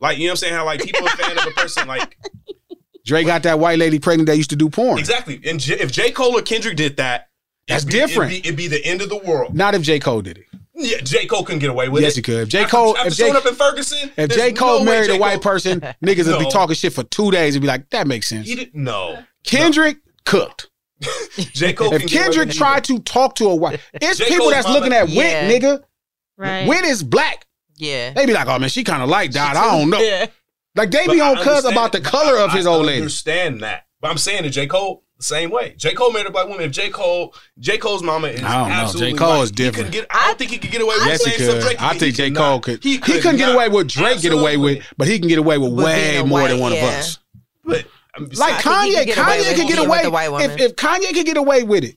Like 0.00 0.18
you 0.18 0.24
know 0.24 0.30
what 0.30 0.32
I'm 0.32 0.36
saying? 0.36 0.54
How 0.54 0.64
like 0.64 0.82
people 0.82 1.06
are 1.08 1.12
a 1.12 1.16
fan 1.16 1.38
of 1.38 1.46
a 1.46 1.50
person 1.52 1.88
like 1.88 2.16
Dre 3.06 3.24
got 3.24 3.42
that 3.44 3.58
white 3.58 3.78
lady 3.78 3.98
pregnant 3.98 4.26
that 4.28 4.36
used 4.36 4.50
to 4.50 4.56
do 4.56 4.68
porn. 4.68 4.98
exactly. 4.98 5.40
And 5.46 5.58
J- 5.58 5.78
if 5.80 5.90
J 5.90 6.10
Cole 6.10 6.36
or 6.38 6.42
Kendrick 6.42 6.76
did 6.76 6.98
that, 6.98 7.28
That's 7.66 7.84
it'd 7.84 7.92
be, 7.92 7.98
different. 7.98 8.32
It'd 8.32 8.42
be, 8.42 8.48
it'd 8.48 8.56
be 8.56 8.66
the 8.68 8.84
end 8.84 9.00
of 9.00 9.08
the 9.08 9.16
world. 9.16 9.54
Not 9.54 9.74
if 9.74 9.80
J. 9.82 9.98
Cole 9.98 10.20
did 10.20 10.36
it. 10.38 10.44
Yeah, 10.74 10.98
J 10.98 11.26
Cole 11.26 11.42
couldn't 11.42 11.60
get 11.60 11.70
away 11.70 11.88
with 11.88 12.02
Yes, 12.02 12.12
it. 12.12 12.16
Yes, 12.18 12.26
he 12.26 12.32
could. 12.34 12.42
If 12.42 12.48
J. 12.50 12.64
Cole, 12.66 12.96
after 12.96 13.08
if 13.08 13.14
J. 13.16 13.22
showing 13.24 13.36
up 13.36 13.46
in 13.46 13.54
Ferguson, 13.54 14.10
If 14.16 14.30
J. 14.30 14.52
Cole 14.52 14.84
no 14.84 14.90
way 14.90 14.96
married 14.98 15.10
a 15.10 15.16
white 15.18 15.40
person, 15.42 15.80
niggas 16.04 16.26
would 16.30 16.38
be 16.44 16.50
talking 16.50 16.74
shit 16.76 16.92
for 16.92 17.02
two 17.04 17.30
days 17.30 17.54
and 17.56 17.62
be 17.62 17.66
like, 17.66 17.88
that 17.90 18.06
makes 18.06 18.28
sense. 18.28 18.46
He 18.46 18.54
didn't. 18.54 18.74
No, 18.74 19.24
Kendrick 19.42 19.96
cooked. 20.26 20.68
J 21.36 21.72
Cole. 21.72 21.92
If 21.94 22.00
can 22.02 22.08
get 22.08 22.16
away 22.20 22.24
Kendrick 22.34 22.50
tried 22.50 22.84
to 22.84 22.98
talk 23.00 23.34
to 23.36 23.46
a 23.48 23.54
white, 23.54 23.80
it's 23.94 24.18
J. 24.18 24.24
people 24.28 24.38
Cole's 24.46 24.52
that's 24.52 24.66
mama- 24.66 24.78
looking 24.80 24.92
at 24.92 25.08
Wit, 25.08 25.62
nigga. 25.62 25.82
Right. 26.36 26.66
Wit 26.68 26.84
is 26.84 27.02
black. 27.02 27.46
Yeah. 27.76 28.12
They 28.12 28.26
be 28.26 28.32
like, 28.32 28.48
oh 28.48 28.58
man, 28.58 28.68
she 28.68 28.82
kind 28.84 29.02
of 29.02 29.08
like 29.08 29.30
Dot. 29.30 29.56
I 29.56 29.78
don't 29.78 29.90
know. 29.90 30.00
Yeah. 30.00 30.26
Like 30.74 30.90
they 30.90 31.06
But 31.06 31.12
be 31.14 31.20
I 31.20 31.30
on 31.30 31.36
cuz 31.38 31.64
about 31.64 31.92
the 31.92 32.00
color 32.00 32.38
of 32.38 32.52
his 32.52 32.66
I 32.66 32.70
old 32.70 32.86
lady. 32.86 32.98
understand 32.98 33.60
that, 33.62 33.86
but 34.00 34.10
I'm 34.10 34.18
saying 34.18 34.42
that 34.44 34.50
J 34.50 34.66
Cole 34.66 35.02
the 35.16 35.24
same 35.24 35.50
way. 35.50 35.74
J 35.76 35.94
Cole 35.94 36.12
married 36.12 36.26
a 36.28 36.30
black 36.30 36.46
woman. 36.46 36.62
If 36.64 36.70
J 36.72 36.90
Cole, 36.90 37.34
J 37.58 37.78
Cole's 37.78 38.02
mama 38.02 38.28
is 38.28 38.42
I 38.42 38.68
don't 38.68 38.94
know. 38.94 39.00
J. 39.00 39.12
Cole 39.14 39.28
white. 39.38 39.42
is 39.42 39.50
different. 39.50 39.90
get, 39.90 40.06
I 40.10 40.26
don't 40.28 40.38
think 40.38 40.50
he 40.52 40.58
could 40.58 40.70
get 40.70 40.80
away 40.82 40.94
with 40.96 41.06
Yes, 41.06 41.24
the 41.24 41.30
he 41.30 41.42
stuff 41.42 41.54
could. 41.54 41.62
Drake 41.62 41.82
I 41.82 41.88
think 41.90 42.02
He 42.02 42.12
J. 42.12 42.28
could 42.30 42.36
Cole 42.36 42.60
could. 42.60 42.82
He, 42.84 42.92
He, 42.92 42.98
could 42.98 43.22
couldn't 43.22 43.36
get 43.38 43.52
away 43.54 43.68
with 43.68 43.88
Drake 43.88 44.20
get 44.20 44.32
away 44.32 44.56
with, 44.56 44.84
but 44.96 45.08
he 45.08 45.18
can 45.18 45.26
get 45.28 45.38
away 45.38 45.58
with 45.58 45.74
But 45.74 45.84
way 45.84 46.10
being 46.12 46.22
a 46.24 46.26
more 46.26 46.46
than 46.46 46.58
white, 46.58 46.60
one 46.60 46.72
of 46.72 46.78
us. 46.78 47.18
But 47.64 47.78
I'm 47.80 47.84
Like 48.18 48.66
I 48.66 48.88
Kanye, 48.88 48.94
could 48.98 49.06
get 49.06 49.18
away 49.18 49.24
Kanye 49.24 49.38
with 49.38 49.56
could 49.56 49.68
get 49.68 49.78
away 49.78 49.96
with 49.98 50.02
the 50.02 50.10
white 50.10 50.44
if, 50.44 50.60
if 50.60 50.76
Kanye 50.76 51.14
could 51.14 51.26
get 51.26 51.36
away 51.36 51.62
with 51.62 51.84
it. 51.84 51.96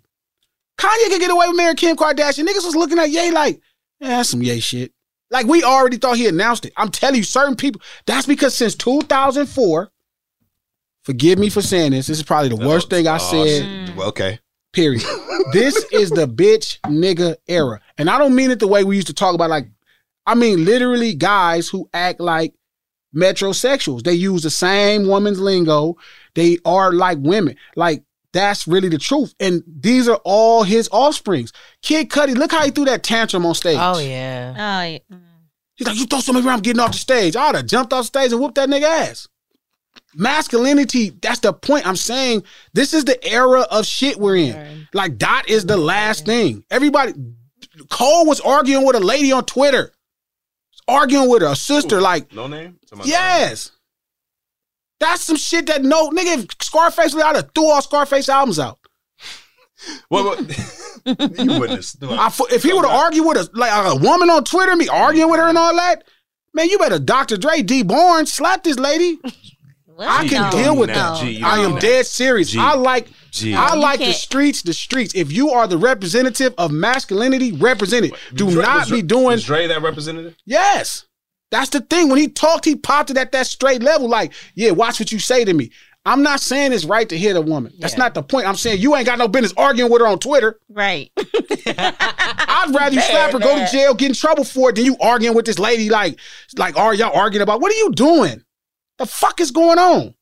Kanye 0.77 1.09
could 1.09 1.19
get 1.19 1.31
away 1.31 1.47
with 1.47 1.57
marrying 1.57 1.75
Kim 1.75 1.95
Kardashian. 1.95 2.45
Niggas 2.47 2.65
was 2.65 2.75
looking 2.75 2.99
at 2.99 3.09
Ye 3.09 3.31
like, 3.31 3.61
yeah, 3.99 4.09
that's 4.17 4.29
some 4.29 4.41
Ye 4.41 4.59
shit. 4.59 4.91
Like 5.29 5.45
we 5.45 5.63
already 5.63 5.97
thought 5.97 6.17
he 6.17 6.27
announced 6.27 6.65
it. 6.65 6.73
I'm 6.75 6.89
telling 6.89 7.15
you, 7.17 7.23
certain 7.23 7.55
people. 7.55 7.81
That's 8.05 8.25
because 8.27 8.55
since 8.55 8.75
2004. 8.75 9.91
Forgive 11.03 11.39
me 11.39 11.49
for 11.49 11.61
saying 11.61 11.91
this. 11.91 12.07
This 12.07 12.17
is 12.19 12.23
probably 12.23 12.49
the 12.49 12.67
worst 12.67 12.89
thing 12.91 13.07
I 13.07 13.15
Oh, 13.15 13.17
said. 13.17 13.63
Mm. 13.63 13.95
Well, 13.95 14.09
okay. 14.09 14.39
Period. 14.71 15.01
this 15.51 15.75
is 15.91 16.11
the 16.11 16.27
bitch 16.27 16.79
nigga 16.81 17.37
era. 17.47 17.81
And 17.97 18.09
I 18.09 18.17
don't 18.19 18.35
mean 18.35 18.51
it 18.51 18.59
the 18.59 18.67
way 18.67 18.83
we 18.83 18.95
used 18.97 19.07
to 19.07 19.13
talk 19.13 19.33
about 19.33 19.49
like 19.49 19.67
I 20.25 20.35
mean 20.35 20.63
literally 20.63 21.15
guys 21.15 21.67
who 21.69 21.89
act 21.93 22.19
like 22.19 22.53
metrosexuals. 23.15 24.03
They 24.03 24.13
use 24.13 24.43
the 24.43 24.49
same 24.49 25.07
woman's 25.07 25.39
lingo. 25.39 25.97
They 26.35 26.57
are 26.65 26.91
like 26.91 27.17
women. 27.19 27.55
Like 27.75 28.03
that's 28.33 28.67
really 28.67 28.89
the 28.89 28.97
truth. 28.97 29.33
And 29.39 29.63
these 29.67 30.07
are 30.07 30.19
all 30.23 30.63
his 30.63 30.87
offsprings. 30.91 31.51
Kid 31.81 32.09
Cudi, 32.09 32.35
look 32.35 32.51
how 32.51 32.63
he 32.63 32.71
threw 32.71 32.85
that 32.85 33.03
tantrum 33.03 33.45
on 33.45 33.55
stage. 33.55 33.77
Oh 33.79 33.99
yeah. 33.99 34.53
Oh, 34.55 34.87
yeah. 34.87 34.99
Mm. 35.11 35.21
He's 35.75 35.87
like, 35.87 35.97
you 35.97 36.05
throw 36.05 36.19
somebody 36.19 36.45
around, 36.45 36.57
I'm 36.57 36.61
getting 36.61 36.79
off 36.79 36.91
the 36.91 36.97
stage. 36.99 37.35
I'd 37.35 37.55
have 37.55 37.65
jumped 37.65 37.91
off 37.91 38.03
the 38.03 38.07
stage 38.07 38.31
and 38.31 38.39
whooped 38.39 38.55
that 38.55 38.69
nigga 38.69 38.83
ass. 38.83 39.27
Masculinity, 40.13 41.09
that's 41.09 41.39
the 41.39 41.53
point. 41.53 41.87
I'm 41.87 41.95
saying 41.95 42.43
this 42.73 42.93
is 42.93 43.05
the 43.05 43.23
era 43.27 43.61
of 43.61 43.85
shit 43.85 44.17
we're 44.17 44.37
in. 44.37 44.87
Like, 44.93 45.17
Dot 45.17 45.49
is 45.49 45.65
the 45.65 45.77
last 45.77 46.25
thing. 46.25 46.63
Everybody, 46.69 47.13
Cole 47.89 48.25
was 48.25 48.39
arguing 48.41 48.85
with 48.85 48.95
a 48.95 48.99
lady 48.99 49.31
on 49.31 49.45
Twitter, 49.45 49.91
arguing 50.91 51.29
with 51.29 51.41
her, 51.41 51.49
a 51.49 51.55
sister. 51.55 52.01
Like, 52.01 52.33
No 52.33 52.47
name. 52.47 52.77
yes. 53.03 53.71
That's 54.99 55.23
some 55.23 55.35
shit 55.37 55.65
that 55.67 55.83
no 55.83 56.09
nigga. 56.11 56.43
If 56.43 56.45
Scarface, 56.61 57.15
I'd 57.15 57.35
have 57.35 57.49
threw 57.55 57.71
all 57.71 57.81
Scarface 57.81 58.29
albums 58.29 58.59
out. 58.59 58.77
What? 60.09 60.37
what 60.37 60.39
you 61.39 61.59
wouldn't 61.59 61.71
have. 62.01 62.11
I, 62.11 62.31
if 62.51 62.61
he 62.61 62.71
would 62.71 62.85
have 62.85 62.93
argued 62.93 63.25
with 63.25 63.37
a 63.37 63.49
like 63.57 63.71
a 63.71 63.95
woman 63.95 64.29
on 64.29 64.43
Twitter, 64.43 64.75
me 64.75 64.87
arguing 64.87 65.31
with 65.31 65.39
her 65.39 65.47
and 65.47 65.57
all 65.57 65.75
that, 65.75 66.03
man, 66.53 66.69
you 66.69 66.77
better 66.77 66.99
Dr. 66.99 67.35
Dre, 67.37 67.63
Dee 67.63 67.81
Barnes, 67.81 68.31
slap 68.31 68.63
this 68.63 68.77
lady. 68.77 69.17
I 69.97 70.27
can 70.27 70.43
No, 70.43 70.51
deal 70.51 70.77
with 70.77 70.89
no, 70.89 70.95
that. 70.95 71.21
G, 71.23 71.41
I 71.41 71.59
am 71.59 71.73
do 71.75 71.79
dead 71.79 72.05
serious. 72.05 72.51
G. 72.51 72.59
I 72.59 72.75
like 72.75 73.07
G. 73.31 73.55
I 73.55 73.73
You 73.75 73.81
like 73.81 73.99
the 73.99 74.13
streets, 74.13 74.61
the 74.61 74.73
streets. 74.73 75.15
If 75.15 75.31
you 75.31 75.49
are 75.51 75.67
the 75.67 75.77
representative 75.77 76.53
of 76.57 76.71
masculinity, 76.71 77.53
represent 77.53 78.05
it. 78.05 78.13
Do 78.33 78.51
Dre- 78.51 78.61
not 78.61 78.79
was 78.81 78.91
be 78.91 79.01
doing 79.01 79.25
Was 79.25 79.45
Dre 79.45 79.67
that 79.67 79.81
representative? 79.81 80.35
yes. 80.45 81.05
That's 81.49 81.69
the 81.69 81.81
thing. 81.81 82.07
When 82.07 82.17
he 82.17 82.29
talked, 82.29 82.63
he 82.63 82.77
popped 82.77 83.09
it 83.09 83.17
at 83.17 83.33
that 83.33 83.45
straight 83.45 83.83
level. 83.83 84.07
Like, 84.07 84.31
yeah, 84.55 84.71
watch 84.71 85.01
what 85.01 85.11
you 85.11 85.19
say 85.19 85.43
to 85.43 85.53
me. 85.53 85.71
I'm 86.05 86.23
not 86.23 86.39
saying 86.39 86.71
it's 86.73 86.85
right 86.85 87.07
to 87.09 87.17
hit 87.17 87.35
a 87.35 87.41
woman. 87.41 87.73
That's 87.77 87.97
not 87.97 88.13
the 88.13 88.23
point. 88.23 88.47
I'm 88.47 88.55
saying 88.55 88.79
you 88.79 88.95
ain't 88.95 89.05
got 89.05 89.19
no 89.19 89.27
business 89.27 89.53
arguing 89.57 89.91
with 89.91 90.01
her 90.01 90.07
on 90.07 90.17
Twitter. 90.17 90.57
Right. 90.69 91.11
I'd 91.67 92.71
rather 92.73 92.95
you 92.95 93.01
slap 93.11 93.33
her, 93.33 93.39
go 93.39 93.57
to 93.57 93.71
jail, 93.71 93.93
get 93.93 94.09
in 94.09 94.15
trouble 94.15 94.43
for 94.43 94.69
it, 94.69 94.77
than 94.77 94.85
you 94.85 94.95
arguing 94.99 95.35
with 95.35 95.45
this 95.45 95.59
lady. 95.59 95.89
Like, 95.89 96.17
like, 96.57 96.77
are 96.77 96.93
y'all 96.93 97.15
arguing 97.15 97.43
about? 97.43 97.61
What 97.61 97.71
are 97.71 97.75
you 97.77 97.91
doing? 97.91 98.43
The 98.97 99.05
fuck 99.05 99.39
is 99.41 99.51
going 99.51 99.77
on? 99.77 100.15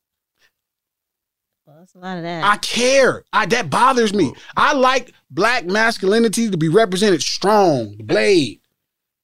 That's 2.00 2.06
a 2.06 2.08
lot 2.08 2.16
of 2.18 2.22
that. 2.24 2.44
I 2.44 2.56
care. 2.58 3.24
I 3.32 3.46
that 3.46 3.70
bothers 3.70 4.14
me. 4.14 4.32
I 4.56 4.72
like 4.72 5.12
black 5.30 5.66
masculinity 5.66 6.50
to 6.50 6.56
be 6.56 6.68
represented 6.68 7.22
strong, 7.22 7.96
blade. 8.02 8.60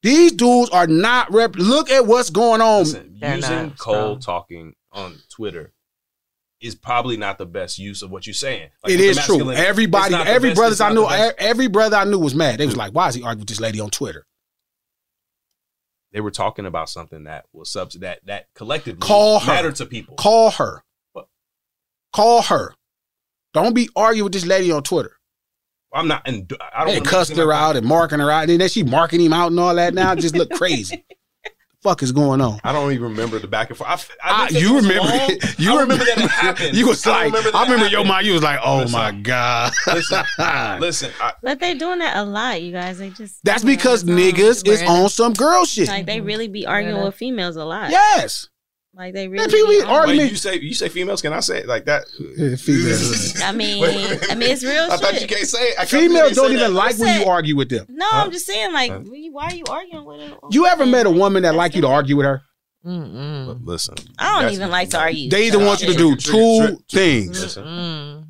These 0.02 0.32
dudes 0.32 0.70
are 0.70 0.86
not 0.86 1.32
rep. 1.32 1.56
Look 1.56 1.90
at 1.90 2.06
what's 2.06 2.30
going 2.30 2.60
on. 2.60 2.84
using 2.84 3.72
cold 3.78 4.22
talking 4.22 4.74
on 4.92 5.16
Twitter 5.30 5.72
is 6.60 6.74
probably 6.74 7.16
not 7.16 7.38
the 7.38 7.46
best 7.46 7.78
use 7.78 8.02
of 8.02 8.10
what 8.10 8.26
you're 8.26 8.34
saying. 8.34 8.70
Like, 8.84 8.92
it 8.92 8.96
with 8.96 9.16
the 9.16 9.20
is 9.20 9.26
true. 9.26 9.50
Everybody, 9.52 10.04
it's 10.06 10.12
not 10.12 10.26
the 10.26 10.30
every 10.32 10.50
best- 10.50 10.58
brothers 10.58 10.80
I 10.80 10.90
knew, 10.90 11.02
the 11.02 11.06
best. 11.08 11.34
every 11.38 11.66
brother 11.66 11.96
I 11.96 12.04
knew 12.04 12.18
was 12.18 12.34
mad. 12.34 12.60
They 12.60 12.66
was 12.66 12.76
like, 12.76 12.92
"Why 12.92 13.08
is 13.08 13.14
he 13.14 13.22
arguing 13.22 13.40
with 13.40 13.48
this 13.48 13.60
lady 13.60 13.80
on 13.80 13.90
Twitter?" 13.90 14.26
they 16.12 16.20
were 16.20 16.30
talking 16.30 16.64
about 16.64 16.88
something 16.88 17.24
that 17.24 17.44
was 17.52 17.70
subs 17.70 17.94
that 17.96 18.24
that 18.24 18.46
collectively 18.54 19.00
Call 19.00 19.40
her. 19.40 19.46
mattered 19.52 19.74
to 19.76 19.86
people. 19.86 20.14
Call 20.16 20.50
her. 20.52 20.82
Call 22.16 22.42
her. 22.42 22.74
Don't 23.52 23.74
be 23.74 23.90
arguing 23.94 24.24
with 24.24 24.32
this 24.32 24.46
lady 24.46 24.72
on 24.72 24.82
Twitter. 24.82 25.12
I'm 25.92 26.08
not, 26.08 26.22
and 26.26 26.50
I 26.74 26.78
don't. 26.84 26.86
They 26.88 26.98
wanna 27.00 27.10
cussed 27.10 27.36
her 27.36 27.46
my- 27.48 27.54
out 27.54 27.76
and 27.76 27.86
marking 27.86 28.18
her 28.20 28.30
out, 28.30 28.48
and 28.48 28.58
then 28.60 28.68
she 28.70 28.82
marking 28.82 29.20
him 29.20 29.32
out 29.34 29.50
and 29.50 29.60
all 29.60 29.74
that. 29.74 29.92
Now 29.94 30.14
just 30.14 30.34
look 30.34 30.50
crazy. 30.50 31.04
fuck 31.82 32.02
is 32.02 32.10
going 32.10 32.40
on? 32.40 32.58
I 32.64 32.72
don't 32.72 32.90
even 32.92 33.04
remember 33.10 33.38
the 33.38 33.46
back 33.46 33.68
and 33.68 33.76
forth. 33.78 33.88
I 33.88 33.92
f- 33.92 34.10
I, 34.24 34.48
didn't 34.48 34.60
you 34.62 34.76
remember 34.76 34.94
long. 35.08 35.30
it. 35.30 35.58
You 35.58 35.70
I 35.78 35.82
remember, 35.82 36.04
remember 36.04 36.04
that 36.04 36.18
it 36.24 36.30
happened. 36.30 36.76
You 36.76 36.88
was 36.88 37.06
I 37.06 37.10
like, 37.10 37.24
remember 37.26 37.50
I 37.54 37.62
it 37.62 37.64
remember 37.70 37.86
your 37.90 38.04
mind. 38.04 38.26
You 38.26 38.32
was 38.32 38.42
like, 38.42 38.58
oh 38.64 38.78
Listen. 38.78 38.92
my 38.98 39.12
god. 39.12 39.72
Listen, 39.86 40.24
listen. 40.80 41.12
I, 41.20 41.32
But 41.42 41.60
they 41.60 41.74
doing 41.74 42.00
that 42.00 42.16
a 42.16 42.24
lot, 42.24 42.60
you 42.62 42.72
guys. 42.72 42.98
They 42.98 43.10
just 43.10 43.38
That's 43.44 43.62
because 43.62 44.02
um, 44.02 44.16
niggas 44.16 44.66
is 44.66 44.82
on 44.82 45.08
some 45.10 45.32
girl 45.34 45.64
shit. 45.64 45.86
like 45.88 46.06
they 46.06 46.20
really 46.20 46.48
be 46.48 46.66
arguing 46.66 47.04
with 47.04 47.14
females 47.14 47.56
a 47.56 47.64
lot. 47.64 47.90
Yes. 47.90 48.48
Like 48.96 49.12
they 49.12 49.28
really 49.28 49.46
people 49.46 49.68
be 49.68 49.80
be 49.80 49.84
arguing- 49.84 50.18
Wait, 50.20 50.30
you 50.30 50.36
say 50.38 50.58
you 50.58 50.72
say 50.74 50.88
females? 50.88 51.20
Can 51.20 51.34
I 51.34 51.40
say 51.40 51.58
it 51.58 51.66
like 51.66 51.84
that? 51.84 52.08
Females. 52.58 53.40
I 53.44 53.52
mean, 53.52 53.84
I 53.84 54.34
mean, 54.34 54.50
it's 54.50 54.64
real 54.64 54.88
I 54.90 54.96
thought 54.96 55.20
you 55.20 55.26
can't 55.26 55.46
say 55.46 55.60
it. 55.68 55.78
I 55.78 55.84
Females 55.84 56.32
don't 56.32 56.52
that. 56.52 56.58
even 56.60 56.74
like 56.74 56.98
when 56.98 57.20
you 57.20 57.26
argue 57.26 57.56
with 57.56 57.68
them. 57.68 57.84
No, 57.90 58.06
I'm 58.10 58.30
just 58.30 58.46
saying, 58.46 58.72
like, 58.72 58.90
why 59.30 59.44
are 59.48 59.54
you 59.54 59.64
arguing 59.68 60.04
with 60.06 60.20
her? 60.22 60.36
You 60.50 60.64
ever 60.66 60.86
met 60.86 61.04
a 61.04 61.10
woman 61.10 61.42
that 61.42 61.54
like 61.54 61.74
you 61.74 61.82
to 61.82 61.88
argue 61.88 62.16
with 62.16 62.24
her? 62.24 62.40
But 62.84 63.62
Listen, 63.64 63.96
I 64.18 64.40
don't 64.42 64.52
even 64.52 64.70
like 64.70 64.90
to 64.90 64.98
argue. 65.00 65.28
They 65.28 65.48
either 65.48 65.58
want 65.58 65.82
you 65.82 65.88
to 65.92 65.94
do 65.98 66.16
two 66.16 66.78
things: 66.90 67.58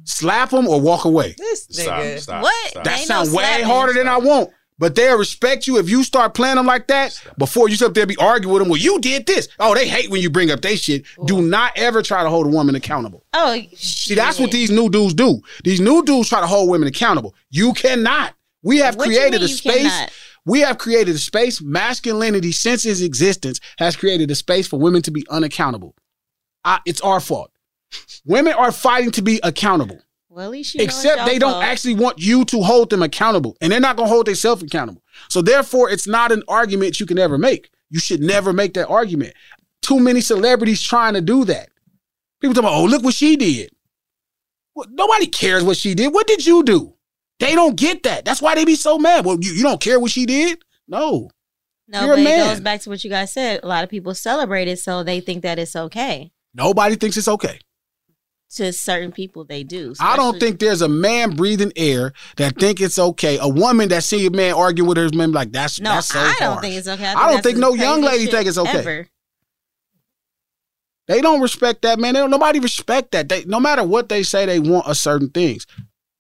slap 0.04 0.50
them 0.50 0.66
or 0.66 0.80
walk 0.80 1.04
away. 1.04 1.34
Stop, 1.38 2.18
stop, 2.18 2.42
What? 2.42 2.68
stop. 2.70 2.84
That 2.84 2.98
Ain't 2.98 3.08
no 3.08 3.14
sounds 3.16 3.30
way 3.32 3.44
slapping. 3.44 3.66
harder 3.66 3.92
than 3.92 4.08
I 4.08 4.16
want. 4.18 4.50
But 4.78 4.94
they'll 4.94 5.16
respect 5.18 5.66
you 5.66 5.78
if 5.78 5.88
you 5.88 6.04
start 6.04 6.34
playing 6.34 6.56
them 6.56 6.66
like 6.66 6.86
that 6.88 7.18
before 7.38 7.68
you 7.68 7.76
sit 7.76 7.86
up 7.86 7.94
there 7.94 8.04
be 8.06 8.16
arguing 8.16 8.52
with 8.52 8.60
them. 8.60 8.68
Well, 8.68 8.78
you 8.80 9.00
did 9.00 9.24
this. 9.26 9.48
Oh, 9.58 9.74
they 9.74 9.88
hate 9.88 10.10
when 10.10 10.20
you 10.20 10.28
bring 10.28 10.50
up 10.50 10.60
they 10.60 10.76
shit. 10.76 11.06
Do 11.24 11.40
not 11.40 11.72
ever 11.76 12.02
try 12.02 12.22
to 12.22 12.28
hold 12.28 12.46
a 12.46 12.50
woman 12.50 12.74
accountable. 12.74 13.24
Oh, 13.32 13.58
See, 13.74 14.14
that's 14.14 14.38
what 14.38 14.50
these 14.50 14.70
new 14.70 14.90
dudes 14.90 15.14
do. 15.14 15.40
These 15.64 15.80
new 15.80 16.04
dudes 16.04 16.28
try 16.28 16.40
to 16.40 16.46
hold 16.46 16.68
women 16.68 16.88
accountable. 16.88 17.34
You 17.50 17.72
cannot. 17.72 18.34
We 18.62 18.78
have 18.78 18.96
What 18.96 19.06
created 19.06 19.42
a 19.42 19.48
space. 19.48 19.82
cannot? 19.82 20.12
We 20.44 20.60
have 20.60 20.76
created 20.76 21.14
a 21.14 21.18
space. 21.18 21.62
Masculinity, 21.62 22.52
since 22.52 22.84
its 22.84 23.00
existence, 23.00 23.60
has 23.78 23.96
created 23.96 24.30
a 24.30 24.34
space 24.34 24.66
for 24.68 24.78
women 24.78 25.00
to 25.02 25.10
be 25.10 25.24
unaccountable. 25.30 25.94
I, 26.64 26.80
it's 26.84 27.00
our 27.00 27.20
fault. 27.20 27.50
Women 28.24 28.52
are 28.52 28.72
fighting 28.72 29.10
to 29.12 29.22
be 29.22 29.40
accountable. 29.42 30.00
Well, 30.36 30.44
at 30.44 30.50
least 30.50 30.74
you 30.74 30.84
Except 30.84 31.24
they 31.24 31.38
don't 31.38 31.64
actually 31.64 31.94
want 31.94 32.18
you 32.18 32.44
to 32.44 32.60
hold 32.60 32.90
them 32.90 33.00
accountable, 33.00 33.56
and 33.62 33.72
they're 33.72 33.80
not 33.80 33.96
going 33.96 34.06
to 34.06 34.12
hold 34.12 34.26
themselves 34.26 34.62
accountable. 34.62 35.02
So 35.30 35.40
therefore, 35.40 35.88
it's 35.88 36.06
not 36.06 36.30
an 36.30 36.42
argument 36.46 37.00
you 37.00 37.06
can 37.06 37.18
ever 37.18 37.38
make. 37.38 37.70
You 37.88 37.98
should 37.98 38.20
never 38.20 38.52
make 38.52 38.74
that 38.74 38.86
argument. 38.88 39.32
Too 39.80 39.98
many 39.98 40.20
celebrities 40.20 40.82
trying 40.82 41.14
to 41.14 41.22
do 41.22 41.46
that. 41.46 41.70
People 42.38 42.52
talk 42.52 42.64
about, 42.64 42.74
oh, 42.74 42.84
look 42.84 43.02
what 43.02 43.14
she 43.14 43.36
did. 43.36 43.70
Well, 44.74 44.86
nobody 44.90 45.26
cares 45.26 45.64
what 45.64 45.78
she 45.78 45.94
did. 45.94 46.12
What 46.12 46.26
did 46.26 46.44
you 46.44 46.62
do? 46.62 46.92
They 47.40 47.54
don't 47.54 47.74
get 47.74 48.02
that. 48.02 48.26
That's 48.26 48.42
why 48.42 48.56
they 48.56 48.66
be 48.66 48.76
so 48.76 48.98
mad. 48.98 49.24
Well, 49.24 49.38
you, 49.40 49.52
you 49.52 49.62
don't 49.62 49.80
care 49.80 49.98
what 49.98 50.10
she 50.10 50.26
did? 50.26 50.62
No. 50.86 51.30
No, 51.88 52.04
You're 52.04 52.16
but 52.16 52.26
it 52.26 52.44
goes 52.44 52.60
back 52.60 52.82
to 52.82 52.90
what 52.90 53.02
you 53.02 53.08
guys 53.08 53.32
said. 53.32 53.60
A 53.62 53.66
lot 53.66 53.84
of 53.84 53.88
people 53.88 54.14
celebrate 54.14 54.68
it, 54.68 54.80
so 54.80 55.02
they 55.02 55.20
think 55.20 55.44
that 55.44 55.58
it's 55.58 55.74
okay. 55.74 56.30
Nobody 56.52 56.96
thinks 56.96 57.16
it's 57.16 57.26
okay. 57.26 57.58
To 58.54 58.72
certain 58.72 59.10
people, 59.10 59.44
they 59.44 59.64
do. 59.64 59.92
I 59.98 60.16
don't 60.16 60.38
think 60.38 60.60
there's 60.60 60.80
a 60.80 60.88
man 60.88 61.34
breathing 61.34 61.72
air 61.74 62.12
that 62.36 62.52
mm-hmm. 62.52 62.60
think 62.60 62.80
it's 62.80 62.98
okay. 62.98 63.38
A 63.40 63.48
woman 63.48 63.88
that 63.88 64.04
see 64.04 64.24
a 64.26 64.30
man 64.30 64.54
arguing 64.54 64.88
with 64.88 64.98
her 64.98 65.08
man 65.12 65.32
like 65.32 65.50
that's 65.50 65.80
No, 65.80 65.94
that's 65.94 66.08
so 66.08 66.20
I 66.20 66.34
don't 66.38 66.52
harsh. 66.52 66.60
think 66.60 66.74
it's 66.76 66.88
okay. 66.88 67.06
I, 67.06 67.32
don't 67.32 67.42
think 67.42 67.58
no 67.58 67.74
young 67.74 68.02
lady 68.02 68.26
think 68.26 68.46
it's 68.46 68.56
okay. 68.56 68.78
ever. 68.78 69.08
They 71.08 71.20
don't 71.20 71.40
respect 71.40 71.82
that, 71.82 71.98
man. 71.98 72.14
They 72.14 72.20
don't, 72.20 72.30
nobody 72.30 72.60
respect 72.60 73.12
that. 73.12 73.28
They, 73.28 73.44
no 73.44 73.60
matter 73.60 73.82
what 73.82 74.08
they 74.08 74.22
say, 74.22 74.46
they 74.46 74.60
want 74.60 74.86
a 74.88 74.94
certain 74.94 75.30
things. 75.30 75.66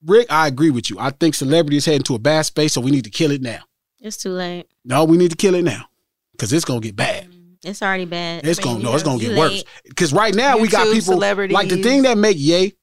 Rick, 0.04 0.26
I 0.30 0.46
agree 0.46 0.70
with 0.70 0.90
you. 0.90 0.98
I 0.98 1.10
think 1.10 1.34
celebrity 1.34 1.76
is 1.76 1.86
heading 1.86 2.02
to 2.02 2.14
a 2.14 2.18
bad 2.18 2.42
space, 2.42 2.72
so 2.72 2.80
we 2.80 2.90
need 2.90 3.04
to 3.04 3.10
kill 3.10 3.30
it 3.30 3.42
now. 3.42 3.60
It's 4.00 4.16
too 4.16 4.30
late. 4.30 4.66
No, 4.84 5.04
we 5.04 5.16
need 5.16 5.30
to 5.30 5.36
kill 5.36 5.54
it 5.54 5.64
now 5.64 5.86
because 6.32 6.52
it's 6.52 6.64
gonna 6.64 6.80
get 6.80 6.94
bad. 6.94 7.28
It's 7.66 7.82
already 7.82 8.04
bad. 8.04 8.46
It's 8.46 8.60
gonna 8.60 8.82
no, 8.82 8.94
it's 8.94 9.02
gonna 9.02 9.18
get 9.18 9.36
worse. 9.36 9.64
Because 9.84 10.12
right 10.12 10.34
now 10.34 10.58
we 10.58 10.68
got 10.68 10.92
people 10.92 11.18
like 11.18 11.68
the 11.68 11.82
thing 11.82 12.02
that 12.02 12.16
make 12.16 12.36
Ye. 12.38 12.76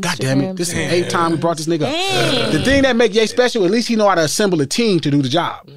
God 0.00 0.18
damn 0.18 0.40
it! 0.42 0.56
This 0.56 0.68
is 0.68 0.74
the 0.74 0.94
eighth 0.94 1.08
time 1.08 1.32
we 1.32 1.38
brought 1.38 1.56
this 1.56 1.66
nigga 1.66 1.82
up. 1.82 1.90
Dang. 1.92 2.52
The 2.52 2.62
thing 2.62 2.82
that 2.82 2.96
make 2.96 3.14
Ye 3.14 3.26
special, 3.26 3.64
at 3.64 3.70
least 3.70 3.88
he 3.88 3.96
know 3.96 4.08
how 4.08 4.14
to 4.14 4.22
assemble 4.22 4.60
a 4.60 4.66
team 4.66 5.00
to 5.00 5.10
do 5.10 5.22
the 5.22 5.28
job. 5.28 5.70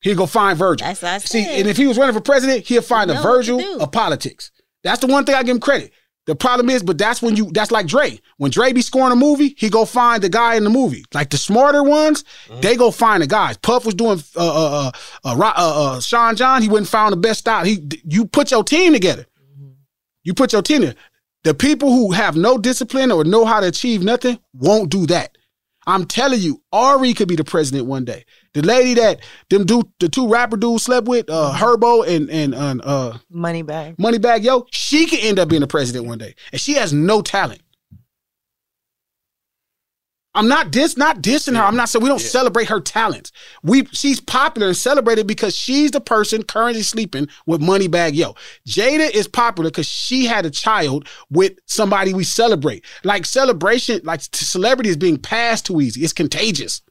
He'll 0.00 0.16
go 0.16 0.26
find 0.26 0.56
Virgil. 0.56 0.86
That's 0.86 1.02
what 1.02 1.12
I 1.12 1.18
See, 1.18 1.44
and 1.44 1.66
if 1.66 1.76
he 1.76 1.86
was 1.86 1.98
running 1.98 2.14
for 2.14 2.20
president, 2.20 2.66
he'll 2.66 2.82
find 2.82 3.10
He 3.10 3.16
the 3.16 3.22
know 3.22 3.28
what 3.28 3.44
to 3.44 3.52
Virgil 3.52 3.82
of 3.82 3.90
politics. 3.90 4.52
That's 4.84 5.00
the 5.00 5.08
one 5.08 5.24
thing 5.24 5.34
I 5.34 5.42
give 5.42 5.56
him 5.56 5.60
credit. 5.60 5.92
The 6.28 6.36
problem 6.36 6.68
is, 6.68 6.82
but 6.82 6.98
that's 6.98 7.22
when 7.22 7.36
you 7.36 7.50
that's 7.52 7.70
like 7.70 7.86
Dre. 7.86 8.20
When 8.36 8.50
Dre 8.50 8.74
be 8.74 8.82
scoring 8.82 9.12
a 9.12 9.16
movie, 9.16 9.54
he 9.56 9.70
go 9.70 9.86
find 9.86 10.22
the 10.22 10.28
guy 10.28 10.56
in 10.56 10.64
the 10.64 10.68
movie. 10.68 11.06
Like 11.14 11.30
the 11.30 11.38
smarter 11.38 11.82
ones, 11.82 12.22
they 12.60 12.76
go 12.76 12.90
find 12.90 13.22
the 13.22 13.26
guys. 13.26 13.56
Puff 13.56 13.86
was 13.86 13.94
doing 13.94 14.22
uh 14.36 14.46
uh 14.46 14.90
uh, 15.24 15.34
uh, 15.34 15.40
uh, 15.40 15.52
uh 15.56 16.00
Sean 16.00 16.36
John, 16.36 16.60
he 16.60 16.68
wouldn't 16.68 16.90
found 16.90 17.14
the 17.14 17.16
best 17.16 17.40
style. 17.40 17.64
He 17.64 17.82
you 18.04 18.26
put 18.26 18.50
your 18.50 18.62
team 18.62 18.92
together. 18.92 19.24
You 20.22 20.34
put 20.34 20.52
your 20.52 20.60
team 20.60 20.82
together. 20.82 20.98
The 21.44 21.54
people 21.54 21.94
who 21.94 22.12
have 22.12 22.36
no 22.36 22.58
discipline 22.58 23.10
or 23.10 23.24
know 23.24 23.46
how 23.46 23.60
to 23.60 23.68
achieve 23.68 24.02
nothing 24.02 24.38
won't 24.52 24.90
do 24.90 25.06
that. 25.06 25.37
I'm 25.88 26.04
telling 26.04 26.40
you, 26.40 26.62
Ari 26.70 27.14
could 27.14 27.28
be 27.28 27.34
the 27.34 27.44
president 27.44 27.86
one 27.86 28.04
day. 28.04 28.26
The 28.52 28.60
lady 28.60 28.92
that 28.94 29.20
them 29.48 29.64
do 29.64 29.82
the 30.00 30.10
two 30.10 30.28
rapper 30.28 30.58
dudes 30.58 30.82
slept 30.84 31.08
with, 31.08 31.30
uh 31.30 31.54
Herbo 31.56 32.06
and 32.06 32.28
and 32.30 32.54
uh 32.84 33.16
Money 33.30 33.62
bag. 33.62 33.96
Moneybagg 33.96 34.44
Yo, 34.44 34.66
she 34.70 35.06
could 35.06 35.20
end 35.20 35.38
up 35.38 35.48
being 35.48 35.62
the 35.62 35.66
president 35.66 36.04
one 36.04 36.18
day. 36.18 36.34
And 36.52 36.60
she 36.60 36.74
has 36.74 36.92
no 36.92 37.22
talent. 37.22 37.62
I'm 40.34 40.46
not 40.46 40.70
dis 40.70 40.96
not 40.96 41.22
dissing 41.22 41.56
her. 41.56 41.62
I'm 41.62 41.74
not 41.74 41.88
saying 41.88 42.02
we 42.02 42.08
don't 42.08 42.20
celebrate 42.20 42.68
her 42.68 42.80
talents. 42.80 43.32
We 43.62 43.86
she's 43.86 44.20
popular 44.20 44.68
and 44.68 44.76
celebrated 44.76 45.26
because 45.26 45.56
she's 45.56 45.90
the 45.90 46.00
person 46.00 46.42
currently 46.42 46.82
sleeping 46.82 47.28
with 47.46 47.60
Moneybagg 47.60 48.14
Yo. 48.14 48.34
Jada 48.66 49.10
is 49.10 49.26
popular 49.26 49.70
because 49.70 49.88
she 49.88 50.26
had 50.26 50.44
a 50.46 50.50
child 50.50 51.08
with 51.30 51.54
somebody 51.66 52.12
we 52.14 52.24
celebrate. 52.24 52.84
Like 53.04 53.24
celebration, 53.24 54.00
like 54.04 54.20
celebrity 54.32 54.90
is 54.90 54.96
being 54.96 55.16
passed 55.16 55.66
too 55.66 55.80
easy. 55.80 56.02
It's 56.02 56.12
contagious. 56.12 56.82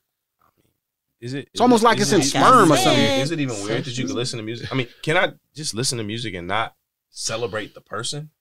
Is 1.21 1.33
it? 1.33 1.47
It's 1.51 1.61
almost 1.61 1.83
like 1.83 1.99
it's 1.99 2.11
it- 2.11 2.17
in 2.17 2.21
sperm 2.23 2.71
or 2.71 2.77
something. 2.77 3.01
Is 3.03 3.31
it 3.31 3.39
even 3.39 3.55
weird 3.63 3.85
that 3.85 3.97
you 3.97 4.07
can 4.07 4.15
listen 4.15 4.37
to 4.37 4.43
music? 4.43 4.71
I 4.71 4.75
mean, 4.75 4.87
can 5.03 5.15
I 5.15 5.33
just 5.55 5.73
listen 5.73 5.97
to 5.99 6.03
music 6.03 6.33
and 6.33 6.47
not 6.47 6.75
celebrate 7.11 7.73
the 7.75 7.81
person? 7.81 8.31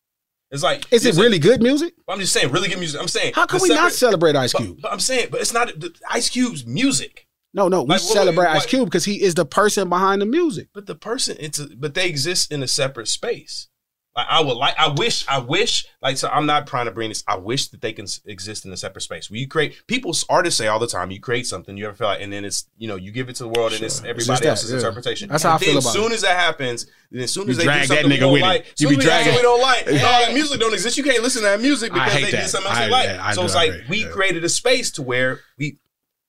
It's 0.56 0.62
like 0.64 0.86
Is 0.92 1.04
it 1.06 1.14
really 1.16 1.32
like- 1.32 1.42
good 1.42 1.62
music? 1.62 1.94
I'm 2.08 2.18
just 2.20 2.32
saying, 2.32 2.50
really 2.50 2.68
good 2.68 2.78
music. 2.78 3.00
I'm 3.00 3.08
saying, 3.08 3.32
How 3.34 3.46
can 3.46 3.60
we 3.62 3.68
not 3.68 3.92
celebrate 3.92 4.34
Ice 4.36 4.52
Cube? 4.52 4.78
But, 4.82 4.92
I'm 4.92 5.00
saying, 5.00 5.28
but 5.30 5.40
it's 5.40 5.52
not 5.52 5.68
the, 5.78 5.94
Ice 6.10 6.28
Cube's 6.30 6.66
music. 6.66 7.26
No, 7.54 7.68
no, 7.68 7.82
we 7.82 7.88
Like, 7.90 8.00
what- 8.00 8.12
celebrate 8.12 8.46
Ice 8.48 8.66
Cube 8.66 8.86
because 8.86 9.04
he 9.04 9.22
is 9.22 9.34
the 9.34 9.46
person 9.46 9.88
behind 9.88 10.20
the 10.22 10.26
music. 10.26 10.68
But 10.74 10.86
the 10.86 10.94
person, 10.94 11.36
it's 11.40 11.58
a, 11.58 11.68
but 11.76 11.94
they 11.94 12.08
exist 12.08 12.50
in 12.52 12.62
a 12.62 12.68
separate 12.68 13.08
space. 13.08 13.68
Like 14.16 14.26
I 14.30 14.40
would 14.40 14.56
like, 14.56 14.74
I 14.78 14.88
wish, 14.88 15.28
I 15.28 15.38
wish, 15.38 15.86
like 16.00 16.16
so. 16.16 16.28
I'm 16.28 16.46
not 16.46 16.66
trying 16.66 16.86
to 16.86 16.90
bring 16.90 17.10
this. 17.10 17.22
I 17.28 17.36
wish 17.36 17.68
that 17.68 17.82
they 17.82 17.92
can 17.92 18.06
exist 18.24 18.64
in 18.64 18.72
a 18.72 18.76
separate 18.76 19.02
space 19.02 19.30
where 19.30 19.38
you 19.38 19.46
create. 19.46 19.86
People, 19.86 20.14
artists 20.30 20.56
say 20.56 20.68
all 20.68 20.78
the 20.78 20.86
time, 20.86 21.10
you 21.10 21.20
create 21.20 21.46
something, 21.46 21.76
you 21.76 21.86
ever 21.86 21.94
feel 21.94 22.06
like, 22.06 22.22
and 22.22 22.32
then 22.32 22.42
it's 22.44 22.66
you 22.78 22.88
know 22.88 22.96
you 22.96 23.12
give 23.12 23.28
it 23.28 23.36
to 23.36 23.42
the 23.42 23.48
world, 23.50 23.74
and 23.74 23.82
it's 23.82 24.02
everybody 24.04 24.40
that, 24.44 24.46
else's 24.46 24.70
yeah. 24.70 24.78
interpretation. 24.78 25.28
That's 25.28 25.42
how 25.42 25.56
I 25.56 25.58
feel 25.58 25.72
about 25.76 25.86
As 25.88 25.92
soon 25.92 26.12
it. 26.12 26.14
as 26.14 26.22
that 26.22 26.38
happens, 26.38 26.86
then 27.10 27.24
as 27.24 27.30
soon 27.30 27.44
You 27.44 27.50
as 27.50 27.56
they 27.58 27.64
do 27.64 27.66
drag 27.66 27.80
that 27.82 27.86
something 27.88 28.08
we 28.08 28.16
nigga 28.16 28.20
don't 28.20 28.32
with 28.32 28.42
it. 28.42 28.46
like, 28.46 28.74
You 28.78 28.88
be 28.88 28.94
as 28.94 28.96
we 28.98 29.04
do 29.04 29.08
something 29.10 29.24
dragging- 29.24 29.34
we 29.36 29.42
don't 29.42 29.60
like, 29.60 29.86
Yeah. 29.86 29.92
all 30.06 30.20
that 30.22 30.32
music 30.32 30.60
don't 30.60 30.72
exist. 30.72 30.96
You 30.96 31.04
can't 31.04 31.22
listen 31.22 31.42
to 31.42 31.48
that 31.48 31.60
music 31.60 31.92
because 31.92 32.14
they 32.14 32.22
that. 32.22 32.30
did 32.30 32.48
something 32.48 32.70
else 32.70 32.78
I- 32.80 32.84
you 32.86 32.90
like. 32.92 33.04
yeah, 33.08 33.20
I 33.26 33.32
so 33.34 33.42
do 33.42 33.44
it's 33.44 33.54
like 33.54 33.70
agree. 33.70 33.84
we 33.88 34.04
created 34.06 34.44
a 34.44 34.48
space 34.48 34.90
to 34.92 35.02
where 35.02 35.40
we. 35.58 35.78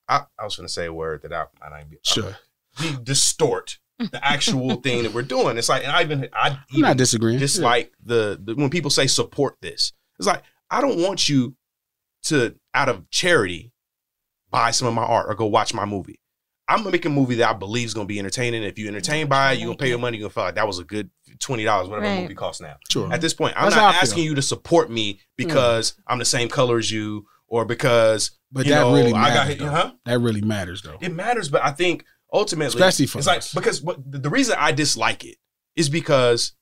I, 0.10 0.24
I 0.38 0.44
was 0.44 0.56
going 0.58 0.68
to 0.68 0.74
say 0.74 0.86
a 0.88 0.94
word 0.94 1.22
that 1.24 1.32
I 1.32 1.46
might 1.62 1.70
not 1.80 1.90
be. 1.90 1.96
Uh, 1.98 2.00
sure. 2.04 2.38
We 2.82 2.98
distort 3.04 3.78
the 4.00 4.20
actual 4.24 4.76
thing 4.76 5.04
that 5.04 5.14
we're 5.14 5.22
doing. 5.24 5.58
It's 5.58 5.70
like, 5.70 5.84
and 5.84 5.92
I 5.92 6.02
even 6.04 6.30
I 6.34 6.50
I'm 6.50 6.58
even 6.70 6.82
not 6.82 6.98
disagreeing. 6.98 7.40
dislike 7.40 7.94
the, 8.04 8.40
the 8.44 8.56
when 8.56 8.70
people 8.70 8.92
say 8.92 9.08
support 9.08 9.58
this. 9.62 9.94
It's 10.20 10.28
like 10.28 10.44
I 10.70 10.82
don't 10.82 11.00
want 11.02 11.28
you 11.30 11.56
to 12.24 12.56
out 12.74 12.90
of 12.90 13.10
charity 13.10 13.72
buy 14.50 14.72
some 14.72 14.88
of 14.88 14.94
my 14.94 15.04
art 15.04 15.28
or 15.30 15.36
go 15.36 15.46
watch 15.46 15.74
my 15.74 15.86
movie. 15.86 16.20
I'm 16.70 16.80
gonna 16.80 16.92
make 16.92 17.06
a 17.06 17.10
movie 17.10 17.36
that 17.36 17.50
I 17.50 17.54
believe 17.54 17.86
is 17.86 17.94
gonna 17.94 18.06
be 18.08 18.20
entertaining. 18.20 18.64
If 18.64 18.78
you're 18.78 18.90
entertained 18.90 19.30
by 19.30 19.54
it, 19.54 19.60
you're 19.60 19.68
gonna 19.68 19.78
pay 19.78 19.90
your 19.90 20.00
money. 20.00 20.18
You're 20.18 20.26
gonna 20.26 20.34
feel 20.34 20.44
like 20.44 20.56
that 20.56 20.68
was 20.68 20.80
a 20.80 20.84
good 20.84 21.10
twenty 21.40 21.64
dollars, 21.64 21.88
whatever 21.88 22.06
the 22.08 22.12
Right. 22.14 22.22
movie 22.24 22.36
costs 22.36 22.62
now. 22.62 22.76
Sure. 22.92 23.12
At 23.12 23.22
this 23.22 23.34
point, 23.34 23.54
I'm 23.56 23.64
That's 23.66 23.76
not 23.78 23.96
asking 23.96 24.24
you 24.26 24.36
to 24.36 24.42
support 24.42 24.92
me 24.92 25.22
because 25.38 25.94
I'm 26.08 26.20
the 26.20 26.26
same 26.26 26.50
color 26.50 26.78
as 26.78 26.92
you 26.92 27.26
or 27.48 27.64
because 27.64 28.32
But 28.52 28.66
you 28.66 28.74
that 28.74 28.82
know, 28.82 28.94
really 28.94 29.14
I 29.14 29.30
matters. 29.34 29.56
got 29.56 29.66
though. 29.66 29.72
huh? 29.72 29.92
That 30.06 30.20
really 30.20 30.42
matters, 30.42 30.82
though. 30.82 30.98
It 31.00 31.14
matters, 31.14 31.48
but 31.48 31.64
I 31.64 31.72
think 31.72 32.04
ultimately, 32.34 32.68
Especially 32.80 33.06
for 33.08 33.20
it's 33.20 33.28
us. 33.28 33.54
like 33.56 33.64
because 33.64 33.82
what 33.82 34.00
the, 34.10 34.30
reason 34.30 34.56
I 34.60 34.72
dislike 34.72 35.24
it 35.24 35.38
is 35.76 35.90
because 35.90 36.54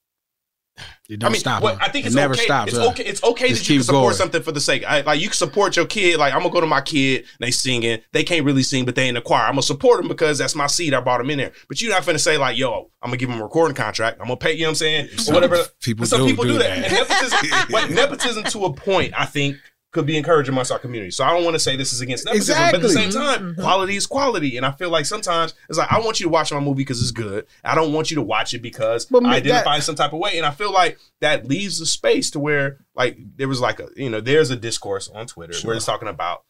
It 1.10 1.20
don't 1.20 1.30
I 1.30 1.32
mean, 1.32 1.40
stop. 1.40 1.64
I 1.64 1.88
think 1.90 2.06
It 2.06 2.08
it's 2.08 2.16
never 2.16 2.34
okay. 2.34 2.44
stops. 2.44 2.74
It's 2.74 2.82
okay. 2.88 3.04
It's 3.06 3.24
okay 3.24 3.50
Just 3.50 3.62
that 3.62 3.70
you 3.70 3.80
can 3.80 3.84
support 3.86 4.04
going. 4.04 4.16
something 4.16 4.42
for 4.44 4.52
the 4.52 4.60
sake. 4.60 4.84
I, 4.86 5.02
like 5.02 5.22
you 5.22 5.28
can 5.28 5.36
support 5.36 5.76
your 5.78 5.86
kid. 5.86 6.18
Like 6.20 6.34
I'm 6.34 6.42
gonna 6.42 6.52
go 6.54 6.60
to 6.62 6.68
my 6.68 6.82
kid. 6.82 7.26
They 7.40 7.52
singing. 7.52 8.00
They 8.12 8.24
can't 8.24 8.46
really 8.46 8.64
sing, 8.64 8.84
but 8.86 8.96
they 8.96 9.08
in 9.08 9.16
the 9.16 9.22
choir. 9.22 9.44
I'm 9.46 9.54
gonna 9.54 9.62
support 9.62 10.00
them 10.00 10.08
because 10.10 10.38
that's 10.38 10.54
my 10.56 10.68
seed. 10.68 10.94
I 10.94 11.00
brought 11.00 11.20
them 11.20 11.30
in 11.30 11.38
there. 11.38 11.54
But 11.70 11.82
you're 11.82 11.92
not 11.92 12.06
gonna 12.06 12.20
say 12.20 12.38
like, 12.38 12.58
yo, 12.58 12.92
I'm 13.02 13.08
gonna 13.10 13.18
give 13.18 13.30
them 13.30 13.40
a 13.40 13.44
recording 13.44 13.76
contract. 13.76 14.20
I'm 14.20 14.28
gonna 14.28 14.36
pay. 14.38 14.54
You 14.54 14.64
know 14.64 14.68
what 14.68 14.70
I'm 14.72 14.76
saying? 14.76 15.10
Or 15.30 15.34
whatever. 15.34 15.58
people 15.82 16.06
some 16.06 16.22
do 16.22 16.28
people 16.28 16.44
do 16.44 16.58
that. 16.58 16.90
that. 16.90 17.70
Nepotism, 17.72 17.96
nepotism 17.96 18.44
to 18.44 18.66
a 18.66 18.74
point, 18.74 19.14
I 19.18 19.26
think. 19.26 19.56
Could 19.96 20.06
be 20.06 20.18
encouraged 20.18 20.50
amongst 20.50 20.72
our 20.74 20.80
community. 20.80 21.10
So 21.12 21.24
I 21.24 21.32
don't 21.34 21.46
want 21.46 21.56
to 21.56 21.60
say 21.60 21.78
this 21.78 21.94
is 21.94 22.02
against 22.02 22.26
nepotism, 22.26 22.56
but 22.58 22.76
at 22.76 22.82
the 22.82 22.90
same 22.90 23.06
Exactly. 23.06 23.46
time, 23.48 23.56
quality 23.56 23.96
is 23.96 24.06
quality. 24.06 24.58
And 24.58 24.66
I 24.66 24.72
feel 24.72 24.90
like 24.90 25.06
sometimes 25.06 25.54
it's 25.70 25.78
like 25.78 25.90
I 25.92 26.00
want 26.00 26.20
you 26.20 26.26
to 26.26 26.30
watch 26.30 26.52
my 26.52 26.60
movie 26.60 26.80
because 26.84 27.02
it's 27.02 27.12
good. 27.12 27.46
I 27.64 27.76
don't 27.76 27.94
want 27.94 28.12
you 28.12 28.16
to 28.16 28.22
watch 28.22 28.54
it 28.54 28.62
because 28.62 29.06
But 29.06 29.26
I 29.26 29.30
that- 29.40 29.46
identify 29.46 29.76
in 29.78 29.82
some 29.82 29.96
type 29.96 30.12
of 30.12 30.20
way. 30.20 30.36
And 30.38 30.46
I 30.46 30.52
feel 30.52 30.74
like 30.74 31.00
that 31.22 31.48
leaves 31.48 31.80
the 31.80 31.86
space 31.86 32.30
to 32.32 32.40
where 32.40 32.80
like 32.94 33.18
there 33.38 33.48
was 33.48 33.62
like 33.62 33.80
a 33.80 33.88
you 33.96 34.10
know 34.10 34.20
there's 34.20 34.52
a 34.52 34.56
discourse 34.58 35.08
on 35.08 35.28
Twitter 35.28 35.54
Sure. 35.54 35.70
where 35.70 35.78
it's 35.78 35.86
talking 35.86 36.10
about 36.10 36.44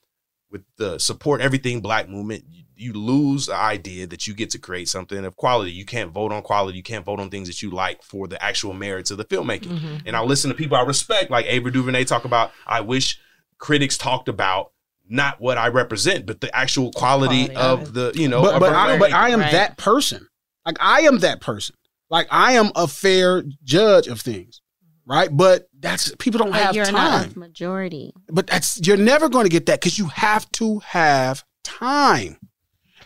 with 0.50 0.64
the 0.78 0.98
support 0.98 1.40
everything 1.40 1.82
black 1.82 2.10
movement. 2.10 2.46
You, 2.50 2.64
you 2.78 2.94
lose 2.94 3.46
the 3.46 3.56
idea 3.56 4.06
that 4.08 4.26
you 4.28 4.34
get 4.34 4.50
to 4.50 4.58
create 4.60 4.90
something 4.90 5.24
of 5.24 5.36
quality. 5.38 5.72
You 5.72 5.86
can't 5.86 6.12
vote 6.12 6.32
on 6.34 6.42
quality. 6.42 6.78
You 6.78 6.84
can't 6.84 7.06
vote 7.06 7.20
on 7.20 7.30
things 7.30 7.48
that 7.48 7.62
you 7.62 7.70
like 7.70 8.02
for 8.04 8.28
the 8.28 8.44
actual 8.44 8.74
merits 8.74 9.12
of 9.12 9.18
the 9.18 9.24
filmmaking. 9.26 9.68
Mm-hmm. 9.80 9.96
And 10.08 10.16
I 10.16 10.22
listen 10.24 10.50
to 10.50 10.56
people 10.58 10.76
I 10.78 10.82
respect, 10.82 11.30
like 11.32 11.46
Ava 11.46 11.70
DuVernay, 11.72 12.04
talk 12.06 12.26
about. 12.26 12.52
I 12.68 12.82
wish 12.82 13.20
critics 13.58 13.98
talked 13.98 14.28
about 14.30 14.72
not 15.08 15.40
what 15.40 15.58
I 15.58 15.68
represent, 15.68 16.26
but 16.26 16.42
the 16.42 16.56
actual 16.56 16.92
quality, 16.92 17.46
Quality 17.46 17.56
of 17.56 17.82
of 17.88 17.94
the 17.94 18.12
you 18.16 18.28
know. 18.28 18.42
but 18.42 18.60
but 18.60 18.74
I, 18.74 18.98
but 18.98 19.14
I 19.14 19.30
am 19.30 19.40
Right. 19.40 19.52
that 19.52 19.78
person. 19.78 20.28
Like 20.66 20.78
I 20.80 21.02
am 21.02 21.20
that 21.20 21.42
person. 21.42 21.76
Like 22.10 22.28
I 22.32 22.54
am 22.54 22.72
a 22.76 22.88
fair 22.88 23.44
judge 23.64 24.08
of 24.08 24.22
things, 24.22 24.62
right? 25.06 25.30
But 25.32 25.68
that's 25.80 26.14
people 26.18 26.40
don't 26.40 26.52
But 26.52 26.62
have 26.62 26.76
you're 26.76 26.86
time. 26.86 26.94
not 27.30 27.36
majority. 27.36 28.14
But 28.30 28.48
that's 28.48 28.80
you're 28.86 28.98
never 28.98 29.30
going 29.30 29.46
to 29.46 29.50
get 29.50 29.68
that 29.68 29.80
because 29.80 30.00
you 30.00 30.06
have 30.08 30.52
to 30.54 30.80
have 30.80 31.44
time. 31.64 32.38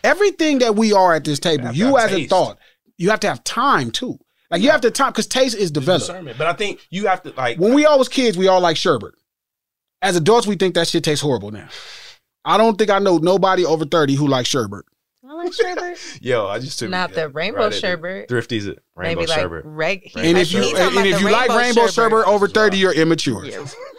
Everything 0.02 0.60
that 0.60 0.76
we 0.76 0.92
are 0.92 1.14
at 1.14 1.24
this 1.24 1.38
table, 1.38 1.66
have 1.66 1.76
you 1.76 1.96
have 1.96 2.10
as 2.10 2.16
a 2.20 2.26
thought, 2.26 2.58
you 2.96 3.10
have 3.10 3.20
to 3.20 3.28
have 3.28 3.44
time 3.44 3.90
too. 3.90 4.18
Like 4.50 4.62
you 4.62 4.70
have 4.70 4.80
to 4.80 4.90
time 4.90 5.12
because 5.12 5.26
taste 5.26 5.56
is 5.56 5.70
developed. 5.70 6.08
But 6.38 6.46
I 6.46 6.54
think 6.54 6.80
you 6.90 7.06
have 7.06 7.22
to 7.24 7.32
like 7.36 7.58
When 7.58 7.74
we 7.74 7.84
all 7.84 7.98
was 7.98 8.08
kids, 8.08 8.36
we 8.38 8.48
all 8.48 8.60
like 8.60 8.76
sherbet. 8.78 9.12
As 10.02 10.16
adults, 10.16 10.46
we 10.46 10.56
think 10.56 10.74
that 10.74 10.88
shit 10.88 11.04
tastes 11.04 11.22
horrible 11.22 11.50
now. 11.50 11.68
I 12.44 12.56
don't 12.56 12.78
think 12.78 12.90
I 12.90 12.98
know 12.98 13.18
nobody 13.18 13.64
over 13.66 13.84
30 13.84 14.14
who 14.14 14.26
likes 14.26 14.48
sherbet. 14.48 14.84
I 15.28 15.34
like 15.34 15.52
sherbet. 15.52 15.98
Yo, 16.22 16.46
I 16.48 16.58
just 16.58 16.78
took 16.78 16.90
Not 16.90 17.12
the 17.12 17.26
uh, 17.26 17.28
rainbow 17.28 17.64
right 17.64 17.74
sherbet. 17.74 18.28
Thrifty's 18.28 18.66
it. 18.66 18.82
Rainbow 18.96 19.20
Maybe 19.20 19.28
like 19.30 19.40
sherbet. 19.40 19.62
reg- 19.64 20.10
And 20.16 20.38
if 20.38 20.52
you 20.52 20.62
He's 20.62 20.72
talking 20.72 20.98
and 20.98 21.06
if 21.06 21.20
you 21.20 21.30
like 21.30 21.50
rainbow 21.50 21.86
sherbet 21.86 22.26
over 22.26 22.48
30, 22.48 22.78
you're 22.78 22.94
immature. 22.94 23.44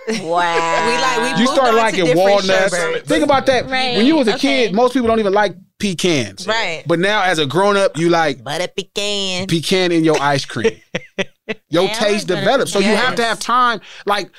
Wow. 0.08 0.88
We 0.88 0.98
like 1.24 1.36
we 1.38 1.42
You 1.42 1.48
start 1.48 1.76
liking 1.76 2.18
walnuts. 2.18 2.48
sherbets. 2.76 3.08
Think 3.08 3.24
about 3.24 3.46
that. 3.46 3.70
Right, 3.70 3.96
When 3.98 4.06
you 4.08 4.16
was 4.16 4.28
a 4.28 4.34
okay. 4.34 4.66
kid, 4.66 4.74
most 4.76 4.94
people 4.94 5.08
don't 5.08 5.20
even 5.20 5.32
like 5.32 5.56
pecans. 5.78 6.48
Right. 6.48 6.84
But 6.88 6.98
now 7.00 7.22
as 7.22 7.38
a 7.38 7.46
grown 7.46 7.78
up, 7.78 7.96
you 7.98 8.10
like 8.10 8.44
Butter 8.44 8.68
pecan. 8.68 9.46
pecan 9.46 9.92
in 9.92 10.04
your 10.04 10.20
ice 10.20 10.44
cream. 10.44 10.82
Your 11.70 11.84
Yeah, 11.84 11.94
taste 11.94 12.28
develops. 12.28 12.72
So 12.72 12.80
you 12.80 12.96
have 12.96 13.16
to 13.16 13.24
have 13.24 13.40
time. 13.40 13.82
Like 14.08 14.32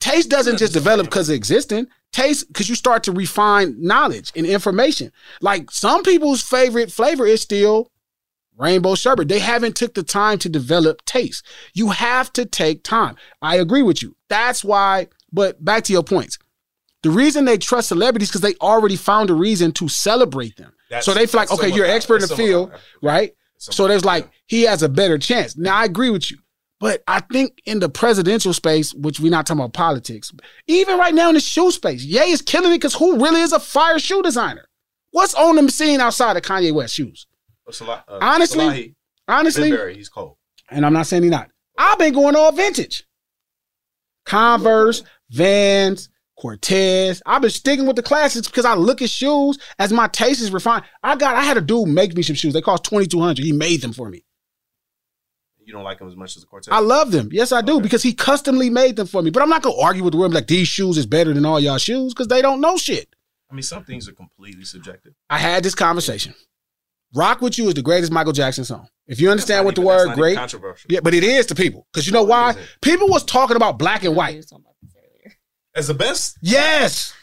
taste 0.00 0.28
doesn't 0.30 0.58
just 0.58 0.72
develop 0.72 1.06
because 1.06 1.28
of 1.28 1.34
existing. 1.36 1.86
Taste 2.12 2.48
because 2.48 2.68
you 2.68 2.74
start 2.74 3.04
to 3.04 3.12
refine 3.12 3.76
knowledge 3.80 4.32
and 4.34 4.44
information. 4.44 5.12
Like 5.40 5.70
some 5.70 6.02
people's 6.02 6.42
favorite 6.42 6.90
flavor 6.90 7.24
is 7.26 7.40
still 7.40 7.92
rainbow 8.58 8.94
sherbet. 8.94 9.28
They 9.28 9.38
haven't 9.38 9.76
took 9.76 9.94
the 9.94 10.02
time 10.02 10.38
to 10.40 10.48
develop 10.48 11.04
taste. 11.04 11.46
You 11.72 11.90
have 11.90 12.32
to 12.34 12.44
take 12.44 12.82
time. 12.82 13.14
I 13.40 13.56
agree 13.56 13.82
with 13.82 14.02
you. 14.02 14.16
That's 14.28 14.64
why. 14.64 15.06
But 15.32 15.64
back 15.64 15.84
to 15.84 15.92
your 15.92 16.02
points. 16.02 16.38
The 17.02 17.10
reason 17.10 17.44
they 17.44 17.56
trust 17.56 17.88
celebrities 17.88 18.28
because 18.28 18.40
they 18.42 18.54
already 18.56 18.96
found 18.96 19.30
a 19.30 19.34
reason 19.34 19.72
to 19.72 19.88
celebrate 19.88 20.56
them. 20.56 20.72
That's- 20.90 21.04
so 21.06 21.14
they 21.14 21.26
feel 21.26 21.40
like, 21.40 21.50
okay, 21.52 21.68
you're 21.76 21.86
an 21.86 21.92
expert 21.92 22.16
in 22.16 22.28
the 22.28 22.36
field, 22.36 22.72
right? 23.00 23.32
So 23.56 23.86
there's 23.86 24.04
like 24.04 24.28
he 24.46 24.62
has 24.62 24.82
a 24.82 24.88
better 24.88 25.16
chance. 25.16 25.56
Now 25.56 25.76
I 25.76 25.84
agree 25.84 26.10
with 26.10 26.30
you. 26.30 26.38
But 26.80 27.02
I 27.06 27.20
think 27.20 27.60
in 27.66 27.78
the 27.78 27.90
presidential 27.90 28.54
space, 28.54 28.94
which 28.94 29.20
we're 29.20 29.30
not 29.30 29.46
talking 29.46 29.60
about 29.60 29.74
politics, 29.74 30.32
even 30.66 30.98
right 30.98 31.14
now 31.14 31.28
in 31.28 31.34
the 31.34 31.40
shoe 31.40 31.70
space, 31.70 32.02
Ye 32.02 32.18
is 32.32 32.40
killing 32.40 32.72
it 32.72 32.76
because 32.76 32.94
who 32.94 33.22
really 33.22 33.42
is 33.42 33.52
a 33.52 33.60
fire 33.60 33.98
shoe 33.98 34.22
designer? 34.22 34.66
What's 35.12 35.34
on 35.34 35.56
the 35.56 35.70
scene 35.70 36.00
outside 36.00 36.36
of 36.38 36.42
Kanye 36.42 36.72
West 36.72 36.94
shoes? 36.94 37.26
Uh, 37.68 38.00
Honestly, 38.22 38.64
Salehe, 38.64 38.94
Honestly, 39.28 39.70
Bembury, 39.70 39.94
he's 39.94 40.08
cold. 40.08 40.36
and 40.70 40.84
I'm 40.86 40.92
not 40.94 41.06
saying 41.06 41.22
he's 41.22 41.30
not. 41.30 41.50
I've 41.78 41.98
been 41.98 42.14
going 42.14 42.34
all 42.34 42.50
vintage. 42.52 43.04
Converse, 44.26 45.02
Vans, 45.30 46.08
Cortez. 46.38 47.22
I've 47.26 47.42
been 47.42 47.50
sticking 47.50 47.86
with 47.86 47.96
the 47.96 48.02
classics 48.02 48.48
because 48.48 48.64
I 48.64 48.74
look 48.74 49.02
at 49.02 49.10
shoes 49.10 49.58
as 49.78 49.92
my 49.92 50.08
taste 50.08 50.40
is 50.40 50.52
refined. 50.52 50.84
I 51.02 51.16
got 51.16 51.36
I 51.36 51.42
had 51.42 51.56
a 51.56 51.60
dude 51.60 51.88
make 51.88 52.14
me 52.16 52.22
some 52.22 52.36
shoes. 52.36 52.52
They 52.54 52.62
cost 52.62 52.84
2200 52.84 53.38
He 53.44 53.52
made 53.52 53.80
them 53.82 53.92
for 53.92 54.08
me. 54.08 54.24
You 55.70 55.76
don't 55.76 55.84
like 55.84 56.00
him 56.00 56.08
as 56.08 56.16
much 56.16 56.34
as 56.36 56.42
the 56.42 56.48
Cortez. 56.48 56.72
I 56.72 56.80
love 56.80 57.12
them. 57.12 57.28
Yes, 57.30 57.52
I 57.52 57.60
do, 57.60 57.80
because 57.80 58.02
he 58.02 58.12
customly 58.12 58.68
made 58.70 58.96
them 58.96 59.06
for 59.06 59.22
me. 59.22 59.30
But 59.30 59.40
I'm 59.44 59.48
not 59.48 59.62
gonna 59.62 59.80
argue 59.80 60.02
with 60.02 60.10
the 60.14 60.18
world 60.18 60.34
like 60.34 60.48
these 60.48 60.66
shoes 60.66 60.98
is 60.98 61.06
better 61.06 61.32
than 61.32 61.46
all 61.46 61.60
y'all 61.60 61.78
shoes 61.78 62.12
because 62.12 62.26
they 62.26 62.42
don't 62.42 62.60
know 62.60 62.76
shit. 62.76 63.14
I 63.48 63.54
mean, 63.54 63.62
some 63.62 63.84
things 63.84 64.08
are 64.08 64.12
completely 64.12 64.64
subjective. 64.64 65.12
I 65.30 65.38
had 65.38 65.62
this 65.62 65.76
conversation. 65.76 66.34
Rock 67.14 67.40
with 67.40 67.56
You 67.56 67.68
is 67.68 67.74
the 67.74 67.82
greatest 67.82 68.10
Michael 68.10 68.32
Jackson 68.32 68.64
song. 68.64 68.88
If 69.06 69.20
you 69.20 69.30
understand 69.30 69.64
what 69.64 69.76
the 69.76 69.82
even- 69.82 69.90
that's 69.92 69.98
word 70.00 70.06
not 70.08 70.12
even 70.14 70.20
great, 70.22 70.36
controversial. 70.38 70.88
yeah, 70.92 71.00
but 71.04 71.14
it 71.14 71.22
is 71.22 71.46
to 71.46 71.54
people 71.54 71.86
because 71.92 72.04
you 72.04 72.12
know 72.12 72.24
why? 72.24 72.56
People 72.82 73.06
was 73.08 73.22
talking 73.24 73.54
about 73.54 73.78
black 73.78 74.02
and 74.02 74.16
white. 74.16 74.44
As 75.76 75.86
the 75.86 75.94
best, 75.94 76.36
Yes, 76.42 77.14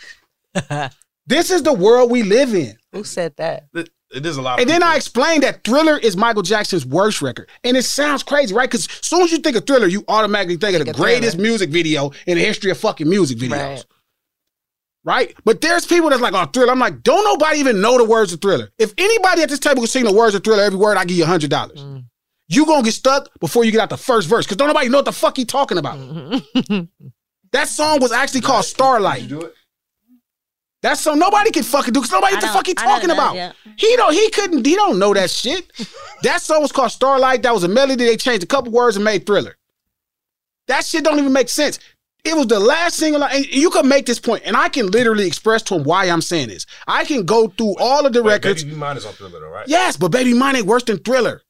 this 1.28 1.52
is 1.52 1.64
the 1.64 1.74
world 1.74 2.10
we 2.10 2.24
live 2.24 2.54
in. 2.54 2.78
Who 2.94 3.04
said 3.04 3.36
that? 3.36 3.68
it, 3.74 3.90
it 4.12 4.26
is 4.26 4.38
a 4.38 4.42
lot. 4.42 4.56
Of 4.56 4.62
And 4.62 4.70
then 4.70 4.82
people. 4.82 4.94
I 4.94 4.96
explained 4.96 5.44
that 5.44 5.64
Thriller 5.64 5.98
is 5.98 6.16
Michael 6.16 6.44
Jackson's 6.44 6.86
worst 6.86 7.22
record. 7.22 7.50
And 7.64 7.76
it 7.76 7.84
sounds 7.84 8.24
crazy, 8.24 8.54
right? 8.54 8.70
Because 8.70 8.88
as 8.88 9.06
soon 9.06 9.22
as 9.22 9.32
you 9.32 9.40
think 9.40 9.58
of 9.58 9.66
Thriller, 9.66 9.88
you 9.88 10.04
automatically 10.08 10.58
think 10.58 10.80
of 10.80 10.86
the 10.86 10.94
greatest 10.94 11.36
Thriller. 11.36 11.50
music 11.50 11.70
video 11.70 12.12
in 12.26 12.38
the 12.38 12.44
history 12.44 12.72
of 12.72 12.78
fucking 12.78 13.08
music 13.08 13.38
videos. 13.38 13.52
Right. 13.52 13.86
Right. 15.04 15.36
But 15.46 15.62
there's 15.62 15.86
people 15.86 16.10
that's 16.10 16.22
like, 16.22 16.34
oh, 16.34 16.46
Thriller. 16.46 16.72
I'm 16.72 16.80
like, 16.80 17.02
don't 17.02 17.24
nobody 17.24 17.60
even 17.60 17.80
know 17.82 17.98
the 17.98 18.04
words 18.06 18.34
of 18.34 18.42
Thriller. 18.42 18.70
If 18.78 18.94
anybody 18.98 19.42
at 19.42 19.50
this 19.50 19.60
table 19.60 19.82
can 19.82 19.88
sing 19.88 20.04
the 20.04 20.14
words 20.14 20.36
of 20.36 20.44
Thriller, 20.44 20.64
every 20.64 20.78
word, 20.78 20.98
I 20.98 21.06
give 21.06 21.18
you 21.18 21.26
$100. 21.26 21.48
Mm. 21.48 22.06
You 22.50 22.66
gonna 22.66 22.84
get 22.84 22.94
stuck 22.94 23.30
before 23.40 23.66
you 23.66 23.72
get 23.72 23.82
out 23.82 23.90
the 23.90 23.98
first 23.98 24.28
verse 24.30 24.46
because 24.46 24.58
don't 24.58 24.68
nobody 24.68 24.88
know 24.90 25.00
what 25.00 25.06
the 25.06 25.12
fuck 25.12 25.36
he 25.36 25.44
talking 25.44 25.78
about. 25.78 25.98
that 27.52 27.68
song 27.68 28.00
was 28.00 28.12
actually 28.14 28.42
called 28.42 28.64
Starlight. 28.64 29.24
Did 29.24 29.32
you 29.32 29.40
do 29.40 29.46
it? 29.48 29.54
That's 30.84 31.02
so 31.02 31.16
nobody 31.16 31.50
can 31.52 31.64
fucking 31.64 31.94
do 31.94 32.00
because 32.02 32.12
nobody 32.12 32.36
what 32.36 32.42
the 32.42 32.48
fuck 32.48 32.68
he 32.68 32.74
talking 32.74 33.08
know 33.08 33.16
about. 33.16 33.36
yet. 33.36 33.56
He 33.78 33.96
don't 33.96 34.14
he 34.14 34.30
couldn't 34.30 34.66
he 34.66 34.76
don't 34.76 35.00
know 35.00 35.14
that 35.14 35.30
shit. 35.30 35.72
that 36.24 36.42
song 36.42 36.62
was 36.62 36.72
called 36.72 36.92
Starlight. 36.92 37.44
That 37.44 37.54
was 37.54 37.64
a 37.64 37.68
melody. 37.68 38.06
They 38.06 38.18
changed 38.18 38.44
a 38.44 38.48
couple 38.48 38.72
words 38.72 38.96
and 38.96 39.04
made 39.04 39.26
thriller. 39.26 39.58
That 40.68 40.86
shit 40.86 41.04
don't 41.04 41.18
even 41.18 41.34
make 41.34 41.50
sense. 41.50 41.80
It 42.24 42.36
was 42.36 42.48
the 42.48 42.60
last 42.60 42.98
single, 42.98 43.24
and 43.24 43.46
you 43.46 43.70
can 43.70 43.88
make 43.88 44.06
this 44.06 44.20
point, 44.20 44.44
and 44.46 44.58
I 44.58 44.68
can 44.68 44.88
literally 44.88 45.26
express 45.26 45.62
to 45.64 45.76
him 45.76 45.84
why 45.84 46.06
I'm 46.10 46.22
saying 46.22 46.50
this. 46.50 46.66
I 46.86 47.06
can 47.06 47.26
go 47.26 47.48
through 47.48 47.76
all 47.80 48.06
of 48.06 48.12
the 48.12 48.22
Wait, 48.22 48.34
records. 48.34 48.64
Baby 48.66 48.76
Mine 48.76 48.98
is 48.98 49.06
on 49.06 49.14
Thriller, 49.14 49.40
though, 49.40 49.50
right? 49.50 49.68
Yes, 49.68 49.96
but 49.96 50.10
Baby 50.10 50.34
Mine 50.34 50.58
ain't 50.58 50.66
worse 50.66 50.84
than 50.84 50.98
Thriller. 50.98 51.42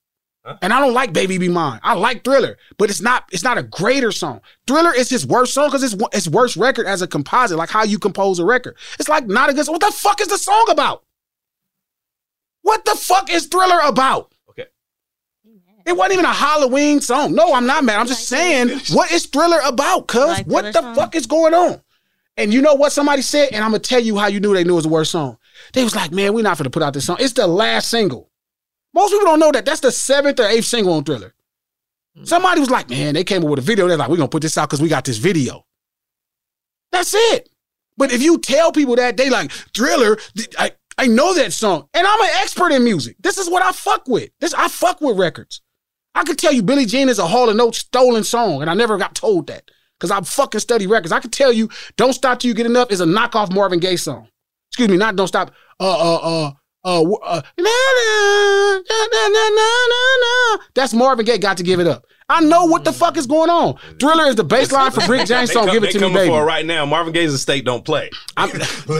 And 0.61 0.71
I 0.73 0.79
don't 0.79 0.93
like 0.93 1.11
Baby 1.13 1.37
Be 1.37 1.49
Mine. 1.49 1.79
I 1.83 1.93
like 1.95 2.23
Thriller, 2.23 2.57
but 2.77 2.89
it's 2.89 3.01
not 3.01 3.25
it's 3.31 3.43
not 3.43 3.57
a 3.57 3.63
greater 3.63 4.11
song. 4.11 4.41
Thriller 4.65 4.93
is 4.95 5.09
his 5.09 5.25
worst 5.27 5.53
song 5.53 5.67
because 5.67 5.83
it's 5.83 5.93
wo- 5.95 6.09
it's 6.13 6.27
worst 6.27 6.55
record 6.55 6.85
as 6.87 7.01
a 7.01 7.07
composite, 7.07 7.57
like 7.57 7.69
how 7.69 7.83
you 7.83 7.99
compose 7.99 8.39
a 8.39 8.45
record. 8.45 8.77
It's 8.99 9.09
like 9.09 9.27
not 9.27 9.49
a 9.49 9.53
good. 9.53 9.67
What 9.67 9.81
the 9.81 9.91
fuck 9.91 10.21
is 10.21 10.27
the 10.29 10.37
song 10.37 10.67
about? 10.69 11.03
What 12.61 12.85
the 12.85 12.95
fuck 12.95 13.29
is 13.31 13.47
Thriller 13.47 13.79
about? 13.85 14.31
Okay. 14.49 14.65
It 15.85 15.95
wasn't 15.95 16.13
even 16.13 16.25
a 16.25 16.33
Halloween 16.33 17.01
song. 17.01 17.33
No, 17.33 17.53
I'm 17.53 17.65
not 17.65 17.83
mad. 17.83 17.99
I'm 17.99 18.07
just 18.07 18.27
saying, 18.27 18.69
what 18.93 19.11
is 19.11 19.25
Thriller 19.25 19.59
about? 19.65 20.07
Cuz 20.07 20.27
Like 20.27 20.45
what 20.47 20.65
the 20.73 20.81
song? 20.81 20.95
fuck 20.95 21.15
is 21.15 21.25
going 21.27 21.53
on? 21.53 21.81
And 22.35 22.53
you 22.53 22.61
know 22.61 22.75
what 22.75 22.91
somebody 22.91 23.21
said, 23.23 23.49
and 23.51 23.63
I'm 23.63 23.71
gonna 23.71 23.79
tell 23.79 23.99
you 23.99 24.17
how 24.17 24.27
you 24.27 24.39
knew 24.39 24.53
they 24.53 24.63
knew 24.63 24.73
it 24.73 24.75
was 24.75 24.83
the 24.83 24.89
worst 24.89 25.11
song. 25.11 25.37
They 25.73 25.83
was 25.83 25.95
like, 25.95 26.11
man, 26.11 26.33
we're 26.33 26.43
not 26.43 26.57
gonna 26.57 26.69
put 26.69 26.83
out 26.83 26.93
this 26.93 27.05
song. 27.05 27.17
It's 27.19 27.33
the 27.33 27.47
last 27.47 27.89
single. 27.89 28.29
Most 28.97 29.11
people 29.11 29.27
don't 29.27 29.39
know 29.39 29.51
that. 29.51 29.63
That's 29.63 29.81
the 29.81 29.91
seventh 29.91 30.39
or 30.39 30.47
eighth 30.47 30.65
single 30.65 30.95
on 30.95 31.03
Thriller. 31.03 31.31
Somebody 32.23 32.59
was 32.59 32.71
like, 32.71 32.89
man, 32.89 33.13
they 33.13 33.23
came 33.23 33.43
up 33.43 33.49
with 33.51 33.59
a 33.59 33.61
video. 33.61 33.87
They're 33.87 33.95
like, 33.95 34.09
we're 34.09 34.17
gonna 34.17 34.27
put 34.27 34.41
this 34.41 34.57
out 34.57 34.69
because 34.69 34.81
we 34.81 34.89
got 34.89 35.05
this 35.05 35.17
video. 35.17 35.67
That's 36.91 37.13
it. 37.13 37.47
But 37.95 38.11
if 38.11 38.23
you 38.23 38.39
tell 38.39 38.71
people 38.71 38.95
that, 38.95 39.15
they 39.15 39.29
like, 39.29 39.51
Thriller, 39.51 40.17
I, 40.57 40.71
I 40.97 41.05
know 41.05 41.35
that 41.35 41.53
song. 41.53 41.87
And 41.93 42.07
I'm 42.07 42.21
an 42.21 42.29
expert 42.41 42.71
in 42.71 42.83
music. 42.83 43.17
This 43.19 43.37
is 43.37 43.47
what 43.47 43.61
I 43.61 43.71
fuck 43.71 44.07
with. 44.07 44.31
This 44.39 44.55
I 44.55 44.67
fuck 44.67 44.99
with 44.99 45.19
records. 45.19 45.61
I 46.15 46.23
could 46.23 46.39
tell 46.39 46.51
you 46.51 46.63
Billie 46.63 46.87
Jean 46.87 47.07
is 47.07 47.19
a 47.19 47.27
Hall 47.27 47.61
& 47.61 47.61
Oates 47.61 47.77
stolen 47.77 48.23
song, 48.23 48.61
and 48.61 48.69
I 48.69 48.73
never 48.73 48.97
got 48.97 49.13
told 49.13 49.45
that. 49.45 49.69
Because 49.99 50.09
I 50.09 50.19
fucking 50.21 50.61
study 50.61 50.87
records. 50.87 51.11
I 51.11 51.19
could 51.19 51.33
tell 51.33 51.53
you 51.53 51.69
Don't 51.97 52.13
Stop 52.13 52.39
Till 52.39 52.49
You 52.49 52.55
Get 52.55 52.65
Enough 52.65 52.91
is 52.91 53.01
a 53.01 53.05
knockoff 53.05 53.53
Marvin 53.53 53.77
Gaye 53.77 53.95
song. 53.95 54.27
Excuse 54.71 54.89
me, 54.89 54.97
not 54.97 55.15
Don't 55.15 55.27
Stop. 55.27 55.51
Uh 55.79 55.83
uh 55.83 56.15
uh 56.47 56.51
uh, 56.83 57.01
uh 57.01 57.41
na, 57.57 57.63
na, 57.63 58.81
na, 58.87 59.27
na, 59.49 59.49
na, 59.49 60.17
na. 60.21 60.63
That's 60.75 60.93
Marvin 60.93 61.25
Gaye 61.25 61.37
got 61.37 61.57
to 61.57 61.63
give 61.63 61.79
it 61.79 61.87
up. 61.87 62.05
I 62.29 62.41
know 62.41 62.65
what 62.65 62.83
the 62.83 62.91
fuck 62.91 63.15
is 63.15 63.25
going 63.25 63.49
on. 63.49 63.77
Thriller 63.99 64.25
is 64.25 64.35
the 64.35 64.43
baseline 64.43 64.91
for 64.93 65.09
Rick 65.09 65.27
James 65.27 65.51
song. 65.51 65.67
They 65.67 65.71
Give 65.73 65.83
it 65.85 65.91
to 65.91 65.97
me, 65.97 66.01
coming 66.01 66.13
baby. 66.15 66.29
for 66.29 66.43
right 66.45 66.65
now. 66.65 66.85
Marvin 66.85 67.13
Gaye's 67.13 67.33
estate 67.33 67.63
don't 67.63 67.85
play. 67.85 68.09
I'm- 68.35 68.51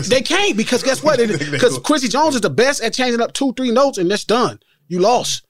they 0.03 0.21
can't 0.21 0.55
because 0.55 0.81
guess 0.81 1.03
what? 1.03 1.19
Because 1.19 1.77
Quincy 1.83 2.07
Jones 2.07 2.35
is 2.35 2.41
the 2.41 2.49
best 2.49 2.81
at 2.81 2.93
changing 2.93 3.21
up 3.21 3.33
two, 3.33 3.53
three 3.53 3.71
notes, 3.71 3.97
and 3.97 4.09
that's 4.09 4.23
done. 4.23 4.59
You 4.87 4.99
lost. 4.99 5.45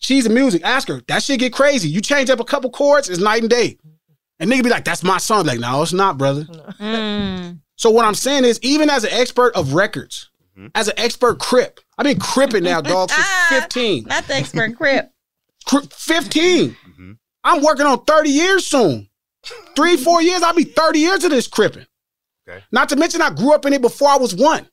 She's 0.00 0.26
in 0.26 0.34
music. 0.34 0.62
Ask 0.64 0.88
her. 0.88 1.00
That 1.08 1.22
shit 1.22 1.40
get 1.40 1.52
crazy. 1.52 1.88
You 1.88 2.00
change 2.00 2.30
up 2.30 2.40
a 2.40 2.44
couple 2.44 2.70
chords, 2.70 3.08
it's 3.08 3.20
night 3.20 3.40
and 3.40 3.50
day. 3.50 3.78
And 4.38 4.50
nigga 4.50 4.62
be 4.62 4.70
like, 4.70 4.84
"That's 4.84 5.02
my 5.02 5.18
song." 5.18 5.46
Like, 5.46 5.58
no, 5.58 5.82
it's 5.82 5.92
not, 5.92 6.18
brother. 6.18 6.46
So 7.76 7.90
what 7.90 8.04
I'm 8.04 8.14
saying 8.14 8.44
is, 8.44 8.58
even 8.62 8.90
as 8.90 9.04
an 9.04 9.10
expert 9.12 9.54
of 9.56 9.72
records, 9.74 10.27
Mm-hmm. 10.58 10.68
as 10.74 10.88
an 10.88 10.94
expert 10.96 11.38
crip, 11.38 11.78
I've 11.96 12.04
been 12.04 12.18
cripping 12.18 12.64
now, 12.64 12.80
dog, 12.80 13.10
since 13.12 13.26
15. 13.48 14.04
Not 14.04 14.24
the 14.24 14.34
expert 14.34 14.76
crip. 14.76 15.12
Cri- 15.66 15.86
15. 15.88 16.70
Mm-hmm. 16.70 17.12
I'm 17.44 17.62
working 17.62 17.86
on 17.86 18.04
30 18.04 18.30
years 18.30 18.66
soon. 18.66 19.08
Three, 19.76 19.96
four 19.96 20.20
years, 20.20 20.42
I'll 20.42 20.54
be 20.54 20.64
30 20.64 20.98
years 20.98 21.22
of 21.22 21.30
this 21.30 21.46
cripping. 21.46 21.86
Okay. 22.48 22.64
Not 22.72 22.88
to 22.88 22.96
mention, 22.96 23.22
I 23.22 23.30
grew 23.30 23.54
up 23.54 23.66
in 23.66 23.72
it 23.72 23.80
before 23.80 24.08
I 24.08 24.16
was 24.16 24.34
one. 24.34 24.68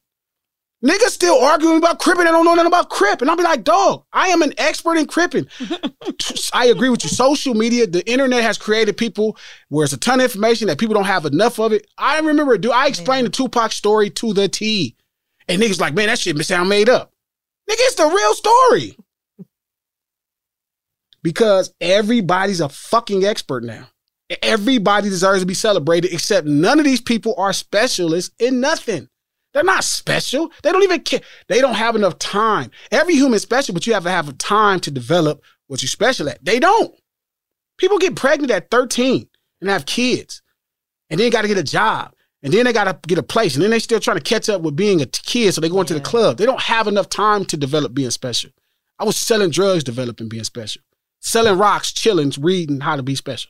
Niggas 0.84 1.10
still 1.10 1.40
arguing 1.44 1.78
about 1.78 2.00
cripping 2.00 2.28
I 2.28 2.32
don't 2.32 2.46
know 2.46 2.54
nothing 2.54 2.68
about 2.68 2.90
crip. 2.90 3.22
And 3.22 3.30
I'll 3.30 3.38
be 3.38 3.44
like, 3.44 3.64
dog, 3.64 4.06
I 4.12 4.28
am 4.28 4.42
an 4.42 4.54
expert 4.58 4.98
in 4.98 5.08
cripping. 5.08 5.48
I 6.54 6.68
agree 6.68 6.90
with 6.90 7.04
you. 7.04 7.10
Social 7.10 7.54
media, 7.54 7.88
the 7.88 8.08
internet 8.10 8.44
has 8.44 8.58
created 8.58 8.98
people 8.98 9.38
where 9.70 9.86
it's 9.86 9.94
a 9.94 9.98
ton 9.98 10.20
of 10.20 10.26
information 10.26 10.68
that 10.68 10.80
people 10.80 10.94
don't 10.94 11.06
have 11.06 11.26
enough 11.26 11.60
of 11.60 11.74
it. 11.74 11.88
I 11.98 12.20
remember, 12.20 12.58
do 12.58 12.72
I 12.72 12.88
explained 12.88 13.26
the 13.28 13.32
Tupac 13.32 13.72
story 13.72 14.10
to 14.12 14.34
the 14.34 14.48
T. 14.48 14.96
And 15.48 15.62
niggas 15.62 15.80
like, 15.80 15.94
man, 15.94 16.08
that 16.08 16.20
shit 16.20 16.44
sound 16.46 16.70
made 16.70 16.90
up. 16.90 17.12
Nigga, 17.70 17.76
it's 17.80 17.96
the 17.96 18.08
real 18.08 18.34
story. 18.34 18.98
Because 21.22 21.74
everybody's 21.82 22.62
a 22.62 22.70
fucking 22.70 23.26
expert 23.26 23.64
now. 23.64 23.88
Everybody 24.42 25.10
deserves 25.10 25.42
to 25.42 25.46
be 25.46 25.54
celebrated, 25.54 26.14
except 26.14 26.48
none 26.48 26.80
of 26.80 26.86
these 26.86 27.02
people 27.02 27.36
are 27.38 27.54
specialists 27.54 28.34
in 28.40 28.60
nothing. 28.60 29.08
They're 29.54 29.64
not 29.64 29.84
special. 29.84 30.52
They 30.64 30.72
don't 30.72 30.84
even 30.84 31.02
care. 31.02 31.22
They 31.48 31.62
don't 31.62 31.76
have 31.76 31.96
enough 31.96 32.20
time. 32.20 32.72
Every 32.92 33.16
human's 33.16 33.44
special, 33.44 33.74
but 33.74 33.88
you 33.88 33.94
have 33.94 34.04
to 34.04 34.10
have 34.10 34.28
a 34.28 34.34
time 34.34 34.80
to 34.82 34.92
develop 34.92 35.44
what 35.68 35.82
you're 35.82 35.90
special 35.90 36.28
at. 36.28 36.44
They 36.44 36.60
don't. 36.60 36.94
People 37.78 37.98
get 37.98 38.16
pregnant 38.16 38.52
at 38.52 38.72
13 38.72 39.28
and 39.62 39.70
have 39.70 39.86
kids, 39.86 40.42
and 41.10 41.20
then 41.20 41.30
got 41.30 41.44
to 41.44 41.48
get 41.48 41.58
a 41.58 41.64
job, 41.64 42.14
and 42.46 42.54
then 42.54 42.66
they 42.66 42.74
got 42.74 42.84
to 42.84 42.96
get 43.08 43.18
a 43.18 43.24
place, 43.24 43.56
and 43.56 43.64
then 43.64 43.72
they 43.72 43.80
still 43.80 44.00
trying 44.00 44.18
to 44.18 44.24
catch 44.24 44.50
up 44.50 44.62
with 44.62 44.76
being 44.76 45.02
a 45.02 45.08
kid, 45.08 45.52
so 45.52 45.62
they 45.62 45.68
go 45.68 45.82
into 45.82 45.96
the 45.96 46.00
club. 46.00 46.38
They 46.38 46.46
don't 46.46 46.62
have 46.62 46.88
enough 46.88 47.10
time 47.10 47.44
to 47.46 47.58
develop 47.58 47.96
being 47.96 48.12
special. 48.12 48.52
I 49.00 49.04
was 49.04 49.18
selling 49.18 49.50
drugs, 49.50 49.84
developing 49.84 50.30
being 50.30 50.44
special, 50.44 50.84
selling 51.22 51.58
rocks, 51.58 51.92
chilling, 51.92 52.32
reading 52.40 52.82
how 52.82 52.98
to 52.98 53.04
be 53.04 53.16
special. 53.16 53.50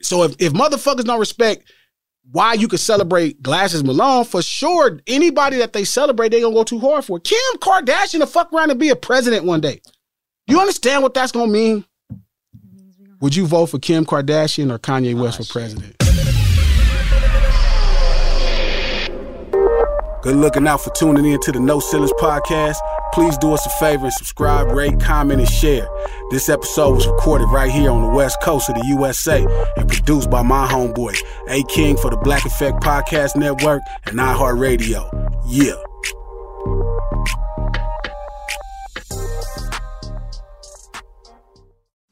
So 0.00 0.22
if, 0.22 0.36
if 0.38 0.52
motherfuckers 0.52 1.04
don't 1.04 1.18
respect 1.18 1.72
why 2.30 2.52
you 2.52 2.68
could 2.68 2.78
celebrate 2.78 3.42
Glasses 3.42 3.82
Malone, 3.82 4.24
for 4.24 4.40
sure, 4.40 5.00
anybody 5.08 5.56
that 5.56 5.72
they 5.72 5.82
celebrate, 5.82 6.28
they 6.28 6.40
gonna 6.40 6.54
go 6.54 6.62
too 6.62 6.78
hard 6.78 7.04
for. 7.04 7.18
Kim 7.18 7.38
Kardashian 7.56 8.20
to 8.20 8.28
fuck 8.28 8.52
around 8.52 8.70
and 8.70 8.78
be 8.78 8.90
a 8.90 8.96
president 8.96 9.44
one 9.44 9.60
day. 9.60 9.80
You 10.46 10.60
understand 10.60 11.02
what 11.02 11.14
that's 11.14 11.32
gonna 11.32 11.50
mean? 11.50 11.84
Would 13.20 13.34
you 13.34 13.48
vote 13.48 13.66
for 13.66 13.80
Kim 13.80 14.04
Kardashian 14.04 14.72
or 14.72 14.78
Kanye 14.78 15.20
West 15.20 15.38
for 15.38 15.52
president? 15.52 15.97
Good 20.20 20.34
looking 20.34 20.66
out 20.66 20.80
for 20.80 20.90
tuning 20.90 21.24
in 21.26 21.40
to 21.42 21.52
the 21.52 21.60
No 21.60 21.78
Ceilings 21.78 22.12
podcast. 22.14 22.76
Please 23.12 23.38
do 23.38 23.52
us 23.52 23.64
a 23.64 23.70
favor 23.78 24.06
and 24.06 24.12
subscribe, 24.12 24.72
rate, 24.72 24.98
comment, 24.98 25.40
and 25.40 25.48
share. 25.48 25.88
This 26.32 26.48
episode 26.48 26.96
was 26.96 27.06
recorded 27.06 27.46
right 27.46 27.70
here 27.70 27.90
on 27.92 28.02
the 28.02 28.08
west 28.08 28.38
coast 28.42 28.68
of 28.68 28.74
the 28.74 28.84
USA 28.86 29.46
and 29.76 29.88
produced 29.88 30.28
by 30.28 30.42
my 30.42 30.66
homeboy, 30.66 31.16
A 31.48 31.62
King 31.64 31.96
for 31.96 32.10
the 32.10 32.16
Black 32.16 32.44
Effect 32.44 32.82
Podcast 32.82 33.36
Network 33.36 33.80
and 34.06 34.18
iHeartRadio. 34.18 35.40
Yeah. 35.46 35.74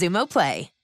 Xumo 0.00 0.26
Play. 0.26 0.79